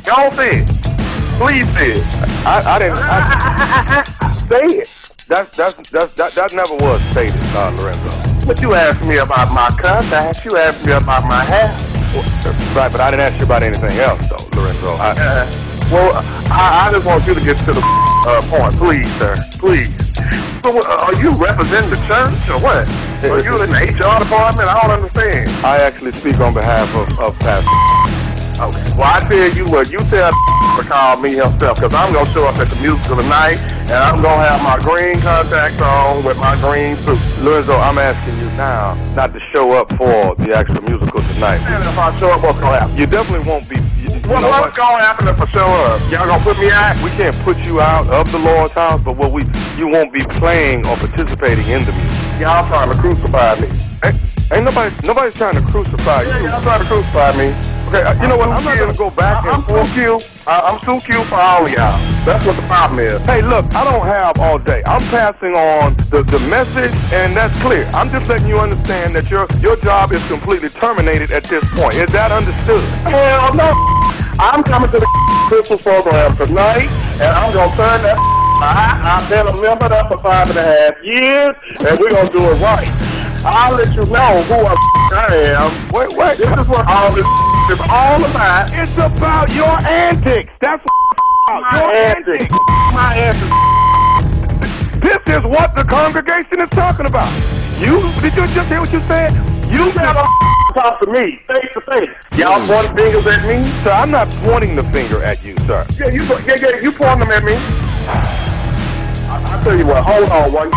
Y'all 0.06 0.36
see 0.36 0.60
it. 0.60 0.68
Please 1.40 1.68
see 1.78 2.00
it. 2.00 2.06
I, 2.46 2.76
I 2.76 2.80
didn't. 2.80 2.98
I, 3.00 4.04
Say 4.52 4.80
it. 4.80 5.10
that's, 5.30 5.56
that's, 5.56 5.90
that's, 5.90 6.14
that, 6.16 6.32
that 6.34 6.54
never 6.54 6.76
was 6.76 7.02
stated, 7.12 7.40
uh, 7.56 7.74
Lorenzo. 7.78 8.46
But 8.46 8.60
you 8.62 8.74
asked 8.74 9.08
me 9.08 9.18
about 9.18 9.54
my 9.54 9.70
contacts. 9.82 10.44
You 10.44 10.58
asked 10.58 10.86
me 10.86 10.92
about 10.92 11.24
my 11.24 11.42
hair. 11.46 11.72
Right, 12.14 12.92
but 12.92 13.02
I 13.02 13.10
didn't 13.10 13.26
ask 13.26 13.40
you 13.40 13.46
about 13.46 13.64
anything 13.64 13.98
else, 14.00 14.22
though, 14.30 14.46
Lorenzo. 14.56 14.94
I, 15.02 15.12
Uh, 15.18 15.46
well, 15.92 16.12
I, 16.54 16.88
I 16.88 16.92
just 16.92 17.06
want 17.06 17.26
you 17.26 17.34
to 17.34 17.42
get 17.42 17.58
to 17.66 17.74
the 17.74 17.82
uh, 17.82 18.42
point, 18.50 18.74
please, 18.78 19.10
sir. 19.18 19.36
Please. 19.58 19.90
So, 20.64 20.78
uh, 20.80 21.06
are 21.10 21.16
you 21.16 21.30
representing 21.32 21.90
the 21.90 21.98
church 22.08 22.34
or 22.50 22.62
what? 22.62 22.88
Are 23.26 23.44
you 23.44 23.62
in 23.64 23.70
the 23.70 23.82
HR 23.98 24.20
department? 24.22 24.70
I 24.70 24.80
don't 24.82 24.92
understand. 24.92 25.50
I 25.66 25.78
actually 25.78 26.14
speak 26.14 26.40
on 26.40 26.54
behalf 26.54 26.94
of, 26.96 27.20
of 27.20 27.40
Pastor. 27.40 27.70
Okay. 28.54 28.94
Well, 28.96 29.10
I 29.10 29.26
tell 29.28 29.50
you 29.58 29.66
what, 29.66 29.90
you 29.92 29.98
tell 30.14 30.32
to 30.78 30.84
call 30.88 31.18
me 31.18 31.34
himself, 31.36 31.76
because 31.82 31.94
I'm 31.94 32.14
going 32.14 32.26
to 32.26 32.32
show 32.32 32.46
up 32.46 32.56
at 32.58 32.68
the 32.70 32.80
musical 32.82 33.18
tonight, 33.18 33.58
and 33.90 33.98
I'm 33.98 34.22
going 34.22 34.40
to 34.40 34.46
have 34.48 34.62
my 34.64 34.78
green 34.80 35.20
contacts 35.20 35.82
on 35.82 36.24
with 36.24 36.38
my 36.38 36.56
green 36.62 36.96
suit. 36.98 37.18
Lorenzo, 37.44 37.76
I'm 37.76 37.98
asking 37.98 38.38
you 38.40 38.46
now 38.56 38.94
not 39.16 39.34
to 39.34 39.40
show 39.54 39.74
up 39.74 39.90
for 39.98 40.36
the 40.38 40.54
actual 40.56 40.82
musical 40.84 41.22
tonight. 41.34 41.58
And 41.66 41.84
if 41.84 41.98
I 41.98 42.16
show 42.18 42.30
up, 42.32 42.44
what's 42.44 42.60
going 42.60 42.74
to 42.74 42.80
happen? 42.80 42.98
You 42.98 43.06
definitely 43.08 43.50
won't 43.50 43.68
be. 43.68 43.76
You, 44.00 44.10
you 44.14 44.20
What, 44.30 44.42
know 44.42 44.50
what's 44.50 44.78
going 44.78 44.98
to 45.00 45.04
happen 45.04 45.28
if 45.28 45.42
I 45.42 45.46
show 45.50 45.66
up? 45.66 46.00
Y'all 46.12 46.26
going 46.28 46.40
to 46.40 46.46
put 46.46 46.58
me 46.60 46.70
out? 46.72 46.96
We 47.04 47.10
can't 47.18 47.36
put 47.44 47.66
you 47.66 47.82
out 47.82 48.08
of 48.08 48.32
the 48.32 48.40
Lord's 48.40 48.74
house, 48.74 49.02
but 49.04 49.18
what 49.18 49.32
we 49.32 49.44
you 49.78 49.88
won't 49.88 50.14
be 50.14 50.24
playing 50.38 50.86
or 50.88 50.96
participating 50.98 51.66
in 51.68 51.84
the 51.86 51.92
music. 51.92 52.40
Y'all 52.40 52.66
trying 52.70 52.90
to 52.94 52.98
crucify 53.02 53.60
me. 53.60 53.68
Ain't, 54.06 54.16
ain't 54.54 54.64
nobody 54.66 54.94
nobody's 55.06 55.34
trying 55.34 55.56
to 55.56 55.62
crucify 55.70 56.22
Yeah, 56.22 56.38
you. 56.40 56.46
y'all 56.50 56.62
trying 56.62 56.82
to 56.82 56.86
crucify 56.88 57.34
me. 57.38 57.50
Uh, 57.94 58.18
you 58.22 58.28
know 58.28 58.38
what? 58.38 58.50
I'm 58.50 58.64
not 58.64 58.78
gonna 58.78 58.94
go 58.98 59.10
back 59.12 59.46
I'm 59.46 59.56
and 59.56 59.64
too 59.64 59.74
forth. 59.74 59.94
cute. 59.94 60.48
I, 60.48 60.60
I'm 60.62 60.80
too 60.82 61.00
cute 61.06 61.26
for 61.28 61.36
all 61.36 61.68
y'all. 61.70 61.98
That's 62.26 62.46
what 62.46 62.56
the 62.56 62.62
problem 62.64 63.00
is. 63.00 63.22
Hey, 63.22 63.42
look, 63.42 63.66
I 63.76 63.84
don't 63.84 64.06
have 64.06 64.40
all 64.40 64.58
day. 64.58 64.82
I'm 64.86 65.02
passing 65.14 65.54
on 65.56 65.96
the, 66.10 66.24
the 66.24 66.40
message, 66.50 66.94
and 67.14 67.36
that's 67.38 67.54
clear. 67.62 67.86
I'm 67.94 68.10
just 68.10 68.28
letting 68.28 68.48
you 68.48 68.60
understand 68.60 69.16
that 69.16 69.30
your 69.30 69.48
your 69.60 69.76
job 69.78 70.12
is 70.12 70.26
completely 70.28 70.70
terminated 70.70 71.32
at 71.32 71.44
this 71.44 71.64
point. 71.76 71.96
Is 71.96 72.12
that 72.12 72.32
understood? 72.32 72.84
Hell 73.06 73.54
no. 73.54 73.72
I'm 74.40 74.64
coming 74.64 74.90
to 74.90 75.00
the 75.00 75.08
Christmas 75.48 75.82
program 75.82 76.36
tonight, 76.36 76.90
and 77.22 77.30
I'm 77.30 77.54
going 77.54 77.70
to 77.70 77.76
turn 77.78 78.02
that 78.02 78.18
I, 78.64 79.20
I've 79.22 79.30
been 79.30 79.48
a 79.48 79.62
member 79.62 79.90
there 79.90 80.06
for 80.06 80.18
five 80.22 80.50
and 80.50 80.58
a 80.58 80.64
half 80.64 81.04
years, 81.04 81.56
and 81.86 82.00
we're 82.00 82.10
going 82.10 82.28
to 82.28 82.32
do 82.32 82.44
it 82.44 82.56
right. 82.62 82.90
I'll 83.46 83.76
let 83.76 83.94
you 83.94 84.06
know 84.08 84.42
who 84.48 84.56
I, 84.56 84.76
I 85.12 85.36
am. 85.52 85.92
Wait, 85.92 86.16
wait. 86.16 86.38
This 86.38 86.48
is 86.48 86.68
what 86.68 86.88
all 86.88 87.12
this 87.12 87.28
is 87.70 87.80
all 87.92 88.24
about. 88.24 88.72
It's 88.72 88.96
about 88.96 89.54
your 89.54 89.76
antics. 89.86 90.50
That's 90.62 90.82
what 90.82 91.62
My 91.62 91.78
your 91.78 91.92
antics. 91.92 92.40
antics. 92.40 92.56
My 92.94 93.16
antics. 93.20 93.74
This 95.04 95.36
is 95.36 95.44
what 95.44 95.76
the 95.76 95.84
congregation 95.84 96.62
is 96.62 96.70
talking 96.70 97.06
about. 97.06 97.30
You 97.82 98.00
did 98.22 98.32
you 98.32 98.48
just 98.48 98.70
hear 98.70 98.80
what 98.80 98.94
you 98.94 99.02
said? 99.12 99.34
You 99.70 99.92
never 99.94 100.24
talk 100.74 101.02
to 101.02 101.12
me 101.12 101.42
face 101.46 101.68
to 101.74 101.82
face. 101.82 102.10
Y'all 102.40 102.62
hmm. 102.62 102.72
pointing 102.72 102.96
fingers 102.96 103.28
at 103.28 103.46
me. 103.46 103.70
Sir, 103.84 103.92
I'm 103.92 104.10
not 104.10 104.30
pointing 104.48 104.78
the 104.78 104.84
finger 104.86 105.22
at 105.22 105.44
you, 105.44 105.58
sir. 105.68 105.86
Yeah, 106.00 106.08
you 106.08 106.24
yeah, 106.24 106.56
yeah, 106.56 106.80
you 106.80 106.94
point 106.94 107.20
them 107.20 107.30
at 107.30 107.44
me. 107.44 107.56
I, 108.08 109.60
I 109.60 109.64
tell 109.66 109.78
you 109.78 109.86
what, 109.86 110.02
hold 110.02 110.30
on 110.30 110.54
one 110.54 110.72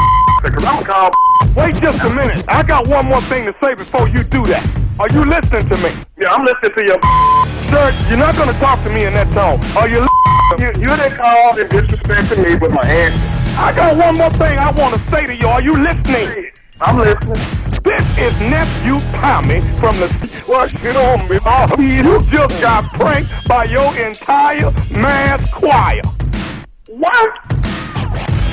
I'm 0.54 0.84
gonna. 0.84 1.10
Wait 1.56 1.74
just 1.80 2.00
a 2.04 2.14
minute. 2.14 2.44
I 2.48 2.62
got 2.62 2.86
one 2.86 3.06
more 3.06 3.22
thing 3.22 3.46
to 3.46 3.54
say 3.62 3.74
before 3.74 4.08
you 4.08 4.22
do 4.22 4.44
that. 4.46 4.64
Are 4.98 5.08
you 5.12 5.24
listening 5.24 5.66
to 5.68 5.76
me? 5.78 5.90
Yeah, 6.18 6.34
I'm 6.34 6.44
listening 6.44 6.72
to 6.72 6.82
you. 6.84 6.98
Sir, 7.70 7.92
you're 8.08 8.18
not 8.18 8.36
going 8.36 8.52
to 8.52 8.58
talk 8.60 8.82
to 8.84 8.90
me 8.90 9.04
in 9.04 9.12
that 9.14 9.32
tone. 9.32 9.60
Are 9.76 9.88
you 9.88 10.06
You, 10.58 10.68
you 10.78 10.86
didn't 10.86 11.16
call 11.16 11.58
and 11.58 11.68
disrespected 11.68 12.42
me 12.42 12.54
with 12.54 12.70
my 12.70 12.86
answer. 12.86 13.18
I 13.58 13.72
got 13.74 13.96
one 13.96 14.16
more 14.16 14.30
thing 14.30 14.58
I 14.58 14.70
want 14.70 14.94
to 14.94 15.10
say 15.10 15.26
to 15.26 15.34
you. 15.34 15.48
Are 15.48 15.60
you 15.60 15.76
listening? 15.76 16.50
I'm 16.80 16.98
listening. 16.98 17.34
This 17.82 18.18
is 18.18 18.40
nephew 18.40 18.98
Tommy 19.18 19.60
from 19.80 19.98
the 19.98 20.44
Well, 20.46 20.68
shit 20.68 20.96
on 20.96 21.28
me. 21.28 21.38
Oh, 21.44 21.80
you 21.80 22.22
just 22.30 22.60
got 22.62 22.84
pranked 22.94 23.30
by 23.48 23.64
your 23.64 23.94
entire 23.98 24.70
mass 24.90 25.50
choir. 25.52 26.02
What? 26.86 27.36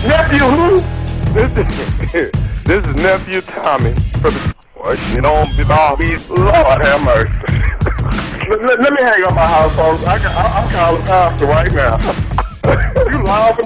Nephew 0.04 0.40
who? 0.40 1.03
This 1.34 1.52
is 1.58 2.12
this 2.64 2.86
is 2.86 2.96
nephew 2.96 3.42
Tommy 3.42 3.96
from 4.22 4.36
the 4.36 4.96
shit 5.10 5.26
on 5.26 5.50
me. 5.58 5.64
Oh, 5.68 5.96
Lord 6.30 6.86
have 6.86 7.02
mercy. 7.04 7.34
let, 8.50 8.62
let- 8.62 8.80
let 8.80 8.94
me 8.94 9.02
hang 9.02 9.24
up 9.24 9.34
my 9.34 9.42
house 9.42 9.76
phone. 9.76 9.98
I, 10.06 10.22
I, 10.22 10.62
I'm 10.62 10.70
calling 10.72 11.02
pastor 11.08 11.48
right 11.48 11.72
now. 11.72 11.98
you 13.10 13.24
laughing? 13.24 13.66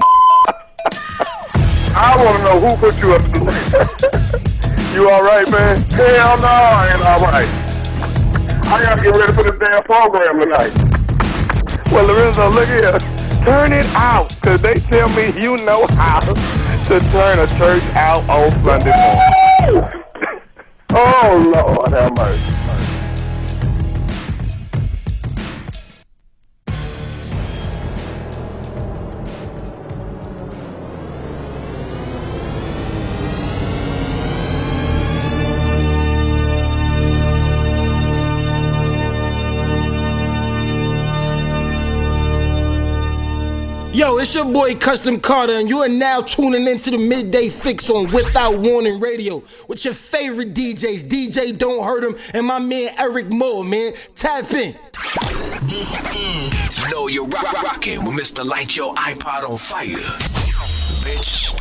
I 1.94 2.16
want 2.24 2.38
to 2.38 2.44
know 2.46 2.70
who 2.70 2.78
put 2.78 2.98
you 3.02 3.12
up 3.14 3.22
to 3.24 3.40
the 3.40 4.94
You 4.94 5.10
all 5.10 5.24
right, 5.24 5.50
man? 5.52 5.76
Hell 5.92 6.38
no, 6.38 6.48
I 6.48 6.94
ain't 6.94 7.04
all 7.04 7.20
right. 7.20 7.50
I 8.70 8.84
gotta 8.84 9.04
get 9.04 9.14
ready 9.14 9.34
for 9.34 9.44
this 9.44 9.60
damn 9.60 9.84
program 9.84 10.40
tonight. 10.40 10.72
Well, 11.92 12.06
Lorenzo, 12.06 12.50
look 12.50 12.68
here. 12.70 13.27
Turn 13.48 13.72
it 13.72 13.86
out, 13.96 14.28
because 14.36 14.62
they 14.62 14.74
tell 14.74 15.08
me 15.08 15.32
you 15.42 15.56
know 15.56 15.88
how 15.92 16.20
to 16.20 17.00
turn 17.00 17.40
a 17.40 17.48
church 17.58 17.82
out 17.96 18.28
on 18.28 18.52
Sunday 18.62 18.92
morning. 19.72 19.94
Oh, 20.90 21.52
Lord 21.54 21.92
have 21.92 22.16
mercy. 22.16 22.67
Yo, 43.98 44.20
it's 44.20 44.36
your 44.36 44.46
boy 44.46 44.76
Custom 44.76 45.20
Carter, 45.20 45.54
and 45.54 45.68
you 45.68 45.80
are 45.80 45.90
now 45.90 46.22
tuning 46.22 46.68
into 46.68 46.92
the 46.92 47.00
Midday 47.00 47.48
Fixx 47.48 47.90
on 47.90 48.14
Without 48.14 48.60
Warning 48.60 49.00
Radio 49.00 49.42
with 49.68 49.84
your 49.86 49.96
favorite 49.96 50.54
DJs, 50.54 51.08
DJ 51.08 51.52
Don't 51.58 51.84
Hurt 51.84 52.04
'Em, 52.04 52.16
and 52.36 52.46
my 52.46 52.60
man 52.60 52.90
Eryk 52.98 53.32
Moore, 53.32 53.66
man. 53.66 53.94
Tap 54.14 54.54
in. 54.54 54.76
Yo, 56.92 57.08
you're 57.08 57.26
rock- 57.26 57.64
rocking 57.64 58.06
with 58.06 58.16
Mr. 58.16 58.46
Light 58.46 58.78
Your 58.78 58.94
iPod 58.94 59.50
on 59.50 59.58
Fire. 59.58 59.88
Bitch. 61.02 61.52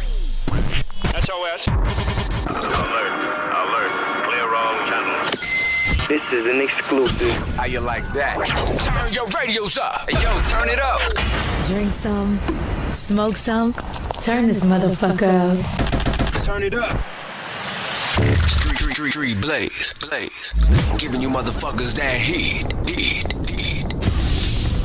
SOS. 1.25 1.67
Alert. 2.49 2.65
Alert. 2.67 3.46
Clear 6.07 6.19
wrong 6.19 6.29
channels. 6.29 6.31
This 6.31 6.33
is 6.33 6.47
an 6.47 6.61
exclusive. 6.61 7.57
How 7.57 7.67
you 7.67 7.81
like 7.81 8.05
that? 8.13 8.47
Turn 8.47 9.13
your 9.13 9.27
radios 9.29 9.79
up. 9.79 10.09
Hey, 10.09 10.23
yo, 10.23 10.41
turn 10.43 10.69
it 10.69 10.79
up. 10.79 11.01
Drink 11.67 11.93
some, 11.93 12.41
smoke 12.93 13.37
some, 13.37 13.75
turn 14.23 14.47
this 14.47 14.65
motherfucker 14.65 15.59
up. 15.59 16.45
Turn 16.45 16.63
it 16.63 16.75
up. 16.75 16.99
Street, 18.47 18.79
street, 18.79 18.95
street, 18.95 19.11
street, 19.11 19.41
blaze, 19.41 19.95
blaze. 19.95 20.55
Giving 20.99 21.21
you 21.21 21.29
motherfuckers 21.29 21.95
that 21.97 22.17
heat, 22.17 22.73
heat, 22.89 23.33
heat. 23.51 23.85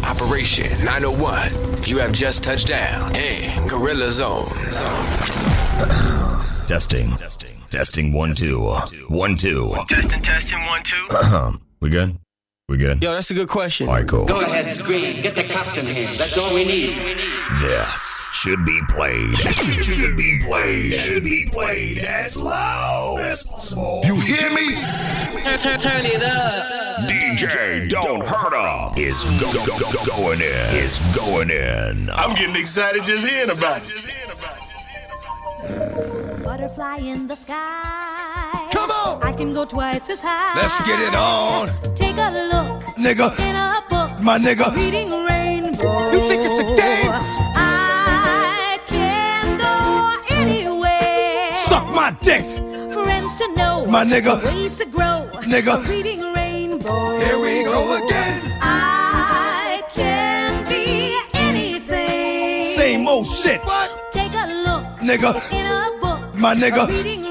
Operation 0.04 0.84
901. 0.84 1.84
You 1.84 1.98
have 2.00 2.12
just 2.12 2.44
touched 2.44 2.68
down 2.68 3.16
in 3.16 3.68
Gorilla 3.68 4.12
Zone. 4.12 4.50
Testing. 6.68 7.16
Testing. 7.18 7.61
One, 7.72 8.36
two. 8.36 8.60
One, 9.08 9.38
two. 9.38 9.74
Testing, 9.88 10.22
testing, 10.22 10.66
one, 10.66 10.84
two. 10.84 11.08
Uh-huh. 11.10 11.52
we 11.80 11.90
good? 11.90 12.18
We 12.68 12.78
good? 12.78 13.02
Yo, 13.02 13.14
that's 13.14 13.32
a 13.32 13.34
good 13.34 13.48
question. 13.48 13.88
All 13.88 13.96
right, 13.96 14.08
cool. 14.08 14.26
Go 14.26 14.42
ahead, 14.42 14.76
scream. 14.76 15.02
Get 15.22 15.34
the 15.36 15.50
cops 15.54 15.78
in 15.78 15.86
here. 15.86 16.10
That's 16.18 16.38
all 16.38 16.54
we 16.54 16.66
need. 16.66 16.96
This 17.62 18.22
should 18.34 18.66
be 18.66 18.82
played. 18.90 19.36
Should 19.38 20.18
be 20.18 20.40
played. 20.44 20.94
Should 20.94 21.24
be 21.24 21.46
played 21.50 22.00
as 22.00 22.36
loud 22.38 23.20
as 23.22 23.44
possible. 23.44 24.02
You 24.04 24.20
hear 24.20 24.50
me? 24.52 24.76
Turn, 25.58 25.80
turn 25.80 26.06
it 26.06 26.22
up. 26.24 27.10
DJ 27.10 27.90
Don't 27.90 28.26
Hurt 28.26 28.54
'em 28.54 28.98
is 28.98 29.24
go, 29.40 29.52
go, 29.66 29.80
go, 29.80 29.92
go, 29.92 30.06
going 30.06 30.42
in. 30.42 30.76
Is 30.76 31.00
going 31.16 31.50
in. 31.50 32.10
I'm 32.10 32.36
getting 32.36 32.56
excited 32.56 33.06
just 33.06 33.28
hearing 33.28 33.50
about 33.50 33.82
it. 33.84 34.21
Butterfly 36.44 36.98
in 36.98 37.28
the 37.28 37.36
sky. 37.36 38.68
Come 38.72 38.90
on! 38.90 39.22
I 39.22 39.32
can 39.34 39.54
go 39.54 39.64
twice 39.66 40.10
as 40.10 40.22
high. 40.22 40.56
Let's 40.56 40.80
get 40.88 41.00
it 41.00 41.14
on. 41.14 41.70
Take 41.94 42.18
a 42.18 42.30
look 42.52 42.82
Nigga. 42.98 43.28
in 43.40 43.56
a 43.56 43.84
book. 43.90 44.24
My 44.24 44.40
nigga. 44.40 44.74
Reading 44.76 45.12
rainbow. 45.24 46.12
You 46.12 46.20
think 46.30 46.42
it's 46.46 46.60
a 46.62 46.66
game? 46.82 47.12
I 47.56 48.80
can 48.88 49.58
go 49.58 50.36
anywhere. 50.36 51.52
Suck 51.52 51.86
my 51.94 52.16
dick. 52.22 52.42
Friends 52.92 53.36
to 53.38 53.54
know. 53.56 53.86
My 53.88 54.04
nigga. 54.04 54.44
Ways 54.44 54.76
to 54.78 54.86
grow. 54.86 55.30
Nigga. 55.44 55.88
Reading 55.88 56.34
rainbow. 56.34 57.20
Here 57.20 57.38
we 57.40 57.64
go 57.64 57.98
again. 58.04 58.42
I 58.64 59.84
can 59.94 60.66
be 60.68 61.20
anything. 61.34 62.76
Same 62.78 63.08
old 63.08 63.28
shit. 63.28 63.62
Take 63.62 63.64
a 63.64 63.68
look 63.68 63.91
Nigga. 65.02 65.34
in 65.52 65.66
a 65.66 66.00
book. 66.00 66.36
My 66.38 66.54
nigga. 66.54 66.86
See, 66.92 67.22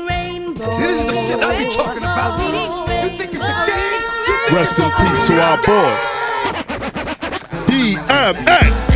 this 0.81 1.01
is 1.01 1.07
the 1.07 1.15
shit 1.15 1.41
I 1.43 1.57
be 1.57 1.65
talking 1.73 2.03
about. 2.03 2.41
You 2.43 3.11
think 3.17 3.33
it's 3.33 3.39
a 3.39 3.67
game? 3.67 4.57
Rest 4.57 4.79
in 4.81 4.91
peace 4.99 5.23
to 5.29 5.41
our 5.41 5.57
boy. 5.63 5.95
DMX. 7.67 8.91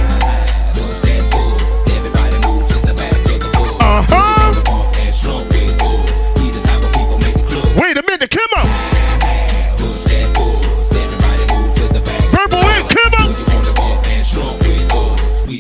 Uh 3.81 4.03
huh. 4.09 4.53
Wait 7.81 7.97
a 7.97 8.03
minute, 8.03 8.31
come 8.31 8.53
on. 8.57 8.94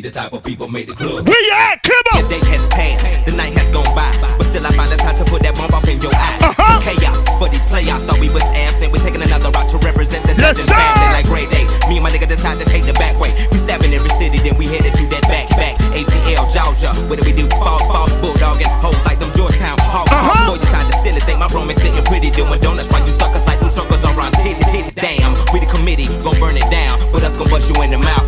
The 0.04 0.12
type 0.12 0.36
of 0.36 0.44
people 0.44 0.68
made 0.68 0.84
the 0.84 0.92
club. 0.92 1.24
Where 1.24 1.32
you 1.48 1.56
at? 1.56 1.80
On. 2.12 2.20
The 2.20 2.36
day 2.36 2.42
has 2.52 2.60
passed, 2.68 3.08
the 3.24 3.32
night 3.40 3.56
has 3.56 3.72
gone 3.72 3.88
by, 3.96 4.12
but 4.36 4.44
still 4.44 4.60
I 4.60 4.70
find 4.76 4.92
the 4.92 5.00
time 5.00 5.16
to 5.16 5.24
put 5.24 5.40
that 5.48 5.56
bomb 5.56 5.72
off 5.72 5.88
in 5.88 5.96
your 6.04 6.12
eye. 6.12 6.36
Uh-huh. 6.44 6.76
Chaos 6.84 7.16
for 7.40 7.48
these 7.48 7.64
playoffs, 7.72 8.04
so 8.04 8.12
we 8.20 8.28
was 8.28 8.44
absent. 8.52 8.92
We're 8.92 9.00
taking 9.00 9.24
another 9.24 9.48
route 9.48 9.72
to 9.72 9.80
represent 9.80 10.28
the 10.28 10.36
Yes, 10.36 10.60
sir. 10.60 10.76
family 10.76 11.08
like 11.08 11.24
grade 11.24 11.48
A. 11.56 11.64
Me 11.88 11.96
and 11.96 12.04
my 12.04 12.12
nigga 12.12 12.28
decide 12.28 12.60
to 12.60 12.68
take 12.68 12.84
the 12.84 12.92
back 13.00 13.16
way. 13.16 13.32
We 13.48 13.56
stabbing 13.56 13.96
every 13.96 14.12
city, 14.20 14.36
then 14.44 14.60
we 14.60 14.68
headed 14.68 14.92
to 14.92 15.08
that 15.08 15.24
back 15.24 15.48
back. 15.56 15.80
ATL 15.96 16.52
Georgia, 16.52 16.92
what 17.08 17.16
do 17.16 17.24
we 17.24 17.32
do? 17.32 17.48
Fall, 17.56 17.80
fall, 17.88 18.04
bulldog 18.20 18.60
and 18.60 18.68
hoes 18.84 19.00
like 19.08 19.24
them 19.24 19.32
Georgetown 19.32 19.80
hogs. 19.88 20.12
Uh-huh. 20.12 20.52
Boy, 20.52 20.60
you 20.60 20.68
sound 20.68 20.84
the 20.92 21.00
silly 21.00 21.24
thing. 21.24 21.40
My 21.40 21.48
room 21.48 21.72
is 21.72 21.80
sitting 21.80 22.04
pretty, 22.04 22.28
doing 22.28 22.60
donuts 22.60 22.92
while 22.92 23.00
you 23.08 23.12
suckers 23.16 23.40
like 23.48 23.56
them 23.56 23.72
circles 23.72 24.04
around 24.04 24.36
titties, 24.44 24.68
titties. 24.68 24.92
Damn, 25.00 25.32
we 25.56 25.64
the 25.64 25.68
committee, 25.72 26.12
gon' 26.20 26.36
burn 26.36 26.60
it 26.60 26.68
down, 26.68 27.00
but 27.08 27.24
us 27.24 27.40
gon' 27.40 27.48
bust 27.48 27.72
you 27.72 27.80
in 27.80 27.88
the 27.88 27.98
mouth 28.04 28.23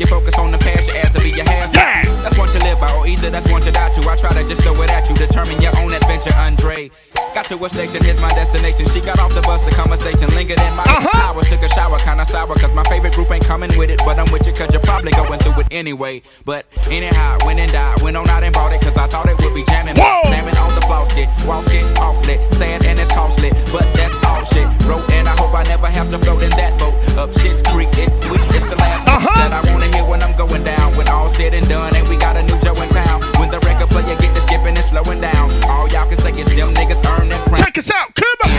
You 0.00 0.06
focus 0.06 0.38
on 0.38 0.50
the 0.50 0.56
past, 0.56 0.88
your 0.88 0.96
ass 1.04 1.12
will 1.12 1.20
be 1.20 1.28
your 1.36 1.44
half. 1.44 1.74
Yeah. 1.76 2.00
That's 2.24 2.38
one 2.38 2.48
to 2.48 2.58
live 2.64 2.80
by, 2.80 2.88
or 2.96 3.06
either 3.06 3.28
that's 3.28 3.50
one 3.52 3.60
to 3.62 3.70
die 3.70 3.90
to. 3.92 4.00
I 4.08 4.16
try 4.16 4.32
to 4.32 4.48
just 4.48 4.62
throw 4.62 4.72
it 4.80 4.88
at 4.88 5.06
you, 5.10 5.14
determine 5.14 5.60
your 5.60 5.76
own 5.78 5.92
adventure, 5.92 6.32
Andre. 6.40 6.90
Got 7.34 7.46
to 7.52 7.60
a 7.62 7.68
station, 7.68 8.02
here's 8.02 8.20
my 8.20 8.32
destination. 8.32 8.86
She 8.88 9.00
got 9.02 9.20
off 9.20 9.34
the 9.34 9.42
bus, 9.42 9.60
the 9.68 9.70
conversation 9.76 10.26
lingered 10.34 10.58
in 10.58 10.74
my 10.74 10.84
Uh-huh. 10.88 11.36
hour. 11.36 11.42
Took 11.44 11.62
a 11.62 11.68
shower, 11.68 11.98
kinda 11.98 12.24
sour, 12.24 12.54
cause 12.56 12.72
my 12.72 12.82
favorite 12.84 13.12
group 13.12 13.30
ain't 13.30 13.44
coming 13.46 13.70
with 13.76 13.90
it. 13.90 14.00
But 14.04 14.18
I'm 14.18 14.30
with 14.32 14.46
you, 14.46 14.52
cause 14.54 14.72
you're 14.72 14.80
probably 14.82 15.12
going 15.12 15.38
through 15.38 15.60
it 15.60 15.66
anyway. 15.70 16.22
But 16.46 16.64
anyhow, 16.90 17.36
went 17.44 17.60
and 17.60 17.70
died, 17.70 18.00
went 18.02 18.16
on 18.16 18.28
out 18.30 18.42
and 18.42 18.54
bought 18.54 18.72
it, 18.72 18.80
cause 18.80 18.96
I 18.96 19.06
thought 19.06 19.28
it 19.28 19.36
would 19.42 19.54
be 19.54 19.64
jamming. 19.64 19.96
Slamming 19.96 20.56
on 20.56 20.74
the 20.74 20.80
floss 20.88 21.12
kit, 21.12 21.28
walls 21.46 21.68
get 21.68 21.84
awfully 21.98 22.40
sad 22.52 22.84
and 22.86 22.98
it's 22.98 23.12
costly. 23.12 23.50
But 23.70 23.84
that's 23.94 24.16
all 24.24 24.29
shit. 24.46 24.66
Wrote 24.86 25.04
and 25.12 25.28
I 25.28 25.34
hope 25.36 25.54
I 25.54 25.62
never 25.64 25.86
have 25.86 26.10
to 26.10 26.18
float 26.18 26.42
in 26.42 26.50
that 26.50 26.78
boat. 26.78 26.94
Up 27.18 27.30
shit's 27.38 27.62
creek, 27.72 27.88
it's 27.94 28.20
sweet, 28.24 28.40
it's 28.54 28.66
the 28.68 28.76
last 28.76 29.08
Uh-huh. 29.08 29.28
that 29.40 29.52
I 29.52 29.60
wanna 29.72 29.86
hear 29.94 30.04
when 30.04 30.22
I'm 30.22 30.36
going 30.36 30.62
down. 30.64 30.96
When 30.96 31.08
all 31.08 31.28
said 31.34 31.54
and 31.54 31.68
done, 31.68 31.94
and 31.94 32.06
we 32.08 32.16
got 32.16 32.36
a 32.36 32.42
new 32.42 32.58
Joe 32.60 32.74
in 32.80 32.88
town. 32.90 33.22
When 33.38 33.50
the 33.50 33.60
record 33.60 33.90
player 33.90 34.16
get 34.16 34.34
to 34.34 34.40
skipping 34.42 34.76
and 34.76 34.86
slowing 34.86 35.20
down, 35.20 35.50
all 35.68 35.88
y'all 35.88 36.08
can 36.08 36.18
say 36.18 36.32
is 36.32 36.48
them 36.54 36.72
niggas 36.74 37.02
earn 37.12 37.30
crown. 37.30 37.56
Check 37.56 37.78
us 37.78 37.90
out. 37.90 38.14
Come 38.14 38.38
on. 38.44 38.50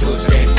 You 0.00 0.49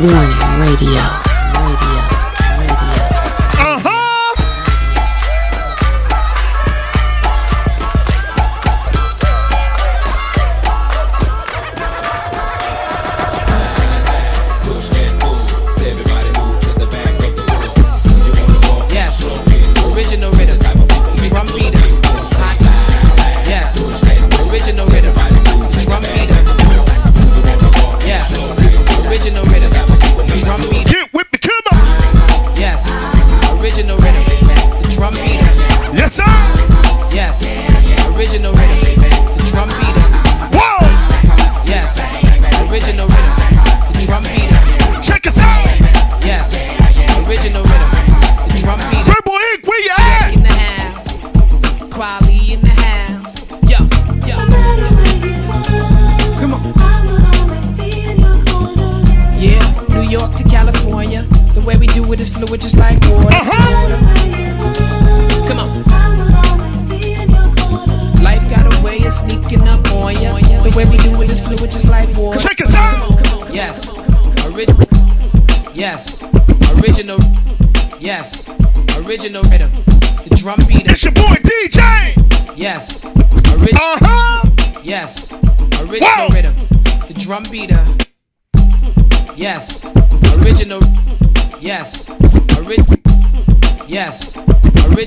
Warning 0.00 0.60
Radio. 0.60 1.19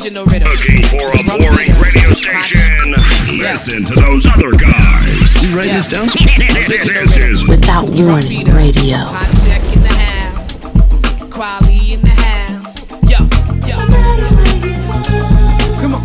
Original 0.03 0.25
rhythm. 0.25 0.49
Looking 0.49 0.83
for 0.83 1.07
a 1.07 1.23
boring 1.23 1.71
radio 1.79 2.11
station? 2.11 2.91
Listen 3.39 3.85
to 3.85 3.93
those 3.95 4.25
other 4.25 4.51
guys. 4.51 5.41
You 5.41 5.55
writing 5.55 5.75
this 5.75 5.87
down? 5.87 6.07
This 6.67 7.15
is 7.15 7.47
Without 7.47 7.87
Warning 7.87 8.47
Radio. 8.47 8.97
Hot 8.97 9.31
tech 9.37 9.63
in 9.71 9.81
the 9.81 9.87
house. 9.87 10.57
Quality 11.31 11.93
in 11.93 12.01
the 12.01 12.09
house. 12.09 12.83
Yo, 13.07 13.23
yo. 13.63 13.79
Come 15.79 15.95
on. 15.95 16.03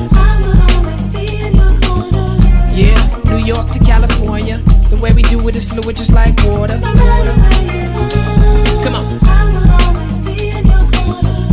Yeah, 2.73 3.03
New 3.25 3.45
York 3.45 3.69
to 3.73 3.81
California. 3.81 4.59
The 4.91 5.01
way 5.03 5.13
we 5.13 5.23
do 5.23 5.49
it 5.49 5.57
is 5.57 5.65
fluid 5.69 5.97
just 5.97 6.13
like 6.13 6.41
water. 6.45 6.79
Come 8.85 8.95
on. 8.95 9.19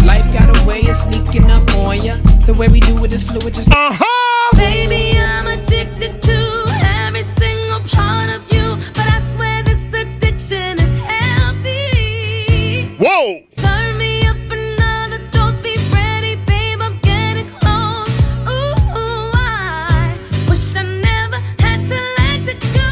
Life 0.06 0.32
got 0.32 0.56
a 0.56 0.68
way 0.68 0.88
of 0.88 0.96
sneaking 0.96 1.50
up 1.50 1.68
on 1.74 2.06
ya. 2.06 2.18
The 2.46 2.54
way 2.54 2.68
we 2.68 2.80
do 2.80 3.04
it 3.04 3.12
is 3.12 3.24
fluid 3.28 3.54
just 3.56 3.70
Uh-huh. 3.72 4.56
Baby, 4.56 5.18
I'm 5.18 5.48
addicted 5.48 6.22
to 6.22 6.66
every 7.04 7.24
single 7.40 7.80
part 7.90 8.30
of 8.30 8.44
you, 8.54 8.78
but 8.94 9.08
I 9.16 9.20
swear 9.34 9.64
this 9.64 9.82
addiction 9.92 10.78
is 10.78 10.92
healthy. 11.10 12.96
Whoa. 13.00 13.42
Turn 13.58 13.98
me 13.98 14.28
up 14.28 14.38
another 14.52 15.18
dose, 15.32 15.58
be 15.64 15.76
ready, 15.92 16.36
babe. 16.46 16.82
I'm 16.82 17.00
getting 17.00 17.50
close. 17.50 18.14
Ooh, 18.48 19.32
I 19.34 20.16
wish 20.48 20.76
I 20.76 20.84
never 20.84 21.40
had 21.66 21.80
to 21.90 21.98
let 22.20 22.46
you 22.46 22.54
go. 22.78 22.92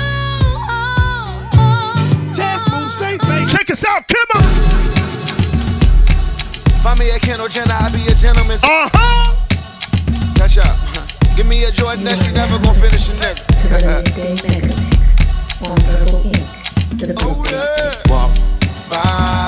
Check 3.56 3.70
us 3.70 3.86
out. 3.86 4.08
Come 4.08 4.30
on. 4.36 4.44
Find 6.82 6.98
me 7.00 7.12
a 7.12 7.20
Kendall 7.20 7.48
Jenner, 7.48 7.76
I 7.80 7.90
be 7.92 8.02
a 8.12 8.16
gentleman. 8.16 8.58
Uh 8.64 8.90
huh. 8.92 9.23
Catch 10.44 10.58
up. 10.58 10.78
Give 11.38 11.48
me 11.48 11.64
a 11.64 11.72
Jordan 11.72 12.04
that 12.04 12.20
she 12.20 12.30
never 12.34 12.60
gon' 12.60 12.76
finish 12.76 13.08
a 13.08 13.14
nigga. 13.14 13.40
oh 17.18 17.46
yeah. 17.50 18.02
Walk 18.12 18.36
by 18.90 19.43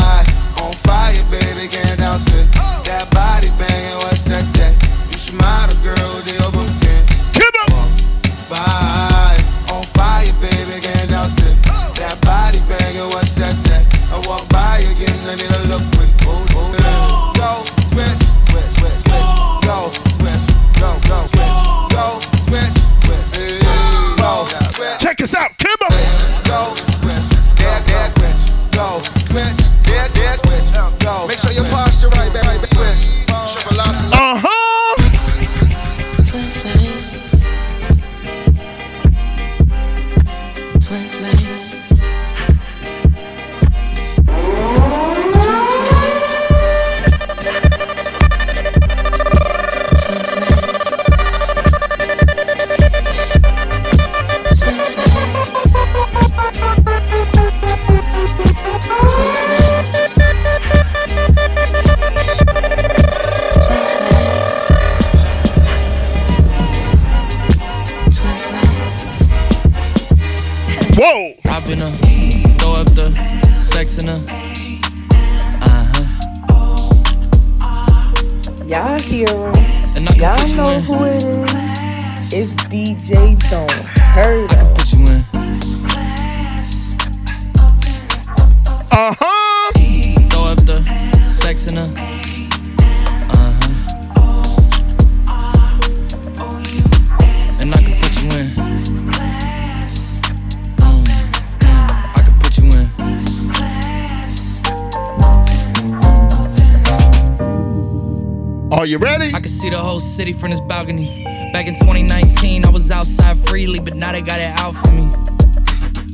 city 110.15 110.31
from 110.31 110.49
this 110.49 110.61
balcony. 110.61 111.25
Back 111.51 111.67
in 111.67 111.73
2019, 111.73 112.63
I 112.63 112.69
was 112.69 112.89
outside 112.89 113.35
freely, 113.35 113.79
but 113.79 113.95
now 113.95 114.13
they 114.13 114.21
got 114.21 114.39
it 114.39 114.57
out 114.59 114.73
for 114.73 114.89
me. 114.91 115.11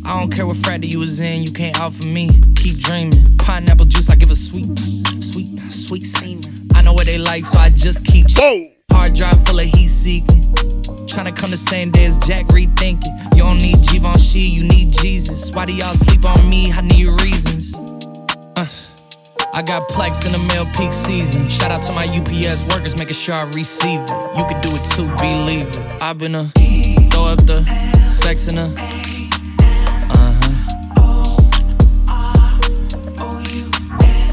I 0.04 0.20
don't 0.20 0.34
care 0.34 0.48
what 0.48 0.58
frat 0.58 0.84
you 0.84 0.98
was 0.98 1.22
in, 1.22 1.44
you 1.44 1.52
can't 1.52 1.80
out 1.80 1.92
for 1.92 2.08
me. 2.08 2.30
Keep 2.56 2.78
dreaming. 2.78 3.14
Pineapple 3.38 3.86
juice, 3.86 4.10
I 4.10 4.16
give 4.16 4.32
a 4.32 4.36
sweet, 4.36 4.66
sweet, 5.22 5.60
sweet 5.72 6.04
semen. 6.04 6.42
I 6.74 6.82
know 6.82 6.94
what 6.94 7.06
they 7.06 7.20
like, 7.20 7.46
so 7.46 7.60
I 7.60 7.70
just 7.70 8.04
keep. 8.04 8.26
Whoa. 8.32 8.71
Making 23.12 23.24
sure 23.24 23.36
I 23.36 23.44
receive 23.52 24.00
it. 24.00 24.12
You 24.38 24.46
could 24.46 24.62
do 24.62 24.70
it 24.74 24.84
too, 24.92 25.08
believe 25.18 25.68
it. 25.68 25.80
I've 26.02 26.18
been 26.18 26.34
a 26.36 26.46
throw 27.12 27.26
up 27.26 27.46
the 27.46 27.62
sex 28.08 28.48
in 28.48 28.56
her. 28.56 28.74
Uh 30.10 30.32
huh. 30.40 30.56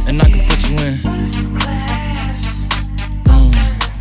And 0.07 0.23
I 0.23 0.25
can 0.31 0.47
put 0.47 0.63
you 0.69 0.77
in. 0.77 0.95
Mm, 3.25 3.51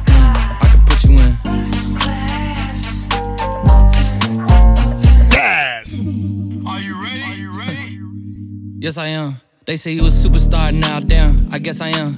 mm, 0.06 0.22
I 0.62 0.68
can 0.72 0.82
put 0.86 1.04
you 1.06 1.16
in. 1.26 1.34
Yes. 5.32 6.04
Yes, 8.80 8.98
I 8.98 9.08
am. 9.08 9.36
They 9.66 9.78
say 9.78 9.92
you 9.94 10.06
a 10.06 10.10
superstar 10.10 10.72
now, 10.72 11.00
damn. 11.00 11.36
I 11.52 11.58
guess 11.58 11.82
I 11.82 11.90
am. 11.90 12.18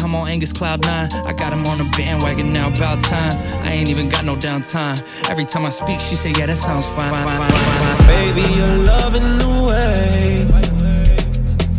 Can't 0.00 0.12
Can't 0.12 0.14
I'm 0.14 0.22
on 0.22 0.28
Angus 0.28 0.52
Cloud 0.52 0.86
9. 0.86 1.08
I 1.26 1.32
got 1.34 1.52
him 1.52 1.66
on 1.66 1.76
the 1.76 1.84
bandwagon 1.96 2.52
now, 2.52 2.68
about 2.68 3.02
time. 3.02 3.32
I 3.64 3.72
ain't 3.72 3.90
even 3.90 4.08
got 4.08 4.24
no 4.24 4.34
downtime. 4.34 4.96
Every 5.30 5.44
time 5.44 5.66
I 5.66 5.68
speak, 5.68 6.00
she 6.00 6.16
say, 6.16 6.32
Yeah, 6.38 6.46
that 6.46 6.56
sounds 6.56 6.86
fine. 6.86 7.10
fine, 7.10 7.26
fine, 7.26 7.50
fine, 7.50 7.50
fine. 7.50 8.06
Baby, 8.06 8.40
you're 8.56 8.78
loving 8.86 9.38
the 9.38 9.52
way. 9.68 10.46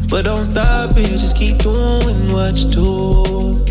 But 0.07 0.25
don't 0.25 0.45
stop 0.45 0.95
it, 0.97 1.07
just 1.17 1.35
keep 1.35 1.57
doing 1.59 2.31
what 2.31 2.57
you 2.57 2.69
do. 2.69 3.65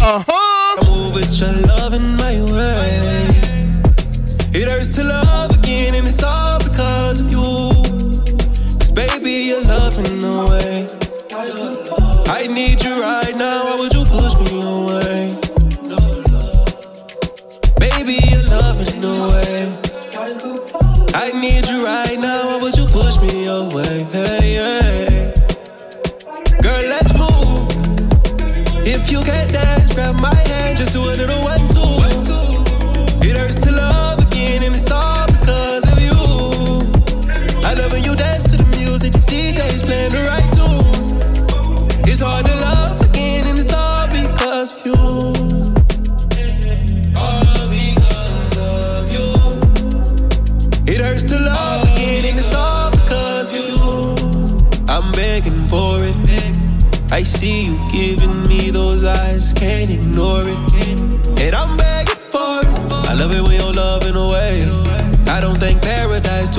Uh 0.00 0.22
huh. 0.24 0.32
I 0.32 0.84
move 0.86 1.14
with 1.14 1.40
your 1.40 1.52
love 1.66 1.92
in 1.92 2.14
my 2.16 2.34
way. 2.40 3.26
It 4.54 4.68
hurts 4.68 4.88
to 4.96 5.04
love 5.04 5.50
again, 5.58 5.94
and 5.96 6.06
it's 6.06 6.22
all 6.22 6.58
because 6.58 7.20
of 7.20 7.30
you. 7.30 7.72
Cause 8.78 8.92
baby, 8.92 9.48
you're 9.48 9.64
loving 9.64 10.20
the 10.20 10.46
way. 10.48 10.98
I 12.30 12.46
need 12.46 12.84
you 12.84 12.87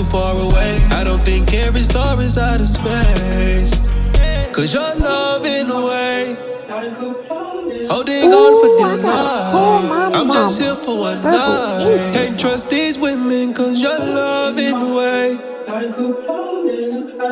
far 0.09 0.35
away. 0.35 0.79
I 0.91 1.03
don't 1.03 1.23
think 1.23 1.53
every 1.53 1.81
star 1.81 2.19
is 2.21 2.37
out 2.37 2.59
of 2.61 2.67
space. 2.67 3.77
Cause 4.51 4.73
you're 4.73 4.95
loving 4.95 5.69
away. 5.69 6.35
Holding 7.87 8.33
on 8.33 8.53
for 8.61 8.71
dear 8.77 8.97
life. 9.03 10.15
I'm 10.15 10.27
just 10.31 10.61
here 10.61 10.75
for 10.75 10.97
one 10.99 11.21
night. 11.21 12.11
Can't 12.13 12.39
trust 12.39 12.69
these 12.69 12.97
women 12.99 13.53
cause 13.53 13.81
you're 13.81 13.99
loving 13.99 14.75
away. 14.75 15.37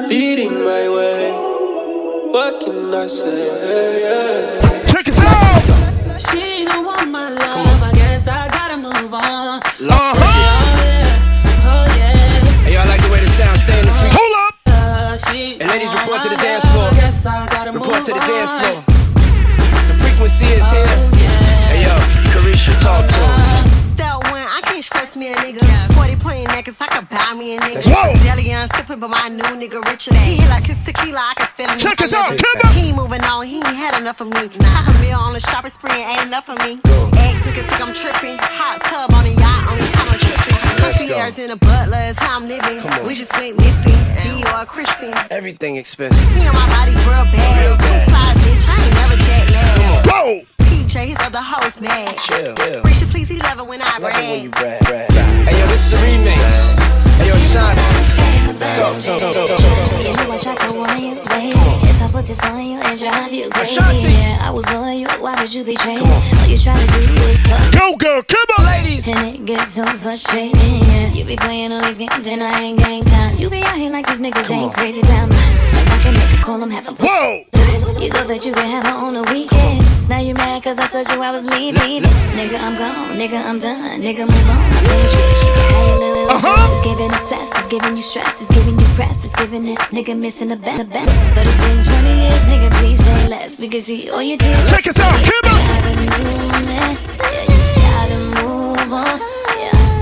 Leading 0.07 0.53
my 0.53 0.89
way. 0.97 1.31
What 2.31 2.61
can 2.61 2.93
I 2.93 3.07
say? 3.07 4.85
Check 4.87 5.07
it 5.07 5.19
out. 5.19 5.86
Report 16.17 16.31
to 16.31 16.37
the 16.37 16.43
dance 16.43 16.65
floor. 16.71 16.89
I 16.89 17.43
I 17.43 17.47
gotta 17.47 17.71
Report 17.71 18.05
to 18.05 18.13
the 18.13 18.23
dance 18.25 18.51
floor. 18.57 18.81
The 19.87 19.95
frequency 20.01 20.45
is 20.45 20.65
here. 20.71 20.87
Hey, 21.69 21.83
yo, 21.85 21.93
Carisha, 22.33 22.73
talk 22.81 23.05
to 23.05 23.13
him. 23.13 23.93
Step 23.93 24.17
one, 24.31 24.41
I 24.41 24.61
can't 24.63 24.83
stress 24.83 25.15
me 25.15 25.31
a 25.31 25.35
nigga. 25.35 25.61
40 25.93 26.15
point 26.17 26.47
necklace, 26.47 26.79
I 26.81 26.87
could 26.87 27.09
buy 27.09 27.33
me 27.37 27.57
a 27.57 27.59
nigga. 27.59 27.85
Whoa. 27.85 28.15
Deli 28.23 28.53
on 28.53 28.67
sipping, 28.69 28.99
but 28.99 29.09
my 29.09 29.29
new 29.29 29.53
nigga 29.61 29.83
richer. 29.85 30.13
He 30.15 30.37
hit 30.37 30.49
like 30.49 30.65
his 30.65 30.81
tequila, 30.83 31.21
I 31.21 31.33
can 31.35 31.47
feel 31.53 31.69
him. 31.69 31.77
Check 31.77 31.93
if 31.93 32.09
this 32.09 32.13
out, 32.13 32.29
let 32.29 32.39
you. 32.39 32.61
come. 32.61 32.73
He 32.73 32.89
ain't 32.89 32.97
moving 32.97 33.23
on, 33.23 33.45
he 33.45 33.57
ain't 33.57 33.77
had 33.77 33.99
enough 34.01 34.21
of 34.21 34.27
me. 34.27 34.49
Half 34.73 34.89
a 34.89 35.01
meal 35.01 35.19
on 35.19 35.33
the 35.33 35.39
shopping 35.39 35.71
spree 35.71 35.91
ain't 35.91 36.25
enough 36.25 36.49
of 36.49 36.57
me. 36.65 36.81
Ex 37.21 37.39
nigga 37.45 37.61
think 37.67 37.81
I'm 37.81 37.93
tripping. 37.93 38.37
Hot 38.41 38.81
tub 38.89 39.13
on 39.13 39.23
the 39.23 39.33
yacht, 39.37 39.69
only 39.69 39.85
time 39.93 40.09
I'm 40.09 40.19
tripping. 40.19 40.56
Let's 40.87 41.01
go. 41.03 41.07
Concierge 41.07 41.39
in 41.39 41.51
a 41.51 41.57
butler 41.57 41.97
is 42.07 42.17
how 42.17 42.37
I'm 42.39 42.47
living. 42.47 42.79
Come 42.79 42.91
on. 43.01 43.07
We 43.07 43.13
just 43.13 43.33
went 43.33 43.57
missing. 43.57 43.91
And 44.23 44.39
you 44.39 44.45
are 44.47 44.65
Christian. 44.65 45.13
Everything 45.29 45.75
expensive. 45.75 46.23
He 46.31 46.47
on 46.47 46.53
my 46.55 46.67
body 46.71 46.91
real 47.03 47.27
bad. 47.27 47.59
Real 47.59 47.75
bad. 47.77 48.07
Too 48.07 48.11
fly, 48.11 48.33
bitch. 48.39 48.65
I 48.71 48.75
ain't 48.79 48.95
never 48.95 49.17
jet 49.19 49.49
lag. 49.51 50.07
Whoa. 50.07 50.41
PJ, 50.65 51.07
his 51.07 51.17
other 51.19 51.41
host, 51.43 51.81
man. 51.81 52.15
Chill, 52.19 52.55
chill. 52.55 52.81
Risha, 52.83 53.11
please, 53.11 53.27
he 53.27 53.37
love 53.37 53.59
it 53.59 53.67
when 53.67 53.81
I 53.81 53.97
Love 53.97 54.11
it 54.15 54.15
when 54.31 54.43
you 54.43 54.49
brag. 54.49 54.79
brag, 54.85 55.07
brag. 55.09 55.47
Hey, 55.47 55.59
yo, 55.59 55.67
this 55.67 55.83
is 55.85 55.91
the 55.91 55.97
remix. 55.97 56.39
Hey, 57.19 57.27
yo, 57.27 57.35
Shanti. 57.35 58.36
You 58.57 58.63
I 63.13 63.29
you, 63.29 63.45
you 63.45 63.53
you 63.53 64.51
was 64.51 64.65
loyal. 64.73 65.11
Why 65.21 65.39
would 65.39 65.53
you 65.53 65.63
you 66.49 66.57
try 66.57 66.73
to 66.73 66.87
do 66.91 67.13
is 67.29 67.41
fuck. 67.45 67.71
Go, 67.71 67.95
girl. 67.95 68.23
Come 68.23 68.49
on. 68.57 68.65
Ladies. 68.65 69.05
You 71.13 71.25
be 71.25 71.35
playing 71.35 71.71
all 71.71 71.81
these 71.81 71.99
games 71.99 72.25
and 72.25 72.41
I 72.41 72.59
ain't 72.61 72.79
time. 73.05 73.37
You 73.37 73.51
be 73.51 73.61
out 73.61 73.77
here 73.77 73.91
like 73.91 74.07
these 74.07 74.19
niggas 74.19 74.49
ain't 74.49 74.73
crazy 74.73 75.01
me. 75.29 75.35
I 75.37 75.99
can 76.01 76.13
make 76.15 76.33
a 76.33 76.43
call, 76.43 76.57
Whoa. 76.99 77.45
You 78.01 78.09
that 78.25 78.43
you 78.43 78.53
have 78.53 78.85
on 78.85 79.13
the 79.13 79.23
weekends. 79.31 80.09
Now 80.09 80.19
you 80.19 80.33
mad 80.33 80.63
cause 80.63 80.79
I 80.79 80.87
told 80.87 81.07
you 81.09 81.21
I 81.21 81.29
was 81.31 81.45
leaving. 81.45 82.01
Nigga, 82.33 82.59
I'm 82.59 82.75
gone. 82.77 83.17
Nigga, 83.17 83.43
I'm 83.43 83.59
done. 83.59 84.01
Nigga, 84.01 84.25
move 84.25 84.49
on. 84.49 84.57
I 86.29 86.36
It's 86.55 86.83
giving 86.85 87.11
obsessed. 87.11 87.53
It's 87.55 87.67
giving 87.67 87.95
you 87.95 88.01
stress. 88.03 88.41
It's 88.41 88.49
giving 88.53 88.79
you 88.79 88.85
press. 88.95 89.23
It's 89.25 89.35
giving 89.35 89.65
this 89.65 89.79
nigga 89.89 90.17
missing 90.17 90.51
a 90.51 90.55
bet. 90.55 90.79
a 90.79 90.83
bet. 90.85 91.05
But 91.35 91.45
it's 91.47 91.57
been 91.59 91.83
20 91.83 92.21
years, 92.21 92.43
nigga. 92.45 92.71
Please 92.79 93.03
say 93.03 93.27
less. 93.29 93.59
We 93.59 93.67
can 93.67 93.81
see 93.81 94.09
all 94.09 94.21
your 94.21 94.37
tears. 94.37 94.69
Check 94.69 94.87
us 94.87 94.99
out. 94.99 95.11
Come 95.11 95.41
Got 95.43 95.85
a 95.85 95.95
new 96.05 96.65
man, 96.67 96.97
gotta 97.83 98.17
move 98.39 98.93
on. 98.93 99.19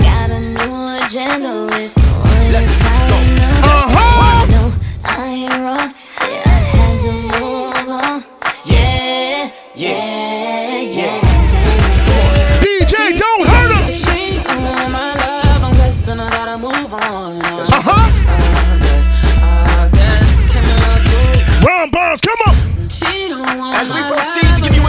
Got 0.06 0.30
a 0.30 0.40
new 0.40 1.04
agenda. 1.04 1.68
It's 1.82 1.98
fire 1.98 3.36
now. 3.36 3.66
Uh-huh. 3.66 4.46
No, 4.54 4.72
I 5.04 5.26
ain't 5.28 5.52
wrong. 5.64 5.90
Yeah, 6.20 6.42
I 6.46 6.58
had 6.76 6.94
to 7.02 7.12
move 7.12 7.88
on. 7.88 8.24
Yeah, 8.64 9.50
yeah, 9.74 10.05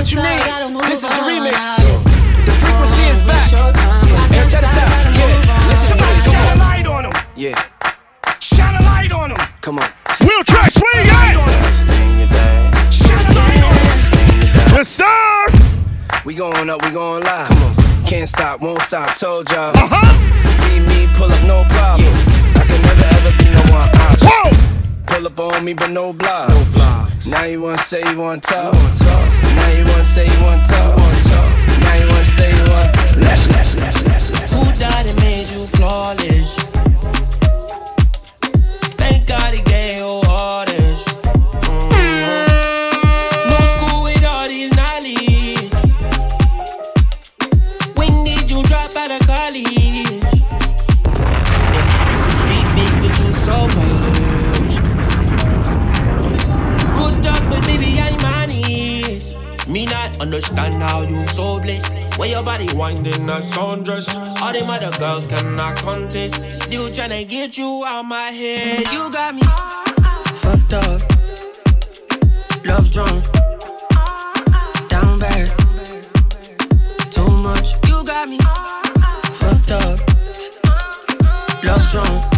what 0.07 0.13
you 0.13 0.21
I 0.21 0.39
guess 0.39 0.63
I 0.63 0.69
need, 0.69 0.81
this 0.87 1.03
is 1.03 1.09
the 1.09 1.23
remix. 1.27 2.45
The 2.45 2.51
frequency 2.51 3.03
is 3.11 3.21
back. 3.23 3.49
Hey, 4.31 4.49
check 4.49 4.61
this 4.61 4.77
out. 4.77 4.87
Yeah, 5.11 5.67
listen 5.67 5.97
to 5.97 6.03
this. 6.03 6.31
Shine 6.31 6.55
a 6.55 6.59
light 6.59 6.87
on 6.87 7.05
him. 7.05 7.13
Yeah, 7.35 7.63
Shine 8.39 8.75
a 8.75 8.83
light 8.83 9.11
on 9.11 9.31
him. 9.31 9.37
come 9.61 9.79
on. 9.79 9.89
Wheel 10.21 10.43
track 10.45 10.71
swing, 10.71 11.05
yeah. 11.05 11.73
Stay 11.73 12.11
in 12.11 12.19
your 12.19 12.27
bag. 12.29 12.93
Shine 12.93 13.19
a 13.19 13.35
light 13.35 13.63
on 13.63 13.73
him. 13.73 13.99
Stay 13.99 14.33
in 14.33 14.41
your 14.45 14.53
bag. 14.55 14.71
Yes, 14.73 14.87
sir. 14.87 15.47
We 16.25 16.35
going 16.35 16.69
up, 16.69 16.83
we 16.85 16.91
going 16.91 17.23
live. 17.23 17.47
Come 17.49 17.63
on. 17.63 18.05
Can't 18.05 18.29
stop, 18.29 18.61
won't 18.61 18.81
stop, 18.83 19.13
told 19.15 19.49
y'all. 19.51 19.75
Uh 19.75 19.87
huh. 19.91 20.51
See 20.63 20.79
me 20.79 21.07
pull 21.15 21.31
up, 21.31 21.43
no 21.43 21.65
problem. 21.67 22.13
I 22.55 22.63
can 22.63 22.81
never 22.81 23.07
ever 23.11 23.31
be 23.43 23.49
no 23.51 23.75
one 23.75 23.89
option. 24.07 24.27
Whoa. 24.29 24.51
Pull 25.07 25.27
up 25.27 25.39
on 25.39 25.65
me, 25.65 25.73
but 25.73 25.89
no 25.91 26.13
block. 26.13 26.49
Now 27.25 27.43
you 27.43 27.61
wanna 27.61 27.77
say 27.77 28.01
you 28.09 28.17
wanna 28.19 28.39
talk. 28.41 28.73
Now 28.73 29.69
you 29.77 29.85
wanna 29.85 30.03
say 30.03 30.25
you 30.25 30.43
wanna 30.43 30.63
talk. 30.63 30.97
Now 30.97 31.95
you 31.95 32.07
wanna 32.07 32.23
say 32.25 32.49
you 32.55 32.71
want. 32.71 32.95
Let's, 33.17 33.47
let's, 33.49 33.75
let's, 33.75 34.03
let's, 34.05 34.31
let's. 34.31 34.53
Who 34.53 34.79
died 34.79 35.07
and 35.07 35.19
made 35.19 35.47
you 35.49 35.65
flawless? 35.65 36.53
Thank 38.95 39.27
God 39.27 39.53
he 39.53 39.61
Understand 60.19 60.75
how 60.81 61.01
you 61.01 61.27
so 61.27 61.59
blessed. 61.59 62.17
Where 62.17 62.29
your 62.29 62.43
body 62.43 62.67
winding 62.73 63.29
a 63.29 63.39
sundress. 63.39 64.07
All 64.41 64.51
them 64.51 64.69
other 64.69 64.91
girls 64.97 65.27
cannot 65.27 65.75
contest. 65.77 66.35
Still 66.63 66.87
tryna 66.89 67.27
get 67.27 67.57
you 67.57 67.83
out 67.85 68.03
my 68.03 68.31
head. 68.31 68.87
You 68.91 69.11
got 69.11 69.35
me 69.35 69.41
fucked 70.37 70.73
up, 70.73 71.01
love 72.65 72.89
drunk, 72.91 73.23
down 74.89 75.19
bad, 75.19 75.51
too 77.11 77.29
much. 77.29 77.75
You 77.87 78.03
got 78.03 78.27
me 78.29 78.39
fucked 79.33 79.71
up, 79.71 79.99
love 81.63 81.91
drunk. 81.91 82.36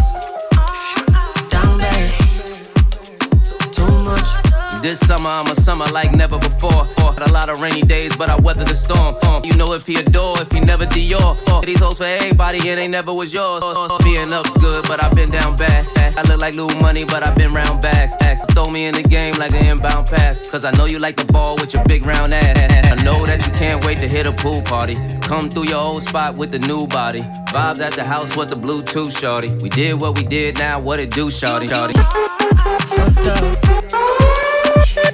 This 4.82 4.98
summer 5.00 5.28
I'm 5.28 5.46
a 5.46 5.54
summer 5.54 5.86
like 5.86 6.12
never 6.12 6.38
before. 6.38 6.86
Had 7.20 7.28
a 7.28 7.32
lot 7.32 7.50
of 7.50 7.60
rainy 7.60 7.82
days, 7.82 8.16
but 8.16 8.30
I 8.30 8.36
weathered 8.36 8.68
the 8.68 8.74
storm. 8.74 9.16
Uh, 9.22 9.40
you 9.44 9.54
know 9.54 9.74
if 9.74 9.86
he 9.86 9.96
adore, 9.96 10.40
if 10.40 10.50
he 10.50 10.60
never 10.60 10.86
Dior. 10.86 11.36
Uh, 11.48 11.60
these 11.60 11.80
hoes 11.80 11.98
for 11.98 12.04
everybody 12.04 12.58
and 12.68 12.78
they 12.78 12.88
never 12.88 13.12
was 13.12 13.32
yours. 13.32 13.62
Uh, 13.62 13.98
being 14.02 14.32
up's 14.32 14.54
good, 14.54 14.86
but 14.88 15.02
I've 15.02 15.14
been 15.14 15.30
down 15.30 15.56
bad. 15.56 15.86
I 16.16 16.22
look 16.22 16.40
like 16.40 16.54
little 16.54 16.80
money, 16.80 17.04
but 17.04 17.22
I've 17.22 17.36
been 17.36 17.52
round 17.52 17.82
bags. 17.82 18.14
So 18.40 18.46
throw 18.54 18.70
me 18.70 18.86
in 18.86 18.94
the 18.94 19.02
game 19.02 19.34
like 19.34 19.52
an 19.52 19.66
inbound 19.66 20.06
pass. 20.06 20.38
Cause 20.48 20.64
I 20.64 20.70
know 20.72 20.86
you 20.86 20.98
like 20.98 21.16
the 21.16 21.30
ball 21.30 21.56
with 21.56 21.74
your 21.74 21.84
big 21.84 22.06
round 22.06 22.32
ass. 22.32 22.58
I 22.86 23.02
know 23.02 23.26
that 23.26 23.44
you 23.46 23.52
can't 23.52 23.84
wait 23.84 23.98
to 23.98 24.08
hit 24.08 24.26
a 24.26 24.32
pool 24.32 24.62
party. 24.62 24.94
Come 25.20 25.50
through 25.50 25.68
your 25.68 25.80
old 25.80 26.02
spot 26.02 26.36
with 26.36 26.52
the 26.52 26.58
new 26.58 26.86
body. 26.86 27.20
Vibes 27.52 27.80
at 27.80 27.92
the 27.92 28.04
house 28.04 28.36
was 28.36 28.48
the 28.48 28.56
Bluetooth 28.56 29.18
shorty. 29.18 29.50
We 29.56 29.68
did 29.68 30.00
what 30.00 30.16
we 30.16 30.24
did, 30.24 30.58
now 30.58 30.80
what 30.80 31.00
it 31.00 31.10
do, 31.10 31.30
shorty. 31.30 31.66
shorty. 31.66 31.94
Fucked 31.94 33.26
up, 33.26 34.39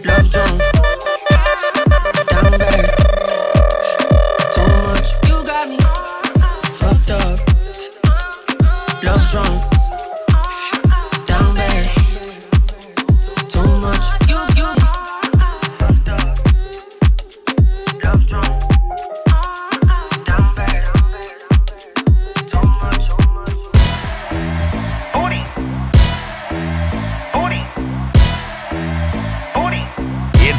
love 0.07 0.31
drunk, 0.31 0.66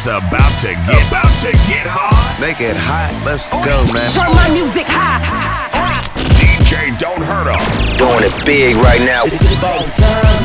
about 0.08 0.58
to 0.62 0.68
get 0.88 1.08
about 1.08 1.32
to 1.44 1.52
get 1.68 1.86
hot. 1.86 2.38
Make 2.40 2.62
it 2.62 2.76
hot. 2.76 3.12
Let's 3.26 3.48
go, 3.48 3.84
man. 3.94 4.08
Turn 4.16 4.32
my 4.36 4.50
music 4.50 4.88
high. 4.88 5.20
DJ 6.40 6.98
Don't 6.98 7.22
Hurt 7.22 7.48
Hurt 7.48 7.60
'em. 7.60 7.98
Doing 7.98 8.24
it 8.24 8.46
big 8.46 8.76
right 8.78 9.02
now. 9.02 9.24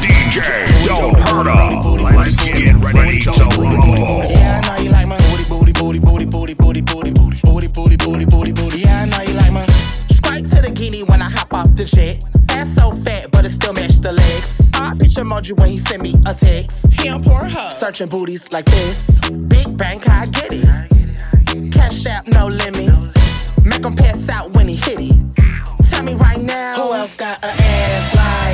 DJ 0.03 0.67
Don't 0.85 1.15
Hurt 1.15 1.47
Hurt 1.47 1.47
'em. 1.47 2.03
Let's 2.15 2.49
get 2.49 2.75
ready 2.83 3.21
to 3.21 3.31
rumble. 3.59 4.27
Yeah, 4.31 4.61
I 4.63 4.67
know 4.67 4.83
you 4.83 4.91
like 4.91 5.07
my 5.07 5.19
booty, 5.31 5.45
booty, 5.45 5.73
booty, 5.73 5.99
booty, 5.99 6.25
booty, 6.27 6.55
booty, 6.55 6.81
booty, 6.83 7.11
booty, 7.13 7.41
booty, 7.43 7.69
booty, 7.69 7.97
booty, 7.97 8.25
booty, 8.27 8.53
booty. 8.53 8.79
Yeah, 8.81 9.03
I 9.03 9.07
know 9.07 9.23
you 9.23 9.35
like 9.35 9.53
my. 9.53 9.65
Straight 10.11 10.49
to 10.51 10.63
the 10.63 10.73
guinea 10.75 11.03
when 11.05 11.23
I 11.23 11.31
hop 11.31 11.55
off 11.55 11.75
the 11.77 11.85
jet. 11.85 12.25
Ass 12.51 12.75
so 12.75 12.93
fat, 12.93 13.22
Picture 15.13 15.29
emoji 15.29 15.53
when 15.59 15.69
he 15.69 15.77
send 15.77 16.03
me 16.03 16.15
a 16.25 16.33
text. 16.33 16.91
He 16.91 17.11
on 17.11 17.23
Pornhub. 17.23 17.71
Searching 17.71 18.09
booties 18.09 18.51
like 18.51 18.65
this. 18.65 19.21
Big 19.29 19.77
bank, 19.77 20.09
I 20.09 20.25
get 20.25 20.49
it. 20.53 21.71
Cash 21.71 22.07
app, 22.07 22.27
no 22.29 22.47
limit. 22.47 22.89
Make 23.63 23.85
him 23.85 23.95
pass 23.95 24.31
out 24.31 24.55
when 24.55 24.67
he 24.69 24.75
hit 24.75 24.97
it. 25.01 25.15
Tell 25.91 26.03
me 26.03 26.15
right 26.15 26.41
now. 26.41 26.77
Who 26.77 26.95
else 26.95 27.15
got 27.15 27.45
an 27.45 27.51
ass 27.51 28.17
like 28.17 28.52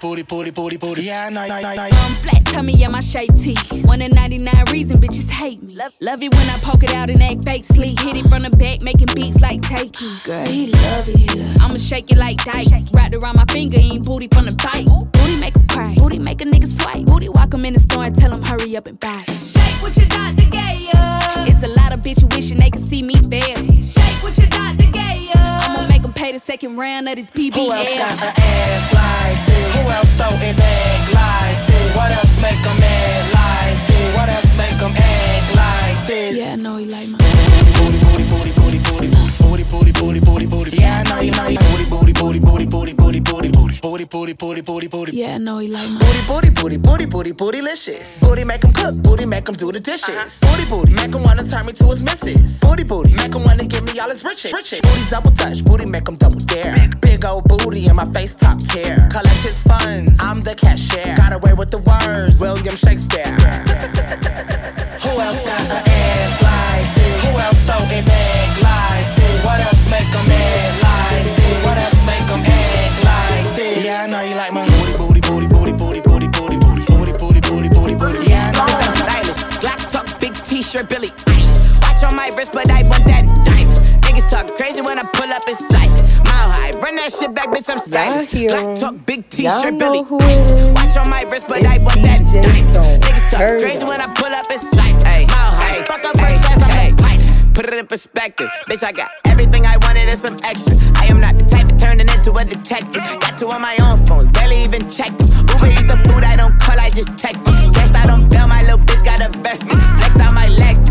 booty, 0.00 0.22
booty, 0.22 0.22
booty, 0.22 0.50
booty, 0.50 0.76
booty. 0.76 1.02
Yeah, 1.02 1.26
I 1.26 1.30
know, 1.30 1.46
know, 1.46 1.60
know, 1.60 1.74
know. 1.74 1.84
Um, 1.84 2.14
flat 2.16 2.44
tummy, 2.46 2.72
yeah, 2.74 2.88
my 2.88 3.00
shade 3.00 3.36
tee. 3.36 3.56
One 3.86 4.02
in 4.02 4.10
99 4.12 4.64
reason 4.72 4.98
bitches 4.98 5.28
hate 5.30 5.62
me. 5.62 5.74
Love, 5.76 5.94
love 6.00 6.22
it 6.22 6.34
when 6.34 6.48
I 6.50 6.58
poke 6.58 6.82
it 6.82 6.94
out 6.94 7.10
and 7.10 7.22
act 7.22 7.44
fake 7.44 7.64
sleep. 7.64 7.98
Hit 8.00 8.16
it 8.16 8.26
from 8.28 8.42
the 8.42 8.50
back, 8.50 8.82
making 8.82 9.08
beats 9.14 9.40
like 9.40 9.60
takey. 9.60 10.24
Girl, 10.24 10.46
he 10.46 10.68
love 10.68 11.04
it. 11.08 11.60
I'ma 11.60 11.76
shake 11.78 12.10
it 12.10 12.18
like 12.18 12.36
dice. 12.38 12.90
Wrapped 12.92 13.14
around 13.14 13.36
my 13.36 13.44
finger, 13.50 13.78
ain't 13.78 14.04
booty 14.04 14.28
from 14.28 14.44
the 14.46 14.54
bite. 14.62 14.86
Booty 15.12 15.36
make 15.36 15.54
him 15.56 15.66
cry. 15.68 15.94
Booty 15.96 16.18
make 16.18 16.40
a 16.40 16.44
nigga 16.44 16.66
swipe. 16.66 17.04
Booty 17.06 17.28
walk 17.28 17.52
him 17.52 17.64
in 17.64 17.74
the 17.74 17.80
store 17.80 18.04
and 18.04 18.16
tell 18.16 18.32
him 18.32 18.42
hurry 18.42 18.76
up 18.76 18.86
and 18.86 18.98
buy. 18.98 19.24
it. 19.28 19.46
Shake 19.46 19.82
what 19.82 19.96
your 19.96 20.06
doctor 20.06 20.44
gave 20.44 20.80
ya. 20.92 21.44
It's 21.46 21.62
a 21.62 21.68
lot 21.68 21.92
of 21.92 22.00
bitches 22.00 22.32
wishing 22.34 22.58
they 22.58 22.70
could 22.70 22.80
see 22.80 23.02
me 23.02 23.14
there. 23.28 23.56
Shake 23.82 24.22
what 24.22 24.36
your 24.38 24.48
doctor 24.48 24.86
gave 24.90 25.28
ya. 25.34 25.40
I'ma 25.66 25.86
make 25.88 26.04
him 26.04 26.12
pay 26.12 26.32
the 26.32 26.38
second 26.38 26.76
round 26.76 27.08
of 27.08 27.16
this 27.16 27.30
PBL. 27.30 27.54
Who 27.54 27.72
else 27.72 27.88
got 27.98 28.12
an 28.22 28.32
ass 28.36 28.94
like 28.94 29.46
this? 29.46 29.89
Else 29.90 30.12
throw 30.16 30.30
it 30.48 30.56
back 30.56 31.00
like 31.12 31.66
this? 31.66 31.96
What 31.96 32.10
else 32.12 32.34
make 32.42 32.60
them 32.62 32.78
mad 32.78 33.22
like 33.34 33.78
this? 33.88 34.16
What 34.16 34.28
else 34.28 34.52
make 34.56 34.76
them 34.78 34.94
act 34.96 35.48
like 35.56 36.06
this? 36.06 36.38
Yeah, 36.38 36.52
I 36.52 36.56
know 36.56 36.76
he 36.76 36.86
like 36.86 37.08
my 37.10 37.18
booty, 37.18 37.98
booty, 38.04 38.24
booty, 38.30 38.52
booty, 38.60 38.78
booty, 38.78 39.08
booty, 40.00 40.20
booty, 40.20 40.20
booty, 40.20 40.46
booty, 40.46 40.70
booty. 40.70 40.76
Yeah, 40.82 41.02
I 41.04 41.08
know 41.08 41.20
you 41.20 41.32
know 41.32 41.48
you 41.48 41.58
booty, 41.58 41.84
booty, 41.84 42.12
booty, 42.12 42.38
booty, 42.40 42.66
booty, 42.66 42.94
booty, 42.94 43.20
booty, 43.20 43.50
booty, 43.50 43.80
booty, 43.80 44.04
booty, 44.04 44.32
booty, 44.32 44.62
booty, 44.62 44.86
booty. 44.88 45.16
Yeah, 45.16 45.34
I 45.34 45.38
know 45.38 45.58
he 45.58 45.68
like 45.68 45.88
my 45.90 45.98
Booty, 46.00 46.50
booty, 46.50 46.50
booty, 46.50 47.06
booty, 47.06 47.06
booty, 47.06 47.32
bootylicious. 47.32 48.20
Booty 48.20 48.44
make 48.44 48.62
him 48.64 48.72
cook, 48.72 48.96
booty 48.96 49.26
make 49.26 49.46
him 49.48 49.54
do 49.54 49.70
the 49.72 49.80
dishes. 49.80 50.40
Booty, 50.40 50.64
booty, 50.68 50.94
make 50.94 51.14
him 51.14 51.22
wanna 51.22 51.46
turn 51.46 51.66
me 51.66 51.72
to 51.74 51.84
his 51.86 52.02
missus. 52.02 52.58
Booty, 52.60 52.84
booty, 52.84 53.14
make 53.16 53.34
him 53.34 53.44
wanna 53.44 53.64
give 53.64 53.84
me 53.84 53.98
all 54.00 54.08
his 54.10 54.24
riches. 54.24 54.52
riches. 54.52 54.80
Booty 54.80 55.04
double 55.10 55.32
touch, 55.32 55.64
booty 55.64 55.86
make 55.86 56.08
him 56.08 56.16
double 56.16 56.40
dare. 56.40 56.88
Big 57.00 57.24
old 57.24 57.44
booty 57.44 57.86
in 57.86 57.96
my 57.96 58.04
face 58.06 58.34
top 58.34 58.58
tier. 58.58 58.96
Collect 59.10 59.42
his 59.44 59.62
funds, 59.62 60.12
I'm 60.20 60.42
the 60.42 60.54
cashier. 60.54 61.14
Got 61.16 61.32
away 61.34 61.52
with 61.52 61.70
the 61.70 61.78
words, 61.78 62.40
William 62.40 62.76
Shakespeare. 62.76 63.26
Who 65.04 65.20
else 65.20 65.44
got 65.44 65.60
an 65.60 65.82
ass 65.84 66.42
like 66.42 66.94
this? 66.94 67.24
Who 67.24 67.38
else 67.38 67.60
throw 67.66 67.82
it 67.98 68.06
back 68.06 68.62
like 68.62 68.64
this? 68.64 68.68
What 68.70 68.86
else 68.86 68.89
make 69.90 70.10
'em 70.14 70.26
mad 70.28 70.70
like 70.86 71.36
this? 71.36 71.64
What 71.64 71.78
else 71.78 72.00
make 72.06 72.28
'em 72.30 72.42
act 72.46 72.96
like 73.04 73.56
this? 73.56 73.84
Yeah, 73.84 74.04
I 74.04 74.06
know 74.06 74.22
you 74.22 74.34
like 74.34 74.52
my 74.52 74.64
booty, 74.66 74.94
booty, 74.96 75.20
booty, 75.20 75.46
booty, 75.46 75.72
booty, 75.72 76.00
booty, 76.00 76.28
booty, 76.28 76.56
booty, 76.56 76.82
booty, 76.86 77.12
booty, 77.20 77.40
booty, 77.40 77.68
booty, 77.68 77.94
booty. 77.94 78.18
Yeah, 78.30 78.48
I 78.48 78.52
know 78.56 78.66
you 78.66 78.78
like 78.82 78.96
stylish. 78.96 79.60
Black 79.60 79.80
tuck, 79.90 80.06
big 80.20 80.34
t-shirt, 80.48 80.88
Billie 80.88 81.12
Eilish. 81.26 81.58
Watch 81.82 82.02
on 82.04 82.14
my 82.16 82.28
wrist, 82.36 82.52
but 82.52 82.70
I 82.70 82.82
want 82.84 83.04
that 83.04 83.24
diamond. 83.44 83.78
Niggas 84.04 84.28
talk 84.30 84.46
crazy 84.56 84.80
when 84.80 84.98
I 84.98 85.04
pull 85.12 85.30
up 85.32 85.46
in 85.48 85.54
sight. 85.54 85.90
Mile 86.28 86.50
high, 86.56 86.72
run 86.82 86.96
that 86.96 87.12
shit 87.12 87.34
back, 87.34 87.48
bitch, 87.48 87.68
I'm 87.68 87.78
stylish. 87.78 88.30
Black 88.30 88.78
tuck, 88.78 88.94
big 89.06 89.28
t-shirt, 89.30 89.78
Billie 89.78 90.02
Eilish. 90.02 90.74
Watch 90.74 90.96
on 90.96 91.08
my 91.10 91.22
wrist, 91.30 91.46
but 91.48 91.64
I 91.66 91.78
want 91.78 92.00
that 92.02 92.20
diamond. 92.32 93.02
Niggas 93.02 93.28
talk 93.30 93.58
crazy 93.58 93.84
when 93.84 94.00
I 94.00 94.06
pull 94.14 94.32
up 94.40 94.46
in 94.50 94.58
sight. 94.58 94.96
Ay, 95.04 95.26
mile 95.28 95.52
high, 95.60 95.82
fuck 95.84 96.04
up 96.04 96.16
Put 97.54 97.66
it 97.66 97.74
in 97.74 97.86
perspective, 97.86 98.48
bitch. 98.68 98.82
I 98.82 98.92
got 98.92 99.10
everything 99.26 99.66
I 99.66 99.76
wanted 99.82 100.08
and 100.08 100.18
some 100.18 100.36
extra. 100.44 100.76
I 100.96 101.06
am 101.06 101.20
not 101.20 101.36
the 101.36 101.44
type 101.44 101.70
of 101.70 101.78
turning 101.78 102.08
into 102.08 102.32
a 102.32 102.44
detective. 102.44 103.02
Got 103.20 103.38
two 103.38 103.48
on 103.48 103.60
my 103.60 103.76
own 103.82 104.04
phone, 104.06 104.32
barely 104.32 104.62
even 104.62 104.88
checked 104.88 105.18
them. 105.18 105.46
Uber 105.48 105.66
eats 105.66 105.84
the 105.84 105.98
food 106.08 106.24
I 106.24 106.36
don't 106.36 106.58
call, 106.60 106.78
I 106.78 106.88
just 106.90 107.16
text 107.18 107.42
it. 107.46 107.56
Out 108.00 108.08
on 108.08 108.28
bail, 108.28 108.46
my 108.46 108.62
little 108.62 108.78
bitch 108.78 109.04
got 109.04 109.20
invested. 109.20 109.76
Flexed 109.76 110.20
out 110.20 110.32
my 110.32 110.48
Lexus, 110.48 110.89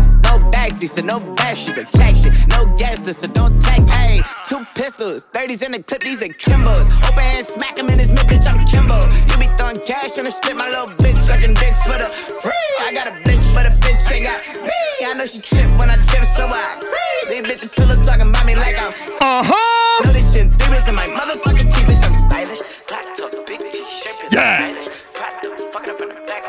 no 0.80 0.86
backseat, 0.86 0.88
so 0.88 1.02
no 1.02 1.34
best. 1.34 1.66
She 1.66 1.72
protected, 1.72 2.32
no 2.48 2.76
gas, 2.76 3.18
so 3.18 3.26
don't 3.26 3.62
text. 3.62 3.88
Hey, 3.88 4.22
two 4.46 4.64
pistols, 4.74 5.24
30s 5.32 5.62
in 5.62 5.72
the 5.72 5.82
clip, 5.82 6.02
these 6.02 6.22
are 6.22 6.28
Kimbos. 6.28 6.86
Open 7.08 7.18
hand, 7.18 7.46
smack 7.46 7.78
him 7.78 7.88
in 7.88 7.98
his 7.98 8.08
mid, 8.08 8.26
bitch. 8.26 8.46
I'm 8.46 8.66
Kimbo. 8.66 9.00
You 9.28 9.38
be 9.38 9.48
throwing 9.56 9.80
cash 9.86 10.18
on 10.18 10.24
the 10.24 10.30
strip, 10.30 10.56
my 10.56 10.68
little 10.68 10.88
bitch 10.96 11.16
sucking 11.26 11.54
dick 11.54 11.74
for 11.84 11.98
the 11.98 12.08
free. 12.42 12.52
I 12.80 12.92
got 12.92 13.08
a 13.08 13.12
bitch, 13.22 13.54
but 13.54 13.66
a 13.66 13.70
bitch 13.70 14.12
ain't 14.12 14.26
got 14.26 14.40
me. 14.62 15.06
I 15.06 15.14
know 15.14 15.26
she 15.26 15.40
trip 15.40 15.68
when 15.78 15.90
I 15.90 15.96
dip, 15.96 16.24
so 16.24 16.46
I 16.46 16.78
free. 16.80 17.28
These 17.28 17.42
bitches 17.42 17.68
still 17.70 17.88
talking 18.04 18.28
about 18.30 18.46
me 18.46 18.56
like 18.56 18.76
I'm. 18.80 18.92
Uh 19.20 19.42
huh. 19.44 20.04
Know 20.04 20.12
this 20.12 20.32
shit 20.32 20.46
in 20.46 20.52
three 20.52 20.76
in 20.76 20.94
my 20.94 21.06
motherfucking 21.06 21.68
teeth, 21.74 21.86
bitch. 21.86 22.04
I'm 22.04 22.14
stylish. 22.14 22.60
Black 22.88 23.04
big 23.46 23.60
t-shirt. 23.70 24.32
Yeah. 24.32 24.74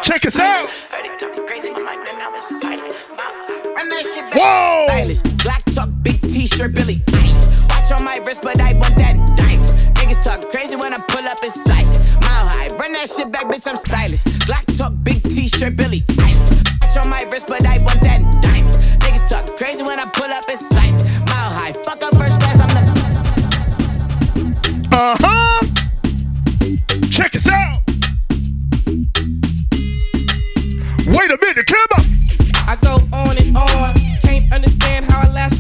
Check 0.02 0.26
us 0.26 0.40
out. 0.40 0.70
Whoa! 3.82 4.86
Stylish, 4.88 5.22
black 5.44 5.64
top, 5.74 5.90
big 6.04 6.22
t-shirt, 6.22 6.74
Billie 6.76 7.02
Eilish. 7.18 7.70
Watch 7.70 7.92
on 7.92 8.06
my 8.06 8.18
wrist, 8.28 8.42
but 8.44 8.62
I 8.62 8.74
want 8.74 8.94
that 8.96 9.16
diamond. 9.36 9.72
Niggas 9.96 10.24
talk 10.24 10.52
crazy 10.52 10.76
when 10.76 10.94
I 10.94 11.00
pull 11.00 11.26
up 11.26 11.44
in 11.44 11.50
sight. 11.50 11.88
Mile 12.22 12.48
high, 12.48 12.68
run 12.78 12.94
that 12.94 13.10
shit 13.10 13.32
back, 13.32 13.46
bitch. 13.46 13.66
I'm 13.66 13.78
stylish. 13.78 14.22
Black 14.46 14.68
top, 14.78 14.94
big 15.04 15.24
t-shirt, 15.24 15.76
Billie 15.76 16.02
Eilish. 16.02 16.52
Watch 16.80 16.98
on 17.04 17.10
my 17.10 17.24
wrist, 17.32 17.48
but 17.48 17.66
I 17.66 17.80
want 17.80 18.02
that 18.02 18.20
diamond. 18.44 18.76
Niggas 19.02 19.28
talk 19.28 19.58
crazy 19.58 19.82
when 19.82 20.00
I 20.00 20.06
pull 20.06 20.30
up 20.30 20.48
in 20.48 20.58
sight. 20.58 20.94
Mile 21.26 21.50
high, 21.50 21.74
fuck 21.74 22.04
up 22.04 22.14
first 22.16 22.40
class, 22.40 22.60
I'm 22.62 22.70
the. 22.78 22.82
Uh 24.94 25.16
huh. 25.20 25.66
Check 27.10 27.36
us 27.36 27.50
out. 27.50 27.78
Wait 31.08 31.32
a 31.32 31.38
minute, 31.42 31.66
come 31.66 31.88
on. 31.98 32.01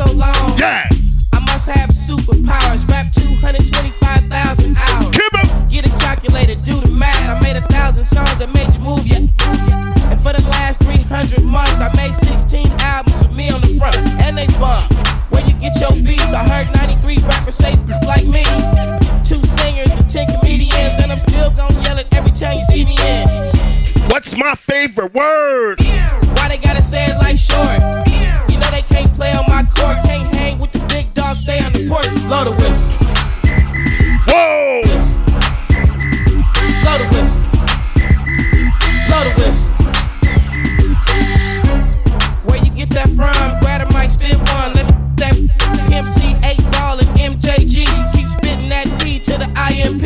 so 0.06 0.14
long. 0.14 0.58
Yes. 0.58 1.30
I 1.34 1.40
must 1.40 1.68
have 1.70 1.90
superpowers. 1.90 2.88
Rap 2.90 3.12
225,000 3.12 4.78
hours. 4.78 5.16
Keep 5.16 5.34
up. 5.38 5.70
Get 5.70 5.86
a 5.86 5.90
calculator, 6.02 6.56
do 6.56 6.80
the 6.82 6.92
math. 6.92 7.22
I 7.30 7.40
made 7.40 7.58
a 7.58 7.66
thousand 7.68 8.06
songs 8.06 8.38
that 8.40 8.50
made 8.54 8.74
you 8.74 8.80
move, 8.82 9.06
yeah. 9.06 9.22
And 10.10 10.20
for 10.22 10.34
the 10.34 10.44
last 10.58 10.82
300 10.82 11.44
months, 11.44 11.80
I 11.80 11.94
made 11.96 12.14
16 12.14 12.68
albums 12.82 13.22
with 13.22 13.36
me 13.36 13.50
on 13.50 13.62
the 13.62 13.74
front, 13.78 13.98
and 14.26 14.38
they 14.38 14.48
bump. 14.60 14.92
Where 15.30 15.44
you 15.46 15.54
get 15.62 15.80
your 15.80 15.94
beats? 15.94 16.34
I 16.34 16.44
heard 16.50 16.68
93 16.76 17.18
rappers 17.24 17.56
say 17.56 17.76
like 18.06 18.26
me. 18.26 18.44
Two 19.24 19.42
singers 19.46 19.96
and 19.96 20.10
10 20.10 20.40
comedians, 20.40 21.00
and 21.00 21.12
I'm 21.12 21.20
still 21.20 21.52
gonna 21.52 21.80
yell 21.84 21.98
it 21.98 22.08
every 22.12 22.32
time 22.32 22.58
you 22.58 22.66
see 22.66 22.84
me 22.84 22.98
in. 23.00 23.52
What's 24.10 24.36
my 24.36 24.56
favorite 24.56 25.14
word? 25.14 25.80
Why 26.36 26.50
they 26.50 26.58
gotta 26.58 26.82
say 26.82 27.06
it 27.06 27.18
like 27.18 27.38
short? 27.38 27.80
Can't 28.92 29.14
play 29.14 29.32
on 29.34 29.46
my 29.48 29.64
court. 29.64 29.98
Can't 30.06 30.36
hang 30.36 30.60
with 30.60 30.72
the 30.72 30.80
big 30.90 31.14
dogs, 31.14 31.40
stay 31.40 31.60
on 31.64 31.72
the 31.74 31.88
porch. 31.88 32.10
Blow 32.28 32.44
the 32.44 32.52
whistle. 32.62 32.96
Whoa! 34.28 34.82
Blow 36.82 36.98
the 36.98 37.08
whistle. 37.14 37.48
Blow 39.08 39.22
the 39.24 39.34
whistle. 39.40 39.74
Where 42.46 42.58
you 42.58 42.72
get 42.72 42.90
that 42.92 43.10
from? 43.10 43.60
Grab 43.62 43.82
a 43.82 43.94
mic, 43.94 44.10
spit 44.10 44.38
one. 44.38 44.74
Let 44.76 44.86
me 44.88 44.94
that 45.22 45.36
MC 45.94 46.36
8 46.44 46.58
ball 46.74 47.00
and 47.00 47.10
MJG. 47.18 47.86
Keep 48.14 48.28
spitting 48.28 48.70
that 48.70 48.88
P 49.02 49.20
to 49.20 49.38
the 49.38 49.50
IMP. 49.56 50.06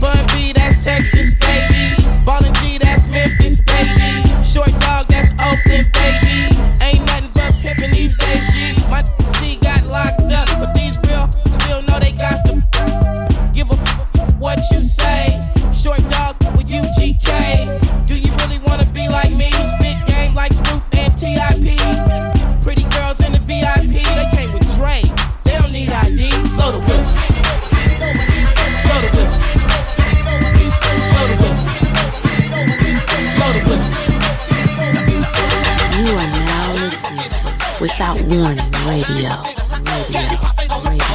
Bun 0.00 0.26
B, 0.32 0.52
that's 0.52 0.82
Texas, 0.84 1.32
baby. 1.38 1.94
Ballin' 2.24 2.54
G, 2.54 2.78
that's 2.78 3.06
Memphis, 3.06 3.60
baby. 3.60 4.42
Short 4.42 4.72
dog, 4.80 5.08
that's 5.08 5.32
Oakland, 5.32 5.92
G. 8.52 8.74
My 8.90 9.04
C 9.26 9.58
got 9.62 9.84
locked 9.86 10.30
up, 10.30 10.48
but 10.58 10.74
these 10.74 10.98
real 11.06 11.28
still 11.50 11.82
know 11.82 11.98
they 11.98 12.12
got 12.12 12.44
to 12.46 12.54
give 13.54 13.70
a 13.70 13.76
what 14.38 14.58
you 14.70 14.82
say. 14.82 15.23
Warning 38.26 38.56
Radio. 38.86 39.36
Radio. 39.84 40.22
Radio. 40.84 41.14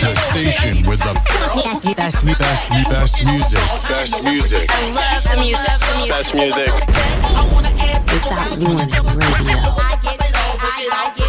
The 0.00 0.14
station 0.16 0.86
with 0.88 1.00
the 1.00 1.12
best, 1.94 2.24
best, 2.24 2.24
best, 2.38 2.72
best 2.88 3.24
music. 3.24 3.60
Best 3.88 4.24
music. 4.24 4.70
I 4.70 4.92
love 4.92 5.24
the 5.24 5.36
music. 5.44 6.08
Best 6.08 6.34
music. 6.34 6.72
Without 8.06 8.56
Warning 8.62 8.96
Radio. 9.20 9.76
Get 11.16 11.25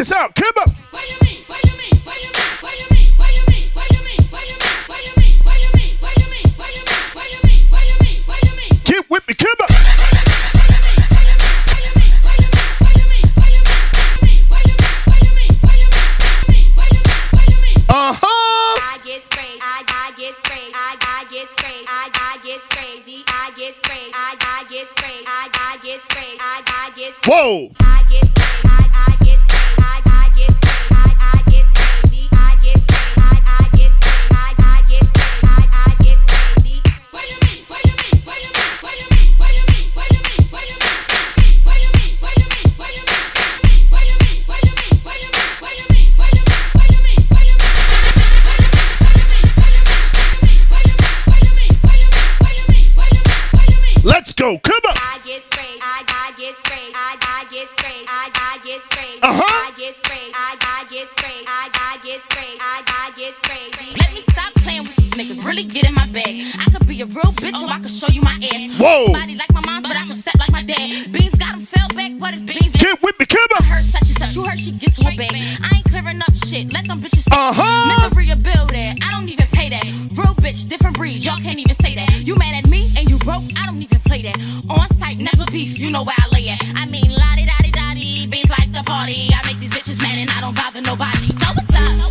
Us 0.00 0.12
out, 0.12 0.34
Kimbo. 0.34 0.64
Get 0.92 1.39
Let's 54.50 54.66
go, 54.66 54.90
I 54.90 55.20
get 55.22 55.46
sprayed. 55.46 55.78
I, 55.78 56.02
I 56.10 56.34
get 56.34 56.54
sprayed. 56.58 56.90
I, 56.90 57.14
I 57.22 57.46
get 57.54 57.68
sprayed. 57.70 58.02
I, 58.10 58.30
I 58.34 58.58
get 58.66 58.82
sprayed. 58.82 59.22
Uh-huh. 59.22 59.46
I 59.46 59.70
get 59.78 59.94
sprayed. 60.02 60.32
I, 60.34 60.58
I 60.58 60.78
get 60.90 61.06
sprayed. 61.06 61.44
I, 61.46 61.70
I 61.70 61.92
get 62.02 62.18
sprayed. 62.26 62.58
I, 62.58 62.82
I 62.82 63.12
get 63.14 63.34
sprayed. 63.38 63.94
Let 63.94 64.10
me 64.10 64.20
stop 64.20 64.50
playing 64.66 64.82
with 64.82 64.96
these 64.96 65.14
niggas. 65.14 65.46
Really 65.46 65.62
get 65.62 65.86
in 65.86 65.94
my 65.94 66.06
bag. 66.10 66.42
I 66.58 66.66
could 66.66 66.88
be 66.88 67.00
a 67.00 67.06
real 67.06 67.30
bitch 67.38 67.62
or 67.62 67.70
I 67.70 67.78
could 67.78 67.94
show 67.94 68.08
you 68.10 68.22
my 68.22 68.34
ass. 68.42 68.74
Whoa. 68.74 69.12
Body 69.12 69.36
like 69.38 69.52
my 69.54 69.62
mom's, 69.62 69.86
but 69.86 69.94
I'm 69.94 70.10
a 70.10 70.14
step 70.14 70.34
like 70.42 70.50
my 70.50 70.64
dad. 70.64 71.12
Beans 71.12 71.36
got 71.38 71.54
him 71.54 71.62
fell 71.62 71.86
back, 71.94 72.18
but 72.18 72.34
it's 72.34 72.42
beans. 72.42 72.74
Get 72.74 72.98
with 73.06 73.18
the 73.18 73.26
Kimbo. 73.26 73.54
I 73.54 73.78
heard 73.78 73.84
such 73.86 74.10
and 74.10 74.18
such. 74.18 74.34
You 74.34 74.42
heard 74.50 74.58
she 74.58 74.72
get 74.72 74.98
to 74.98 75.06
a 75.06 75.14
bag. 75.14 75.30
I 75.30 75.78
ain't 75.78 75.86
clearing 75.86 76.18
up 76.26 76.34
shit. 76.34 76.72
Let 76.74 76.90
them 76.90 76.98
bitches. 76.98 77.30
Uh-huh. 77.30 78.10
Misery 78.10 78.34
a 78.34 78.36
bill 78.36 78.66
that. 78.66 78.98
I 78.98 79.14
don't 79.14 79.30
even 79.30 79.46
pay 79.54 79.70
that. 79.70 79.86
Real 80.18 80.34
bitch, 80.42 80.66
different 80.68 80.98
breed. 80.98 81.22
Y'all 81.22 81.38
can't 81.38 81.58
even 81.58 81.74
say 81.78 81.94
that. 81.94 82.26
You 82.26 82.34
mad 82.34 82.58
at 82.58 82.66
me 82.66 82.90
and 82.98 83.08
you 83.08 83.18
broke? 83.18 83.46
I 83.54 83.66
don't 83.66 83.78
even 83.78 83.88
play 83.88 83.99
that. 84.22 84.36
On 84.70 84.88
site, 84.98 85.20
never 85.20 85.44
beef. 85.50 85.78
You 85.78 85.90
know 85.90 86.02
where 86.02 86.16
I 86.18 86.26
lay 86.34 86.48
at. 86.48 86.60
I 86.76 86.86
mean, 86.86 87.10
la 87.14 87.34
di 87.36 87.44
da 87.44 87.56
di 87.62 87.70
da 87.70 87.94
di. 87.94 88.26
Beans 88.26 88.50
like 88.50 88.70
the 88.72 88.82
party. 88.84 89.30
I 89.32 89.40
make 89.46 89.58
these 89.60 89.72
bitches 89.72 90.00
mad 90.02 90.18
and 90.18 90.30
I 90.30 90.40
don't 90.40 90.54
bother 90.54 90.80
nobody. 90.80 91.28
So 91.40 91.48
what's 91.54 91.74
up? 91.74 92.10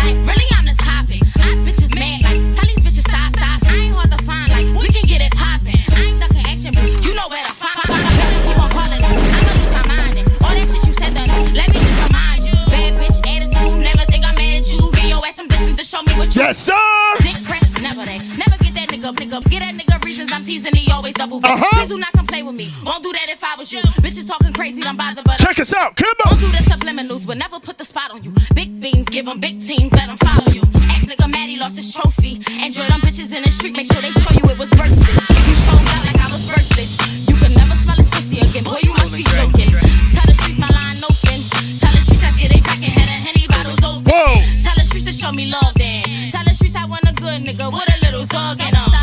Like, 0.00 0.16
really, 0.24 0.48
I'm 0.56 0.64
the 0.64 0.76
topic. 0.78 1.20
I 1.38 1.54
bitches 1.66 1.92
mad. 1.94 2.22
Like, 2.24 2.40
tell 2.54 2.66
these 2.66 2.82
bitches 2.82 3.04
stop, 3.06 3.32
stop. 3.36 3.60
I 3.68 3.76
ain't 3.76 3.94
hard 3.94 4.10
to 4.10 4.20
find. 4.24 4.48
Like, 4.50 4.68
we 4.78 4.88
can 4.88 5.04
get 5.06 5.20
it 5.20 5.32
poppin'. 5.36 5.76
I 5.76 6.00
ain't 6.08 6.18
ducking 6.20 6.44
action, 6.48 6.72
but 6.74 6.86
you 7.04 7.12
know 7.14 7.28
where 7.28 7.44
to 7.44 7.54
find. 7.54 7.76
find, 7.84 8.00
find. 8.00 8.40
Keep 8.46 8.58
on 8.58 8.70
calling 8.72 9.00
me. 9.00 9.10
I 9.10 9.40
know 9.44 9.54
lose 9.60 9.74
my 9.76 9.84
mind. 9.90 10.14
And 10.20 10.26
all 10.44 10.54
that 10.54 10.66
shit 10.66 10.82
you 10.86 10.94
said 10.96 11.12
to 11.12 11.22
me. 11.28 11.38
Let 11.52 11.68
me 11.68 11.78
just 11.78 12.00
remind 12.08 12.40
you. 12.46 12.56
Bad 12.72 12.92
bitch 12.98 13.18
attitude. 13.20 13.76
Never 13.84 14.04
think 14.08 14.24
I'm 14.24 14.34
mad 14.34 14.60
at 14.60 14.66
you. 14.70 14.80
Get 14.96 15.06
your 15.12 15.20
ass 15.24 15.36
some 15.36 15.48
distance 15.48 15.76
to 15.76 15.84
show 15.84 16.02
me 16.02 16.12
what 16.16 16.32
you. 16.34 16.40
Yes, 16.40 16.56
sir. 16.56 16.78
Dick 17.20 17.36
press, 17.44 17.66
never 17.84 18.04
they. 18.08 18.18
Never 18.40 18.56
get 18.64 18.72
that 18.78 18.88
nigga, 18.88 19.12
nigga. 19.12 19.38
Get 19.50 19.60
that 19.60 19.74
nigga 19.76 20.02
reasons 20.04 20.32
I'm 20.32 20.44
teasing. 20.44 20.79
Double 21.20 21.36
back. 21.38 21.52
Uh-huh. 21.52 21.68
Please 21.76 21.92
do 21.92 21.98
not 22.00 22.12
come 22.16 22.24
play 22.26 22.42
with 22.42 22.54
me. 22.56 22.72
Won't 22.80 23.04
do 23.04 23.12
that 23.12 23.28
if 23.28 23.44
I 23.44 23.52
was 23.60 23.68
you. 23.70 23.84
Bitches 24.00 24.24
talking 24.26 24.54
crazy, 24.54 24.80
don't 24.80 24.96
bother, 24.96 25.20
but 25.20 25.36
Check 25.36 25.60
us 25.60 25.74
out, 25.76 25.92
Kimbo. 25.92 26.16
Won't 26.24 26.40
do 26.40 26.48
the 26.48 26.64
subliminals, 26.64 27.26
but 27.26 27.36
never 27.36 27.60
put 27.60 27.76
the 27.76 27.84
spot 27.84 28.10
on 28.10 28.24
you. 28.24 28.32
Big 28.54 28.80
beans, 28.80 29.04
give 29.04 29.26
them 29.26 29.38
big 29.38 29.60
teams, 29.60 29.92
let 29.92 30.08
them 30.08 30.16
follow 30.16 30.48
you. 30.48 30.64
Ex 30.88 31.04
nigga 31.04 31.28
Maddie 31.28 31.58
lost 31.60 31.76
his 31.76 31.92
trophy. 31.92 32.40
Enjoy 32.64 32.88
them 32.88 33.04
bitches 33.04 33.36
in 33.36 33.44
the 33.44 33.52
street, 33.52 33.76
make 33.76 33.84
sure 33.92 34.00
they 34.00 34.16
show 34.16 34.32
you 34.32 34.48
it 34.48 34.56
was 34.56 34.72
worth 34.80 34.96
it. 34.96 35.12
You 35.44 35.52
showed 35.60 35.84
out 35.92 36.08
like 36.08 36.16
I 36.24 36.28
was 36.32 36.48
worth 36.48 36.72
it. 36.80 36.88
You 37.28 37.36
could 37.36 37.52
never 37.52 37.76
smell 37.84 38.00
his 38.00 38.08
pussy 38.08 38.40
again, 38.40 38.64
boy, 38.64 38.80
you 38.80 38.96
must 38.96 39.12
be 39.12 39.20
joking. 39.36 39.76
Tell 40.16 40.24
the 40.24 40.32
streets 40.40 40.56
my 40.56 40.72
line 40.72 41.04
open. 41.04 41.36
Tell 41.76 41.92
the 41.92 42.00
streets 42.00 42.24
I 42.24 42.32
get 42.40 42.56
it 42.56 42.64
cracking, 42.64 42.96
had 42.96 43.12
a 43.12 43.18
henny 43.28 43.44
bottles 43.44 43.76
open. 43.84 44.08
Whoa. 44.08 44.40
Tell 44.64 44.72
the 44.72 44.88
streets 44.88 45.04
to 45.04 45.12
show 45.12 45.36
me 45.36 45.52
love 45.52 45.76
then. 45.76 46.32
Tell 46.32 46.48
the 46.48 46.56
streets 46.56 46.80
I 46.80 46.88
want 46.88 47.04
a 47.04 47.12
good 47.12 47.44
nigga 47.44 47.68
with 47.68 47.92
a 47.92 47.96
little 48.08 48.24
thug 48.24 48.56
in 48.64 48.72
him. 48.72 48.99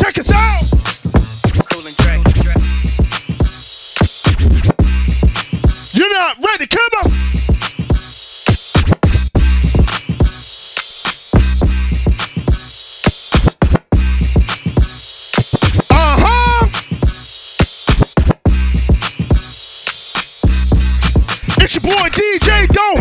Check 0.00 0.16
us 0.16 0.32
out. 0.32 0.62
You're 5.92 6.10
not 6.10 6.38
ready. 6.38 6.66
Come 6.66 6.80
on. 6.96 7.10
Uh-huh. 15.90 16.66
It's 21.58 21.74
your 21.74 21.82
boy 21.82 22.08
DJ 22.08 22.68
Don't 22.68 22.99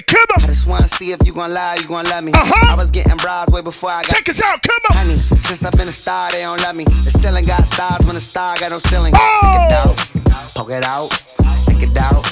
come 0.00 0.26
on. 0.36 0.44
I 0.44 0.46
just 0.46 0.66
wanna 0.66 0.88
see 0.88 1.12
if 1.12 1.26
you 1.26 1.32
gon' 1.32 1.52
lie, 1.52 1.76
you 1.80 1.86
gon' 1.86 2.04
love 2.04 2.24
me. 2.24 2.32
Uh-huh. 2.32 2.72
I 2.72 2.74
was 2.74 2.90
getting 2.90 3.16
bras 3.16 3.48
way 3.50 3.62
before 3.62 3.90
I 3.90 4.02
got. 4.02 4.10
Check 4.10 4.28
us 4.28 4.42
out, 4.42 4.62
come 4.62 4.78
on. 4.90 4.96
Honey, 4.96 5.16
since 5.16 5.64
I've 5.64 5.72
been 5.72 5.88
a 5.88 5.92
star, 5.92 6.30
they 6.32 6.40
don't 6.42 6.60
love 6.62 6.76
me. 6.76 6.84
The 6.84 7.10
ceiling 7.10 7.44
got 7.44 7.64
stars 7.64 8.04
when 8.06 8.14
the 8.14 8.20
star 8.20 8.56
got 8.58 8.70
no 8.70 8.78
ceiling. 8.78 9.12
Oh. 9.16 9.94
Stick 9.98 10.20
it 10.24 10.24
out, 10.24 10.54
poke 10.54 10.70
it 10.70 10.84
out, 10.84 11.12
stick 11.54 11.82
it 11.82 11.96
out, 11.96 12.24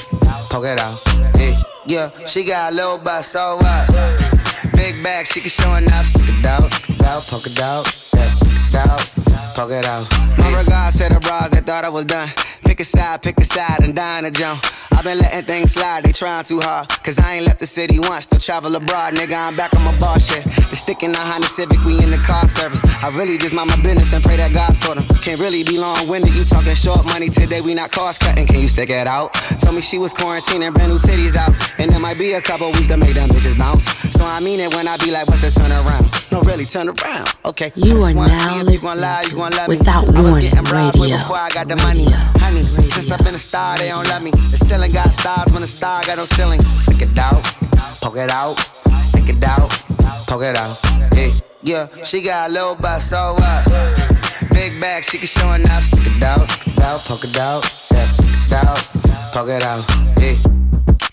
poke 0.49 0.65
it 0.65 0.79
out. 0.79 1.01
Yeah, 1.85 2.09
yeah. 2.19 2.25
she 2.25 2.43
got 2.45 2.73
a 2.73 2.75
little 2.75 2.97
butt, 2.97 3.23
so 3.23 3.57
what? 3.57 3.87
Big 4.75 5.01
bag, 5.03 5.25
she 5.27 5.39
can 5.39 5.49
show 5.49 5.75
enough. 5.75 6.05
Stick 6.07 6.29
it 6.29 6.45
out, 6.45 6.71
stick 6.71 6.99
it 6.99 7.05
out, 7.05 7.23
poke 7.23 7.47
it 7.47 7.59
out, 7.59 7.85
yeah, 8.13 8.29
stick 8.31 8.53
it 8.53 8.75
out, 8.75 9.22
poke 9.53 9.71
it 9.71 9.85
out. 9.85 10.05
My 10.37 10.59
regards 10.59 10.97
to 10.97 11.09
the 11.09 11.19
bras 11.19 11.51
that 11.51 11.65
thought 11.65 11.85
I 11.85 11.89
was 11.89 12.05
done. 12.05 12.29
Pick 12.63 12.79
a 12.79 12.85
side, 12.85 13.21
pick 13.21 13.39
a 13.39 13.45
side, 13.45 13.83
and 13.83 13.95
dine 13.95 14.25
a 14.25 14.31
jump. 14.31 14.65
I've 14.91 15.03
been 15.03 15.19
letting 15.19 15.45
things 15.45 15.73
slide, 15.73 16.05
they 16.05 16.11
trying 16.11 16.43
too 16.45 16.61
hard. 16.61 16.87
Cause 17.03 17.19
I 17.19 17.35
ain't 17.35 17.45
left 17.45 17.59
the 17.59 17.67
city 17.67 17.99
once, 17.99 18.23
still 18.23 18.39
travel 18.39 18.75
abroad. 18.75 19.13
Nigga, 19.13 19.35
I'm 19.35 19.55
back 19.55 19.75
on 19.75 19.83
my 19.83 19.97
bar 19.99 20.19
shit. 20.19 20.43
The 20.45 20.75
stick 20.75 21.03
in 21.03 21.11
the 21.11 21.17
Honda 21.17 21.47
Civic, 21.47 21.83
we 21.83 22.01
in 22.01 22.09
the 22.09 22.17
car 22.17 22.47
service. 22.47 22.81
I 23.03 23.09
really 23.17 23.37
just 23.37 23.53
mind 23.53 23.69
my 23.69 23.81
business 23.81 24.13
and 24.13 24.23
pray 24.23 24.37
that 24.37 24.53
God 24.53 24.73
sort 24.75 24.97
them. 24.97 25.05
Can't 25.21 25.41
really 25.41 25.63
be 25.63 25.77
long 25.77 26.07
winded, 26.07 26.33
you 26.33 26.45
talking 26.45 26.73
short 26.73 27.05
money 27.05 27.29
today, 27.29 27.59
we 27.59 27.73
not 27.73 27.91
cost 27.91 28.21
cutting. 28.21 28.47
Can 28.47 28.61
you 28.61 28.67
stick 28.67 28.89
it 28.89 29.05
out? 29.05 29.33
Told 29.59 29.75
me 29.75 29.81
she 29.81 29.97
was 29.97 30.13
quarantining, 30.13 30.73
brand 30.73 30.91
new 30.91 30.99
titties 30.99 31.35
out. 31.35 31.51
And 31.79 31.91
there 31.91 31.99
might 31.99 32.17
be 32.17 32.33
a 32.33 32.41
couple 32.41 32.71
weeks 32.71 32.87
to 32.87 32.97
make 32.97 33.13
them 33.13 33.29
bitches 33.29 33.57
bounce. 33.57 33.85
So 34.15 34.23
I 34.23 34.39
mean 34.39 34.61
it 34.61 34.73
when 34.73 34.87
I 34.87 34.97
be 34.97 35.11
like, 35.11 35.27
what's 35.27 35.41
the 35.41 35.51
turn 35.51 35.71
around? 35.71 36.07
No, 36.31 36.41
really, 36.41 36.65
turn 36.65 36.87
around. 36.87 37.27
Okay. 37.45 37.71
You 37.75 38.01
are 38.01 38.13
now 38.13 39.21
you 39.21 39.41
gon' 39.43 39.57
love 39.57 39.69
me. 39.69 39.77
Without 39.77 40.07
I 40.07 40.11
was 40.11 40.31
Warning 40.31 40.49
getting 40.49 40.71
Radio. 40.71 41.17
before 41.17 41.37
I 41.37 41.49
got 41.49 41.67
the 41.67 41.75
money. 41.77 42.05
Honey, 42.39 42.63
since 42.63 43.11
I've 43.11 43.23
been 43.23 43.35
a 43.35 43.37
star, 43.37 43.77
they 43.77 43.89
don't 43.89 44.07
love 44.07 44.23
me. 44.23 44.31
The 44.31 44.57
ceiling 44.57 44.91
got 44.91 45.11
stars 45.11 45.51
when 45.51 45.61
the 45.61 45.67
star 45.67 46.03
got 46.03 46.17
no 46.17 46.25
ceiling. 46.25 46.61
Stick 46.63 47.01
it 47.01 47.17
out, 47.17 47.43
poke 48.01 48.17
it 48.17 48.29
out, 48.29 48.55
stick 49.01 49.29
it 49.29 49.43
out, 49.43 49.69
poke 50.27 50.43
it 50.43 50.55
out. 50.55 50.79
Yeah, 51.13 51.31
yeah, 51.61 52.03
she 52.03 52.21
got 52.21 52.49
a 52.49 52.53
little 52.53 52.75
butt, 52.75 53.01
so 53.01 53.35
what? 53.37 53.65
Big 54.51 54.79
bag, 54.79 55.03
she 55.03 55.17
can 55.17 55.27
show 55.27 55.51
enough. 55.53 55.83
Stick 55.83 56.07
it 56.07 56.23
out, 56.23 56.49
stick 56.49 56.77
it 56.77 56.83
out, 56.83 56.99
poke 57.01 57.25
it 57.25 57.37
out, 57.37 57.63
yeah, 57.91 58.07
stick 58.07 58.35
it 58.47 58.53
out, 58.53 58.79
poke 59.33 59.49
it 59.49 59.63
out. 59.63 59.83
Yeah. 60.19 60.62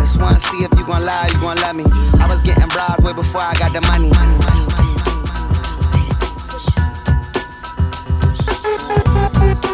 Just 0.00 0.18
wanna 0.18 0.40
see 0.40 0.64
if 0.64 0.72
you 0.78 0.84
gon' 0.86 1.04
lie, 1.04 1.28
you 1.32 1.38
gon' 1.40 1.56
love 1.58 1.76
me. 1.76 1.84
I 2.18 2.26
was 2.26 2.42
getting 2.42 2.66
bras 2.68 2.98
way 3.02 3.12
before 3.12 3.42
I 3.42 3.54
got 3.54 3.72
the 3.72 3.80
money. 3.82 4.10
She's 9.62 9.69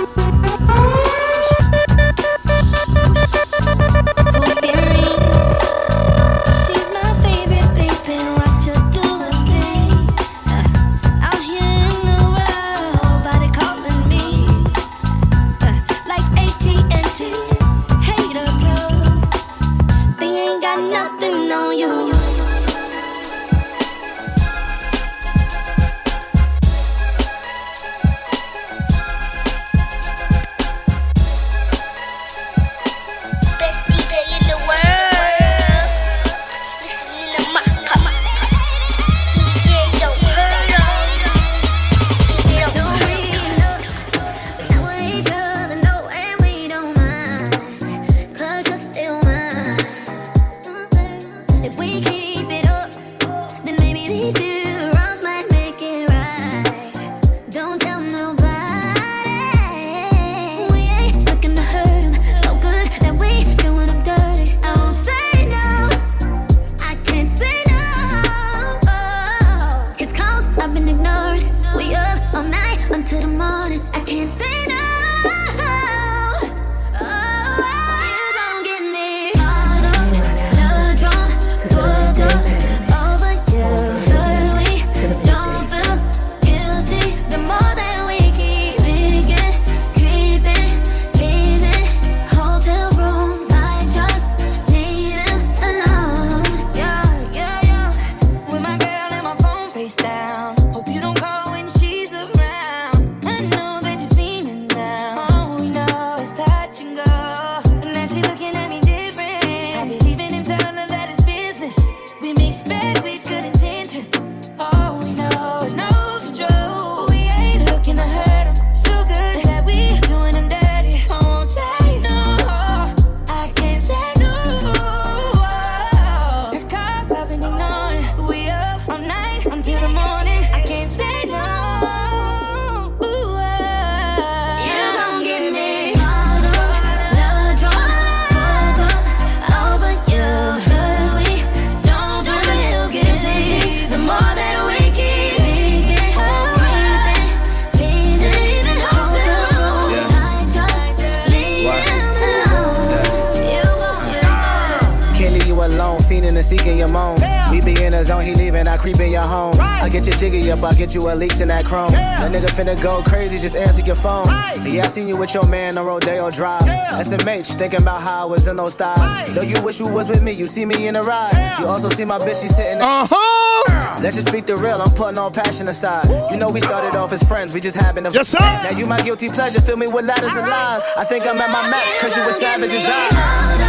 SMH, 167.46 167.58
thinking 167.58 167.82
about 167.82 168.02
how 168.02 168.22
I 168.22 168.24
was 168.30 168.48
in 168.48 168.56
those 168.56 168.74
styles. 168.74 169.34
Though 169.34 169.42
you 169.42 169.60
wish 169.62 169.78
you 169.80 169.88
was 169.88 170.08
with 170.08 170.22
me, 170.22 170.32
you 170.32 170.46
see 170.46 170.64
me 170.64 170.86
in 170.88 170.94
the 170.94 171.02
ride. 171.02 171.56
You 171.60 171.66
also 171.66 171.88
see 171.88 172.04
my 172.04 172.18
bitch, 172.18 172.42
she 172.42 172.48
sitting 172.48 172.80
Uh 172.80 173.06
huh. 173.08 174.00
Let's 174.02 174.16
just 174.16 174.28
speak 174.28 174.46
the 174.46 174.56
real, 174.56 174.80
I'm 174.80 174.90
putting 174.90 175.18
all 175.18 175.30
passion 175.30 175.68
aside. 175.68 176.06
You 176.30 176.36
know 176.36 176.50
we 176.50 176.60
started 176.60 176.96
off 176.96 177.12
as 177.12 177.22
friends, 177.22 177.54
we 177.54 177.60
just 177.60 177.76
happened 177.76 178.06
to. 178.06 178.12
Yes, 178.12 178.28
sir. 178.28 178.38
Now 178.38 178.70
you 178.70 178.86
my 178.86 179.00
guilty 179.02 179.28
pleasure, 179.28 179.60
fill 179.60 179.76
me 179.76 179.86
with 179.86 180.04
ladders 180.04 180.34
and 180.34 180.48
lies. 180.48 180.82
I 180.96 181.04
think 181.04 181.26
I'm 181.26 181.38
at 181.38 181.50
my 181.50 181.70
max, 181.70 182.00
cause 182.00 182.16
you 182.16 182.22
a 182.22 182.32
savage 182.32 182.72
as 182.72 182.84
I. 182.86 183.65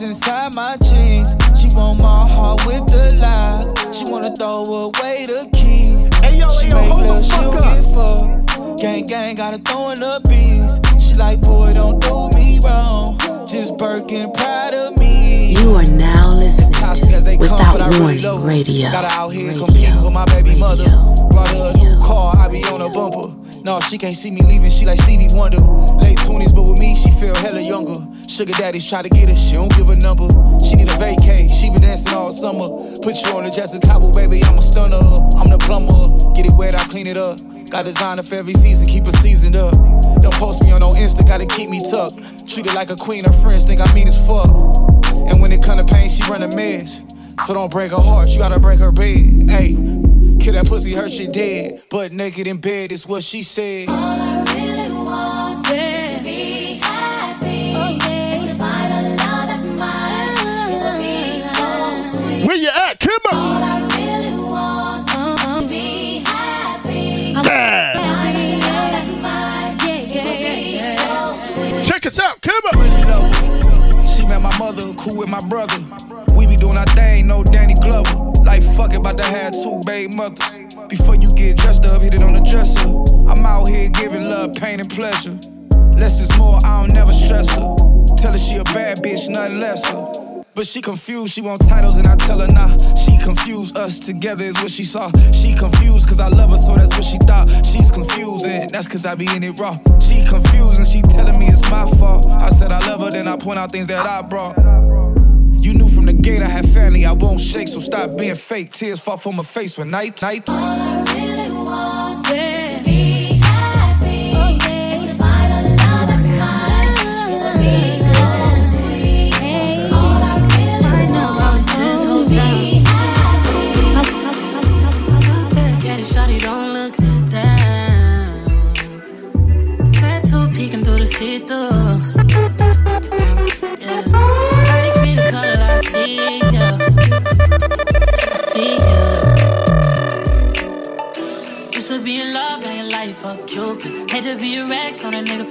what's 0.00 0.22
inside 0.22 0.54
my 0.54 0.76
jeans. 0.78 1.34
She 1.60 1.68
want 1.76 2.00
my 2.00 2.28
heart 2.28 2.64
with 2.66 2.86
the 2.86 3.16
lock. 3.20 3.92
She 3.92 4.04
wanna 4.10 4.34
throw 4.34 4.64
away 4.64 5.26
the 5.26 5.48
key. 5.52 6.08
she 6.58 6.72
make 6.72 6.90
love, 6.90 7.24
she 7.24 7.30
don't 7.30 7.60
get 7.60 7.84
fucked. 7.92 8.80
Gang 8.80 9.06
gang 9.06 9.34
gotta 9.34 9.58
throw 9.58 9.90
in 9.90 10.00
the 10.00 10.20
beats. 10.28 11.04
She 11.04 11.16
like, 11.16 11.40
boy, 11.40 11.72
don't 11.74 12.00
do 12.00 12.30
me 12.36 12.60
wrong. 12.60 13.18
Just 13.46 13.78
Birkin 13.78 14.32
proud 14.32 14.72
of 14.72 14.98
me. 14.98 15.54
You 15.54 15.74
are 15.74 15.84
now 15.84 16.32
listening 16.32 16.72
to 16.72 17.20
but 17.22 17.38
Without 17.38 17.80
I 17.80 17.88
really 17.88 18.00
Warning 18.00 18.22
love 18.22 18.42
her. 18.42 18.48
Radio. 18.48 18.90
Got 18.90 19.10
her 19.10 19.20
out 19.20 19.30
here 19.30 19.52
competing 19.52 20.02
with 20.02 20.12
my 20.12 20.24
baby 20.26 20.58
mother. 20.58 20.88
Brought 21.28 21.48
her 21.48 21.72
a 21.74 21.78
new 21.78 22.00
car, 22.00 22.34
I 22.36 22.48
be 22.48 22.64
on 22.64 22.80
a 22.80 22.88
bumper. 22.88 23.36
No, 23.62 23.78
she 23.80 23.98
can't 23.98 24.14
see 24.14 24.30
me 24.30 24.40
leaving, 24.40 24.70
she 24.70 24.86
like 24.86 25.00
Stevie 25.02 25.28
Wonder. 25.32 25.60
Late 26.00 26.16
20s, 26.18 26.54
but 26.54 26.62
with 26.62 26.78
me, 26.78 26.96
she 26.96 27.10
feel 27.10 27.34
hella 27.34 27.60
younger. 27.60 28.09
Sugar 28.40 28.54
daddies 28.54 28.88
try 28.88 29.02
to 29.02 29.08
get 29.10 29.28
her, 29.28 29.36
she 29.36 29.52
don't 29.52 29.70
give 29.76 29.90
a 29.90 29.96
number. 29.96 30.26
She 30.64 30.74
need 30.74 30.88
a 30.88 30.94
vacay, 30.94 31.46
she 31.46 31.68
been 31.68 31.82
dancing 31.82 32.14
all 32.14 32.32
summer. 32.32 32.64
Put 33.02 33.20
you 33.20 33.36
on 33.36 33.44
the 33.44 33.50
Jessica 33.50 33.86
Cabo, 33.86 34.10
baby, 34.12 34.42
I'm 34.42 34.56
a 34.56 34.62
stunner. 34.62 34.96
I'm 34.96 35.50
the 35.50 35.58
plumber, 35.58 36.32
get 36.32 36.46
it 36.46 36.52
wet, 36.52 36.74
I 36.74 36.82
clean 36.84 37.06
it 37.06 37.18
up. 37.18 37.38
Got 37.68 37.84
designer 37.84 38.22
for 38.22 38.36
every 38.36 38.54
season, 38.54 38.86
keep 38.86 39.06
it 39.06 39.14
seasoned 39.16 39.56
up. 39.56 39.74
Don't 40.22 40.32
post 40.32 40.64
me 40.64 40.72
on 40.72 40.80
no 40.80 40.88
Insta, 40.92 41.26
gotta 41.26 41.44
keep 41.44 41.68
me 41.68 41.80
tucked. 41.90 42.48
Treat 42.48 42.66
her 42.66 42.74
like 42.74 42.88
a 42.88 42.96
queen, 42.96 43.24
her 43.24 43.32
friends 43.42 43.66
think 43.66 43.82
I 43.82 43.92
mean 43.92 44.08
as 44.08 44.16
fuck. 44.26 44.48
And 44.48 45.42
when 45.42 45.52
it 45.52 45.62
come 45.62 45.76
to 45.76 45.84
pain, 45.84 46.08
she 46.08 46.22
run 46.22 46.42
a 46.42 46.48
mess. 46.56 47.02
So 47.46 47.52
don't 47.52 47.70
break 47.70 47.90
her 47.90 48.00
heart, 48.00 48.30
you 48.30 48.38
gotta 48.38 48.58
break 48.58 48.78
her 48.78 48.90
bed. 48.90 49.50
Hey, 49.50 49.74
kill 50.40 50.54
that 50.54 50.64
pussy, 50.66 50.94
her 50.94 51.10
shit 51.10 51.34
dead. 51.34 51.82
But 51.90 52.12
naked 52.12 52.46
in 52.46 52.56
bed 52.56 52.90
is 52.90 53.06
what 53.06 53.22
she 53.22 53.42
said. 53.42 54.29
Cool 75.00 75.16
with 75.16 75.28
my 75.28 75.40
brother. 75.48 75.78
We 76.36 76.46
be 76.46 76.56
doing 76.56 76.76
our 76.76 76.86
thing, 76.86 77.26
no 77.26 77.42
Danny 77.42 77.74
Glover. 77.74 78.14
Like 78.44 78.62
fuck 78.76 78.94
about 78.94 79.16
to 79.16 79.24
have 79.24 79.52
two 79.52 79.80
baby 79.86 80.14
mothers. 80.14 80.74
Before 80.88 81.14
you 81.16 81.32
get 81.34 81.56
dressed 81.56 81.86
up, 81.86 82.02
hit 82.02 82.14
it 82.14 82.22
on 82.22 82.34
the 82.34 82.40
dresser. 82.40 82.86
I'm 83.30 83.44
out 83.46 83.66
here 83.66 83.88
giving 83.90 84.24
love, 84.24 84.52
pain, 84.54 84.78
and 84.78 84.90
pleasure. 84.90 85.38
Less 85.96 86.20
is 86.20 86.36
more, 86.36 86.58
I 86.64 86.80
don't 86.80 86.94
never 86.94 87.12
stress 87.12 87.48
her. 87.54 87.76
Tell 88.16 88.32
her 88.32 88.38
she 88.38 88.56
a 88.56 88.64
bad 88.64 88.98
bitch, 88.98 89.30
nothing 89.30 89.60
lesser. 89.60 90.20
But 90.54 90.66
she 90.66 90.82
confused, 90.82 91.32
she 91.32 91.40
want 91.40 91.66
titles 91.66 91.96
and 91.96 92.06
I 92.06 92.16
tell 92.16 92.40
her 92.40 92.48
nah. 92.48 92.76
She 92.96 93.16
confused, 93.16 93.78
us 93.78 94.00
together 94.00 94.44
is 94.44 94.54
what 94.60 94.70
she 94.70 94.84
saw. 94.84 95.10
She 95.32 95.54
confused 95.54 96.08
cause 96.08 96.20
I 96.20 96.28
love 96.28 96.50
her, 96.50 96.58
so 96.58 96.74
that's 96.74 96.94
what 96.94 97.04
she 97.04 97.18
thought. 97.18 97.48
She's 97.64 97.90
confused 97.90 98.46
and 98.46 98.68
that's 98.68 98.88
cause 98.88 99.06
I 99.06 99.14
be 99.14 99.26
in 99.34 99.42
it 99.44 99.58
raw. 99.58 99.78
She 100.00 100.24
confused 100.26 100.78
and 100.78 100.86
she 100.86 101.00
telling 101.02 101.38
me 101.38 101.46
it's 101.46 101.62
my 101.70 101.90
fault. 101.92 102.28
I 102.28 102.50
said 102.50 102.72
I 102.72 102.80
love 102.86 103.00
her, 103.00 103.10
then 103.10 103.28
I 103.28 103.36
point 103.36 103.58
out 103.58 103.70
things 103.70 103.86
that 103.86 104.04
I 104.04 104.22
brought. 104.22 104.58
Gate 106.22 106.42
I 106.42 106.48
had 106.48 106.68
family, 106.68 107.04
I 107.06 107.12
won't 107.12 107.40
shake, 107.40 107.68
so 107.68 107.80
stop 107.80 108.16
being 108.16 108.34
fake. 108.34 108.72
Tears 108.72 109.00
fall 109.00 109.16
from 109.16 109.36
my 109.36 109.42
face 109.42 109.78
when 109.78 109.90
night, 109.90 110.20
night. 110.22 110.99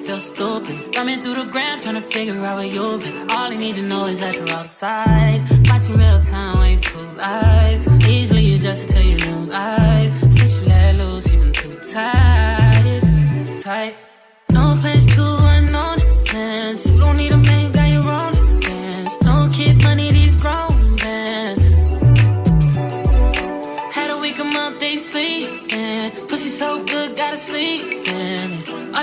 Feel 0.09 0.19
stupid. 0.19 0.91
Coming 0.91 1.21
through 1.21 1.35
the 1.35 1.45
ground, 1.51 1.81
trying 1.83 1.95
to 1.95 2.01
figure 2.01 2.43
out 2.43 2.57
where 2.57 2.65
you've 2.65 3.01
been. 3.01 3.29
All 3.31 3.51
I 3.51 3.55
need 3.55 3.75
to 3.75 3.83
know 3.83 4.07
is 4.07 4.19
that 4.21 4.35
you're 4.35 4.49
outside. 4.49 5.39
Watching 5.69 5.97
real 5.97 6.21
time, 6.21 6.63
ain't 6.63 6.81
too 6.81 6.99
live. 7.15 7.79
Easily 8.07 8.55
adjusted 8.55 8.89
to 8.95 9.03
your 9.03 9.19
new 9.27 9.51
life. 9.51 10.11
Since 10.31 10.61
you 10.61 10.67
let 10.67 10.95
loose, 10.95 11.31
you've 11.31 11.43
been 11.43 11.53
too 11.53 11.75
tight. 11.93 12.28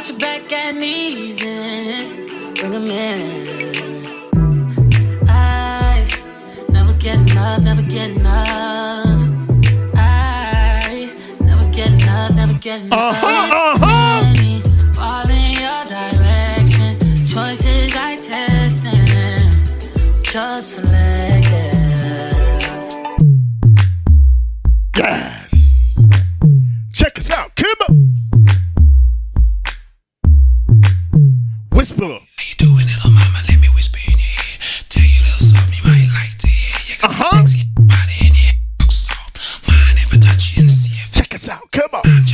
Arch 0.07 0.13
your 0.13 0.19
back 0.21 0.53
and 0.53 0.79
knees 0.79 1.43
in. 1.43 2.55
Bring 2.55 2.75
'em 2.75 2.91
in. 2.91 3.21
I 5.29 6.07
never 6.69 6.93
get 6.93 7.19
enough, 7.31 7.63
never 7.63 7.83
get 7.83 8.11
enough. 8.11 9.21
I 9.97 11.11
never 11.41 11.69
get 11.73 11.91
enough, 12.03 12.35
never 12.37 12.55
get 12.55 12.83
uh-huh, 12.93 13.47
enough. 13.47 13.81
Let 13.81 14.39
me 14.39 14.46
Whisper. 31.87 32.03
How 32.03 32.19
you 32.43 32.55
doing, 32.59 32.85
little 32.85 33.13
mama? 33.13 33.39
Let 33.47 33.61
me 33.61 33.69
whisper 33.69 33.99
in 34.11 34.19
your 34.19 34.35
ear. 34.43 34.59
Tell 34.89 35.07
you 35.07 35.23
little 35.23 35.47
something 35.47 35.71
you 35.79 35.85
might 35.87 36.11
like 36.19 36.37
to 36.39 36.49
hear. 36.49 36.75
You 36.83 37.01
got 37.01 37.11
uh-huh. 37.11 37.47
Sexy 37.47 37.63
body 37.79 38.27
in 38.27 38.35
here. 38.35 38.55
So 38.91 39.15
mine 39.71 39.95
never 39.95 40.19
touch 40.19 40.57
you 40.57 40.63
and 40.63 40.73
see 40.73 40.99
if. 40.99 41.13
Check 41.13 41.33
us 41.33 41.49
out. 41.49 41.71
Come 41.71 41.91
on. 41.95 42.26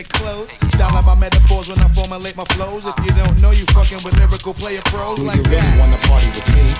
Niggas 0.00 0.06
in 0.06 0.06
wet 0.06 0.08
clothes. 0.08 0.50
Style 0.74 0.96
out 0.96 1.04
my 1.04 1.14
metaphors 1.14 1.68
when 1.68 1.78
I 1.78 1.88
formulate 1.88 2.36
my 2.36 2.44
flows. 2.44 2.84
If 2.86 2.96
you 3.04 3.12
don't 3.12 3.40
know, 3.40 3.50
you 3.50 3.64
fucking 3.66 4.02
with 4.02 4.16
lyrical 4.16 4.54
player 4.54 4.82
pros 4.86 5.16
Do 5.16 5.24
like 5.24 5.36
you 5.36 5.42
really 5.44 5.56
that. 5.56 5.78
wanna 5.78 5.98
party 6.08 6.28
with 6.34 6.48
me? 6.54 6.74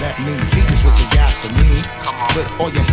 Let 0.00 0.18
me 0.20 0.34
see 0.40 0.60
just 0.66 0.84
what 0.84 0.98
you 0.98 1.06
got 1.14 1.32
for 1.40 1.50
me. 1.54 1.82
Put 2.34 2.46
all 2.60 2.70
your 2.72 2.84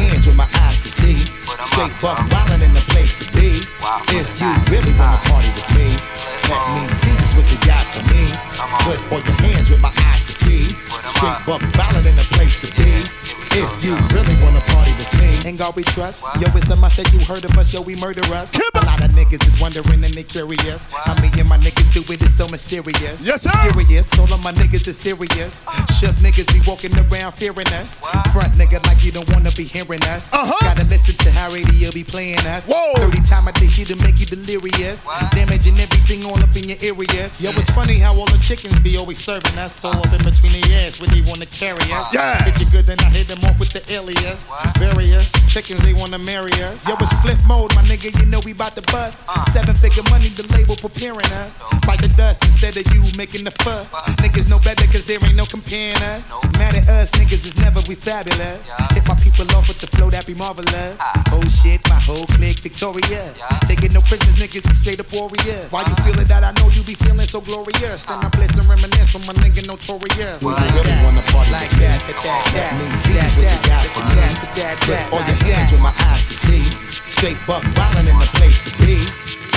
God 15.69 15.75
we 15.75 15.83
trust. 15.83 16.25
Yo, 16.41 16.47
it's 16.55 16.69
a 16.69 16.75
must 16.77 16.97
that 16.97 17.11
you 17.13 17.19
heard 17.19 17.45
of 17.45 17.55
us. 17.57 17.71
Yo, 17.71 17.81
we 17.81 17.95
murder 17.95 18.23
us. 18.33 18.51
A 18.73 18.85
lot 18.85 19.03
of 19.03 19.11
niggas 19.11 19.45
is 19.47 19.59
wondering 19.59 20.03
and 20.03 20.13
they 20.13 20.23
curious. 20.23 20.87
I 21.05 21.13
me 21.21 21.29
and 21.39 21.47
my 21.47 21.57
niggas 21.57 21.93
do 21.93 22.01
it, 22.01 22.09
it 22.09 22.23
is 22.23 22.35
so 22.35 22.47
mysterious. 22.47 23.21
Yes, 23.21 23.43
sir. 23.43 23.51
Curious. 23.71 24.17
All 24.17 24.33
of 24.33 24.41
my 24.41 24.51
niggas 24.51 24.87
is 24.87 24.97
serious. 24.97 25.65
Shook 25.99 26.15
niggas 26.23 26.47
be 26.53 26.61
walking 26.65 26.95
around 26.95 27.33
fearing 27.33 27.67
us. 27.75 27.99
Front 28.31 28.53
nigga 28.53 28.79
like 28.87 29.03
you 29.03 29.11
don't 29.11 29.29
wanna 29.33 29.51
be 29.51 29.65
hearing 29.65 30.01
us. 30.03 30.31
Uh-huh. 30.31 30.55
Gotta 30.61 30.85
listen 30.85 31.13
to 31.15 31.31
how 31.31 31.51
radio 31.51 31.91
be 31.91 32.05
playing 32.05 32.39
us. 32.47 32.69
Whoa. 32.69 32.93
30 32.95 33.19
time 33.23 33.49
a 33.49 33.51
day 33.51 33.67
she 33.67 33.83
to 33.83 33.97
make 33.97 34.17
you 34.17 34.25
delirious. 34.25 35.05
Damaging 35.33 35.77
everything 35.77 36.23
all 36.23 36.39
up 36.39 36.55
in 36.55 36.69
your 36.69 36.77
areas. 36.81 37.41
Yo, 37.41 37.49
it's 37.51 37.69
funny 37.71 37.95
how 37.95 38.15
all 38.15 38.27
the 38.27 38.39
chickens 38.41 38.79
be 38.79 38.95
always 38.95 39.19
serving 39.19 39.57
us. 39.57 39.83
All 39.83 39.91
up 39.91 40.13
in 40.13 40.23
between 40.23 40.53
the 40.53 40.63
ass 40.75 41.01
when 41.01 41.09
they 41.09 41.19
wanna 41.19 41.45
carry 41.47 41.83
us. 41.91 42.13
Yeah. 42.13 42.47
You 42.57 42.65
good, 42.71 42.85
then 42.85 42.99
I 43.01 43.09
hit 43.11 43.27
them 43.27 43.43
off 43.43 43.59
with 43.59 43.73
the 43.73 43.83
alias. 43.91 44.49
Various 44.77 45.29
chickens, 45.51 45.81
they 45.81 45.93
wanna 45.93 46.19
marry 46.19 46.53
us. 46.63 46.87
Yo, 46.87 46.95
it's 46.95 47.11
flip 47.19 47.39
mode, 47.45 47.75
my 47.75 47.83
nigga, 47.83 48.17
you 48.17 48.25
know 48.25 48.39
we 48.45 48.53
bout 48.53 48.73
to 48.75 48.81
bust. 48.83 49.27
Seven 49.51 49.75
figure 49.75 50.03
money, 50.09 50.29
the 50.29 50.47
label 50.55 50.77
preparing 50.77 51.27
us. 51.43 51.59
Bite 51.85 52.01
the 52.01 52.07
dust 52.15 52.41
instead 52.45 52.77
of 52.77 52.87
you 52.95 53.03
making 53.17 53.43
the 53.43 53.51
fuss. 53.63 53.91
Niggas 54.23 54.49
know 54.49 54.59
better 54.59 54.87
cause 54.87 55.03
there 55.03 55.19
ain't 55.25 55.35
no 55.35 55.45
comparing 55.45 55.88
us. 55.97 56.23
Mad 56.57 56.75
at 56.75 56.89
us, 56.89 57.11
niggas 57.11 57.45
is 57.45 57.55
never 57.57 57.81
we 57.87 57.95
fabulous. 57.95 58.69
Hit 58.91 59.05
my 59.07 59.15
people 59.15 59.45
off 59.55 59.67
with 59.67 59.79
the 59.79 59.87
flow 59.87 60.09
that 60.09 60.25
be 60.25 60.35
marvelous. 60.35 60.97
Oh 61.31 61.43
shit, 61.61 61.81
my 61.89 61.99
whole 61.99 62.25
clique 62.27 62.59
victorious. 62.59 63.39
Taking 63.67 63.93
no 63.93 64.01
prisoners, 64.01 64.35
niggas 64.35 64.69
is 64.69 64.77
straight 64.77 64.99
up 64.99 65.11
warriors. 65.13 65.71
Why 65.71 65.81
you 65.81 65.93
uh-huh. 65.93 66.03
feeling 66.05 66.27
that? 66.27 66.43
I 66.43 66.51
know 66.59 66.69
you 66.69 66.83
be 66.83 66.95
feeling 66.95 67.27
so 67.27 67.41
glorious. 67.41 68.05
Then 68.05 68.19
I 68.19 68.27
uh-huh. 68.27 68.29
blitz 68.35 68.57
and 68.57 68.67
reminisce 68.67 69.15
on 69.15 69.25
my 69.25 69.33
nigga 69.33 69.65
notorious. 69.65 70.39
Do 70.39 70.49
you 70.49 70.55
really 70.55 70.97
wanna 71.03 71.23
party 71.31 71.51
like 71.51 71.69
with 71.71 71.79
me? 71.79 71.85
that, 71.85 72.01
that, 72.05 72.17
that, 72.21 72.43
that. 72.53 72.71
Let 72.75 72.83
me 72.83 72.95
see 72.95 73.13
just 73.15 73.35
what 73.37 73.47
you 73.49 73.61
got 73.69 73.85
for 73.93 74.03
me. 74.05 74.15
that, 74.19 74.35
that, 74.55 74.75
Put 74.83 74.95
that, 74.95 75.13
all 75.13 75.23
your 75.25 75.39
hands 75.47 75.71
that. 75.71 75.79
where 75.79 75.85
my 75.89 75.95
eyes 76.11 76.23
can 76.27 76.37
see. 76.37 76.63
Straight 77.09 77.39
buck 77.47 77.63
wildin' 77.75 78.07
in 78.07 78.17
the 78.19 78.29
place 78.37 78.59
to 78.63 78.71
be. 78.79 79.03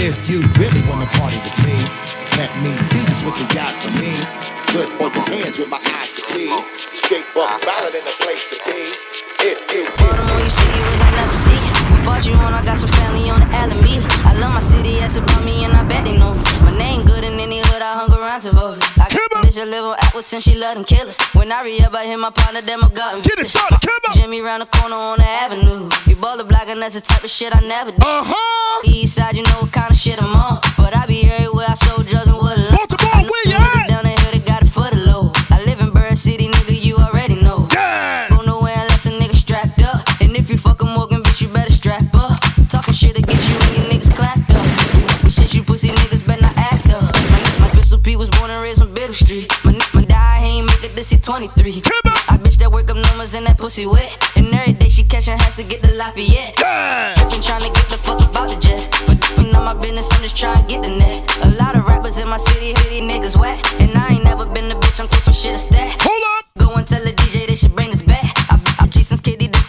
If 0.02 0.18
you 0.28 0.42
really 0.58 0.82
wanna 0.88 1.06
party 1.18 1.38
with 1.42 1.56
me, 1.62 1.78
let 2.36 2.50
me 2.62 2.74
see 2.76 3.02
just 3.06 3.24
what 3.24 3.38
you 3.38 3.46
got 3.54 3.70
for 3.82 3.90
me. 3.98 4.61
Put 4.72 4.88
all 5.04 5.12
your 5.12 5.28
hands 5.28 5.58
where 5.58 5.68
my 5.68 5.76
eyes 6.00 6.16
can 6.16 6.24
see. 6.24 6.48
Straight 6.96 7.28
buck 7.36 7.60
wildin' 7.60 7.92
in 7.92 8.04
the 8.08 8.16
place 8.24 8.48
to 8.48 8.56
be. 8.64 8.96
If 9.44 9.60
you 9.68 9.84
Baltimore, 10.00 10.40
you 10.40 10.48
city 10.48 10.80
was 10.80 11.02
I 11.04 11.10
never 11.12 11.36
see. 11.36 11.60
We 11.92 11.98
bought 12.08 12.24
you 12.24 12.32
on, 12.40 12.56
I 12.56 12.64
got 12.64 12.80
some 12.80 12.88
family 12.88 13.28
on 13.28 13.44
the 13.44 13.52
Alameda. 13.52 14.00
I 14.24 14.32
love 14.40 14.56
my 14.56 14.64
city, 14.64 14.96
that's 14.96 15.20
about 15.20 15.44
me, 15.44 15.68
and 15.68 15.76
I 15.76 15.84
bet 15.84 16.08
they 16.08 16.16
know 16.16 16.32
me. 16.32 16.40
My 16.64 16.72
name 16.72 17.04
good 17.04 17.20
in 17.20 17.36
any 17.36 17.60
hood, 17.60 17.84
I 17.84 18.00
hung 18.00 18.16
around 18.16 18.40
to 18.48 18.52
vote. 18.56 18.80
I 18.96 19.12
got 19.12 19.28
a 19.36 19.44
bitch 19.44 19.60
that 19.60 19.68
live 19.68 19.84
on 19.84 19.96
Appleton, 20.08 20.40
she 20.40 20.56
love 20.56 20.80
them 20.80 20.88
killers. 20.88 21.20
When 21.36 21.52
I 21.52 21.60
re 21.68 21.76
up, 21.84 21.92
I 21.92 22.08
hit 22.08 22.16
my 22.16 22.32
partner, 22.32 22.64
them 22.64 22.80
I 22.80 22.88
got 22.96 23.12
him. 23.12 23.20
Get 23.20 23.44
it 23.44 23.52
started, 23.52 23.76
Jimmy 24.16 24.40
round 24.40 24.64
the 24.64 24.70
corner 24.72 24.96
on 24.96 25.20
the 25.20 25.28
avenue. 25.44 25.92
We 26.08 26.16
both 26.16 26.40
the 26.40 26.48
black, 26.48 26.72
and 26.72 26.80
that's 26.80 26.96
the 26.96 27.04
type 27.04 27.20
of 27.20 27.28
shit 27.28 27.52
I 27.52 27.60
never 27.60 27.92
do. 27.92 28.00
Uh-huh. 28.00 28.88
East 28.88 29.20
side, 29.20 29.36
you 29.36 29.44
know 29.44 29.68
what 29.68 29.72
kind 29.72 29.92
of 29.92 30.00
shit 30.00 30.16
I'm 30.16 30.32
on. 30.32 30.64
But 30.80 30.96
I 30.96 31.04
be 31.04 31.28
everywhere, 31.28 31.68
I 31.68 31.76
sold 31.76 32.08
drugs 32.08 32.24
and 32.24 32.40
what 32.40 32.56
a 32.56 32.72
lot. 32.72 32.88
Baltimore, 32.88 33.28
where 33.28 33.44
you 33.52 33.60
niggas 33.60 33.91
on 49.12 49.26
Street. 49.26 49.52
My, 49.64 49.72
my 49.94 50.04
die, 50.04 50.40
he 50.40 50.58
ain't 50.58 50.66
make 50.66 50.84
it 50.84 50.96
this 50.96 51.12
year 51.12 51.20
23. 51.20 51.84
I 52.32 52.40
bitch 52.40 52.56
that 52.58 52.72
work 52.72 52.88
up 52.90 52.96
numbers 52.96 53.34
and 53.34 53.44
that 53.46 53.58
pussy 53.58 53.86
wet. 53.86 54.08
And 54.36 54.48
every 54.54 54.72
day 54.72 54.88
she 54.88 55.04
catching 55.04 55.36
has 55.36 55.56
to 55.56 55.64
get 55.64 55.82
the 55.82 55.92
Lafayette. 56.00 56.56
Trippin' 56.56 57.42
trying 57.44 57.64
to 57.64 57.72
get 57.72 57.86
the 57.92 58.00
fuck 58.00 58.20
about 58.24 58.48
the 58.48 58.58
jets. 58.60 58.88
But, 59.04 59.20
but 59.36 59.52
not 59.52 59.64
my 59.68 59.74
business, 59.80 60.08
I'm 60.12 60.22
just 60.22 60.36
trying 60.36 60.56
to 60.56 60.66
get 60.66 60.82
the 60.82 60.88
net. 60.88 61.20
A 61.44 61.50
lot 61.60 61.76
of 61.76 61.84
rappers 61.86 62.18
in 62.18 62.28
my 62.28 62.38
city, 62.38 62.72
hit 62.72 62.88
these 62.88 63.04
niggas 63.04 63.36
wet. 63.36 63.58
And 63.80 63.92
I 63.92 64.16
ain't 64.16 64.24
never 64.24 64.46
been 64.46 64.70
a 64.72 64.76
bitch, 64.76 65.00
I'm 65.00 65.08
catching 65.08 65.34
shit 65.34 65.56
a 65.56 65.60
stat. 65.60 66.00
Hold 66.00 66.24
up! 66.32 66.44
Go 66.56 66.68
and 66.76 66.86
tell 66.86 67.04
the 67.04 67.12
DJ 67.12 67.46
they 67.46 67.56
should 67.56 67.74
bring 67.74 67.90
this 67.90 68.02
back. 68.02 68.24
I, 68.48 68.56
I 68.80 68.86
G 68.88 69.02
since 69.02 69.20
Kitty 69.20 69.48
discos 69.48 69.61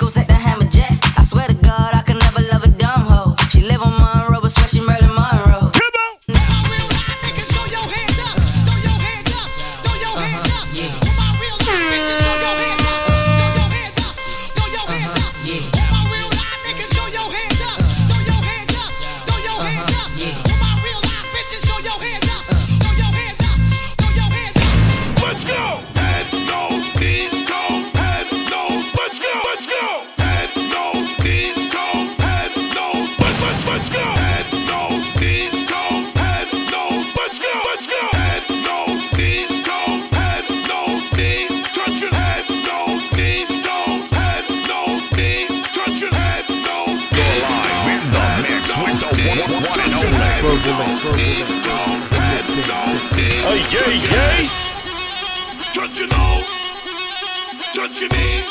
your 58.03 58.11
knees. 58.11 58.47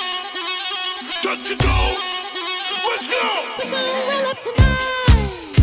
Touch 1.23 1.51
your 1.51 1.59
toes. 1.59 1.99
Let's 2.89 3.09
go. 3.09 3.23
We're 3.59 3.71
gonna 3.71 3.93
roll 4.09 4.27
up 4.31 4.39
tonight. 4.41 5.55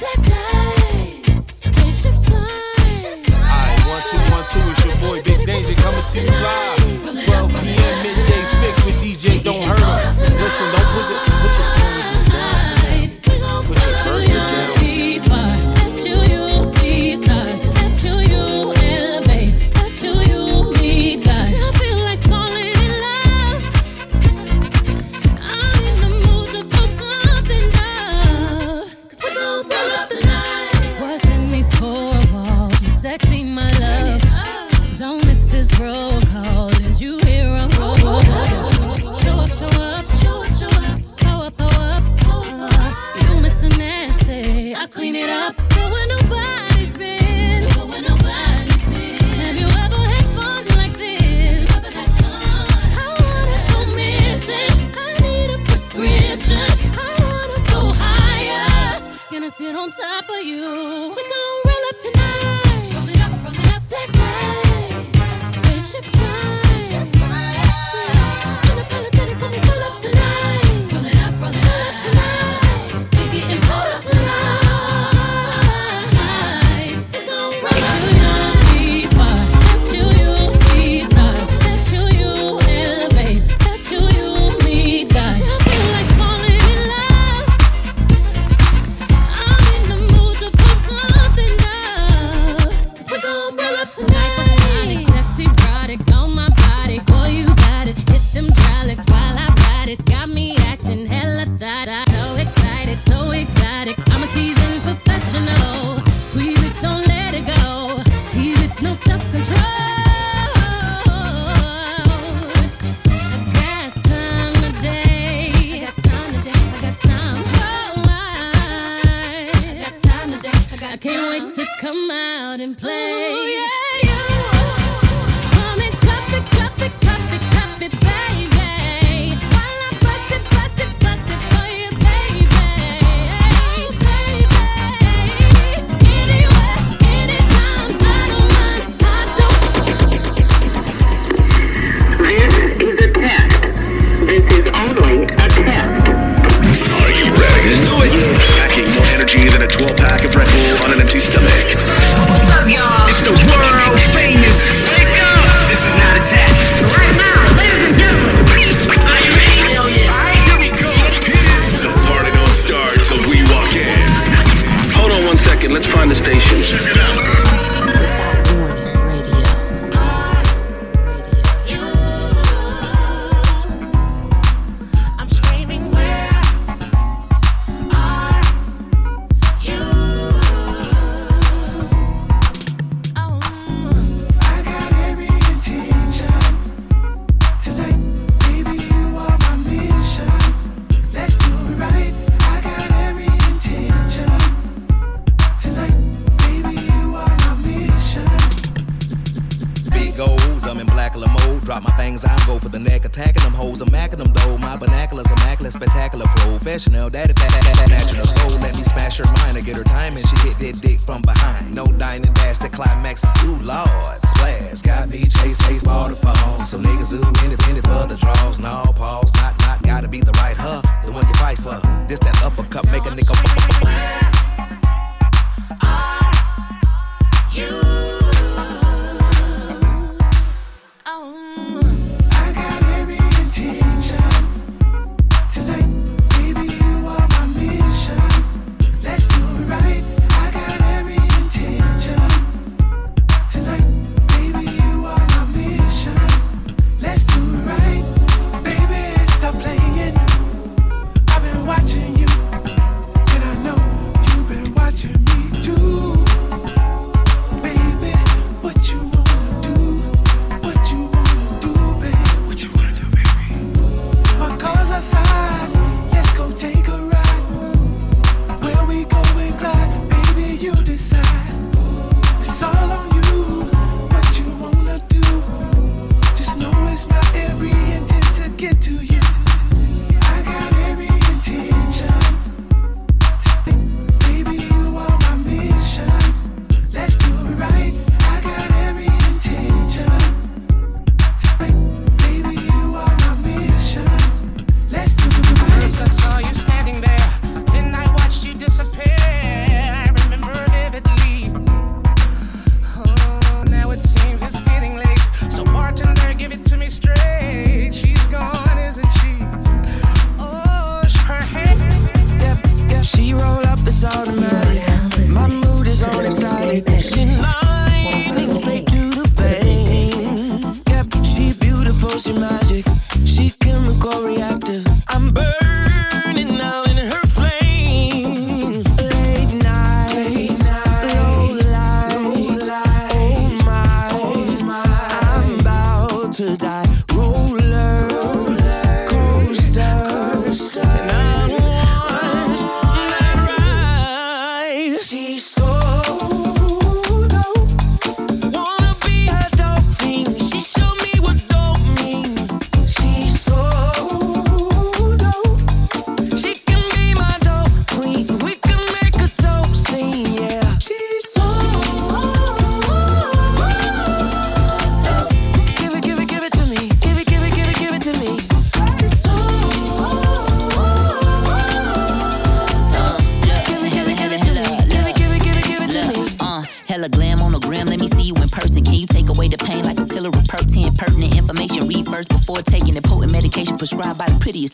Black 0.00 0.22
lights, 0.28 1.40
spaceships 1.64 2.26
fly. 2.26 3.36
Alright, 3.38 3.80
one, 3.86 4.02
two, 4.10 4.22
one, 4.32 4.46
two. 4.50 4.64
It's 4.70 4.84
your 4.84 4.96
boy 4.96 5.22
Big 5.22 5.46
Danger 5.46 5.74
coming 5.74 6.02
to 6.02 6.20
you 6.20 6.30
live. 6.30 6.71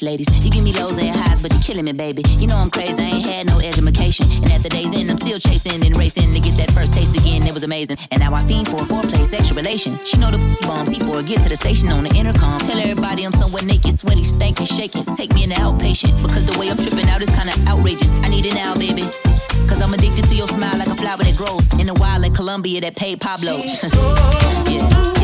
ladies. 0.08 0.28
You 0.44 0.50
give 0.50 0.64
me 0.64 0.72
lows 0.72 0.96
and 0.96 1.14
highs, 1.14 1.42
but 1.42 1.52
you're 1.52 1.60
killing 1.68 1.84
me, 1.84 1.92
baby. 1.92 2.22
You 2.40 2.46
know 2.46 2.56
I'm 2.56 2.70
crazy, 2.70 3.02
I 3.02 3.06
ain't 3.06 3.26
had 3.26 3.46
no 3.46 3.58
education. 3.60 4.24
And 4.42 4.50
at 4.56 4.62
the 4.62 4.70
day's 4.70 4.94
end, 4.94 5.10
I'm 5.10 5.18
still 5.18 5.38
chasing 5.38 5.84
and 5.84 5.94
racing 5.96 6.32
to 6.32 6.40
get 6.40 6.56
that 6.56 6.70
first 6.70 6.94
taste 6.94 7.14
again. 7.14 7.46
It 7.46 7.52
was 7.52 7.64
amazing. 7.64 7.98
And 8.10 8.20
now 8.20 8.32
I 8.32 8.40
fiend 8.40 8.68
for 8.68 8.80
a 8.80 8.86
foreplay, 8.86 9.24
sexual 9.26 9.56
relation. 9.56 9.98
She 10.04 10.16
know 10.16 10.30
the 10.30 10.40
bombs, 10.62 10.96
before 10.96 11.20
for 11.20 11.22
get 11.22 11.42
to 11.42 11.48
the 11.48 11.56
station 11.56 11.88
on 11.88 12.04
the 12.04 12.14
intercom. 12.14 12.58
Tell 12.60 12.78
everybody 12.78 13.24
I'm 13.24 13.32
somewhere 13.32 13.62
naked, 13.62 13.92
sweaty, 13.92 14.22
stankin', 14.22 14.66
shaking. 14.66 15.04
Take 15.16 15.34
me 15.34 15.42
in 15.44 15.50
the 15.50 15.56
outpatient, 15.56 16.14
because 16.22 16.46
the 16.46 16.58
way 16.58 16.70
I'm 16.70 16.78
tripping 16.78 17.08
out 17.08 17.20
is 17.20 17.30
kinda 17.36 17.52
outrageous. 17.68 18.12
I 18.24 18.28
need 18.28 18.46
it 18.46 18.54
now, 18.54 18.74
baby. 18.74 19.04
Cause 19.68 19.82
I'm 19.82 19.92
addicted 19.92 20.24
to 20.24 20.34
your 20.34 20.48
smile 20.48 20.78
like 20.78 20.88
a 20.88 20.96
flower 20.96 21.18
that 21.18 21.36
grows 21.36 21.68
in 21.78 21.86
the 21.86 21.94
wild 22.00 22.24
at 22.24 22.34
Colombia 22.34 22.80
that 22.80 22.96
paid 22.96 23.20
Pablo. 23.20 23.60
She's 23.60 23.92
so 23.92 24.00
yeah. 24.72 25.17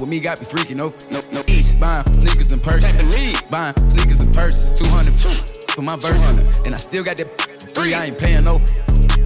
With 0.00 0.08
me 0.08 0.20
got 0.20 0.40
me 0.40 0.46
freaking. 0.46 0.76
No, 0.76 0.94
no, 1.10 1.20
no. 1.32 1.42
Eat. 1.48 1.74
Buying 1.80 2.06
sneakers 2.06 2.52
and 2.52 2.62
purses. 2.62 3.42
Buying 3.50 3.74
sneakers 3.90 4.20
and 4.20 4.32
purses. 4.32 4.78
200 4.78 5.18
for 5.70 5.82
my 5.82 5.96
verses. 5.96 6.58
And 6.66 6.74
I 6.74 6.78
still 6.78 7.02
got 7.02 7.16
that 7.16 7.72
free. 7.74 7.94
I 7.94 8.06
ain't 8.06 8.18
paying 8.18 8.44
no. 8.44 8.60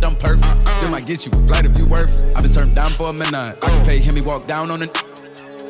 I'm 0.03 0.17
perfect. 0.17 0.69
Still 0.69 0.91
might 0.91 1.07
get 1.07 1.25
you 1.27 1.33
a 1.33 1.47
flight 1.47 1.67
if 1.67 1.79
you 1.79 1.87
worth. 1.87 2.11
I've 2.35 2.43
been 2.43 2.53
turned 2.53 2.75
down 2.75 2.91
for 2.91 3.11
a 3.11 3.13
minute. 3.13 3.35
I 3.35 3.55
can 3.61 3.87
pay 3.87 3.99
him, 3.99 4.17
he 4.17 4.23
walk 4.23 4.47
down 4.47 4.71
on 4.71 4.83
it. 4.83 4.97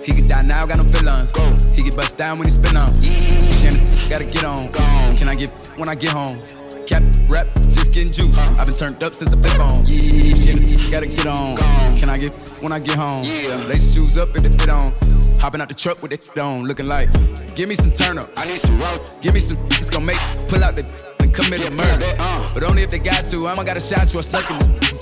He 0.04 0.12
can 0.12 0.26
die 0.26 0.42
now, 0.42 0.66
got 0.66 0.78
no 0.78 0.84
feelings. 0.84 1.32
He 1.74 1.82
get 1.82 1.96
bust 1.96 2.16
down 2.16 2.38
when 2.38 2.46
he 2.46 2.52
spin 2.52 2.76
on. 2.76 2.88
Shannon, 3.02 3.80
gotta 4.08 4.24
get 4.24 4.44
on. 4.44 4.68
Can 5.16 5.28
I 5.28 5.34
get 5.34 5.50
when 5.76 5.88
I 5.88 5.94
get 5.94 6.10
home? 6.10 6.40
Cap 6.86 7.02
rap, 7.28 7.46
just 7.54 7.92
getting 7.92 8.10
juice. 8.10 8.36
I've 8.38 8.66
been 8.66 8.74
turned 8.74 9.02
up 9.02 9.14
since 9.14 9.30
the 9.30 9.36
flip 9.36 9.60
on. 9.60 9.84
Yeah, 9.86 10.34
Shannon, 10.34 10.90
gotta 10.90 11.08
get 11.08 11.26
on. 11.26 11.56
Can 11.96 12.08
I 12.08 12.18
get 12.18 12.32
when 12.62 12.72
I 12.72 12.78
get 12.78 12.96
home? 12.96 13.24
Yeah. 13.24 13.56
Lace 13.66 13.94
shoes 13.94 14.16
up 14.18 14.34
and 14.36 14.44
the 14.44 14.56
fit 14.56 14.68
on. 14.68 14.94
Hopping 15.40 15.60
out 15.60 15.68
the 15.68 15.74
truck 15.74 16.00
with 16.00 16.12
it 16.12 16.38
on, 16.38 16.64
looking 16.64 16.86
like. 16.86 17.10
Give 17.54 17.68
me 17.68 17.74
some 17.74 17.90
turn 17.90 18.18
up. 18.18 18.30
I 18.36 18.46
need 18.46 18.60
some 18.60 18.80
rope. 18.80 19.02
Give 19.20 19.34
me 19.34 19.40
some. 19.40 19.58
It's 19.72 19.90
gonna 19.90 20.06
make 20.06 20.20
pull 20.48 20.62
out 20.62 20.76
the 20.76 20.84
and 21.20 21.34
commit 21.34 21.66
a 21.66 21.70
murder. 21.70 22.06
But 22.54 22.62
only 22.62 22.82
if 22.82 22.90
they 22.90 22.98
got 22.98 23.26
to. 23.26 23.48
I'ma 23.48 23.64
got 23.64 23.76
a 23.76 23.80
shot 23.80 24.12
you 24.12 24.20
a 24.20 24.22
stuck 24.22 24.48
in 24.50 24.58
the 24.58 24.92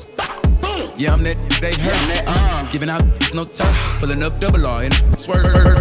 yeah, 0.96 1.14
I'm 1.14 1.22
that, 1.22 1.36
they 1.62 1.72
heard 1.72 1.96
that. 2.12 2.24
Uh, 2.26 2.70
giving 2.70 2.90
out 2.90 3.02
no 3.32 3.44
time, 3.44 3.74
pulling 4.00 4.22
up 4.22 4.38
double 4.38 4.66
R 4.66 4.82
and 4.82 4.94
swerve. 5.18 5.79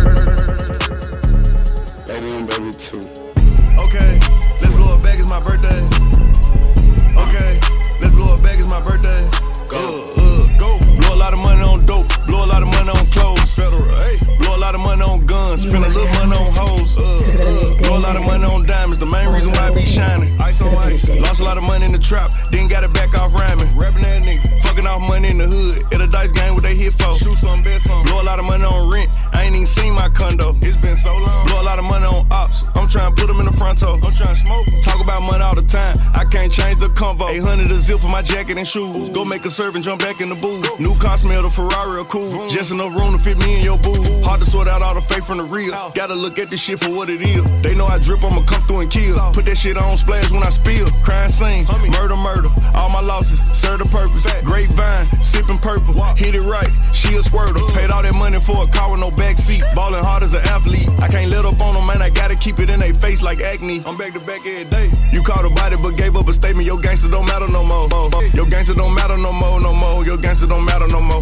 I 36.58 36.69
the 36.90 37.00
convo. 37.00 37.30
800 37.30 37.72
a 37.72 37.80
zip 37.80 38.00
for 38.00 38.10
my 38.10 38.22
jacket 38.22 38.58
and 38.58 38.68
shoes. 38.68 39.10
Go 39.10 39.26
make 39.26 39.46
a 39.46 39.50
serve 39.50 39.76
and 39.76 39.84
jump 39.84 40.02
back 40.02 40.22
in 40.22 40.30
the 40.30 40.40
booth. 40.42 40.80
New 40.80 40.96
car 40.96 41.18
smell, 41.18 41.44
the 41.44 41.50
Ferrari 41.50 42.00
are 42.00 42.06
cool. 42.06 42.50
Just 42.50 42.72
enough 42.72 42.96
room 42.96 43.14
to 43.14 43.20
fit 43.20 43.38
me 43.38 43.58
in 43.58 43.64
your 43.64 43.78
booth. 43.78 44.06
Hard 44.24 44.42
to 44.42 44.46
sort 44.46 44.68
out 44.68 44.82
all 44.82 44.96
the 44.96 45.02
fake 45.02 45.24
from 45.24 45.38
the 45.38 45.44
real. 45.44 45.74
Gotta 45.96 46.16
look 46.16 46.40
at 46.40 46.50
this 46.50 46.62
shit 46.62 46.80
for 46.80 46.90
what 46.90 47.10
it 47.10 47.22
is. 47.22 47.44
They 47.62 47.76
know 47.76 47.86
I 47.86 48.00
drip, 48.00 48.24
I'ma 48.24 48.44
come 48.44 48.64
through 48.68 48.82
and 48.82 48.92
kill. 48.92 49.16
Put 49.34 49.46
that 49.46 49.58
shit 49.58 49.78
on 49.78 49.98
splash 49.98 50.32
when 50.32 50.44
I 50.44 50.50
spill. 50.50 50.90
Crime 51.04 51.30
scene, 51.30 51.66
murder, 51.66 52.16
murder. 52.16 52.50
All 52.76 52.90
my 52.90 53.02
losses 53.02 53.40
serve 53.58 53.80
the 53.80 53.90
purpose. 53.90 54.26
Grapevine, 54.44 55.22
sipping 55.22 55.58
purple. 55.58 55.94
Hit 56.16 56.36
it 56.36 56.44
right, 56.44 56.70
she 56.94 57.16
a 57.16 57.22
squirtle. 57.22 57.68
Paid 57.74 57.92
all 57.92 58.04
that 58.04 58.16
money 58.16 58.40
for 58.40 58.64
a 58.64 58.68
car 58.68 58.92
with 58.92 59.00
no 59.00 59.12
backseat. 59.12 59.64
Ballin' 59.76 60.04
hard 60.04 60.24
as 60.24 60.34
an 60.34 60.42
athlete. 60.48 60.90
I 61.00 61.08
can't 61.08 61.30
let 61.32 61.46
up 61.46 61.60
on 61.62 61.74
them, 61.76 61.86
man. 61.88 62.02
I 62.02 62.10
gotta 62.10 62.36
keep 62.36 62.60
it 62.60 62.70
in 62.70 62.80
their 62.80 62.94
face 62.94 63.22
like 63.22 63.40
acne. 63.42 63.84
I'm 63.86 63.98
back 63.98 64.14
to 64.14 64.20
back 64.20 64.46
every 64.46 64.66
day. 64.66 64.92
You 65.12 65.22
caught 65.22 65.46
a 65.46 65.50
body 65.50 65.76
but 65.82 65.98
gave 65.98 66.16
up 66.16 66.28
a 66.28 66.34
statement. 66.34 66.66
Your 66.66 66.79
gangster 66.80 67.10
don't 67.10 67.26
matter 67.26 67.48
no 67.52 67.64
more. 67.64 67.88
Your 68.34 68.46
gangster 68.46 68.74
don't 68.74 68.94
matter 68.94 69.18
no 69.18 69.32
more, 69.32 69.60
no 69.62 69.74
more. 69.74 70.04
Your 70.06 70.18
gangster 70.18 70.48
don't 70.48 70.66
matter 70.66 70.88
no 70.88 71.02
more. 71.02 71.22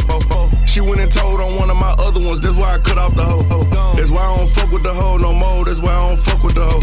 She 0.66 0.82
went 0.82 1.02
and 1.02 1.12
told 1.12 1.40
on 1.42 1.56
one 1.56 1.70
of 1.70 1.78
my 1.78 1.94
other 2.00 2.22
ones. 2.22 2.42
That's 2.42 2.58
why 2.58 2.76
I 2.76 2.80
cut 2.80 2.98
off 2.98 3.16
the 3.16 3.24
hoe. 3.24 3.44
That's 3.96 4.12
why 4.12 4.26
I 4.26 4.36
don't 4.36 4.50
fuck 4.50 4.72
with 4.72 4.84
the 4.84 4.94
hoe 4.94 5.18
no 5.18 5.34
more. 5.34 5.66
That's 5.66 5.82
why 5.82 5.92
I 5.92 6.08
don't 6.08 6.20
fuck 6.20 6.44
with 6.44 6.56
the 6.56 6.66
hoe. 6.66 6.82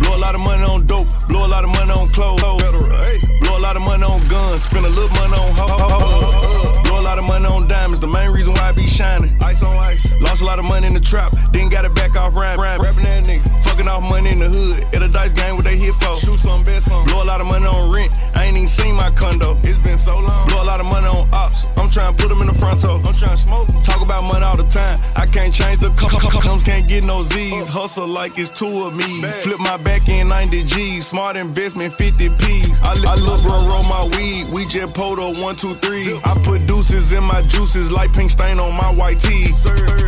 Blow 0.00 0.16
a 0.16 0.18
lot 0.18 0.34
of 0.34 0.40
money 0.40 0.64
on 0.64 0.86
dope. 0.86 1.08
Blow 1.28 1.46
a 1.46 1.48
lot 1.48 1.64
of 1.64 1.70
money 1.70 1.92
on 1.92 2.08
clothes. 2.08 2.40
Blow 2.40 3.56
a 3.56 3.60
lot 3.60 3.76
of 3.76 3.82
money 3.82 4.04
on 4.04 4.26
guns. 4.28 4.64
Spend 4.64 4.84
a 4.84 4.88
little 4.88 5.08
money 5.10 5.34
on 5.34 5.52
ho. 5.56 6.91
A 7.02 7.04
lot 7.04 7.18
of 7.18 7.24
money 7.24 7.46
on 7.46 7.66
diamonds. 7.66 7.98
The 7.98 8.06
main 8.06 8.30
reason 8.30 8.54
why 8.54 8.68
I 8.68 8.72
be 8.72 8.86
shining. 8.86 9.36
Ice 9.42 9.64
on 9.64 9.74
ice. 9.76 10.14
Lost 10.20 10.40
a 10.40 10.44
lot 10.44 10.60
of 10.60 10.64
money 10.64 10.86
in 10.86 10.94
the 10.94 11.00
trap. 11.00 11.34
Then 11.50 11.68
got 11.68 11.84
it 11.84 11.92
back 11.96 12.14
off 12.14 12.32
rhyme. 12.36 12.60
Rapping 12.60 13.02
that 13.02 13.24
nigga. 13.24 13.42
Fucking 13.64 13.88
off 13.88 14.04
money 14.08 14.30
in 14.30 14.38
the 14.38 14.48
hood. 14.48 14.84
At 14.94 15.02
a 15.02 15.08
dice 15.08 15.32
game, 15.32 15.56
what 15.56 15.64
they 15.64 15.76
hit 15.76 15.94
for? 15.94 16.14
Shoot 16.22 16.38
some, 16.38 16.62
bet 16.62 16.80
some. 16.80 17.04
Blow 17.06 17.24
a 17.24 17.26
lot 17.26 17.40
of 17.40 17.48
money 17.48 17.66
on 17.66 17.92
rent. 17.92 18.12
I 18.36 18.44
ain't 18.44 18.56
even 18.56 18.68
seen 18.68 18.94
my 18.94 19.10
condo. 19.10 19.58
It's 19.64 19.78
been 19.78 19.98
so 19.98 20.14
long. 20.14 20.46
Blow 20.46 20.62
a 20.62 20.64
lot 20.64 20.78
of 20.78 20.86
money 20.86 21.08
on 21.08 21.28
ops. 21.34 21.66
I'm 21.76 21.90
trying 21.90 22.14
to 22.14 22.22
put 22.22 22.28
them 22.28 22.40
in 22.40 22.46
the 22.46 22.54
front 22.54 22.78
toe. 22.78 23.02
I'm 23.04 23.14
trying 23.18 23.34
to 23.34 23.36
smoke. 23.36 23.66
Talk 23.82 24.00
about 24.00 24.22
money 24.22 24.44
all 24.44 24.56
the 24.56 24.70
time. 24.70 24.96
I 25.16 25.26
can't 25.26 25.52
change 25.52 25.80
the 25.80 25.90
com- 25.98 26.08
com- 26.08 26.40
comes, 26.40 26.62
can't 26.62 26.86
get 26.86 27.02
no 27.02 27.24
Z's. 27.24 27.68
Uh. 27.68 27.82
Hustle 27.82 28.06
like 28.06 28.38
it's 28.38 28.52
two 28.52 28.86
of 28.86 28.94
me. 28.94 29.10
Flip 29.42 29.58
my 29.58 29.76
back 29.76 30.08
in 30.08 30.28
90 30.28 30.62
G's. 30.64 31.08
Smart 31.08 31.36
investment 31.36 31.94
50 31.94 32.28
P's. 32.38 32.80
I, 32.82 32.94
li- 32.94 33.08
I 33.10 33.16
look 33.16 33.42
bro 33.42 33.66
roll 33.66 33.82
my 33.82 34.04
weed. 34.14 34.54
We 34.54 34.66
just 34.66 34.94
poto 34.94 35.34
one, 35.42 35.56
two, 35.56 35.74
three. 35.82 36.14
I 36.22 36.38
put 36.44 36.62
in 36.92 37.24
my 37.24 37.40
juices 37.40 37.90
like 37.90 38.12
pink 38.12 38.30
stain 38.30 38.60
on 38.60 38.76
my 38.76 38.92
white 38.92 39.18
tee. 39.18 39.48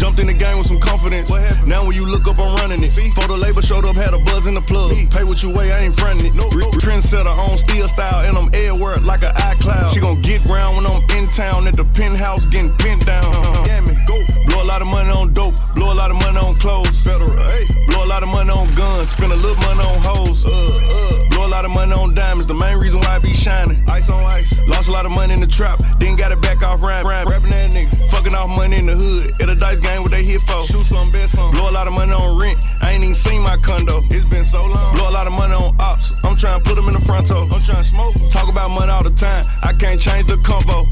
Jumped 0.00 0.20
in 0.20 0.26
the 0.26 0.34
game 0.34 0.58
with 0.58 0.66
some 0.66 0.78
confidence. 0.78 1.30
Now 1.64 1.82
when 1.86 1.96
you 1.96 2.04
look 2.04 2.28
up, 2.28 2.38
I'm 2.38 2.54
running 2.56 2.82
it. 2.82 2.92
Photo 3.16 3.36
label 3.36 3.62
showed 3.62 3.86
up, 3.86 3.96
had 3.96 4.12
a 4.12 4.18
buzz 4.18 4.46
in 4.46 4.52
the 4.52 4.60
plug. 4.60 4.92
Pay 5.10 5.24
what 5.24 5.42
you 5.42 5.50
weigh, 5.50 5.72
I 5.72 5.80
ain't 5.80 5.96
fronting 5.96 6.26
it. 6.26 6.34
Re- 6.52 6.64
Trendsetter 6.84 7.32
on 7.32 7.56
steel 7.56 7.88
style, 7.88 8.28
and 8.28 8.36
I'm 8.36 8.48
everywhere 8.52 8.96
like 8.98 9.22
an 9.22 9.32
iCloud. 9.32 9.94
She 9.94 10.00
gon' 10.00 10.20
get 10.20 10.46
round 10.46 10.76
when 10.76 10.86
I'm 10.86 11.02
in 11.16 11.28
town 11.28 11.66
at 11.66 11.74
the 11.74 11.86
penthouse 11.86 12.46
getting 12.46 12.70
pinned 12.76 13.06
down. 13.06 13.32
Yeah, 13.66 13.80
me, 13.80 13.96
go. 14.04 14.20
Blow 14.46 14.62
a 14.62 14.68
lot 14.68 14.82
of 14.82 14.88
money 14.88 15.10
on 15.10 15.32
dope, 15.32 15.56
blow 15.74 15.90
a 15.90 15.96
lot 15.96 16.10
of 16.10 16.16
money 16.16 16.36
on 16.36 16.52
clothes. 16.60 17.00
Federal, 17.00 17.32
hey. 17.32 17.66
Blow 17.88 18.04
a 18.04 18.10
lot 18.12 18.22
of 18.22 18.28
money 18.28 18.50
on 18.50 18.72
guns, 18.74 19.08
spend 19.10 19.32
a 19.32 19.36
little 19.36 19.56
money 19.56 19.80
on 19.80 19.98
hoes. 20.04 20.44
Uh, 20.44 20.50
uh. 20.52 21.33
Blow 21.44 21.52
a 21.52 21.60
lot 21.60 21.66
of 21.66 21.72
money 21.72 21.92
on 21.92 22.14
diamonds, 22.14 22.46
the 22.46 22.54
main 22.54 22.78
reason 22.78 23.00
why 23.00 23.16
I 23.16 23.18
be 23.18 23.34
shining. 23.34 23.84
Ice 23.90 24.08
on 24.08 24.24
ice. 24.24 24.58
Lost 24.66 24.88
a 24.88 24.92
lot 24.92 25.04
of 25.04 25.12
money 25.12 25.34
in 25.34 25.40
the 25.40 25.46
trap, 25.46 25.78
then 25.98 26.16
got 26.16 26.32
it 26.32 26.40
back 26.40 26.62
off 26.62 26.80
rhyme. 26.80 27.04
rhyme. 27.04 27.28
Rapping 27.28 27.50
that 27.50 27.70
nigga. 27.70 28.10
Fucking 28.10 28.34
off 28.34 28.48
money 28.48 28.78
in 28.78 28.86
the 28.86 28.96
hood. 28.96 29.30
At 29.42 29.50
a 29.50 29.54
dice 29.54 29.78
game, 29.78 30.00
what 30.00 30.10
they 30.10 30.24
hit 30.24 30.40
for. 30.40 30.64
Shoot 30.64 30.88
some, 30.88 31.10
bet 31.10 31.28
some. 31.28 31.52
Blow 31.52 31.68
a 31.68 31.70
lot 31.70 31.86
of 31.86 31.92
money 31.92 32.12
on 32.12 32.40
rent. 32.40 32.64
I 32.80 32.92
ain't 32.92 33.02
even 33.02 33.14
seen 33.14 33.42
my 33.42 33.58
condo. 33.58 34.00
It's 34.08 34.24
been 34.24 34.44
so 34.44 34.64
long. 34.64 34.96
Blow 34.96 35.10
a 35.10 35.12
lot 35.12 35.26
of 35.26 35.34
money 35.34 35.52
on 35.52 35.76
ops. 35.80 36.14
I'm 36.24 36.34
trying 36.34 36.62
to 36.62 36.64
put 36.64 36.76
them 36.76 36.88
in 36.88 36.94
the 36.94 37.04
front 37.04 37.26
toe. 37.26 37.44
I'm 37.52 37.60
trying 37.60 37.84
to 37.84 37.84
smoke. 37.84 38.14
Talk 38.30 38.48
about 38.48 38.70
money 38.70 38.90
all 38.90 39.04
the 39.04 39.12
time. 39.12 39.44
I 39.62 39.74
can't 39.76 40.00
change 40.00 40.24
the 40.24 40.40
convo. 40.40 40.88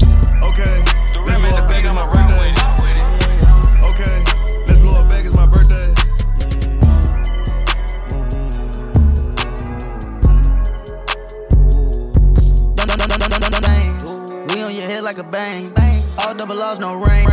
Okay. 0.53 0.75
Let 1.17 1.41
me 1.41 1.49
in 1.49 1.55
the 1.57 1.65
bag 1.65 1.83
is 1.85 1.95
my 1.95 2.05
birthday. 2.05 2.62
Head 14.93 15.03
like 15.03 15.17
a 15.17 15.23
bang. 15.23 15.73
All 16.19 16.33
double 16.35 16.55
laws, 16.55 16.79
no 16.79 16.93
rain. 16.93 17.25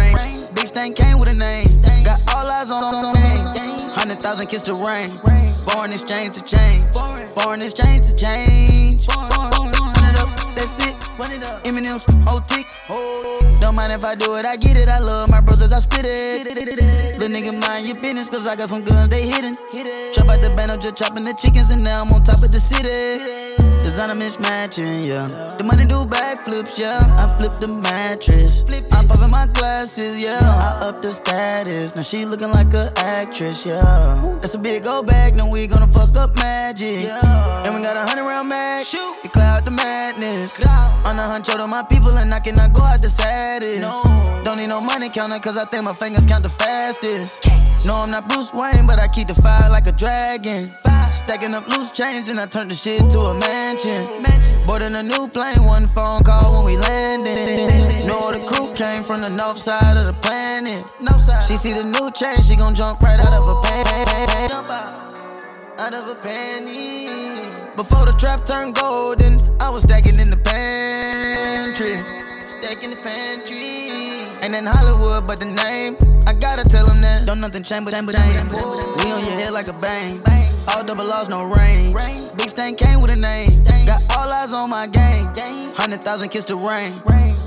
Big 0.55 0.67
stain 0.67 0.95
came 0.95 1.19
with 1.19 1.29
a 1.29 1.35
name. 1.35 1.67
Got 2.05 2.19
all 2.35 2.51
eyes 2.51 2.71
on 2.71 2.81
the 2.93 3.13
name. 3.13 3.91
Hundred 3.91 4.19
thousand 4.19 4.47
kiss 4.47 4.65
the 4.65 4.75
rain. 4.75 5.11
Foreign 5.69 5.93
exchange 5.93 6.37
to 6.37 6.43
change. 6.43 6.81
Foreign 7.37 7.63
exchange 7.63 8.07
to 8.09 8.17
change. 8.17 9.07
Run 9.09 10.07
it 10.09 10.17
up, 10.23 10.31
that's 10.57 10.87
it. 10.87 10.97
Eminem's 11.69 12.05
whole 12.27 12.41
tick. 12.41 12.67
Don't 13.61 13.75
mind 13.75 13.93
if 13.93 14.05
I 14.05 14.15
do 14.15 14.37
it, 14.37 14.45
I 14.47 14.57
get 14.57 14.77
it. 14.79 14.89
I 14.89 14.99
love 14.99 15.29
my 15.31 15.41
brothers, 15.41 15.73
I 15.73 15.81
spit 15.81 16.07
it. 16.07 16.47
Little 17.19 17.29
nigga, 17.29 17.53
mind 17.61 17.87
your 17.87 18.01
business, 18.01 18.31
cause 18.31 18.47
I 18.47 18.57
got 18.57 18.71
some 18.71 18.85
guns, 18.85 19.11
they 19.11 19.27
hidden. 19.29 19.53
Chop 20.15 20.29
out 20.29 20.41
the 20.41 20.53
band, 20.57 20.73
I'm 20.73 20.81
just 20.81 20.97
chopping 20.97 21.25
the 21.25 21.35
chickens, 21.35 21.69
and 21.69 21.85
now 21.85 22.03
I'm 22.03 22.11
on 22.11 22.23
top 22.23 22.43
of 22.43 22.51
the 22.51 22.61
city. 22.61 22.89
Designer 23.91 24.15
mismatching, 24.15 25.09
yeah. 25.09 25.27
The 25.59 25.65
money 25.65 25.85
do 25.85 26.07
backflips, 26.07 26.79
yeah. 26.79 27.01
I 27.19 27.27
flip 27.37 27.61
the 27.61 27.67
mattress. 27.67 28.63
I'm 28.93 29.09
popping 29.09 29.33
my 29.33 29.49
glasses, 29.49 30.23
yeah. 30.23 30.39
I 30.39 30.87
up 30.87 31.03
the 31.03 31.13
status. 31.13 31.97
Now 31.97 32.03
she 32.03 32.25
looking 32.25 32.53
like 32.53 32.73
a 32.73 32.93
actress, 32.99 33.67
yeah. 33.67 34.39
That's 34.41 34.55
a 34.55 34.59
big 34.59 34.87
old 34.87 35.09
bag, 35.09 35.35
now 35.35 35.51
we 35.51 35.67
gonna 35.67 35.89
fuck 35.89 36.17
up 36.17 36.37
magic. 36.37 37.11
And 37.67 37.75
we 37.75 37.83
got 37.83 37.97
a 37.97 38.07
hundred 38.07 38.31
round 38.31 38.49
mag. 38.49 38.87
Shoot. 38.87 39.25
To 39.25 39.29
cloud 39.29 39.65
the 39.65 39.73
madness. 39.73 40.65
On 40.65 41.17
the 41.17 41.23
hunt, 41.23 41.47
to 41.47 41.67
my 41.67 41.83
people, 41.83 42.17
and 42.17 42.33
I 42.33 42.39
cannot 42.39 42.73
go 42.73 42.83
out 42.83 43.03
the 43.03 43.09
saddest. 43.09 43.83
Don't 44.45 44.59
need 44.59 44.69
no 44.69 44.81
money 44.81 45.09
counter, 45.09 45.41
cause 45.41 45.59
I 45.59 45.65
think 45.65 45.83
my 45.83 45.95
fingers 45.95 46.27
count 46.27 46.45
the 46.45 46.49
fastest. 46.49 47.45
No, 47.85 47.97
I'm 47.97 48.11
not 48.13 48.29
Bruce 48.29 48.55
Wayne, 48.55 48.87
but 48.87 49.01
I 49.01 49.09
keep 49.09 49.27
the 49.27 49.35
fire 49.35 49.69
like 49.69 49.89
a 49.89 49.93
dragon. 49.93 50.69
Stacking 51.31 51.55
up 51.55 51.69
loose 51.69 51.97
change, 51.97 52.29
and 52.29 52.41
I 52.41 52.47
turn 52.47 52.69
the 52.69 52.75
shit 52.75 53.01
to 53.13 53.19
a 53.19 53.39
mansion. 53.39 53.80
Boarding 54.67 54.95
a 54.95 55.03
new 55.03 55.27
plane, 55.29 55.65
one 55.65 55.89
phone 55.89 56.23
call 56.23 56.59
when 56.59 56.67
we 56.67 56.77
landed. 56.77 58.07
Know 58.07 58.31
the 58.31 58.45
crew 58.47 58.73
came 58.75 59.03
from 59.03 59.23
the 59.23 59.31
north 59.31 59.59
side 59.59 59.97
of 59.97 60.05
the 60.05 60.13
planet. 60.13 60.93
She 61.47 61.57
see 61.57 61.73
the 61.73 61.85
new 61.85 62.11
change, 62.11 62.45
she 62.45 62.57
gon' 62.57 62.75
jump 62.75 63.01
right 63.01 63.19
out 63.19 63.33
of 63.39 63.49
a 63.49 63.61
pan. 63.63 64.51
Out 65.79 65.95
of 65.95 66.09
a 66.09 66.15
panty. 66.15 67.09
Before 67.75 68.05
the 68.05 68.13
trap 68.13 68.45
turned 68.45 68.75
golden, 68.75 69.39
I 69.61 69.71
was 69.71 69.85
stacking 69.85 70.19
in 70.21 70.29
the 70.29 70.37
pantry. 70.37 71.97
Stacking 72.61 72.91
the 72.91 72.97
pantry. 72.97 74.29
Ain't 74.43 74.55
in 74.55 74.67
Hollywood, 74.67 75.27
but 75.27 75.41
the 75.41 75.47
name. 75.47 75.97
I 76.27 76.35
gotta 76.35 76.69
tell 76.69 76.85
them 76.85 77.01
that. 77.01 77.25
Don't 77.25 77.41
nothing 77.41 77.63
change 77.63 77.87
but 77.87 77.95
change. 77.95 78.13
We 78.13 79.11
on 79.11 79.25
your 79.25 79.41
head 79.41 79.53
like 79.55 79.69
a 79.69 79.73
bang. 79.73 80.21
All 80.69 80.85
double 80.85 81.05
laws, 81.05 81.29
no 81.29 81.45
rain. 81.45 81.93
Big 82.37 82.51
stain 82.51 82.75
came 82.77 83.01
with 83.01 83.11
a 83.11 83.17
name. 83.17 83.65
Got 83.87 84.03
all 84.17 84.33
eyes 84.33 84.53
on 84.53 84.71
my 84.71 84.87
game. 84.87 85.27
Hundred 85.75 86.03
thousand 86.03 86.29
kiss 86.29 86.47
the 86.47 86.57
rain. 86.57 86.93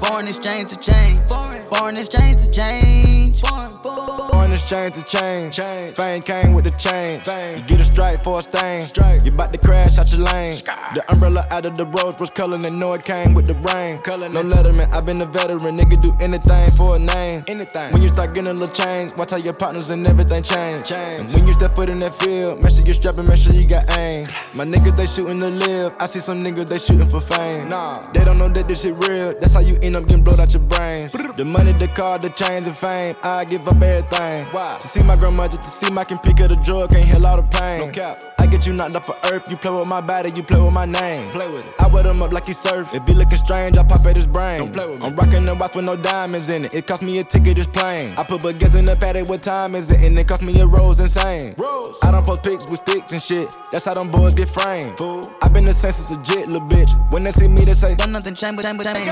Foreign 0.03 0.27
exchange 0.27 0.69
to 0.69 0.77
change. 0.77 1.19
Foreign 1.29 1.97
exchange 1.97 2.41
to 2.43 2.51
change. 2.51 3.41
Foreign 3.41 4.51
exchange 4.51 4.93
to 4.93 5.03
change. 5.03 5.55
Fame 5.95 6.21
came 6.21 6.53
with 6.53 6.65
the 6.65 6.71
change. 6.71 7.25
You 7.55 7.63
get 7.65 7.79
a 7.79 7.85
strike 7.85 8.23
for 8.23 8.39
a 8.39 8.43
stain. 8.43 8.85
You 9.23 9.31
bout 9.31 9.53
to 9.53 9.59
crash 9.59 9.97
out 9.97 10.11
your 10.11 10.21
lane. 10.21 10.53
The 10.93 11.03
umbrella 11.09 11.47
out 11.51 11.65
of 11.65 11.75
the 11.75 11.85
rose 11.85 12.15
was 12.19 12.29
color 12.29 12.59
and 12.63 12.79
know 12.79 12.93
it 12.93 13.03
came 13.03 13.33
with 13.33 13.47
the 13.47 13.55
rain. 13.71 14.01
No 14.33 14.43
letterman, 14.43 14.93
i 14.93 14.99
been 15.01 15.21
a 15.21 15.25
veteran. 15.25 15.77
Nigga 15.77 15.99
do 15.99 16.13
anything 16.19 16.67
for 16.77 16.97
a 16.97 16.99
name. 16.99 17.43
Anything. 17.47 17.91
When 17.93 18.01
you 18.01 18.09
start 18.09 18.35
getting 18.35 18.49
a 18.49 18.53
little 18.53 18.67
change, 18.67 19.13
watch 19.15 19.31
how 19.31 19.37
your 19.37 19.53
partners 19.53 19.89
and 19.89 20.05
everything 20.07 20.43
change. 20.43 20.91
And 20.91 21.31
when 21.31 21.47
you 21.47 21.53
step 21.53 21.75
foot 21.75 21.89
in 21.89 21.97
that 21.97 22.15
field, 22.15 22.63
make 22.63 22.73
sure 22.73 22.83
you 22.83 22.93
strapping, 22.93 23.27
make 23.27 23.39
sure 23.39 23.53
you 23.53 23.67
got 23.69 23.89
aim. 23.97 24.27
My 24.57 24.65
niggas 24.65 24.97
they 24.97 25.05
shooting 25.05 25.39
to 25.39 25.49
live. 25.49 25.93
I 25.99 26.07
see 26.07 26.19
some 26.19 26.43
niggas 26.43 26.67
they 26.67 26.79
shooting 26.79 27.09
for 27.09 27.21
fame. 27.21 27.69
Nah, 27.69 28.11
they 28.11 28.25
don't 28.25 28.37
know 28.37 28.49
that 28.49 28.67
this 28.67 28.81
shit 28.83 28.95
real. 29.07 29.33
That's 29.39 29.53
how 29.53 29.61
you 29.61 29.77
end 29.81 29.92
up 29.95 30.05
getting 30.07 30.23
blowed 30.23 30.39
out 30.39 30.53
your 30.53 30.63
brains. 30.63 31.11
The 31.11 31.45
money, 31.45 31.71
the 31.73 31.87
car, 31.87 32.17
the 32.17 32.29
chains 32.29 32.67
and 32.67 32.75
fame. 32.75 33.15
I 33.23 33.45
give 33.45 33.67
up 33.67 33.81
everything. 33.81 34.45
Why? 34.47 34.77
To 34.79 34.87
see 34.87 35.03
my 35.03 35.15
grandma, 35.15 35.47
just 35.47 35.61
to 35.61 35.67
see 35.67 35.91
my 35.91 36.03
can 36.03 36.17
pick 36.19 36.41
up 36.41 36.49
the 36.49 36.55
drug, 36.57 36.89
can't 36.91 37.05
heal 37.05 37.25
all 37.25 37.41
the 37.41 37.47
pain. 37.57 37.79
No 37.79 37.91
cap. 37.91 38.15
I 38.39 38.47
get 38.47 38.65
you 38.67 38.73
knocked 38.73 38.95
off 38.95 39.09
of 39.09 39.31
earth. 39.31 39.49
You 39.49 39.57
play 39.57 39.71
with 39.71 39.89
my 39.89 40.01
body, 40.01 40.31
you 40.35 40.43
play 40.43 40.61
with 40.61 40.73
my 40.73 40.85
name. 40.85 41.31
Play 41.31 41.49
with 41.51 41.65
it. 41.65 41.73
I 41.79 41.87
wet 41.87 42.05
him 42.05 42.21
up 42.21 42.31
like 42.31 42.45
he 42.45 42.53
surf. 42.53 42.93
If 42.93 43.07
he 43.07 43.13
looking 43.13 43.37
strange, 43.37 43.77
I 43.77 43.83
pop 43.83 44.05
at 44.05 44.15
his 44.15 44.27
brain. 44.27 44.57
Don't 44.57 44.73
play 44.73 44.85
with 44.85 45.01
me. 45.01 45.07
I'm 45.07 45.15
rocking 45.15 45.47
a 45.47 45.53
watch 45.55 45.75
with 45.75 45.85
no 45.85 45.95
diamonds 45.95 46.49
in 46.49 46.65
it. 46.65 46.73
It 46.73 46.87
cost 46.87 47.01
me 47.01 47.19
a 47.19 47.23
ticket, 47.23 47.55
this 47.55 47.67
plane. 47.67 48.13
I 48.17 48.23
put 48.23 48.41
baguettes 48.41 48.75
in 48.75 48.85
the 48.85 48.95
paddock, 48.95 49.29
what 49.29 49.43
time 49.43 49.75
is 49.75 49.91
it? 49.91 50.01
And 50.01 50.17
it 50.17 50.27
cost 50.27 50.41
me 50.41 50.59
a 50.59 50.65
rose 50.65 50.99
insane. 50.99 51.55
Rose. 51.57 51.99
I 52.03 52.11
don't 52.11 52.25
post 52.25 52.43
pics 52.43 52.69
with 52.69 52.79
sticks 52.79 53.11
and 53.11 53.21
shit. 53.21 53.55
That's 53.71 53.85
how 53.85 53.93
them 53.93 54.11
boys 54.11 54.33
get 54.33 54.49
framed. 54.49 54.97
Fool. 54.97 55.21
I 55.41 55.47
been 55.47 55.63
the 55.63 55.73
sense 55.73 56.11
of 56.11 56.17
legit, 56.17 56.47
little 56.49 56.67
bitch. 56.67 56.91
When 57.11 57.23
they 57.23 57.31
see 57.31 57.47
me, 57.47 57.63
they 57.63 57.73
say, 57.73 57.95
Don't 57.95 58.11
nothing 58.11 58.35
change 58.35 58.55
but 58.55 58.63
change 58.63 58.77
but 58.77 58.85
change. 58.85 59.07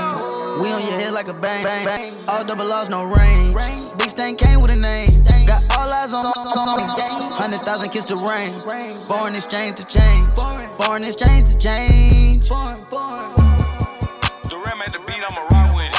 We 0.62 0.70
on 0.70 0.80
your 0.82 0.92
head 0.92 1.12
like 1.12 1.26
a 1.26 1.34
bang. 1.34 1.64
bang. 1.64 1.84
bang. 1.84 2.14
All 2.28 2.44
double 2.44 2.64
laws, 2.64 2.88
no 2.88 3.02
range. 3.02 3.56
Big 3.98 4.10
stain 4.10 4.36
came 4.36 4.60
with 4.60 4.70
a 4.70 4.76
name. 4.76 5.24
Got 5.44 5.64
all 5.76 5.92
eyes 5.92 6.12
on 6.12 6.24
me. 6.24 6.32
Hundred 7.34 7.62
thousand 7.62 7.88
kiss 7.90 8.04
the 8.04 8.14
rain. 8.14 8.52
Foreign 9.08 9.34
exchange 9.34 9.78
to 9.78 9.84
change. 9.86 10.22
Foreign 10.78 11.02
exchange 11.02 11.48
to 11.48 11.58
change. 11.58 12.48
The 12.48 12.54
rim 14.64 14.82
at 14.82 14.92
the 14.92 15.00
beat, 15.00 15.24
I'ma 15.28 15.42
rock 15.50 15.74
with 15.74 15.90
it. 15.90 15.98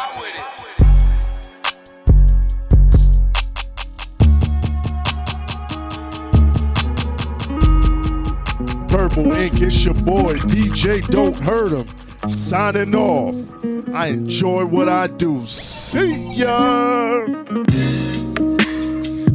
Verbal 8.90 9.34
Ink, 9.34 9.62
it's 9.62 9.84
your 9.84 9.96
boy, 10.06 10.36
DJ 10.36 11.02
Don't 11.10 11.36
Hurt 11.36 11.74
'Em. 11.74 12.03
Signing 12.28 12.96
off. 12.96 13.36
I 13.94 14.08
enjoy 14.08 14.66
what 14.66 14.88
I 14.88 15.08
do. 15.08 15.46
See 15.46 16.34
ya. 16.34 17.26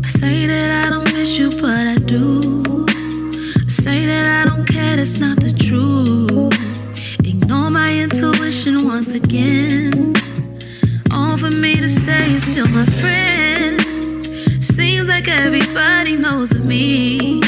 I 0.03 0.09
say 0.09 0.47
that 0.47 0.87
I 0.87 0.91
don't 0.91 1.05
miss 1.13 1.37
you, 1.37 1.51
but 1.61 1.87
I 1.87 1.97
do. 1.97 2.87
I 2.89 3.69
say 3.69 4.07
that 4.07 4.41
I 4.41 4.49
don't 4.49 4.65
care, 4.65 4.97
that's 4.97 5.19
not 5.19 5.39
the 5.39 5.51
truth. 5.51 6.55
Ignore 7.27 7.71
my 7.71 7.93
intuition 7.95 8.85
once 8.87 9.11
again. 9.11 10.15
All 11.11 11.37
for 11.37 11.51
me 11.51 11.77
to 11.77 11.89
say 11.89 12.31
you're 12.31 12.41
still 12.41 12.69
my 12.69 12.87
friend. 12.87 13.81
Seems 14.65 15.09
like 15.09 15.29
everybody 15.29 16.17
knows 16.17 16.53
of 16.53 16.65
me. 16.65 17.41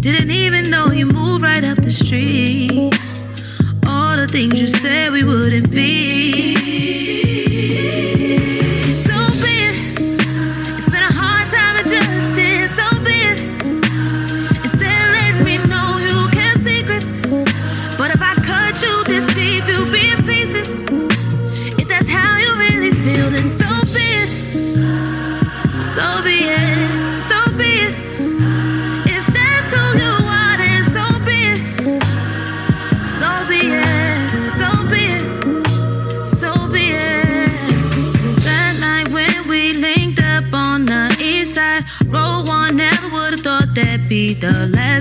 Didn't 0.00 0.32
even 0.32 0.68
know 0.68 0.90
you 0.90 1.06
moved 1.06 1.44
right 1.44 1.62
up 1.62 1.80
the 1.80 1.92
street. 1.92 2.93
Things 4.26 4.60
you 4.60 4.68
said 4.68 5.12
we 5.12 5.22
wouldn't 5.22 5.70
be. 5.70 6.73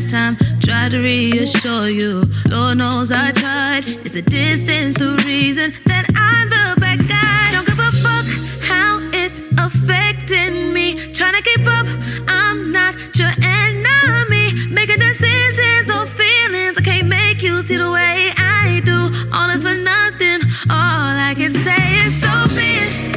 Last 0.03 0.09
time. 0.09 0.37
Tried 0.59 0.91
to 0.91 0.99
reassure 0.99 1.89
you, 1.89 2.23
Lord 2.47 2.77
knows 2.77 3.11
I 3.11 3.31
tried. 3.31 3.87
It's 4.05 4.13
the 4.13 4.21
distance 4.21 4.95
the 4.95 5.15
reason 5.25 5.73
that 5.85 6.05
I'm 6.15 6.49
the 6.49 6.79
bad 6.79 7.07
guy? 7.07 7.51
Don't 7.51 7.65
give 7.65 7.79
a 7.79 7.91
fuck 7.91 8.25
how 8.61 8.99
it's 9.13 9.39
affecting 9.57 10.73
me. 10.73 10.95
Trying 11.13 11.35
to 11.35 11.41
keep 11.41 11.65
up, 11.67 11.87
I'm 12.27 12.71
not 12.71 12.95
your 13.17 13.31
enemy. 13.41 14.67
Making 14.69 14.99
decisions 14.99 15.89
or 15.89 16.05
feelings, 16.05 16.77
I 16.77 16.81
can't 16.81 17.07
make 17.07 17.41
you 17.41 17.61
see 17.61 17.77
the 17.77 17.91
way 17.91 18.31
I 18.37 18.81
do. 18.85 19.11
All 19.33 19.49
is 19.49 19.63
for 19.63 19.75
nothing. 19.75 20.41
All 20.69 21.13
I 21.29 21.33
can 21.35 21.51
say 21.51 22.05
is 22.05 22.21
so 22.21 22.31
be. 22.55 23.12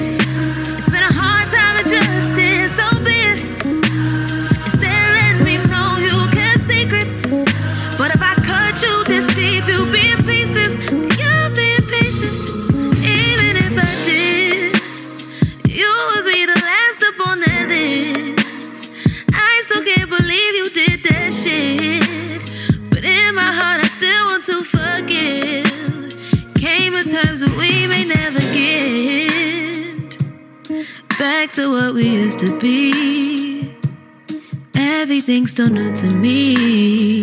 What 31.71 31.95
we 31.95 32.09
used 32.09 32.39
to 32.41 32.59
be. 32.59 33.75
Everything's 34.75 35.51
still 35.51 35.69
new 35.69 35.95
to 35.97 36.07
me. 36.07 37.16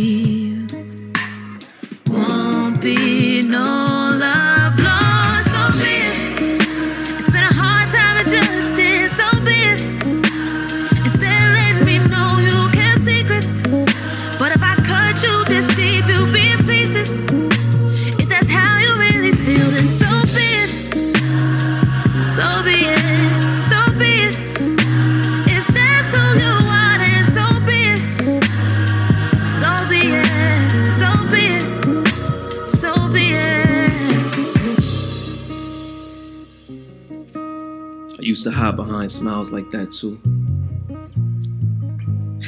Behind 38.86 39.10
smiles 39.10 39.52
like 39.52 39.72
that 39.72 39.92
too. 39.92 40.20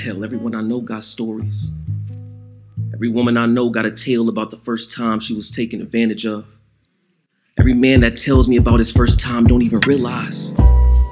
Hell, 0.03 0.23
everyone 0.23 0.53
I 0.53 0.61
know 0.61 0.81
got 0.81 1.03
stories. 1.03 1.71
Every 2.93 3.09
woman 3.09 3.37
I 3.37 3.45
know 3.45 3.69
got 3.69 3.85
a 3.85 3.91
tale 3.91 4.27
about 4.27 4.49
the 4.51 4.57
first 4.57 4.91
time 4.91 5.19
she 5.19 5.33
was 5.33 5.49
taken 5.49 5.81
advantage 5.81 6.25
of. 6.25 6.45
Every 7.57 7.73
man 7.73 8.01
that 8.01 8.17
tells 8.17 8.49
me 8.49 8.57
about 8.57 8.79
his 8.79 8.91
first 8.91 9.19
time 9.19 9.45
don't 9.45 9.61
even 9.61 9.79
realize 9.81 10.49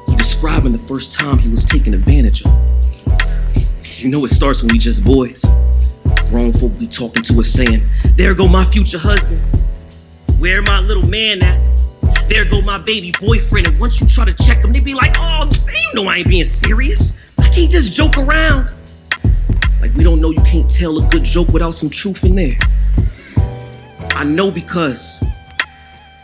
he 0.07 0.15
describing 0.15 0.73
the 0.73 0.79
first 0.79 1.13
time 1.13 1.37
he 1.37 1.47
was 1.47 1.63
taken 1.63 1.93
advantage 1.93 2.43
of. 2.45 2.51
You 3.97 4.09
know 4.09 4.25
it 4.25 4.29
starts 4.29 4.61
when 4.61 4.73
we 4.73 4.77
just 4.77 5.05
boys. 5.05 5.45
Grown 6.29 6.51
folk 6.51 6.77
be 6.77 6.87
talking 6.87 7.23
to 7.23 7.39
us 7.39 7.47
saying, 7.49 7.81
There 8.17 8.33
go 8.33 8.47
my 8.47 8.65
future 8.65 8.99
husband. 8.99 9.41
Where 10.39 10.61
my 10.61 10.81
little 10.81 11.07
man 11.07 11.41
at? 11.41 11.82
There 12.33 12.45
go 12.45 12.63
my 12.63 12.79
baby 12.79 13.13
boyfriend. 13.21 13.67
And 13.67 13.79
once 13.79 14.01
you 14.01 14.07
try 14.07 14.25
to 14.25 14.33
check 14.33 14.63
them, 14.63 14.73
they 14.73 14.79
be 14.79 14.95
like, 14.95 15.13
Oh, 15.19 15.47
you 15.67 15.93
know 15.93 16.09
I 16.09 16.17
ain't 16.17 16.27
being 16.27 16.47
serious. 16.47 17.19
I 17.37 17.47
can't 17.49 17.69
just 17.69 17.93
joke 17.93 18.17
around. 18.17 18.71
Like 19.79 19.93
we 19.93 20.03
don't 20.03 20.19
know 20.19 20.31
you 20.31 20.41
can't 20.41 20.67
tell 20.67 20.97
a 20.97 21.07
good 21.09 21.23
joke 21.23 21.49
without 21.49 21.75
some 21.75 21.91
truth 21.91 22.23
in 22.23 22.33
there. 22.33 22.57
I 24.15 24.23
know 24.23 24.49
because 24.49 25.23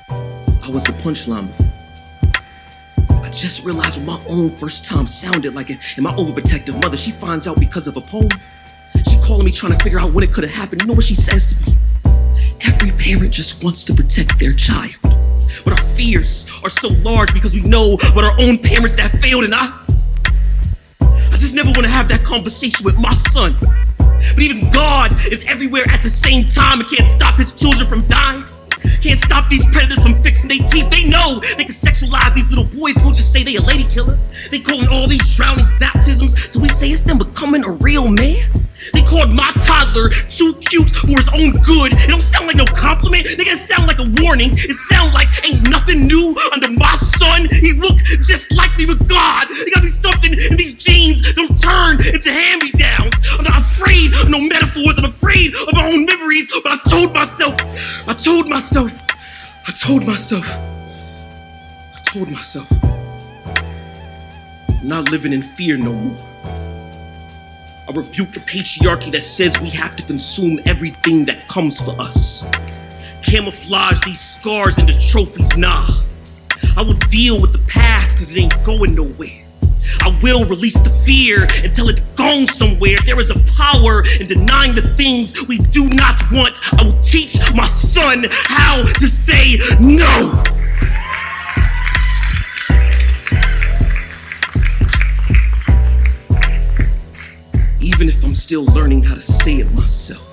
I 0.10 0.70
was 0.72 0.84
the 0.84 0.94
punchline 0.94 1.50
before. 1.50 3.22
I 3.24 3.30
just 3.30 3.64
realized 3.64 4.04
what 4.04 4.20
my 4.20 4.28
own 4.30 4.58
first 4.58 4.86
time 4.86 5.06
sounded 5.06 5.54
like, 5.54 5.70
and 5.70 5.80
my 6.00 6.12
overprotective 6.14 6.82
mother, 6.82 6.98
she 6.98 7.12
finds 7.12 7.48
out 7.48 7.60
because 7.60 7.88
of 7.88 7.98
a 7.98 8.02
poem. 8.02 8.30
She 9.08 9.20
calling 9.20 9.46
me 9.46 9.52
trying 9.52 9.78
to 9.78 9.84
figure 9.84 10.00
out 10.00 10.12
when 10.12 10.24
it 10.24 10.34
could 10.34 10.44
have 10.44 10.54
happened. 10.54 10.82
You 10.82 10.88
know 10.88 10.96
what 10.96 11.06
she 11.06 11.14
says 11.14 11.54
to 11.54 11.70
me? 11.70 11.78
Every 12.62 12.90
parent 12.94 13.32
just 13.32 13.64
wants 13.64 13.84
to 13.84 13.94
protect 13.94 14.40
their 14.40 14.54
child. 14.54 14.98
But 15.64 15.80
our 15.80 15.88
fears 15.96 16.46
are 16.64 16.70
so 16.70 16.90
large 16.90 17.34
because 17.34 17.54
we 17.54 17.62
know 17.62 17.98
what 18.14 18.24
our 18.24 18.40
own 18.40 18.58
parents 18.58 18.96
that 18.96 19.12
failed, 19.20 19.44
and 19.44 19.56
I 19.56 19.86
I 21.32 21.38
just 21.38 21.54
never 21.54 21.70
want 21.70 21.84
to 21.84 21.90
have 21.90 22.08
that 22.10 22.24
conversation 22.24 22.84
with 22.86 22.98
my 22.98 23.14
son. 23.14 23.56
But 23.62 24.40
even 24.40 24.70
God 24.72 25.16
is 25.32 25.44
everywhere 25.46 25.84
at 25.88 26.04
the 26.04 26.10
same 26.10 26.46
time 26.46 26.80
and 26.80 26.90
can't 26.90 27.08
stop 27.08 27.38
his 27.38 27.54
children 27.54 27.88
from 27.88 28.06
dying. 28.08 28.46
Can't 29.02 29.20
stop 29.20 29.48
these 29.50 29.66
predators 29.66 30.02
from 30.02 30.22
fixing 30.22 30.50
their 30.50 30.68
teeth. 30.68 30.90
They 30.90 31.04
know 31.04 31.40
they 31.58 31.66
can 31.66 31.74
sexualize 31.74 32.34
these 32.34 32.48
little 32.50 32.66
boys. 32.66 32.96
We'll 32.98 33.14
just 33.14 33.32
say 33.32 33.44
they 33.44 33.56
a 33.56 33.62
lady 33.62 33.86
killer. 33.86 34.18
They 34.52 34.60
calling 34.60 34.88
all 34.88 35.08
these 35.08 35.36
drownings 35.36 35.74
baptisms. 35.80 36.36
So 36.52 36.60
we 36.60 36.70
say 36.70 36.90
it's 36.90 37.04
them 37.04 37.18
becoming 37.18 37.64
a 37.64 37.72
real 37.72 38.10
man. 38.10 38.50
They 38.94 39.02
called 39.04 39.34
my 39.34 39.52
toddler 39.66 40.10
too 40.10 40.54
cute 40.70 40.92
for 40.92 41.18
his 41.18 41.30
own 41.30 41.52
good. 41.64 41.94
It 41.94 42.08
don't 42.08 42.22
sound 42.22 42.48
like 42.48 42.56
no 42.56 42.66
compliment. 42.66 43.26
They 43.26 43.46
gotta 43.46 43.60
sound 43.60 43.88
like 43.88 44.00
a 44.00 44.08
warning. 44.22 44.52
It 44.54 44.76
sound 44.90 45.14
like 45.14 45.28
ain't 45.44 45.70
nothing 45.70 46.08
new 46.08 46.36
under 46.52 46.72
my 46.72 46.96
son. 46.96 47.50
He 47.50 47.74
look 47.74 47.98
just 48.24 48.52
like 48.52 48.76
me 48.78 48.86
with 48.86 49.08
God. 49.08 49.48
There 49.50 49.66
gotta 49.76 49.88
be 49.88 49.90
something 49.90 50.34
in 50.34 50.56
these 50.56 50.74
genes 50.74 51.22
don't 51.34 51.60
turn 51.60 52.06
into 52.06 52.32
hand-me-downs. 52.32 53.14
I'm 53.32 53.44
not 53.44 53.60
afraid 53.60 54.14
of 54.16 54.30
no 54.30 54.40
metaphors. 54.40 54.98
I'm 54.98 55.06
afraid 55.06 55.56
of 55.56 55.74
my 55.74 55.88
own 55.88 56.06
memories. 56.06 56.50
But 56.64 56.74
I 56.74 56.78
told 56.90 57.14
myself, 57.14 57.56
I 58.08 58.14
told 58.14 58.48
myself, 58.48 58.92
I 59.68 59.72
told 59.72 60.06
myself, 60.06 60.46
I 60.48 62.02
told 62.06 62.30
myself, 62.30 62.68
I'm 64.70 64.88
not 64.88 65.10
living 65.12 65.34
in 65.34 65.42
fear 65.42 65.78
no 65.78 65.94
more. 65.94 66.29
I 67.90 67.92
rebuke 67.92 68.34
the 68.34 68.40
patriarchy 68.42 69.12
that 69.14 69.24
says 69.24 69.60
we 69.60 69.72
have 69.72 69.96
to 69.96 70.04
consume 70.04 70.60
everything 70.68 71.26
that 71.26 71.48
comes 71.48 71.82
for 71.82 72.00
us. 72.00 72.44
Camouflage 73.24 74.00
these 74.06 74.22
scars 74.22 74.78
into 74.78 74.96
trophies, 75.10 75.58
nah. 75.58 76.04
I 76.78 76.84
will 76.84 77.00
deal 77.10 77.42
with 77.42 77.52
the 77.52 77.58
past 77.68 78.14
because 78.14 78.36
it 78.36 78.42
ain't 78.42 78.64
going 78.64 78.94
nowhere. 78.94 79.44
I 80.02 80.16
will 80.22 80.46
release 80.46 80.78
the 80.78 80.92
fear 81.04 81.48
until 81.64 81.90
it's 81.90 82.02
gone 82.16 82.46
somewhere. 82.46 82.98
There 83.08 83.20
is 83.20 83.32
a 83.32 83.40
power 83.58 84.06
in 84.20 84.28
denying 84.28 84.76
the 84.76 84.94
things 84.96 85.48
we 85.48 85.58
do 85.58 85.90
not 85.90 86.22
want. 86.32 86.60
I 86.80 86.84
will 86.84 87.02
teach 87.02 87.40
my 87.56 87.66
son 87.66 88.28
how 88.30 88.84
to 88.84 89.08
say 89.08 89.58
no. 89.80 90.44
Even 98.00 98.16
if 98.16 98.24
I'm 98.24 98.34
still 98.34 98.64
learning 98.64 99.04
how 99.04 99.16
to 99.16 99.20
say 99.20 99.58
it 99.58 99.70
myself. 99.74 100.26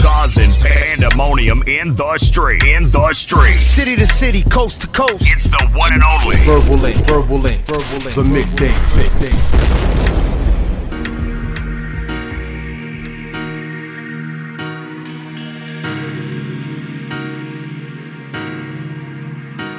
Causing 0.00 0.52
pandemonium 0.62 1.64
in 1.66 1.96
the 1.96 2.16
street. 2.18 2.62
In 2.62 2.88
the 2.92 3.12
street. 3.12 3.54
City 3.54 3.96
to 3.96 4.06
city, 4.06 4.44
coast 4.44 4.82
to 4.82 4.86
coast. 4.86 5.16
It's 5.22 5.48
the 5.48 5.68
one 5.74 5.92
and 5.92 6.04
only. 6.04 6.36
Verbal 6.44 6.84
ink, 6.84 6.96
verbal 6.98 7.44
ink, 7.44 7.60
verbal 7.62 8.06
ink. 8.06 8.14
The 8.14 8.22
midday 8.22 8.68
fixx. 8.68 9.52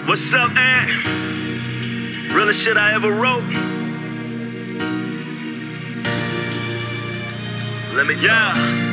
What's 0.10 0.34
up, 0.34 0.52
man? 0.52 0.90
Realest 2.34 2.61
shit 2.61 2.76
I 2.76 2.94
ever 2.95 3.14
wrote. 3.14 3.81
Let 7.94 8.08
me 8.08 8.16
yeah. 8.16 8.91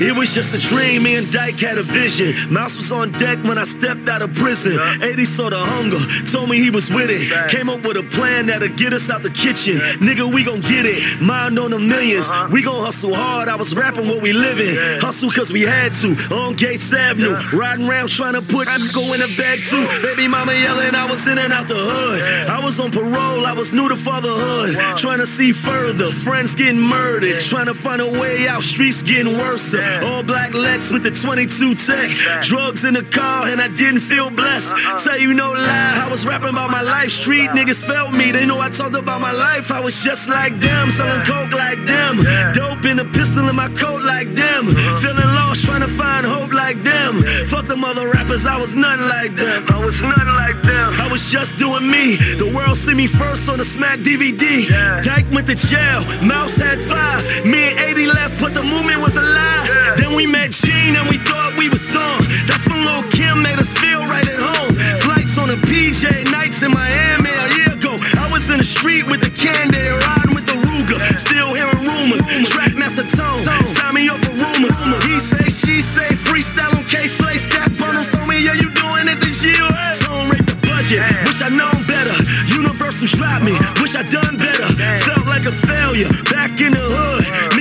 It 0.00 0.16
was 0.16 0.34
just 0.34 0.54
a 0.54 0.60
dream, 0.60 1.02
me 1.02 1.16
and 1.16 1.30
Dyke 1.30 1.60
had 1.60 1.78
a 1.78 1.82
vision. 1.82 2.34
Mouse 2.52 2.76
was 2.76 2.92
on 2.92 3.12
deck 3.12 3.42
when 3.44 3.58
I 3.58 3.64
stepped 3.64 4.08
out 4.08 4.22
of 4.22 4.34
prison. 4.34 4.78
80 5.02 5.24
saw 5.24 5.50
the 5.50 5.58
hunger, 5.58 6.00
told 6.30 6.48
me 6.48 6.58
he 6.58 6.70
was 6.70 6.90
with 6.90 7.10
it. 7.10 7.50
Came 7.50 7.68
up 7.68 7.82
with 7.82 7.96
a 7.96 8.02
plan 8.02 8.46
that'll 8.46 8.68
get 8.68 8.92
us 8.92 9.10
out 9.10 9.22
the 9.22 9.30
kitchen. 9.30 9.78
Nigga, 10.00 10.32
we 10.32 10.44
gon' 10.44 10.60
get 10.60 10.86
it. 10.86 11.20
Mind 11.20 11.58
on 11.58 11.70
the 11.70 11.78
1000000s 11.78 12.20
uh-huh. 12.20 12.48
We 12.52 12.62
gon' 12.62 12.84
hustle 12.84 13.14
hard. 13.14 13.48
I 13.48 13.56
was 13.56 13.74
rapping 13.74 14.08
what 14.08 14.22
we 14.22 14.32
living. 14.32 14.76
Hustle 15.00 15.30
cause 15.30 15.52
we 15.52 15.62
had 15.62 15.92
to. 16.02 16.16
On 16.34 16.54
Gates 16.54 16.92
Avenue. 16.92 17.36
Riding 17.52 17.88
around 17.88 18.08
trying 18.08 18.34
to 18.34 18.42
put 18.42 18.68
I'm 18.68 18.88
go 18.92 19.12
in 19.12 19.20
the 19.20 19.34
bag 19.36 19.62
too. 19.62 19.86
Baby 20.02 20.28
mama 20.28 20.52
yelling, 20.52 20.94
I 20.94 21.06
was 21.06 21.26
in 21.26 21.38
and 21.38 21.52
out 21.52 21.68
the 21.68 21.74
hood. 21.74 22.48
I 22.48 22.60
was 22.60 22.78
on 22.80 22.90
parole, 22.90 23.46
I 23.46 23.52
was 23.52 23.72
new 23.72 23.88
to 23.88 23.96
fatherhood. 23.96 24.76
Trying 24.96 25.18
to 25.18 25.26
see 25.26 25.52
further. 25.52 26.10
Friends 26.10 26.54
getting 26.54 26.80
murdered. 26.80 27.40
Trying 27.40 27.66
to 27.66 27.74
find 27.74 28.00
a 28.00 28.06
way 28.06 28.48
out. 28.48 28.62
Streets 28.62 29.02
getting 29.02 29.38
worse. 29.38 29.69
All 30.04 30.22
black 30.22 30.54
Lex 30.54 30.90
with 30.90 31.02
the 31.02 31.10
22 31.10 31.74
tech. 31.74 32.10
Drugs 32.42 32.84
in 32.84 32.94
the 32.94 33.02
car 33.02 33.46
and 33.46 33.60
I 33.60 33.68
didn't 33.68 34.00
feel 34.00 34.30
blessed. 34.30 34.72
Uh-uh. 34.74 34.98
Tell 34.98 35.18
you 35.18 35.34
no 35.34 35.52
lie, 35.52 36.04
I 36.04 36.08
was 36.10 36.26
rapping 36.26 36.50
about 36.50 36.70
my 36.70 36.82
life. 36.82 37.10
Street 37.10 37.50
niggas 37.50 37.84
felt 37.84 38.12
me. 38.12 38.32
They 38.32 38.46
know 38.46 38.60
I 38.60 38.70
talked 38.70 38.96
about 38.96 39.20
my 39.20 39.32
life. 39.32 39.70
I 39.70 39.80
was 39.80 40.02
just 40.02 40.28
like 40.28 40.58
them, 40.58 40.90
selling 40.90 41.24
coke 41.24 41.52
like 41.52 41.84
them. 41.84 42.24
Dope 42.52 42.84
in 42.84 42.98
a 42.98 43.04
pistol 43.04 43.48
in 43.48 43.56
my 43.56 43.68
coat 43.68 44.02
like 44.02 44.28
them. 44.34 44.68
Uh-huh. 44.68 44.96
Feeling 44.98 45.30
lost, 45.38 45.64
trying 45.64 45.80
to 45.80 45.88
find 45.88 46.26
hope 46.26 46.52
like 46.52 46.82
them. 46.82 47.22
Fuck 47.46 47.66
them 47.66 47.84
other 47.84 48.08
rappers, 48.08 48.46
I 48.46 48.56
was 48.58 48.74
nothing 48.74 49.06
like 49.08 49.36
them. 49.36 49.66
I 49.68 49.78
was 49.84 50.02
nothing 50.02 50.34
like 50.34 50.60
them. 50.62 50.92
I 51.00 51.08
was 51.10 51.30
just 51.30 51.58
doing 51.58 51.88
me. 51.90 52.16
The 52.16 52.50
world 52.54 52.76
see 52.76 52.94
me 52.94 53.06
first 53.06 53.48
on 53.48 53.58
the 53.58 53.64
Smack 53.64 54.00
DVD. 54.00 54.68
Dyke 55.02 55.30
went 55.30 55.46
to 55.48 55.54
jail, 55.54 56.04
Mouse 56.26 56.56
had 56.56 56.78
five. 56.78 57.22
Me 57.44 57.70
and 57.70 57.78
80 57.78 58.06
left, 58.06 58.40
but 58.40 58.54
the 58.54 58.62
movement 58.62 59.00
was 59.00 59.16
alive. 59.16 59.59
Then 59.96 60.14
we 60.14 60.26
met 60.26 60.50
Gene 60.52 60.96
and 60.96 61.08
we 61.08 61.18
thought 61.18 61.54
we 61.56 61.68
was 61.68 61.84
on. 61.94 62.20
That's 62.46 62.66
when 62.68 62.82
Lil 62.84 63.04
Kim 63.10 63.42
made 63.42 63.58
us 63.58 63.72
feel 63.78 64.02
right 64.06 64.26
at 64.26 64.40
home. 64.40 64.74
Flights 65.04 65.38
on 65.38 65.48
the 65.48 65.58
PJ 65.68 66.30
nights 66.30 66.62
in 66.62 66.72
Miami 66.72 67.30
a 67.30 67.46
year 67.56 67.72
ago. 67.74 67.94
I 68.18 68.28
was 68.32 68.50
in 68.50 68.58
the 68.58 68.66
street 68.66 69.08
with 69.10 69.20
the 69.20 69.30
candy, 69.30 69.82
riding 70.06 70.34
with 70.34 70.46
the 70.46 70.58
Ruger. 70.66 70.98
Still 71.18 71.54
hearing 71.54 71.84
rumors. 71.86 72.22
Trackmaster 72.50 73.06
Tone, 73.06 73.40
sign 73.66 73.94
me 73.94 74.08
up 74.08 74.18
for 74.18 74.34
rumors. 74.34 74.76
He 75.04 75.18
say, 75.18 75.46
she 75.48 75.80
say, 75.80 76.08
freestyle 76.14 76.74
on 76.74 76.84
Kay 76.84 77.06
Slay, 77.06 77.34
stack 77.34 77.76
bundles 77.78 78.14
on 78.14 78.26
me. 78.28 78.42
Yeah, 78.44 78.54
you 78.54 78.70
doing 78.74 79.06
it 79.06 79.20
this 79.20 79.44
year? 79.44 79.62
Tone 80.02 80.28
rape 80.30 80.46
the 80.46 80.58
budget. 80.66 81.02
Wish 81.26 81.42
I 81.42 81.50
known 81.50 81.86
better. 81.86 82.16
Universal 82.50 83.06
dropped 83.18 83.44
me. 83.44 83.54
Wish 83.80 83.94
I 83.94 84.02
done 84.02 84.36
better. 84.36 84.66
Felt 85.06 85.26
like 85.26 85.46
a 85.46 85.52
failure. 85.52 86.10
Back 86.32 86.60
in 86.60 86.72
the 86.72 86.84
hood. 86.84 87.59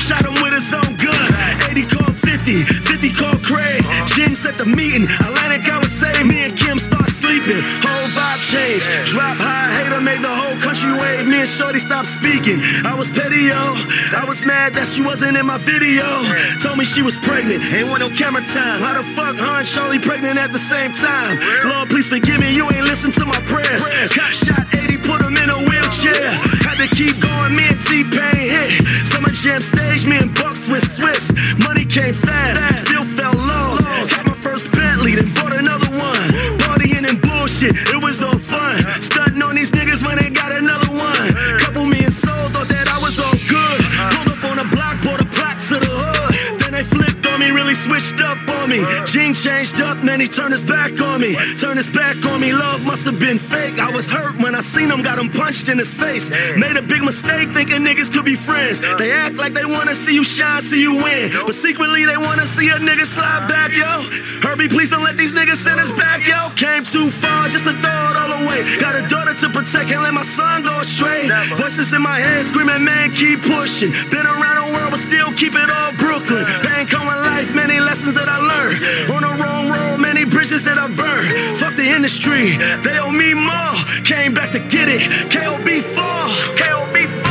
Shot 0.00 0.24
him 0.24 0.34
with 0.40 0.56
his 0.56 0.72
own 0.72 0.96
gun. 0.96 1.28
80 1.68 1.84
called 1.84 2.16
50, 2.16 2.64
50 2.64 3.10
called 3.12 3.40
Craig. 3.44 3.84
Jim 4.16 4.34
set 4.34 4.56
the 4.56 4.64
meeting. 4.64 5.04
Atlantic, 5.20 5.68
I 5.68 5.78
would 5.78 5.92
say. 5.92 6.12
Me 6.24 6.48
and 6.48 6.56
Kim 6.56 6.78
start 6.78 7.06
sleeping. 7.12 7.60
Whole 7.84 8.08
vibe 8.16 8.40
change. 8.40 8.88
Drop 9.04 9.36
high, 9.36 9.68
hater 9.76 10.00
made 10.00 10.22
the 10.24 10.32
whole 10.32 10.56
country 10.58 10.92
wave. 10.96 11.28
Me 11.28 11.44
and 11.44 11.48
Shorty 11.48 11.78
stopped 11.78 12.08
speaking. 12.08 12.60
I 12.84 12.94
was 12.96 13.10
petty, 13.10 13.52
yo. 13.52 13.60
I 14.16 14.24
was 14.26 14.46
mad 14.46 14.74
that 14.74 14.88
she 14.88 15.02
wasn't 15.02 15.36
in 15.36 15.46
my 15.46 15.58
video. 15.58 16.06
Told 16.64 16.78
me 16.78 16.84
she 16.84 17.02
was 17.02 17.16
pregnant. 17.18 17.62
Ain't 17.72 17.88
want 17.88 18.00
no 18.00 18.08
camera 18.10 18.42
time. 18.42 18.80
How 18.80 18.96
the 18.96 19.04
fuck 19.04 19.36
her 19.36 19.54
and 19.60 19.66
Charlie 19.68 20.00
pregnant 20.00 20.38
at 20.38 20.52
the 20.52 20.58
same 20.58 20.92
time? 20.92 21.38
Lord, 21.68 21.90
please 21.90 22.08
forgive 22.08 22.40
me. 22.40 22.54
You 22.56 22.64
ain't 22.72 22.88
listen 22.88 23.12
to 23.20 23.24
my 23.26 23.40
prayers. 23.44 23.84
Cop 24.16 24.32
shot 24.32 24.64
80, 24.74 24.98
put 25.04 25.20
him 25.22 25.36
in 25.36 25.50
a 25.50 25.58
wheelchair. 25.68 26.49
To 26.80 26.88
keep 26.96 27.20
going. 27.20 27.52
Me 27.54 27.68
and 27.68 27.76
T-Pain 27.76 28.40
hit. 28.48 28.88
Summer 29.04 29.28
Jam 29.28 29.60
stage. 29.60 30.06
Me 30.06 30.16
and 30.16 30.32
Bucks 30.32 30.70
with 30.70 30.80
Swiss. 30.80 31.28
Money 31.60 31.84
came 31.84 32.14
fast. 32.14 32.86
Still 32.86 33.04
felt 33.04 33.36
lost. 33.36 33.84
Got 34.16 34.24
my 34.24 34.32
first 34.32 34.72
Bentley, 34.72 35.12
then 35.14 35.28
bought 35.34 35.52
another 35.52 35.90
one. 35.92 36.24
Partying 36.64 37.04
and 37.04 37.20
bullshit. 37.20 37.76
It 37.76 38.02
was 38.02 38.22
all 38.22 38.38
fun. 38.38 38.80
Stunting 38.96 39.42
on 39.42 39.56
these 39.56 39.72
niggas 39.72 40.00
when 40.06 40.16
they 40.16 40.30
got 40.30 40.52
another 40.56 40.88
one. 40.88 41.28
Couple 41.60 41.84
million 41.84 42.10
sold, 42.10 42.48
thought 42.56 42.68
that 42.68 42.88
I 42.88 42.96
was 42.96 43.20
all 43.20 43.36
good. 43.44 43.80
Pulled 44.16 44.32
up 44.32 44.44
on 44.48 44.56
the 44.56 44.68
block, 44.72 44.96
bought 45.04 45.20
a 45.20 45.28
plaque 45.36 45.60
to 45.68 45.76
the 45.84 45.92
hood. 45.92 46.60
Then 46.60 46.72
they 46.72 46.82
flipped 46.82 47.26
on 47.28 47.40
me, 47.40 47.50
really 47.50 47.69
switched 47.74 48.20
up 48.20 48.38
on 48.48 48.70
me. 48.70 48.84
Gene 49.04 49.34
changed 49.34 49.80
up, 49.80 50.02
man, 50.02 50.20
he 50.20 50.26
turned 50.26 50.52
his 50.52 50.64
back 50.64 51.00
on 51.00 51.20
me. 51.20 51.34
Turned 51.56 51.78
his 51.78 51.90
back 51.90 52.24
on 52.26 52.40
me, 52.40 52.52
love 52.52 52.84
must 52.84 53.04
have 53.04 53.18
been 53.18 53.38
fake. 53.38 53.78
I 53.78 53.90
was 53.90 54.10
hurt 54.10 54.40
when 54.42 54.54
I 54.54 54.60
seen 54.60 54.90
him, 54.90 55.02
got 55.02 55.18
him 55.18 55.28
punched 55.28 55.68
in 55.68 55.78
his 55.78 55.92
face. 55.92 56.30
Made 56.56 56.76
a 56.76 56.82
big 56.82 57.02
mistake 57.02 57.52
thinking 57.52 57.82
niggas 57.82 58.12
could 58.12 58.24
be 58.24 58.36
friends. 58.36 58.80
They 58.96 59.12
act 59.12 59.36
like 59.36 59.54
they 59.54 59.64
wanna 59.64 59.94
see 59.94 60.14
you 60.14 60.24
shine, 60.24 60.62
see 60.62 60.80
you 60.80 60.94
win. 60.94 61.32
But 61.46 61.54
secretly 61.54 62.04
they 62.04 62.16
wanna 62.16 62.46
see 62.46 62.68
a 62.68 62.78
nigga 62.78 63.06
slide 63.06 63.48
back, 63.48 63.72
yo. 63.72 64.02
Herbie, 64.42 64.68
please 64.68 64.90
don't 64.90 65.04
let 65.04 65.16
these 65.16 65.32
niggas 65.32 65.60
send 65.62 65.80
us 65.80 65.90
back, 65.92 66.26
yo. 66.26 66.50
Came 66.56 66.84
too 66.84 67.10
far 67.10 67.48
just 67.48 67.64
to 67.64 67.72
throw 67.72 68.10
it 68.10 68.16
all 68.16 68.32
away. 68.42 68.64
Got 68.80 68.96
a 68.96 69.06
daughter 69.06 69.34
to 69.34 69.48
protect, 69.48 69.88
can't 69.90 70.02
let 70.02 70.14
my 70.14 70.22
son 70.22 70.62
go 70.62 70.80
astray. 70.80 71.28
Voices 71.56 71.92
in 71.92 72.02
my 72.02 72.18
head 72.18 72.44
screaming, 72.44 72.84
man, 72.84 73.12
keep 73.12 73.42
pushing. 73.42 73.92
Been 74.10 74.26
around 74.26 74.66
the 74.66 74.72
world, 74.74 74.90
but 74.90 75.00
still 75.00 75.32
keep 75.32 75.54
it 75.54 75.70
all 75.70 75.92
Brooklyn. 75.92 76.44
Bank 76.62 76.92
on 76.98 77.06
my 77.06 77.16
life, 77.16 77.54
many 77.70 77.84
lessons 77.84 78.14
that 78.14 78.28
I 78.28 78.38
learned. 78.52 78.82
On 79.14 79.22
the 79.22 79.42
wrong 79.42 79.70
road, 79.70 79.98
many 79.98 80.24
bridges 80.24 80.64
that 80.64 80.78
I 80.78 80.88
burned. 80.88 81.38
Fuck 81.58 81.76
the 81.76 81.88
industry, 81.88 82.56
they 82.82 82.98
owe 82.98 83.12
me 83.12 83.34
more. 83.34 83.74
Came 84.04 84.34
back 84.34 84.50
to 84.52 84.58
get 84.58 84.88
it. 84.88 85.02
KOB 85.30 85.68
4. 85.78 86.02
KOB 86.62 86.96
4. 87.24 87.30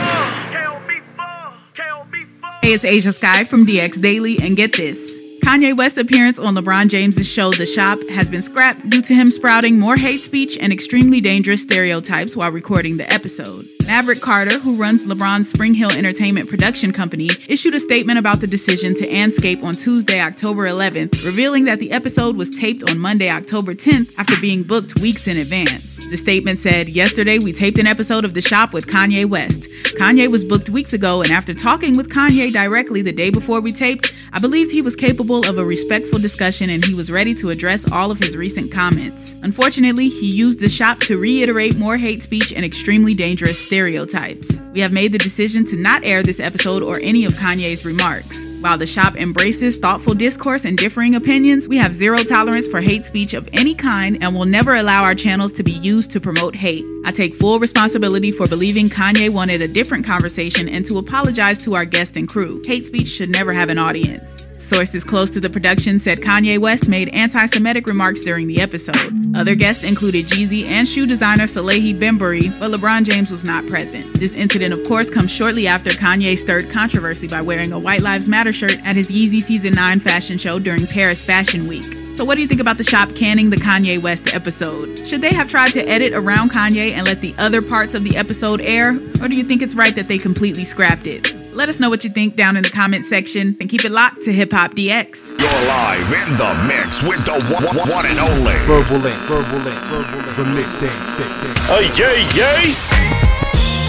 Hey, 2.61 2.73
it's 2.73 2.85
Asia 2.85 3.11
Sky 3.11 3.43
from 3.45 3.65
DX 3.65 4.01
Daily, 4.01 4.37
and 4.41 4.55
get 4.55 4.73
this. 4.73 5.18
Kanye 5.43 5.75
West's 5.75 5.97
appearance 5.97 6.37
on 6.37 6.55
LeBron 6.55 6.89
James' 6.89 7.27
show 7.27 7.51
The 7.51 7.65
Shop 7.65 7.97
has 8.09 8.29
been 8.29 8.41
scrapped 8.41 8.89
due 8.89 9.01
to 9.01 9.13
him 9.13 9.27
sprouting 9.27 9.79
more 9.79 9.97
hate 9.97 10.21
speech 10.21 10.57
and 10.57 10.71
extremely 10.71 11.21
dangerous 11.21 11.63
stereotypes 11.63 12.35
while 12.35 12.51
recording 12.51 12.97
the 12.97 13.11
episode. 13.11 13.65
Maverick 13.85 14.21
Carter, 14.21 14.59
who 14.59 14.75
runs 14.75 15.07
LeBron's 15.07 15.49
Spring 15.49 15.73
Hill 15.73 15.91
Entertainment 15.91 16.47
production 16.47 16.91
company, 16.91 17.29
issued 17.47 17.73
a 17.73 17.79
statement 17.79 18.19
about 18.19 18.39
the 18.39 18.45
decision 18.45 18.93
to 18.93 19.03
Anscape 19.07 19.63
on 19.63 19.73
Tuesday, 19.73 20.21
October 20.21 20.67
11th, 20.67 21.25
revealing 21.25 21.65
that 21.65 21.79
the 21.79 21.91
episode 21.91 22.35
was 22.35 22.51
taped 22.51 22.87
on 22.87 22.99
Monday, 22.99 23.31
October 23.31 23.73
10th, 23.73 24.13
after 24.19 24.39
being 24.39 24.61
booked 24.61 24.99
weeks 24.99 25.27
in 25.27 25.37
advance. 25.37 25.97
The 26.07 26.17
statement 26.17 26.59
said, 26.59 26.87
Yesterday, 26.87 27.39
we 27.39 27.51
taped 27.51 27.79
an 27.79 27.87
episode 27.87 28.25
of 28.25 28.35
The 28.35 28.41
Shop 28.41 28.73
with 28.73 28.85
Kanye 28.85 29.25
West. 29.25 29.67
Kanye 29.97 30.29
was 30.29 30.43
booked 30.43 30.69
weeks 30.69 30.93
ago, 30.93 31.23
and 31.23 31.31
after 31.31 31.55
talking 31.55 31.97
with 31.97 32.09
Kanye 32.09 32.53
directly 32.53 33.01
the 33.01 33.11
day 33.11 33.31
before 33.31 33.59
we 33.59 33.71
taped, 33.71 34.13
I 34.31 34.39
believed 34.39 34.71
he 34.71 34.83
was 34.83 34.95
capable 34.95 35.28
of 35.37 35.59
a 35.59 35.63
respectful 35.63 36.17
discussion 36.17 36.71
and 36.71 36.83
he 36.83 36.95
was 36.95 37.11
ready 37.11 37.35
to 37.35 37.49
address 37.49 37.91
all 37.91 38.09
of 38.09 38.17
his 38.17 38.35
recent 38.35 38.71
comments. 38.71 39.37
Unfortunately, 39.43 40.09
he 40.09 40.27
used 40.27 40.59
the 40.59 40.67
shop 40.67 40.99
to 41.01 41.19
reiterate 41.19 41.77
more 41.77 41.97
hate 41.97 42.23
speech 42.23 42.51
and 42.51 42.65
extremely 42.65 43.13
dangerous 43.13 43.63
stereotypes. 43.63 44.61
We 44.73 44.79
have 44.79 44.91
made 44.91 45.11
the 45.11 45.19
decision 45.19 45.63
to 45.65 45.75
not 45.75 46.03
air 46.03 46.23
this 46.23 46.39
episode 46.39 46.81
or 46.81 46.99
any 47.01 47.25
of 47.25 47.33
Kanye's 47.33 47.85
remarks. 47.85 48.47
While 48.59 48.77
the 48.77 48.87
shop 48.87 49.15
embraces 49.15 49.77
thoughtful 49.77 50.15
discourse 50.15 50.65
and 50.65 50.77
differing 50.77 51.15
opinions, 51.15 51.67
we 51.67 51.77
have 51.77 51.93
zero 51.93 52.23
tolerance 52.23 52.67
for 52.67 52.81
hate 52.81 53.03
speech 53.03 53.33
of 53.33 53.47
any 53.53 53.75
kind 53.75 54.21
and 54.21 54.35
will 54.35 54.45
never 54.45 54.75
allow 54.75 55.03
our 55.03 55.15
channels 55.15 55.53
to 55.53 55.63
be 55.63 55.73
used 55.73 56.11
to 56.11 56.19
promote 56.19 56.55
hate. 56.55 56.85
I 57.05 57.11
take 57.11 57.33
full 57.33 57.59
responsibility 57.59 58.31
for 58.31 58.47
believing 58.47 58.89
Kanye 58.89 59.29
wanted 59.29 59.61
a 59.61 59.67
different 59.67 60.05
conversation 60.05 60.69
and 60.69 60.85
to 60.85 60.97
apologize 60.97 61.63
to 61.63 61.75
our 61.75 61.85
guest 61.85 62.17
and 62.17 62.27
crew. 62.27 62.61
Hate 62.65 62.85
speech 62.85 63.07
should 63.07 63.29
never 63.29 63.53
have 63.53 63.71
an 63.71 63.77
audience. 63.77 64.47
Sources 64.53 65.03
close 65.03 65.18
to 65.27 65.39
the 65.39 65.49
production 65.49 65.99
said 65.99 66.19
Kanye 66.19 66.57
West 66.57 66.87
made 66.87 67.09
anti 67.09 67.45
Semitic 67.45 67.87
remarks 67.87 68.23
during 68.23 68.47
the 68.47 68.61
episode. 68.61 69.35
Other 69.35 69.53
guests 69.53 69.83
included 69.83 70.27
Jeezy 70.27 70.67
and 70.69 70.87
shoe 70.87 71.05
designer 71.05 71.43
Salehe 71.43 71.99
Bembury, 71.99 72.49
but 72.57 72.71
LeBron 72.71 73.03
James 73.03 73.29
was 73.29 73.43
not 73.43 73.67
present. 73.67 74.13
This 74.13 74.33
incident, 74.33 74.73
of 74.73 74.83
course, 74.85 75.09
comes 75.09 75.31
shortly 75.31 75.67
after 75.67 75.89
Kanye 75.89 76.37
stirred 76.37 76.69
controversy 76.69 77.27
by 77.27 77.41
wearing 77.41 77.73
a 77.73 77.79
White 77.79 78.01
Lives 78.01 78.29
Matter 78.29 78.53
shirt 78.53 78.77
at 78.85 78.95
his 78.95 79.11
Yeezy 79.11 79.41
Season 79.41 79.73
9 79.73 79.99
fashion 79.99 80.37
show 80.37 80.57
during 80.57 80.87
Paris 80.87 81.21
Fashion 81.21 81.67
Week. 81.67 82.08
So, 82.19 82.25
what 82.25 82.35
do 82.35 82.41
you 82.41 82.49
think 82.49 82.59
about 82.59 82.77
the 82.77 82.83
shop 82.83 83.15
canning 83.15 83.49
the 83.49 83.55
Kanye 83.55 83.97
West 83.97 84.35
episode? 84.35 84.99
Should 84.99 85.21
they 85.21 85.33
have 85.33 85.47
tried 85.47 85.71
to 85.71 85.79
edit 85.87 86.11
around 86.11 86.51
Kanye 86.51 86.91
and 86.91 87.07
let 87.07 87.21
the 87.21 87.33
other 87.37 87.61
parts 87.61 87.93
of 87.93 88.03
the 88.03 88.17
episode 88.17 88.59
air? 88.59 88.89
Or 89.23 89.29
do 89.29 89.35
you 89.35 89.43
think 89.45 89.61
it's 89.61 89.73
right 89.73 89.95
that 89.95 90.09
they 90.09 90.17
completely 90.17 90.65
scrapped 90.65 91.07
it? 91.07 91.33
Let 91.53 91.69
us 91.69 91.79
know 91.79 91.89
what 91.89 92.03
you 92.03 92.09
think 92.09 92.35
down 92.35 92.57
in 92.57 92.63
the 92.63 92.69
comment 92.69 93.05
section 93.05 93.55
and 93.61 93.69
keep 93.69 93.85
it 93.85 93.91
locked 93.93 94.23
to 94.23 94.33
Hip 94.33 94.51
Hop 94.51 94.71
DX. 94.73 95.39
You're 95.39 95.67
live 95.69 96.11
in 96.11 96.35
the 96.35 96.67
mix 96.67 97.01
with 97.01 97.23
the 97.23 97.39
one, 97.55 97.63
one- 97.63 97.89
one 97.89 98.05
and 98.05 98.19
only. 98.19 98.51
Verbal 98.67 99.05
Ink, 99.05 99.19
Verbal 99.21 99.65
Ink, 99.65 99.79
Verbal 99.87 100.17
Ink, 100.19 100.35
the 100.35 100.43
midday 100.43 100.95
fixx. 101.15 101.55
Hey, 101.71 101.87
yay, 101.95 102.19
yay. 102.35 103.79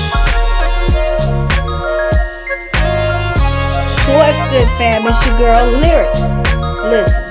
What's 4.15 4.50
good, 4.50 4.68
fam? 4.78 5.02
It's 5.07 5.26
your 5.26 5.39
girl 5.39 5.67
Lyric. 5.67 6.12
Listen, 6.83 7.30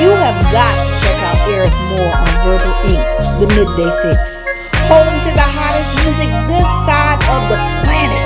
you 0.00 0.08
have 0.08 0.40
got 0.48 0.72
to 0.80 0.88
check 1.04 1.18
out 1.28 1.36
Eryk 1.52 1.76
Moore 1.92 2.14
on 2.16 2.32
Verbal 2.40 2.72
Ink., 2.88 3.04
the 3.36 3.46
Midday 3.52 3.90
Fixx. 4.00 4.40
Home 4.88 5.04
to 5.04 5.30
the 5.36 5.44
hottest 5.44 5.92
music 6.00 6.32
this 6.48 6.64
side 6.88 7.20
of 7.28 7.42
the 7.52 7.58
planet. 7.84 8.24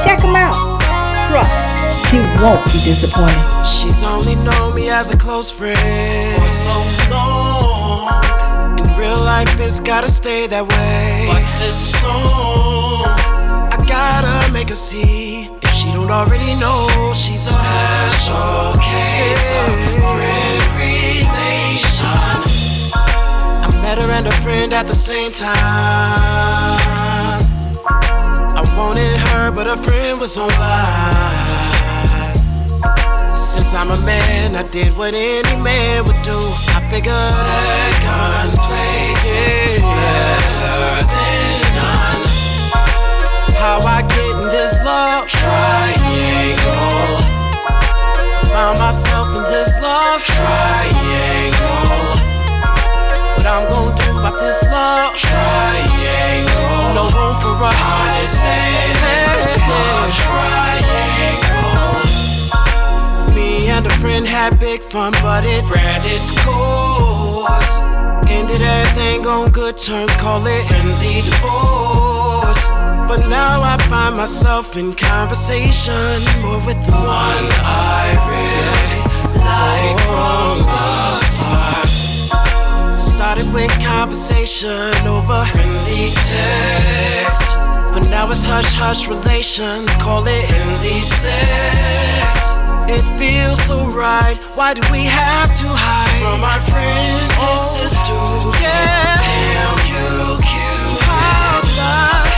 Check 0.00 0.24
them 0.24 0.34
out. 0.34 0.56
Trust, 1.28 2.12
you 2.16 2.24
won't 2.40 2.64
be 2.64 2.80
disappointed. 2.80 3.44
She's 3.66 4.02
only 4.02 4.36
known 4.36 4.74
me 4.74 4.88
as 4.88 5.10
a 5.10 5.16
close 5.16 5.50
friend 5.50 5.76
for 6.40 6.48
so 6.48 6.72
long. 7.10 8.78
In 8.78 8.88
real 8.96 9.20
life, 9.20 9.52
it's 9.60 9.80
gotta 9.80 10.08
stay 10.08 10.46
that 10.46 10.64
way. 10.66 11.28
But 11.28 11.44
this 11.60 12.00
song, 12.00 13.04
I 13.68 13.84
gotta 13.86 14.50
make 14.50 14.70
her 14.70 14.74
see. 14.74 15.50
If 15.62 15.70
she 15.72 15.92
don't 15.92 16.10
already 16.10 16.54
know, 16.54 17.12
she's 17.12 17.48
a 17.48 17.52
special 17.52 18.80
case 18.80 20.21
met 23.82 23.98
her 23.98 24.10
and 24.12 24.26
a 24.28 24.32
friend 24.42 24.72
at 24.72 24.86
the 24.86 24.94
same 24.94 25.32
time. 25.32 25.52
I 28.54 28.62
wanted 28.78 29.18
her, 29.26 29.50
but 29.50 29.66
her 29.66 29.76
friend 29.76 30.20
was 30.20 30.38
online. 30.38 30.52
Since 33.34 33.74
I'm 33.74 33.90
a 33.90 33.98
man, 34.06 34.54
I 34.54 34.62
did 34.70 34.96
what 34.96 35.14
any 35.14 35.56
man 35.60 36.04
would 36.04 36.22
do. 36.22 36.38
I 36.76 36.80
figured 36.90 37.20
second 37.20 38.54
place 38.54 39.26
is 39.28 39.82
better 39.82 41.02
than 41.12 41.74
none. 41.76 42.22
How 43.58 43.78
I 43.82 44.02
get 44.14 44.30
in 44.38 44.48
this 44.56 44.74
love 44.84 45.26
triangle? 45.28 47.18
Found 48.54 48.78
myself 48.78 49.28
in 49.36 49.44
this 49.50 49.70
love 49.82 50.22
triangle. 50.22 51.81
What 53.42 53.50
I'm 53.50 53.66
gonna 53.68 53.96
do 53.98 54.06
about 54.20 54.38
this 54.38 54.62
love 54.70 55.16
triangle? 55.16 56.94
No 56.94 57.10
room 57.10 57.34
for 57.42 57.58
a 57.58 57.74
honest 57.74 58.38
man 58.38 58.70
in 58.86 58.94
this 59.34 59.58
love 59.66 60.14
triangle. 60.14 61.74
Me 63.34 63.66
and 63.66 63.84
a 63.84 63.90
friend 63.98 64.24
had 64.28 64.60
big 64.60 64.80
fun, 64.80 65.10
but 65.22 65.44
it 65.44 65.64
ran 65.68 66.02
its 66.04 66.30
course. 66.44 67.80
Ended 68.30 68.62
everything 68.62 69.26
on 69.26 69.50
good 69.50 69.76
terms, 69.76 70.14
call 70.14 70.46
it 70.46 70.64
friendly 70.68 71.22
divorce. 71.22 72.62
But 73.10 73.26
now 73.28 73.60
I 73.60 73.76
find 73.90 74.16
myself 74.16 74.76
in 74.76 74.92
conversation 74.92 76.22
more 76.42 76.64
with 76.64 76.78
the 76.86 76.92
one 76.92 77.50
I 77.58 78.14
really 78.30 79.02
like 79.34 79.98
oh. 79.98 80.62
from 80.62 80.62
the 80.62 81.26
start. 81.26 81.61
Started 83.32 83.54
with 83.54 83.72
conversation 83.80 84.92
over 85.08 85.42
friendly 85.56 86.12
text. 86.28 87.56
But 87.94 88.04
now 88.10 88.30
it's 88.30 88.44
hush 88.44 88.74
hush 88.74 89.08
relations, 89.08 89.88
call 89.96 90.22
it 90.28 90.44
friendly 90.52 91.00
sex. 91.00 91.32
It 92.92 93.00
feels 93.16 93.56
so 93.64 93.88
right. 93.88 94.36
Why 94.52 94.74
do 94.74 94.82
we 94.92 95.08
have 95.08 95.48
to 95.48 95.64
hide 95.64 96.20
from 96.20 96.44
our 96.44 96.60
friend? 96.68 97.32
This 97.40 97.80
is 97.80 97.96
too 98.04 98.52
yeah. 98.60 99.16
Damn 99.24 99.80
you, 99.88 100.36
cute. 100.44 101.00
How'd 101.08 101.64
I, 101.80 102.28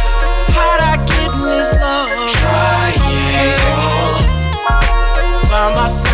how'd 0.55 0.79
I 0.79 1.03
get 1.11 1.27
in 1.27 1.43
this 1.43 1.75
love 1.75 2.07
triangle? 2.39 3.35
Found 5.51 5.75
myself 5.75 6.14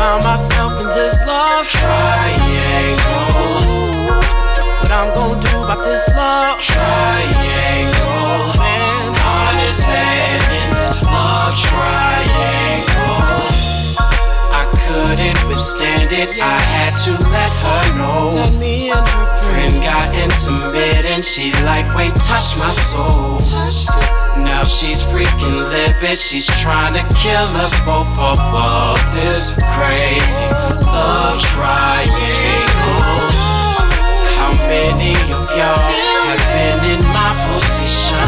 found 0.00 0.24
myself 0.24 0.72
in 0.80 0.88
this 0.96 1.14
love 1.26 1.68
triangle. 1.68 2.96
What 4.80 4.90
I'm 4.90 5.12
gonna 5.14 5.42
do 5.42 5.62
about 5.62 5.84
this 5.84 6.08
love 6.16 6.58
triangle? 6.58 8.00
Man, 8.56 9.12
honest 9.12 9.86
man 9.86 10.40
in 10.62 10.72
this 10.72 11.04
love 11.04 11.54
triangle. 11.54 13.09
I 14.90 15.14
couldn't 15.14 15.38
withstand 15.46 16.10
it. 16.10 16.34
I 16.42 16.58
had 16.58 16.98
to 17.06 17.12
let 17.30 17.52
her 17.62 17.82
know. 17.94 18.34
That 18.34 18.50
me 18.58 18.90
and 18.90 19.06
her 19.06 19.28
friend 19.38 19.74
got 19.86 20.10
intimate, 20.18 21.06
and 21.06 21.22
she 21.24 21.54
like, 21.62 21.86
wait, 21.94 22.10
touch 22.26 22.58
my 22.58 22.74
soul. 22.74 23.38
Now 24.42 24.64
she's 24.66 25.02
freaking 25.06 25.70
livid. 25.70 26.18
She's 26.18 26.46
trying 26.58 26.94
to 26.98 27.04
kill 27.14 27.46
us 27.62 27.74
both 27.86 28.10
of 28.18 28.98
this 29.14 29.54
crazy 29.78 30.50
love 30.90 31.38
triangle. 31.54 32.10
How 34.42 34.50
many 34.66 35.14
of 35.30 35.46
y'all 35.54 35.86
have 36.26 36.42
been 36.50 36.98
in 36.98 37.02
my 37.14 37.30
position? 37.54 38.18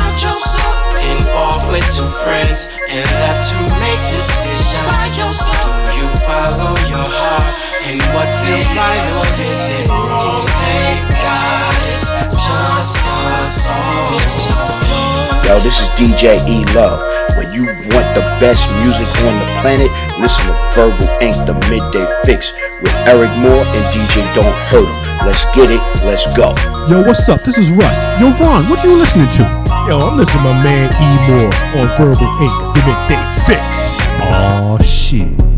Involved 1.03 1.73
with 1.73 1.83
two 1.91 2.07
friends 2.23 2.71
and 2.89 3.03
left 3.19 3.51
to 3.51 3.59
make 3.83 3.99
decisions. 4.07 4.87
Do 5.19 5.82
you 6.03 6.11
follow 6.27 6.75
your 6.91 7.07
heart 7.07 7.55
and 7.87 8.03
what 8.11 8.27
feels 8.43 8.67
right, 8.75 9.03
or 9.23 9.27
is 9.47 9.71
it 9.71 9.87
wrong? 9.87 10.43
Thank 10.67 10.99
God 11.15 11.79
it's 11.95 12.11
just 12.43 12.99
a 12.99 13.47
song. 13.47 14.19
It's 14.19 14.43
just 14.43 14.67
a 14.67 14.75
song. 14.75 15.47
Yo, 15.47 15.63
this 15.63 15.79
is 15.79 15.87
DJ 15.95 16.43
E 16.51 16.67
Love. 16.75 16.99
When 17.39 17.47
you 17.55 17.71
want 17.95 18.07
the 18.19 18.27
best 18.43 18.67
music 18.83 19.07
on 19.23 19.35
the 19.39 19.47
planet, 19.63 19.91
listen 20.19 20.43
to 20.51 20.55
Verbal 20.75 21.07
Ink, 21.23 21.39
The 21.47 21.55
Midday 21.71 22.07
Fixx 22.27 22.51
with 22.83 22.93
Eryk 23.07 23.31
Moore 23.39 23.63
and 23.63 23.85
DJ 23.95 24.27
Don't 24.35 24.51
Hurt 24.75 24.83
'em. 24.87 25.27
Let's 25.27 25.47
get 25.55 25.71
it, 25.71 25.83
let's 26.03 26.27
go. 26.35 26.51
Yo, 26.91 27.07
what's 27.07 27.29
up? 27.29 27.43
This 27.47 27.59
is 27.59 27.71
Russ. 27.71 27.95
Yo, 28.19 28.35
Ron, 28.43 28.69
what 28.69 28.83
are 28.83 28.89
you 28.89 28.99
listening 28.99 29.31
to? 29.39 29.43
Yo, 29.87 30.03
I'm 30.03 30.19
listening 30.19 30.43
to 30.43 30.51
my 30.51 30.63
man 30.67 30.91
E 30.99 31.09
Moore 31.31 31.53
on 31.79 31.87
Verbal 31.95 32.31
Ink, 32.43 32.55
The 32.75 32.83
Midday 32.87 33.23
Fixx. 33.47 33.99
Aw, 34.23 34.79
shit. 34.83 35.52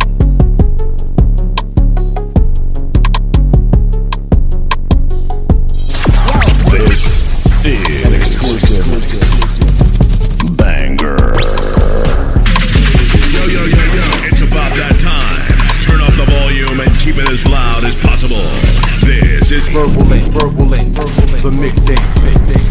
Verbal 19.75 20.13
Verbal 20.31 20.75
Ink, 20.75 20.95
the. 20.95 21.05
I 21.43 21.59
became 21.59 22.64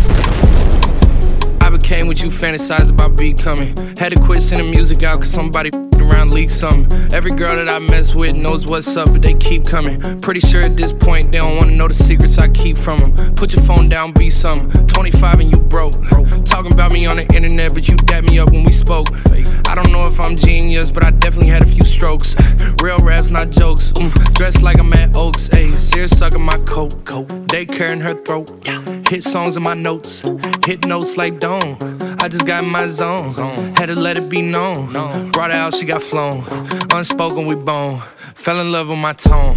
what 2.14 2.22
you 2.22 2.30
fantasize 2.30 2.94
about 2.94 3.18
becoming. 3.18 3.76
Had 3.98 4.14
to 4.14 4.22
quit 4.22 4.40
sending 4.40 4.70
music 4.70 5.02
out 5.02 5.18
cause 5.18 5.32
somebody 5.32 5.72
around 6.00 6.32
leaked 6.32 6.52
something. 6.52 6.86
Every 7.12 7.32
girl 7.32 7.50
that 7.50 7.68
I 7.68 7.80
mess 7.80 8.14
with 8.14 8.36
knows 8.36 8.68
what's 8.68 8.96
up, 8.96 9.08
but 9.12 9.24
they 9.24 9.34
keep 9.34 9.66
coming. 9.66 10.00
Pretty 10.22 10.40
sure 10.40 10.62
at 10.62 10.76
this 10.76 10.94
point 10.94 11.32
they 11.32 11.40
don't 11.40 11.58
wanna 11.58 11.72
know 11.72 11.88
the 11.88 11.96
secrets 11.96 12.38
I 12.38 12.50
keep 12.50 12.78
from 12.78 12.98
them. 12.98 13.34
Put 13.34 13.56
your 13.56 13.64
phone 13.64 13.90
down, 13.90 14.12
be 14.12 14.30
something. 14.30 14.70
25 14.86 15.40
and 15.40 15.52
you 15.52 15.60
broke. 15.60 15.94
Talking 16.46 16.72
about 16.72 16.94
me 16.94 17.08
on 17.08 17.16
the 17.16 17.26
internet, 17.34 17.74
but 17.74 17.88
you 17.88 17.96
dapped 17.96 18.30
me 18.30 18.38
up 18.38 18.52
when 18.52 18.64
we 18.64 18.72
spoke. 18.72 19.08
I 19.68 19.74
don't 19.74 19.92
know 19.92 20.04
if 20.06 20.20
I'm 20.20 20.38
genius, 20.38 20.92
but 20.92 21.04
I 21.04 21.10
definitely 21.10 21.50
had 21.50 21.64
a 21.64 21.68
few 21.68 21.84
strokes. 21.84 22.36
Real 22.84 22.98
raps, 22.98 23.32
not 23.32 23.50
jokes. 23.50 23.92
Mm, 23.94 24.34
dressed 24.34 24.62
like 24.62 24.78
I'm 24.78 24.94
at 24.94 25.18
Oaks. 25.18 25.50
Ayy, 25.50 25.74
sear 25.74 26.08
sucking 26.08 26.42
my 26.42 26.58
coat. 26.68 26.92
Daycare 27.48 27.92
in 27.92 28.02
her 28.02 28.14
throat. 28.24 28.52
Hit 29.10 29.24
songs 29.24 29.58
in 29.58 29.64
my 29.64 29.74
notes. 29.74 30.24
Hit 30.66 30.86
notes 30.86 31.18
like 31.18 31.40
Dome. 31.40 31.78
I 32.20 32.28
just 32.28 32.46
got 32.46 32.64
in 32.64 32.70
my 32.70 32.88
zone. 32.88 33.32
Had 33.76 33.88
to 33.88 33.96
let 33.96 34.18
it 34.18 34.30
be 34.30 34.42
known. 34.42 34.92
Brought 35.32 35.52
her 35.52 35.58
out, 35.58 35.74
she 35.74 35.86
got 35.86 36.02
flown. 36.02 36.44
Unspoken, 36.92 37.48
we 37.48 37.56
bone. 37.56 38.02
Fell 38.36 38.60
in 38.60 38.72
love 38.72 38.90
with 38.90 39.00
my 39.00 39.14
tone. 39.14 39.56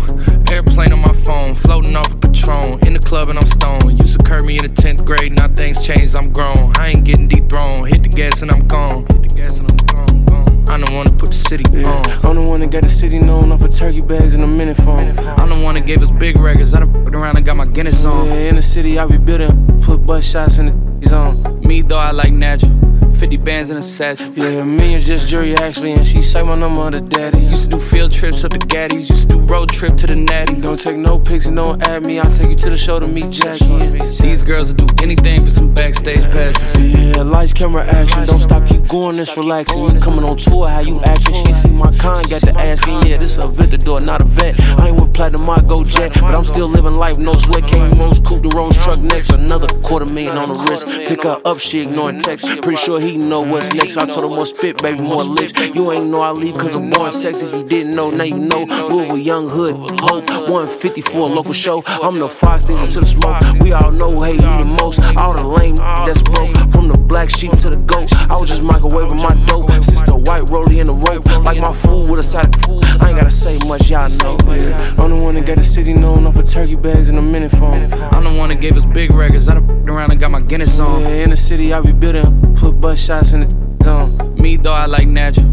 Airplane 0.50 0.92
on 0.92 1.00
my 1.00 1.12
phone, 1.12 1.55
floating 1.55 1.97
off 1.97 2.12
a 2.12 2.16
Patron. 2.16 2.78
In 2.86 2.92
the 2.92 3.00
club 3.00 3.28
and 3.28 3.39
I'm 3.39 3.47
stoned. 3.47 4.00
Used 4.00 4.18
to 4.18 4.25
curb 4.25 4.44
me 4.44 4.57
in 4.57 4.62
the 4.62 4.68
10th 4.68 5.05
grade, 5.05 5.33
now 5.33 5.49
things 5.49 5.84
changed, 5.84 6.15
I'm 6.15 6.33
grown. 6.33 6.73
I 6.76 6.89
ain't 6.89 7.05
getting 7.05 7.28
dethroned. 7.28 7.89
Hit 7.89 8.02
the 8.02 8.08
gas 8.08 8.42
and 8.42 8.50
I'm 8.50 8.66
gone. 8.68 9.07
Hit 9.07 9.23
the 9.28 9.34
gas 9.34 9.58
and 9.58 9.70
I'm 9.70 9.76
gone. 9.86 10.25
gone. 10.25 10.45
I 10.69 10.78
don't 10.78 10.95
wanna 10.95 11.12
put 11.12 11.31
the 11.31 11.35
city 11.49 11.65
on. 11.85 12.05
I'm 12.28 12.36
the 12.36 12.43
one 12.43 12.61
that 12.61 12.70
got 12.70 12.83
the 12.83 12.89
city 12.89 13.19
known 13.19 13.53
off 13.53 13.62
of 13.62 13.70
turkey 13.75 14.01
bags 14.01 14.35
and 14.35 14.43
a 14.45 14.47
minute 14.47 14.77
phone. 14.77 14.99
I'm 15.39 15.49
the 15.49 15.59
one 15.62 15.75
that 15.77 15.86
gave 15.86 16.03
us 16.03 16.11
big 16.11 16.36
records. 16.36 16.75
I 16.75 16.81
done 16.81 16.93
fucked 16.93 17.15
around 17.15 17.36
and 17.36 17.47
got 17.47 17.57
my 17.57 17.67
Guinness 17.67 18.05
on. 18.05 18.27
Yeah, 18.27 18.51
in 18.51 18.57
the 18.57 18.62
city, 18.62 18.99
I 18.99 19.07
be 19.07 19.19
building, 19.19 19.81
put 19.83 20.05
butt 20.05 20.23
shots 20.25 20.59
in 20.59 20.67
the 20.67 20.73
zone. 21.09 21.61
Me 21.67 21.83
though, 21.83 21.99
I 21.99 22.11
like 22.11 22.33
natural. 22.33 22.73
50 23.17 23.36
bands 23.39 23.70
in 23.70 23.77
a 23.77 23.83
satchel. 23.83 24.31
Yeah, 24.35 24.62
me 24.62 24.95
and 24.95 25.03
just 25.03 25.28
jury 25.28 25.55
actually, 25.57 25.93
and 25.93 26.07
she 26.07 26.20
say 26.23 26.43
my 26.43 26.55
number 26.55 26.91
to 26.91 27.01
daddy. 27.01 27.41
Used 27.41 27.70
to 27.70 27.77
do 27.77 27.83
field 27.83 28.12
trips 28.12 28.45
up 28.45 28.51
to 28.51 28.59
Gaddy's, 28.59 29.09
used 29.09 29.31
to 29.31 29.36
do 29.36 29.47
road 29.47 29.70
trip 29.70 29.97
to 29.97 30.07
the 30.07 30.17
Natty. 30.17 30.61
Don't 30.61 30.78
take 30.78 30.97
no 30.97 31.19
pics 31.19 31.47
and 31.47 31.57
don't 31.57 31.83
add 31.83 32.05
me. 32.05 32.19
I'll 32.19 32.31
take 32.31 32.51
you 32.51 32.57
to 32.57 32.70
the 32.70 32.77
show 32.77 33.01
to 33.01 33.09
meet 33.09 33.31
Jackie. 33.31 33.78
These 34.20 34.43
girls 34.43 34.69
will 34.69 34.86
do 34.86 35.03
anything 35.03 35.41
for 35.41 35.51
some 35.51 35.73
backstage 35.73 36.23
passes. 36.33 37.17
Yeah, 37.17 37.23
lights, 37.23 37.53
camera, 37.53 37.85
action. 37.86 38.27
Don't 38.27 38.41
stop, 38.41 38.67
keep 38.67 38.86
going, 38.89 39.17
this 39.17 39.36
relaxing. 39.36 39.95
You 39.95 40.01
coming 40.01 40.25
on 40.25 40.36
tour, 40.36 40.69
how 40.69 40.81
you 40.81 41.01
acting? 41.03 41.47
She 41.47 41.53
see 41.53 41.70
my 41.70 41.91
con, 41.97 42.25
got 42.28 42.43
the 42.43 42.55
asking. 42.59 43.03
Yeah, 43.07 43.19
this 43.19 43.39
a 43.39 43.49
Ventador, 43.49 44.05
not 44.05 44.23
a 44.23 44.27
vet. 44.27 44.61
I 44.78 44.89
ain't 44.89 45.01
with 45.01 45.15
platinum, 45.15 45.49
I 45.49 45.61
go 45.62 45.85
jet. 45.85 46.12
But 46.20 46.35
I'm 46.35 46.45
still 46.45 46.69
living 46.69 46.95
life, 46.95 47.19
no 47.19 47.33
sweat. 47.35 47.67
King 47.67 47.91
Rose, 47.99 48.20
coupe 48.20 48.43
the 48.43 48.53
Rose 48.55 48.77
truck 48.85 48.99
next. 48.99 49.31
Another 49.31 49.69
quarter 49.83 50.12
million 50.12 50.36
on 50.36 50.49
the 50.49 50.59
wrist. 50.69 50.86
Pick 51.07 51.23
her 51.23 51.41
up, 51.45 51.59
she 51.59 51.81
ignoring 51.81 52.19
text. 52.19 52.47
Pretty 52.62 52.77
sure 52.77 53.01
he 53.01 53.06
know 53.15 53.41
what's 53.41 53.73
next. 53.75 53.97
I 53.97 54.07
told 54.07 54.31
her 54.31 54.36
more 54.36 54.47
spit, 54.47 54.83
baby, 54.83 55.02
more 55.02 55.23
lips. 55.23 55.52
You 55.75 55.93
ain't 55.93 56.07
know 56.07 56.23
I 56.23 56.33
leave 56.33 56.55
cause 56.55 56.75
I'm 56.75 56.91
born 56.91 57.10
sex. 57.10 57.43
If 57.43 57.55
you 57.55 57.62
didn't 57.62 57.94
know, 57.94 58.10
now 58.10 58.25
you 58.25 58.39
know. 58.39 58.65
Louisville, 58.89 59.18
young 59.18 59.49
hood, 59.49 59.73
hope. 60.01 60.28
150 60.51 61.01
for 61.02 61.18
a 61.18 61.33
local 61.33 61.52
show. 61.52 61.85
I'm 61.86 62.18
the 62.18 62.28
fox, 62.28 62.67
things 62.67 62.89
to 62.94 63.01
the 63.01 63.07
smoke. 63.07 63.36
We 63.62 63.73
all 63.73 63.93
know, 63.93 64.18
hey, 64.20 64.33
you 64.33 64.59
the 64.59 64.76
most. 64.81 65.01
All 65.17 65.35
the 65.35 65.47
lame 65.47 65.76
that's 65.76 66.23
broke. 66.23 66.57
From 66.70 66.89
the 66.89 66.99
black 66.99 67.31
sheep 67.31 67.52
to 67.59 67.70
the 67.70 67.78
goat. 67.78 68.12
I 68.31 68.36
was 68.36 68.49
just 68.49 68.62
microwaving 68.62 69.23
my 69.23 69.35
dope. 69.47 69.70
Since 69.85 70.02
the 70.05 70.17
white 70.17 70.44
rollie 70.44 70.81
in 70.81 70.86
the 70.86 70.94
rope. 70.94 71.26
Like 71.44 71.60
my 71.60 71.73
food 71.73 72.09
with 72.09 72.20
a 72.20 72.25
side 72.25 72.49
of 72.49 72.60
food. 72.62 72.85
I 73.01 73.10
ain't 73.10 73.18
gotta 73.18 73.31
say 73.31 73.59
much, 73.67 73.91
y'all 73.91 74.09
know. 74.23 74.36
Yeah. 74.51 74.94
I'm 74.99 75.10
the 75.10 75.20
one 75.20 75.35
that 75.35 75.47
got 75.47 75.59
the 75.59 75.62
city 75.62 75.93
known 75.93 76.26
off 76.26 76.36
of 76.36 76.49
turkey 76.49 76.76
bags 76.76 77.09
and 77.09 77.18
a 77.18 77.23
minute 77.23 77.51
phone. 77.52 77.75
I'm 78.15 78.25
the 78.25 78.35
one 78.39 78.49
that 78.49 78.60
gave 78.60 78.76
us 78.76 78.86
big 78.86 79.10
records. 79.10 79.49
I 79.49 79.55
done 79.55 79.89
around 79.89 80.10
and 80.10 80.20
got 80.20 80.31
my 80.31 80.41
Guinness 80.41 80.78
on. 80.78 81.01
Yeah, 81.02 81.25
in 81.25 81.31
the 81.31 81.36
city, 81.36 81.73
I 81.73 81.81
be 81.81 81.93
building. 81.93 82.55
Put 82.55 82.81
butt 82.81 82.95
shots 82.97 83.33
in 83.33 83.41
the 83.41 83.78
zone. 83.84 84.34
Me 84.41 84.57
though, 84.57 84.73
I 84.73 84.86
like 84.86 85.07
natural. 85.08 85.47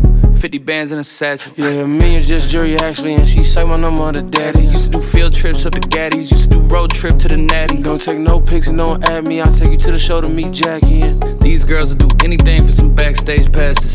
50 0.43 0.57
bands 0.57 0.91
in 0.91 0.99
a 0.99 1.03
satchel. 1.03 1.53
Yeah, 1.55 1.85
me 1.85 2.15
and 2.15 2.25
just 2.25 2.49
jury 2.49 2.75
actually, 2.75 3.13
and 3.13 3.25
she 3.25 3.43
say 3.43 3.63
my 3.63 3.77
number 3.77 4.11
to 4.11 4.21
daddy. 4.21 4.63
Used 4.63 4.91
to 4.91 4.99
do 4.99 5.01
field 5.01 5.33
trips 5.33 5.65
up 5.65 5.71
to 5.73 5.79
Gaddy's, 5.79 6.31
used 6.31 6.51
to 6.51 6.57
do 6.57 6.67
road 6.67 6.91
trip 6.91 7.17
to 7.19 7.27
the 7.27 7.37
Natty. 7.37 7.81
Don't 7.81 8.01
take 8.01 8.17
no 8.17 8.41
pics 8.41 8.67
and 8.67 8.77
don't 8.77 9.03
add 9.05 9.27
me. 9.27 9.39
I'll 9.39 9.53
take 9.53 9.71
you 9.71 9.77
to 9.77 9.91
the 9.91 9.99
show 9.99 10.19
to 10.19 10.29
meet 10.29 10.51
Jackie. 10.51 11.01
And 11.01 11.41
These 11.41 11.63
girls 11.63 11.95
will 11.95 12.07
do 12.07 12.25
anything 12.25 12.61
for 12.61 12.71
some 12.71 12.93
backstage 12.93 13.51
passes. 13.53 13.93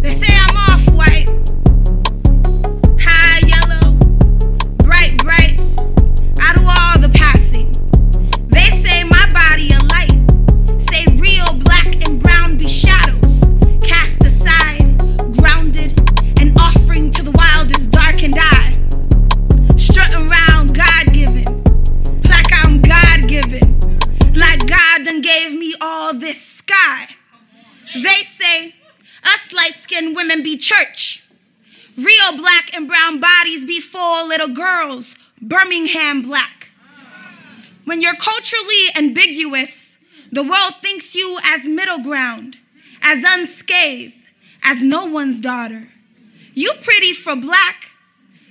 They 0.00 0.10
say 0.10 0.28
I'm 0.30 0.56
off 0.56 0.94
white, 0.94 1.26
four 33.98 34.28
little 34.28 34.54
girls, 34.54 35.16
Birmingham 35.42 36.22
black. 36.22 36.70
When 37.84 38.00
you're 38.00 38.14
culturally 38.14 38.84
ambiguous, 38.94 39.98
the 40.30 40.44
world 40.44 40.74
thinks 40.80 41.16
you 41.16 41.38
as 41.44 41.64
middle 41.64 41.98
ground, 41.98 42.58
as 43.02 43.24
unscathed, 43.26 44.14
as 44.62 44.80
no 44.82 45.06
one's 45.06 45.40
daughter. 45.40 45.88
You 46.54 46.74
pretty 46.80 47.12
for 47.12 47.34
black. 47.34 47.90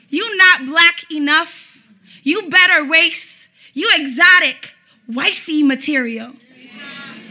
You 0.09 0.35
not 0.38 0.66
black 0.66 1.09
enough. 1.09 1.88
You 2.24 2.50
better 2.50 2.84
race. 2.84 3.48
You 3.74 3.90
exotic, 3.93 4.74
wifey 5.08 5.64
material. 5.64 6.34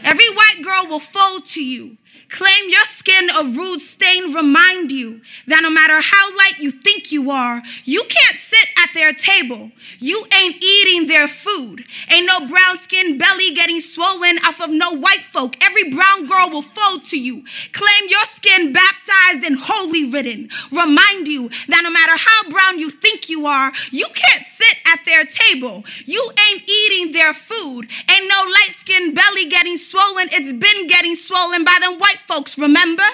Every 0.03 0.29
white 0.31 0.63
girl 0.63 0.87
will 0.89 1.01
fold 1.01 1.45
to 1.49 1.63
you. 1.63 1.99
Claim 2.29 2.71
your 2.71 2.85
skin 2.85 3.31
a 3.31 3.45
rude 3.45 3.81
stain, 3.81 4.35
remind 4.35 4.91
you 4.91 5.21
that 5.47 5.61
no 5.63 5.71
matter 5.71 6.01
how 6.01 6.37
light 6.37 6.59
you 6.59 6.71
think 6.71 7.13
you 7.13 7.31
are, 7.31 7.63
you 7.85 8.03
can't 8.09 8.37
sit 8.37 8.69
at 8.77 8.91
their 8.95 9.13
table. 9.13 9.71
You 10.01 10.27
ain't 10.37 10.63
eating 10.63 11.07
their 11.07 11.29
food. 11.29 11.85
Ain't 12.11 12.27
no 12.27 12.49
brown 12.49 12.79
skin 12.79 13.17
belly 13.17 13.55
getting 13.55 13.81
swollen 13.81 14.39
off 14.39 14.61
of 14.61 14.71
no 14.71 14.93
white 14.93 15.23
folk. 15.23 15.57
Every 15.63 15.91
brown 15.91 16.27
girl 16.27 16.51
will 16.51 16.63
fold 16.63 17.05
to 17.07 17.19
you. 17.19 17.45
Claim 17.73 18.09
your 18.09 18.25
skin 18.25 18.73
baptized 18.73 19.45
and 19.45 19.57
holy 19.59 20.11
ridden. 20.11 20.51
Remind 20.73 21.29
you 21.29 21.49
that 21.69 21.83
no 21.85 21.91
matter 21.91 22.17
how 22.17 22.51
brown 22.51 22.79
you 22.79 22.91
think 22.91 23.29
you 23.29 23.47
are, 23.47 23.73
you 23.93 24.07
can't 24.07 24.45
sit 24.45 24.79
at 24.87 25.05
their 25.05 25.25
table. 25.25 25.85
You 26.05 26.31
ain't 26.51 26.69
eating 26.69 27.13
their 27.13 27.35
food. 27.35 27.89
Ain't 28.11 28.29
no 28.29 28.43
light 28.51 28.75
skin 28.75 29.15
belly 29.15 29.47
getting 29.47 29.77
swollen. 29.77 30.29
It's 30.33 30.53
been 30.53 30.89
getting 30.89 31.15
swollen 31.15 31.65
by 31.65 31.79
them 31.81 31.99
white 31.99 32.16
folks, 32.19 32.59
remember? 32.59 33.05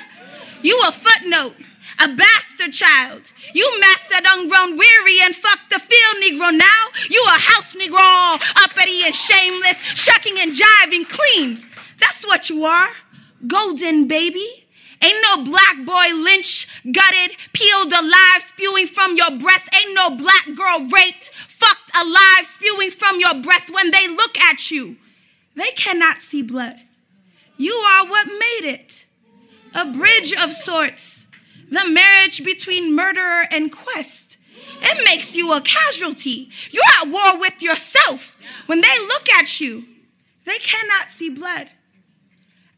You 0.63 0.81
a 0.87 0.93
footnote, 0.93 1.55
a 2.01 2.09
bastard 2.09 2.73
child. 2.73 3.33
You 3.55 3.69
mastered 3.81 4.25
ungrown 4.27 4.79
weary 4.79 5.19
and 5.25 5.35
fucked 5.35 5.71
the 5.71 5.79
field 5.79 6.23
Negro 6.23 6.57
now. 6.57 6.87
You 7.11 7.23
a 7.29 7.39
house 7.39 7.75
Negro, 7.75 7.99
all 7.99 8.39
uppity 8.65 9.05
and 9.05 9.15
shameless, 9.15 9.79
shucking 9.95 10.39
and 10.39 10.53
jiving 10.57 11.09
clean. 11.09 11.65
That's 11.99 12.25
what 12.25 12.49
you 12.51 12.65
are. 12.65 12.91
Golden 13.47 14.07
baby. 14.07 14.63
Ain't 15.03 15.19
no 15.25 15.45
black 15.45 15.85
boy 15.85 16.15
lynched, 16.15 16.71
gutted, 16.93 17.37
peeled 17.53 17.93
alive, 17.93 18.41
spewing 18.41 18.87
from 18.87 19.17
your 19.17 19.33
breath. 19.33 19.69
Ain't 19.75 19.95
no 19.95 20.17
black 20.17 20.47
girl 20.55 20.87
raped, 20.93 21.31
fucked 21.35 21.91
alive, 21.97 22.47
spewing 22.47 22.93
from 22.93 23.19
your 23.19 23.35
breath 23.43 23.69
when 23.69 23.91
they 23.91 24.07
look 24.07 24.39
at 24.39 24.71
you. 24.71 24.97
They 25.57 25.71
cannot 25.73 26.21
see 26.21 26.43
blood. 26.43 26.77
You 27.57 27.73
are 27.73 28.07
what 28.07 28.27
made 28.27 28.71
it. 28.71 29.07
A 29.75 29.91
bridge 29.91 30.33
of 30.33 30.53
sorts. 30.53 31.27
The 31.71 31.89
marriage 31.89 32.45
between 32.45 32.95
murderer 32.95 33.47
and 33.51 33.73
quest. 33.73 34.37
It 34.83 35.05
makes 35.05 35.37
you 35.37 35.53
a 35.53 35.61
casualty. 35.61 36.51
You're 36.71 36.83
at 37.01 37.09
war 37.09 37.39
with 37.39 37.63
yourself. 37.63 38.37
When 38.67 38.81
they 38.81 38.99
look 39.01 39.29
at 39.31 39.61
you, 39.61 39.85
they 40.45 40.59
cannot 40.59 41.11
see 41.11 41.31
blood. 41.31 41.71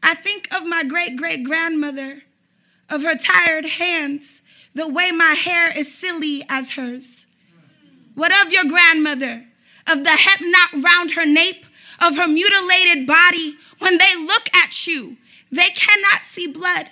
I 0.03 0.13
think 0.13 0.47
of 0.53 0.67
my 0.67 0.83
great 0.83 1.17
great 1.17 1.43
grandmother, 1.43 2.21
of 2.89 3.01
her 3.01 3.15
tired 3.15 3.65
hands, 3.65 4.43
the 4.75 4.87
way 4.87 5.11
my 5.11 5.33
hair 5.33 5.75
is 5.75 5.97
silly 5.97 6.43
as 6.47 6.73
hers. 6.73 7.25
What 8.13 8.31
of 8.31 8.53
your 8.53 8.65
grandmother, 8.65 9.47
of 9.87 10.03
the 10.03 10.11
hep 10.11 10.41
knot 10.41 10.83
round 10.83 11.11
her 11.13 11.25
nape, 11.25 11.64
of 12.01 12.15
her 12.15 12.27
mutilated 12.27 13.07
body? 13.07 13.55
When 13.79 13.97
they 13.97 14.15
look 14.15 14.49
at 14.55 14.87
you, 14.87 15.17
they 15.51 15.69
cannot 15.69 16.25
see 16.25 16.47
blood. 16.47 16.89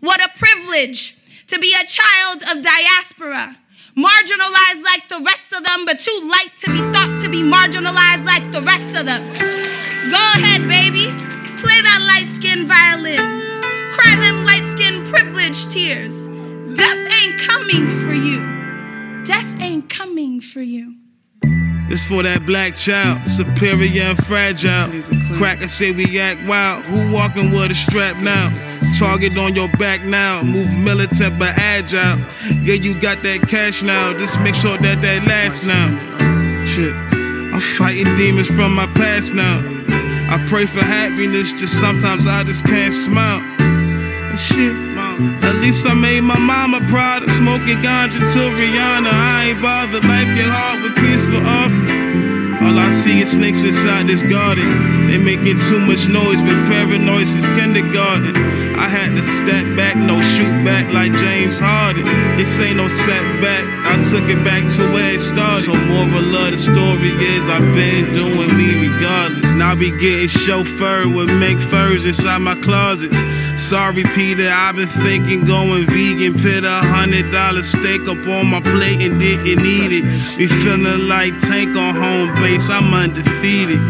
What 0.00 0.24
a 0.24 0.28
privilege 0.36 1.16
to 1.48 1.58
be 1.58 1.74
a 1.74 1.86
child 1.86 2.42
of 2.42 2.62
diaspora, 2.62 3.56
marginalized 3.96 4.82
like 4.82 5.08
the 5.08 5.20
rest 5.24 5.52
of 5.52 5.64
them, 5.64 5.84
but 5.84 6.00
too 6.00 6.28
light 6.30 6.52
to 6.60 6.70
be 6.70 6.78
thought 6.92 7.18
to 7.22 7.28
be 7.28 7.42
marginalized 7.42 8.24
like 8.24 8.50
the 8.50 8.62
rest 8.62 8.98
of 8.98 9.06
them. 9.06 9.22
Go 10.10 10.20
ahead, 10.36 10.68
baby. 10.68 11.06
Play 11.60 11.80
that 11.80 12.04
light 12.06 12.28
skinned 12.36 12.68
violin. 12.68 13.16
Cry 13.92 14.16
them 14.20 14.44
light 14.44 14.70
skinned 14.76 15.06
privilege 15.06 15.66
tears. 15.68 16.14
Death 16.76 17.12
ain't 17.12 17.40
coming 17.40 17.88
for 18.04 18.12
you. 18.12 19.24
Death 19.24 19.60
ain't 19.60 19.88
coming 19.88 20.40
for 20.40 20.60
you. 20.60 20.96
This 21.88 22.04
for 22.04 22.22
that 22.22 22.46
black 22.46 22.74
child, 22.74 23.28
superior 23.28 24.02
and 24.02 24.24
fragile. 24.24 24.88
Cracker 25.36 25.68
say 25.68 25.92
we 25.92 26.18
act 26.18 26.40
wild. 26.46 26.84
Who 26.84 27.12
walking 27.12 27.50
with 27.50 27.70
a 27.70 27.74
strap 27.74 28.16
now? 28.16 28.50
Target 28.98 29.36
on 29.36 29.54
your 29.54 29.68
back 29.68 30.02
now. 30.04 30.42
Move 30.42 30.76
militant 30.78 31.38
but 31.38 31.50
agile. 31.58 32.18
Yeah, 32.62 32.74
you 32.74 32.98
got 33.00 33.22
that 33.22 33.48
cash 33.48 33.82
now. 33.82 34.16
Just 34.16 34.40
make 34.40 34.54
sure 34.54 34.78
that 34.78 35.02
that 35.02 35.26
lasts 35.26 35.66
now. 35.66 36.64
Shit, 36.64 36.94
I'm 36.94 37.60
fighting 37.60 38.16
demons 38.16 38.48
from 38.48 38.74
my 38.74 38.86
past 38.94 39.34
now. 39.34 39.58
I 40.30 40.44
pray 40.48 40.66
for 40.66 40.82
happiness, 40.82 41.52
just 41.52 41.78
sometimes 41.78 42.26
I 42.26 42.44
just 42.44 42.64
can't 42.64 42.94
smile. 42.94 43.40
Shit, 44.36 44.72
at 45.42 45.62
least 45.62 45.86
I 45.86 45.94
made 45.94 46.22
my 46.22 46.38
mama 46.38 46.80
proud 46.88 47.22
of 47.22 47.30
smoking 47.32 47.78
ganja 47.78 48.18
till 48.32 48.50
Rihanna. 48.50 49.10
I 49.10 49.50
ain't 49.50 49.62
bothered, 49.62 50.04
life 50.04 50.30
get 50.34 50.50
hard 50.50 50.82
with 50.82 50.94
peaceful 50.96 51.42
offers. 51.46 51.90
All 52.62 52.78
I 52.78 52.90
see 52.90 53.20
is 53.20 53.32
snakes 53.32 53.62
inside 53.62 54.08
this 54.08 54.22
garden. 54.22 55.06
They 55.06 55.18
making 55.18 55.58
too 55.68 55.80
much 55.80 56.08
noise, 56.08 56.40
but 56.42 56.66
paranoid 56.66 57.26
since 57.26 57.46
kindergarten. 57.58 58.53
I 58.84 58.88
had 58.88 59.16
to 59.16 59.22
step 59.22 59.64
back, 59.78 59.96
no 59.96 60.20
shoot 60.20 60.62
back 60.62 60.92
like 60.92 61.10
James 61.10 61.58
Harden. 61.58 62.04
This 62.36 62.60
ain't 62.60 62.76
no 62.76 62.86
setback, 62.86 63.64
I 63.86 63.96
took 64.10 64.28
it 64.28 64.44
back 64.44 64.70
to 64.76 64.92
where 64.92 65.14
it 65.14 65.20
started. 65.20 65.64
So 65.64 65.74
moral 65.74 66.36
of 66.36 66.52
the 66.52 66.58
story 66.58 67.08
is 67.16 67.48
I've 67.48 67.64
been 67.72 68.12
doing 68.12 68.54
me 68.58 68.86
regardless. 68.86 69.54
Now 69.54 69.74
be 69.74 69.90
getting 69.90 70.28
chauffeured 70.28 71.16
with 71.16 71.30
mink 71.30 71.62
furs 71.62 72.04
inside 72.04 72.42
my 72.42 72.56
closets. 72.56 73.16
Sorry, 73.56 74.04
Peter, 74.14 74.50
I've 74.52 74.76
been 74.76 74.86
thinking 74.88 75.46
going 75.46 75.86
vegan. 75.86 76.34
Put 76.34 76.66
a 76.66 76.80
hundred 76.84 77.32
dollar 77.32 77.62
steak 77.62 78.02
up 78.06 78.26
on 78.26 78.48
my 78.48 78.60
plate 78.60 79.00
and 79.00 79.18
didn't 79.18 79.64
eat 79.64 79.92
it. 79.92 80.04
Me 80.36 80.46
feeling 80.46 81.08
like 81.08 81.38
Tank 81.40 81.74
on 81.74 81.94
home 81.94 82.34
base, 82.34 82.68
I'm 82.68 82.92
undefeated. 82.92 83.80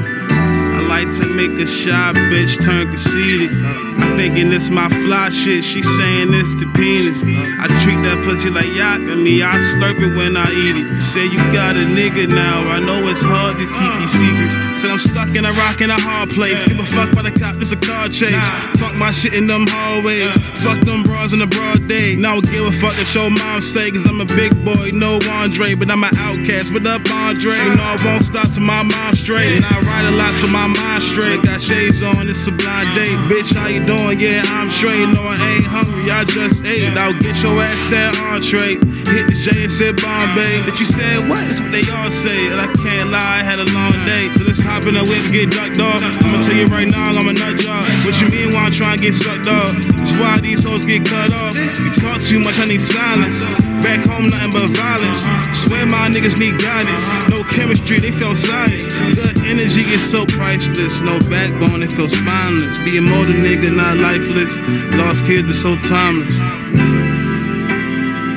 Like 0.94 1.10
to 1.16 1.26
make 1.26 1.58
a 1.58 1.66
shy 1.66 2.12
bitch 2.30 2.62
turn 2.62 2.86
conceited. 2.88 3.50
I'm 3.50 4.16
thinking 4.16 4.48
this 4.48 4.70
my 4.70 4.88
fly 5.02 5.28
shit, 5.28 5.64
she 5.64 5.82
saying 5.82 6.30
it's 6.30 6.54
the 6.54 6.70
penis. 6.76 7.18
I 7.24 7.66
treat 7.82 7.98
that 8.06 8.22
pussy 8.22 8.48
like 8.48 8.70
yak 8.78 9.00
and 9.02 9.24
me, 9.24 9.42
I 9.42 9.58
slurp 9.58 9.98
it 9.98 10.14
when 10.14 10.36
I 10.36 10.46
eat 10.54 10.78
it. 10.78 11.02
Say 11.02 11.26
you 11.26 11.42
got 11.50 11.74
a 11.74 11.82
nigga 11.82 12.28
now, 12.28 12.70
I 12.70 12.78
know 12.78 13.02
it's 13.10 13.26
hard 13.26 13.58
to 13.58 13.66
keep 13.66 13.94
these 13.98 14.14
secrets. 14.14 14.54
Said 14.78 14.90
I'm 14.90 15.02
stuck 15.02 15.34
in 15.34 15.44
a 15.44 15.50
rock 15.58 15.80
in 15.80 15.90
a 15.90 15.98
hard 15.98 16.30
place. 16.30 16.64
Give 16.64 16.78
a 16.78 16.86
fuck 16.86 17.10
by 17.10 17.22
the 17.22 17.32
cop, 17.32 17.56
this 17.56 17.72
a 17.72 17.76
car 17.76 18.06
chase. 18.06 18.46
Fuck 18.78 18.94
my 18.94 19.10
shit 19.10 19.34
in 19.34 19.48
them 19.48 19.66
hallways. 19.66 20.30
Fuck 20.62 20.78
them 20.86 21.02
bras 21.02 21.32
in 21.32 21.40
the 21.40 21.50
broad 21.50 21.88
day. 21.88 22.14
Now 22.14 22.38
I 22.38 22.40
give 22.40 22.66
a 22.66 22.72
fuck 22.78 22.94
if 23.02 23.10
your 23.14 23.30
mom 23.30 23.62
say, 23.62 23.90
cause 23.90 24.06
I'm 24.06 24.20
a 24.20 24.26
big 24.38 24.54
boy, 24.64 24.94
no 24.94 25.18
Andre, 25.42 25.74
but 25.74 25.90
I'm 25.90 26.04
an 26.04 26.14
outcast. 26.22 26.70
What 26.72 26.86
up, 26.86 27.02
Andre? 27.10 27.58
Know 27.74 27.82
I 27.82 27.98
won't 28.06 28.22
stop 28.22 28.46
till 28.46 28.62
my 28.62 28.82
mom 28.82 29.14
straight. 29.18 29.58
And 29.58 29.66
I 29.66 29.80
ride 29.82 30.06
a 30.06 30.14
lot 30.14 30.30
till 30.38 30.54
my 30.54 30.66
mind 30.84 31.02
straight. 31.02 31.42
Got 31.42 31.60
shades 31.60 32.02
on, 32.02 32.28
it's 32.28 32.46
a 32.46 32.52
blind 32.52 32.94
date. 32.94 33.18
Bitch, 33.30 33.54
how 33.56 33.68
you 33.68 33.84
doing? 33.84 34.20
Yeah, 34.20 34.42
I'm 34.46 34.70
straight. 34.70 35.08
No, 35.08 35.22
I 35.22 35.36
ain't 35.56 35.66
hungry, 35.66 36.10
I 36.10 36.24
just 36.24 36.64
ate. 36.64 36.96
I'll 36.96 37.18
get 37.18 37.36
your 37.42 37.60
ass 37.60 37.84
that 37.90 38.12
entree. 38.20 38.76
Hit 39.08 39.28
the 39.28 39.36
J 39.36 39.64
and 39.64 39.72
said 39.72 39.94
Bombay. 40.00 40.64
That 40.64 40.76
you 40.80 40.86
said 40.86 41.28
what? 41.28 41.40
That's 41.44 41.60
what 41.60 41.72
they 41.72 41.84
all 41.92 42.10
say. 42.10 42.48
And 42.52 42.60
I 42.60 42.68
can't 42.72 43.10
lie, 43.10 43.20
I 43.20 43.42
had 43.44 43.60
a 43.60 43.68
long 43.72 43.94
day. 44.08 44.32
So 44.32 44.44
let's 44.44 44.62
hop 44.62 44.86
in 44.86 44.94
the 44.94 45.04
whip 45.04 45.28
and 45.28 45.32
get 45.32 45.52
ducked 45.52 45.78
off. 45.78 46.00
I'ma 46.24 46.40
tell 46.42 46.56
you 46.56 46.66
right 46.72 46.88
now, 46.88 47.12
I'm 47.12 47.28
a 47.28 47.34
nut 47.34 47.60
job. 47.60 47.84
What 48.04 48.16
you 48.20 48.28
mean 48.32 48.54
while 48.54 48.66
I'm 48.66 48.72
trying 48.72 48.98
to 48.98 49.02
get 49.04 49.14
sucked 49.14 49.48
off? 49.48 49.72
That's 49.96 50.14
why 50.20 50.40
these 50.40 50.64
hoes 50.64 50.86
get 50.86 51.04
cut 51.04 51.32
off. 51.32 51.54
You 51.54 51.90
talk 51.92 52.20
too 52.20 52.40
much, 52.40 52.58
I 52.58 52.64
need 52.64 52.80
silence. 52.80 53.40
Back 53.84 54.06
home, 54.08 54.32
nothing 54.32 54.52
but 54.52 54.70
violence. 54.72 55.20
Swear 55.52 55.84
my 55.86 56.08
niggas 56.08 56.38
need 56.40 56.56
guidance. 56.60 57.04
No 57.28 57.44
chemistry, 57.44 58.00
they 58.00 58.12
feel 58.12 58.34
science. 58.34 58.88
Good 58.88 59.36
energy 59.44 59.84
is 59.92 60.04
so 60.04 60.24
priceless. 60.24 61.02
No 61.02 61.20
backbone, 61.28 61.82
it 61.82 61.92
feels 61.92 62.12
spineless. 62.12 62.78
Being 62.80 63.04
more 63.04 63.24
than 63.24 63.44
nigga, 63.44 63.74
not 63.74 63.98
lifeless. 63.98 64.56
Lost 64.96 65.24
kids 65.24 65.50
are 65.50 65.54
so 65.54 65.76
timeless. 65.76 66.93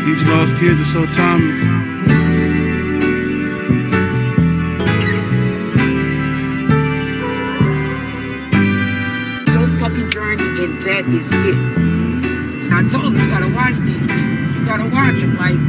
These 0.08 0.24
lost 0.24 0.56
kids 0.56 0.80
are 0.80 0.86
so 0.86 1.06
timeless. 1.06 1.61
Your 9.52 9.68
fucking 9.80 10.10
journey, 10.10 10.64
and 10.64 10.82
that 10.84 11.06
is 11.10 11.27
it. 11.27 11.58
And 11.58 12.74
I 12.74 12.88
told 12.90 13.03
him, 13.03 13.18
you 13.18 13.27
gotta 13.27 13.53
watch 13.53 13.76
these 13.80 14.00
people. 14.08 14.16
You 14.16 14.66
gotta 14.66 14.86
watch 14.86 15.19
them. 15.19 15.36
Like, 15.36 15.60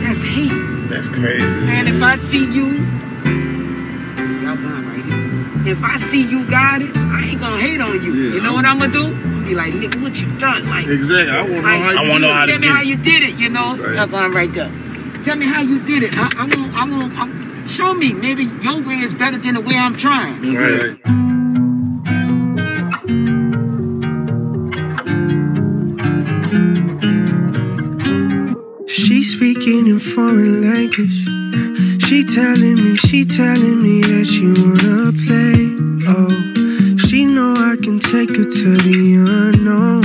that's 0.00 0.22
hate. 0.22 0.88
That's 0.88 1.08
crazy. 1.08 1.42
And 1.42 1.88
if 1.88 2.00
I 2.00 2.16
see 2.16 2.44
you, 2.44 2.76
y'all 4.40 4.54
done 4.54 4.86
right 4.86 5.04
here. 5.04 5.72
If 5.72 5.82
I 5.82 5.98
see 6.12 6.22
you 6.22 6.48
got 6.48 6.80
it, 6.80 6.96
I 6.96 7.24
ain't 7.30 7.40
gonna 7.40 7.60
hate 7.60 7.80
on 7.80 8.00
you. 8.04 8.14
Yeah. 8.14 8.34
You 8.34 8.40
know 8.40 8.52
what 8.52 8.64
I'm 8.64 8.78
gonna 8.78 8.92
do? 8.92 9.37
I'm 9.48 9.54
be 9.54 9.54
like, 9.54 9.72
nigga, 9.72 10.02
what 10.02 10.20
you 10.20 10.28
done? 10.38 10.68
Like, 10.68 10.86
Exactly. 10.86 11.34
I 11.34 11.40
wanna 11.40 11.54
know 11.54 11.62
like, 11.62 11.80
how 11.80 11.90
you- 11.90 11.98
I 11.98 12.08
wanna 12.10 12.26
know 12.26 12.32
how 12.34 12.46
Tell 12.46 12.58
me 12.58 12.66
how 12.66 12.82
you 12.82 12.96
did 12.96 13.22
it. 13.22 13.34
You 13.36 13.48
know, 13.48 13.76
Right. 13.76 13.94
y'all 14.10 14.30
right 14.30 14.52
there. 14.52 14.70
Tell 15.24 15.36
me 15.36 15.46
how 15.46 15.62
you 15.62 15.78
did 15.80 16.02
it. 16.02 16.18
I, 16.18 16.28
I 16.36 16.42
want, 16.44 16.74
I 16.76 16.84
want, 16.84 17.18
I, 17.18 17.66
show 17.66 17.94
me. 17.94 18.12
Maybe 18.12 18.44
your 18.62 18.80
way 18.82 18.96
is 18.96 19.14
better 19.14 19.38
than 19.38 19.54
the 19.54 19.60
way 19.62 19.76
I'm 19.76 19.96
trying. 19.96 20.54
Right. 20.54 20.98
She 28.86 29.22
speaking 29.22 29.86
in 29.86 29.98
foreign 29.98 30.62
language. 30.62 31.24
She 32.06 32.24
telling 32.24 32.74
me, 32.76 32.96
she 32.96 33.24
telling 33.24 33.82
me 33.82 34.00
that 34.02 34.26
she 34.26 34.46
wanna 34.60 35.12
play. 35.24 35.76
Oh, 36.06 36.47
take 38.10 38.36
her 38.36 38.44
to 38.44 38.76
the 38.78 39.16
unknown. 39.16 40.02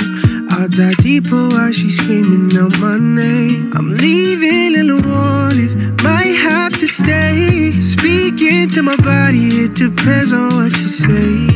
I'll 0.52 0.68
dive 0.68 0.98
deeper 0.98 1.48
while 1.48 1.72
she's 1.72 1.98
screaming 1.98 2.52
out 2.58 2.78
my 2.80 2.98
name. 2.98 3.72
I'm 3.74 3.92
leaving 3.92 4.76
in 4.78 4.88
the 4.88 5.00
morning, 5.08 5.96
might 6.04 6.36
have 6.36 6.74
to 6.80 6.88
stay. 6.88 7.80
Speaking 7.80 8.68
to 8.72 8.84
my 8.84 8.98
body, 8.98 9.64
it 9.64 9.76
depends 9.76 10.34
on 10.34 10.54
what 10.56 10.78
you 10.78 10.88
say. 10.90 11.53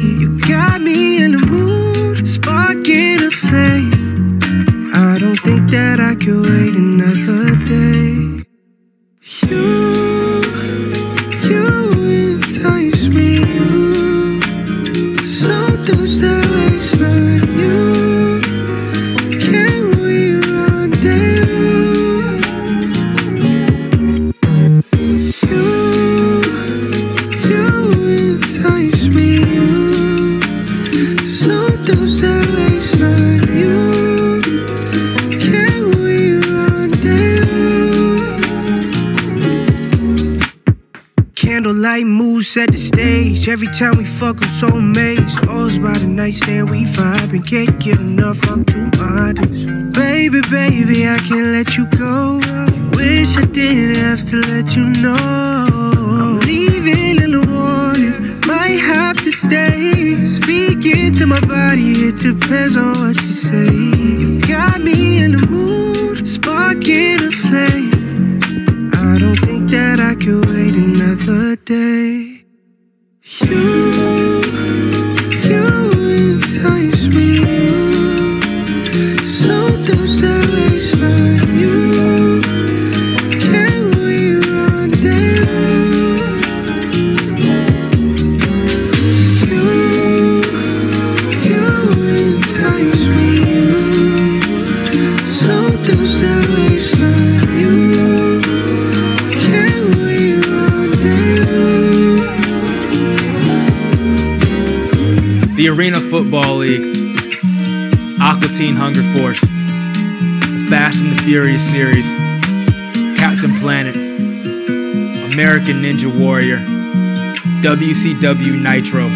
WCW 117.88 118.62
Nitro. 118.62 119.08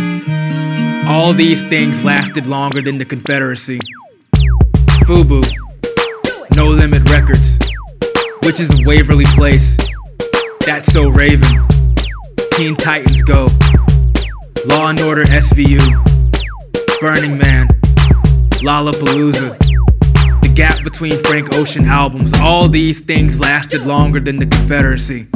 All 1.05 1.33
these 1.33 1.61
things 1.67 2.05
lasted 2.05 2.45
longer 2.45 2.81
than 2.81 2.97
the 2.97 3.03
Confederacy. 3.03 3.79
FUBU, 5.03 5.43
No 6.55 6.67
Limit 6.67 7.09
Records, 7.09 7.59
Witches 8.43 8.69
of 8.69 8.85
Waverly 8.85 9.25
Place, 9.35 9.75
That's 10.61 10.89
So 10.93 11.09
Raven, 11.09 11.49
Teen 12.53 12.77
Titans 12.77 13.21
Go, 13.23 13.49
Law 14.67 14.87
and 14.87 15.01
Order 15.01 15.25
SVU, 15.25 15.81
Burning 17.01 17.37
Man, 17.37 17.67
Lollapalooza. 18.61 19.57
The 20.43 20.53
gap 20.55 20.81
between 20.81 21.21
Frank 21.25 21.53
Ocean 21.55 21.83
albums, 21.87 22.31
all 22.35 22.69
these 22.69 23.01
things 23.01 23.37
lasted 23.37 23.85
longer 23.85 24.21
than 24.21 24.39
the 24.39 24.45
Confederacy. 24.45 25.27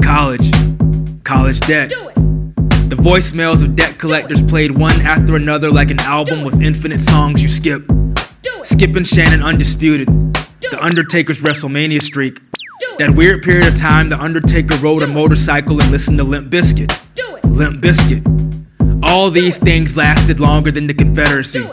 College, 0.00 0.52
college 1.24 1.58
debt. 1.58 2.03
Voicemails 3.04 3.62
of 3.62 3.76
debt 3.76 3.98
collectors 3.98 4.42
played 4.42 4.70
one 4.70 4.98
after 5.02 5.36
another 5.36 5.70
like 5.70 5.90
an 5.90 6.00
album 6.00 6.42
with 6.42 6.62
infinite 6.62 7.02
songs 7.02 7.42
you 7.42 7.50
skip. 7.50 7.86
Skipping 8.62 9.04
Shannon 9.04 9.42
Undisputed, 9.42 10.08
The 10.62 10.78
Undertaker's 10.80 11.42
WrestleMania 11.42 12.02
streak. 12.02 12.40
That 12.96 13.14
weird 13.14 13.42
period 13.42 13.66
of 13.66 13.76
time 13.76 14.08
The 14.08 14.18
Undertaker 14.18 14.76
rode 14.76 15.02
a 15.02 15.06
motorcycle 15.06 15.82
and 15.82 15.90
listened 15.90 16.16
to 16.16 16.24
Limp 16.24 16.50
Bizkit. 16.50 16.98
Limp 17.44 17.82
Bizkit. 17.82 18.24
All 19.04 19.30
these 19.30 19.58
things 19.58 19.98
lasted 19.98 20.40
longer 20.40 20.70
than 20.70 20.86
the 20.86 20.94
Confederacy. 20.94 21.68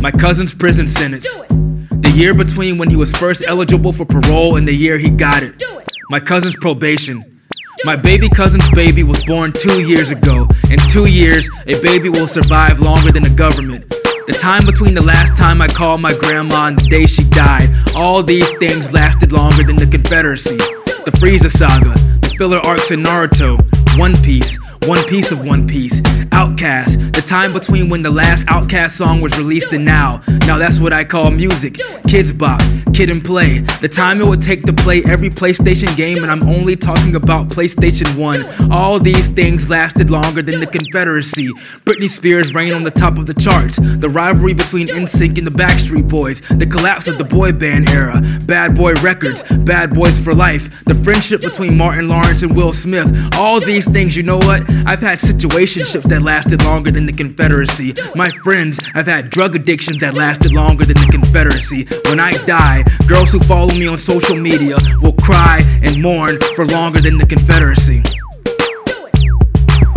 My 0.00 0.10
cousin's 0.10 0.54
prison 0.54 0.88
sentence. 0.88 1.30
The 1.50 2.12
year 2.14 2.32
between 2.32 2.78
when 2.78 2.88
he 2.88 2.96
was 2.96 3.12
first 3.12 3.44
eligible 3.46 3.92
for 3.92 4.06
parole 4.06 4.56
and 4.56 4.66
the 4.66 4.72
year 4.72 4.96
he 4.96 5.10
got 5.10 5.42
it. 5.42 5.62
My 6.08 6.18
cousin's 6.18 6.56
probation. 6.56 7.35
My 7.84 7.94
baby 7.94 8.28
cousin's 8.28 8.68
baby 8.70 9.02
was 9.02 9.24
born 9.24 9.52
two 9.52 9.82
years 9.82 10.10
ago. 10.10 10.48
In 10.70 10.78
two 10.88 11.06
years, 11.06 11.48
a 11.66 11.80
baby 11.82 12.08
will 12.08 12.26
survive 12.26 12.80
longer 12.80 13.12
than 13.12 13.22
the 13.22 13.30
government. 13.30 13.88
The 14.26 14.36
time 14.38 14.64
between 14.64 14.94
the 14.94 15.02
last 15.02 15.36
time 15.36 15.60
I 15.60 15.68
called 15.68 16.00
my 16.00 16.14
grandma 16.14 16.66
and 16.66 16.78
the 16.78 16.88
day 16.88 17.06
she 17.06 17.24
died, 17.24 17.68
all 17.94 18.22
these 18.22 18.50
things 18.58 18.92
lasted 18.92 19.30
longer 19.30 19.62
than 19.62 19.76
the 19.76 19.86
Confederacy. 19.86 20.56
The 20.56 21.12
Frieza 21.20 21.50
saga, 21.50 21.94
the 22.20 22.34
filler 22.36 22.58
arcs 22.58 22.90
in 22.90 23.02
Naruto, 23.02 23.58
One 23.98 24.16
Piece, 24.22 24.58
One 24.84 25.02
Piece 25.08 25.32
of 25.32 25.44
One 25.44 25.66
Piece, 25.66 26.00
OutKast, 26.30 27.14
the 27.14 27.22
time 27.22 27.52
between 27.52 27.88
when 27.88 28.02
the 28.02 28.10
last 28.10 28.46
OutKast 28.46 28.90
song 28.90 29.20
was 29.20 29.36
released 29.36 29.72
and 29.72 29.84
now. 29.84 30.22
Now 30.46 30.58
that's 30.58 30.78
what 30.78 30.92
I 30.92 31.04
call 31.04 31.30
music. 31.30 31.74
Kidz 32.06 32.36
Bop, 32.36 32.60
Kid 32.94 33.10
and 33.10 33.24
Play, 33.24 33.60
the 33.80 33.88
time 33.88 34.20
it 34.20 34.26
would 34.26 34.42
take 34.42 34.62
to 34.64 34.72
play 34.72 35.02
every 35.04 35.28
PlayStation 35.28 35.94
game, 35.96 36.22
and 36.22 36.30
I'm 36.30 36.44
only 36.44 36.76
talking 36.76 37.16
about 37.16 37.48
PlayStation 37.48 38.16
1. 38.16 38.70
All 38.70 39.00
these 39.00 39.28
things 39.28 39.68
lasted 39.68 40.10
longer 40.10 40.42
than 40.42 40.60
the 40.60 40.66
Confederacy. 40.66 41.48
Britney 41.84 42.08
Spears 42.08 42.54
reign 42.54 42.72
on 42.72 42.84
the 42.84 42.90
top 42.90 43.18
of 43.18 43.26
the 43.26 43.34
charts. 43.34 43.76
The 43.76 44.08
rivalry 44.08 44.54
between 44.54 44.88
NSYNC 44.88 45.38
and 45.38 45.46
the 45.46 45.50
Backstreet 45.50 46.08
Boys, 46.08 46.42
the 46.50 46.66
collapse 46.66 47.08
of 47.08 47.18
the 47.18 47.24
boy 47.24 47.52
band 47.52 47.90
era, 47.90 48.20
Bad 48.42 48.76
Boy 48.76 48.94
Records, 48.94 49.42
Bad 49.64 49.94
Boys 49.94 50.18
for 50.18 50.34
Life, 50.34 50.70
the 50.84 50.94
friendship 50.94 51.40
between 51.40 51.76
Martin 51.76 52.08
Lawrence 52.08 52.42
and 52.42 52.54
Will 52.54 52.72
Smith. 52.72 53.12
All 53.34 53.60
these 53.60 53.86
things, 53.86 54.16
you 54.16 54.22
know 54.22 54.38
what? 54.38 54.65
I've 54.86 55.00
had 55.00 55.18
situationships 55.18 56.04
that 56.04 56.22
lasted 56.22 56.62
longer 56.62 56.90
than 56.90 57.06
the 57.06 57.12
Confederacy. 57.12 57.94
My 58.14 58.30
friends 58.30 58.78
have 58.94 59.06
had 59.06 59.30
drug 59.30 59.56
addictions 59.56 60.00
that 60.00 60.14
lasted 60.14 60.52
longer 60.52 60.84
than 60.84 60.96
the 60.96 61.08
Confederacy. 61.10 61.86
When 62.06 62.20
I 62.20 62.32
die, 62.44 62.84
girls 63.06 63.32
who 63.32 63.40
follow 63.40 63.74
me 63.74 63.86
on 63.86 63.98
social 63.98 64.36
media 64.36 64.78
will 65.00 65.14
cry 65.14 65.60
and 65.82 66.00
mourn 66.00 66.38
for 66.54 66.66
longer 66.66 67.00
than 67.00 67.18
the 67.18 67.26
Confederacy. 67.26 68.02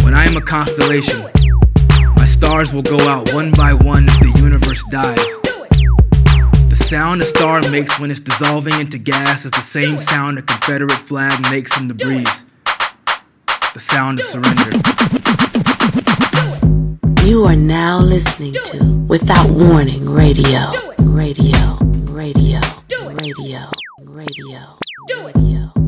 When 0.03 0.13
I 0.13 0.25
am 0.25 0.37
a 0.37 0.41
constellation, 0.41 1.21
my 2.15 2.25
stars 2.25 2.73
will 2.73 2.81
go 2.81 2.99
out 3.07 3.33
one 3.33 3.51
by 3.51 3.73
one 3.73 4.09
as 4.09 4.17
the 4.19 4.33
universe 4.37 4.83
dies. 4.89 5.17
The 6.69 6.75
sound 6.75 7.21
a 7.21 7.25
star 7.25 7.61
makes 7.69 7.99
when 7.99 8.09
it's 8.11 8.21
dissolving 8.21 8.79
into 8.79 8.97
gas 8.97 9.45
is 9.45 9.51
the 9.51 9.61
same 9.61 9.99
sound 9.99 10.39
a 10.39 10.41
Confederate 10.41 10.91
flag 10.91 11.39
makes 11.51 11.79
in 11.79 11.87
the 11.87 11.93
breeze. 11.93 12.45
The 13.73 13.79
sound 13.79 14.19
of 14.19 14.25
surrender. 14.25 14.71
You 17.25 17.45
are 17.45 17.55
now 17.55 17.99
listening 17.99 18.53
to 18.65 18.83
Without 19.07 19.47
Warning 19.49 20.09
Radio. 20.09 20.71
Radio. 20.97 21.77
Radio. 22.09 22.59
Radio. 23.05 23.69
Radio. 24.03 24.77
Radio. 25.05 25.78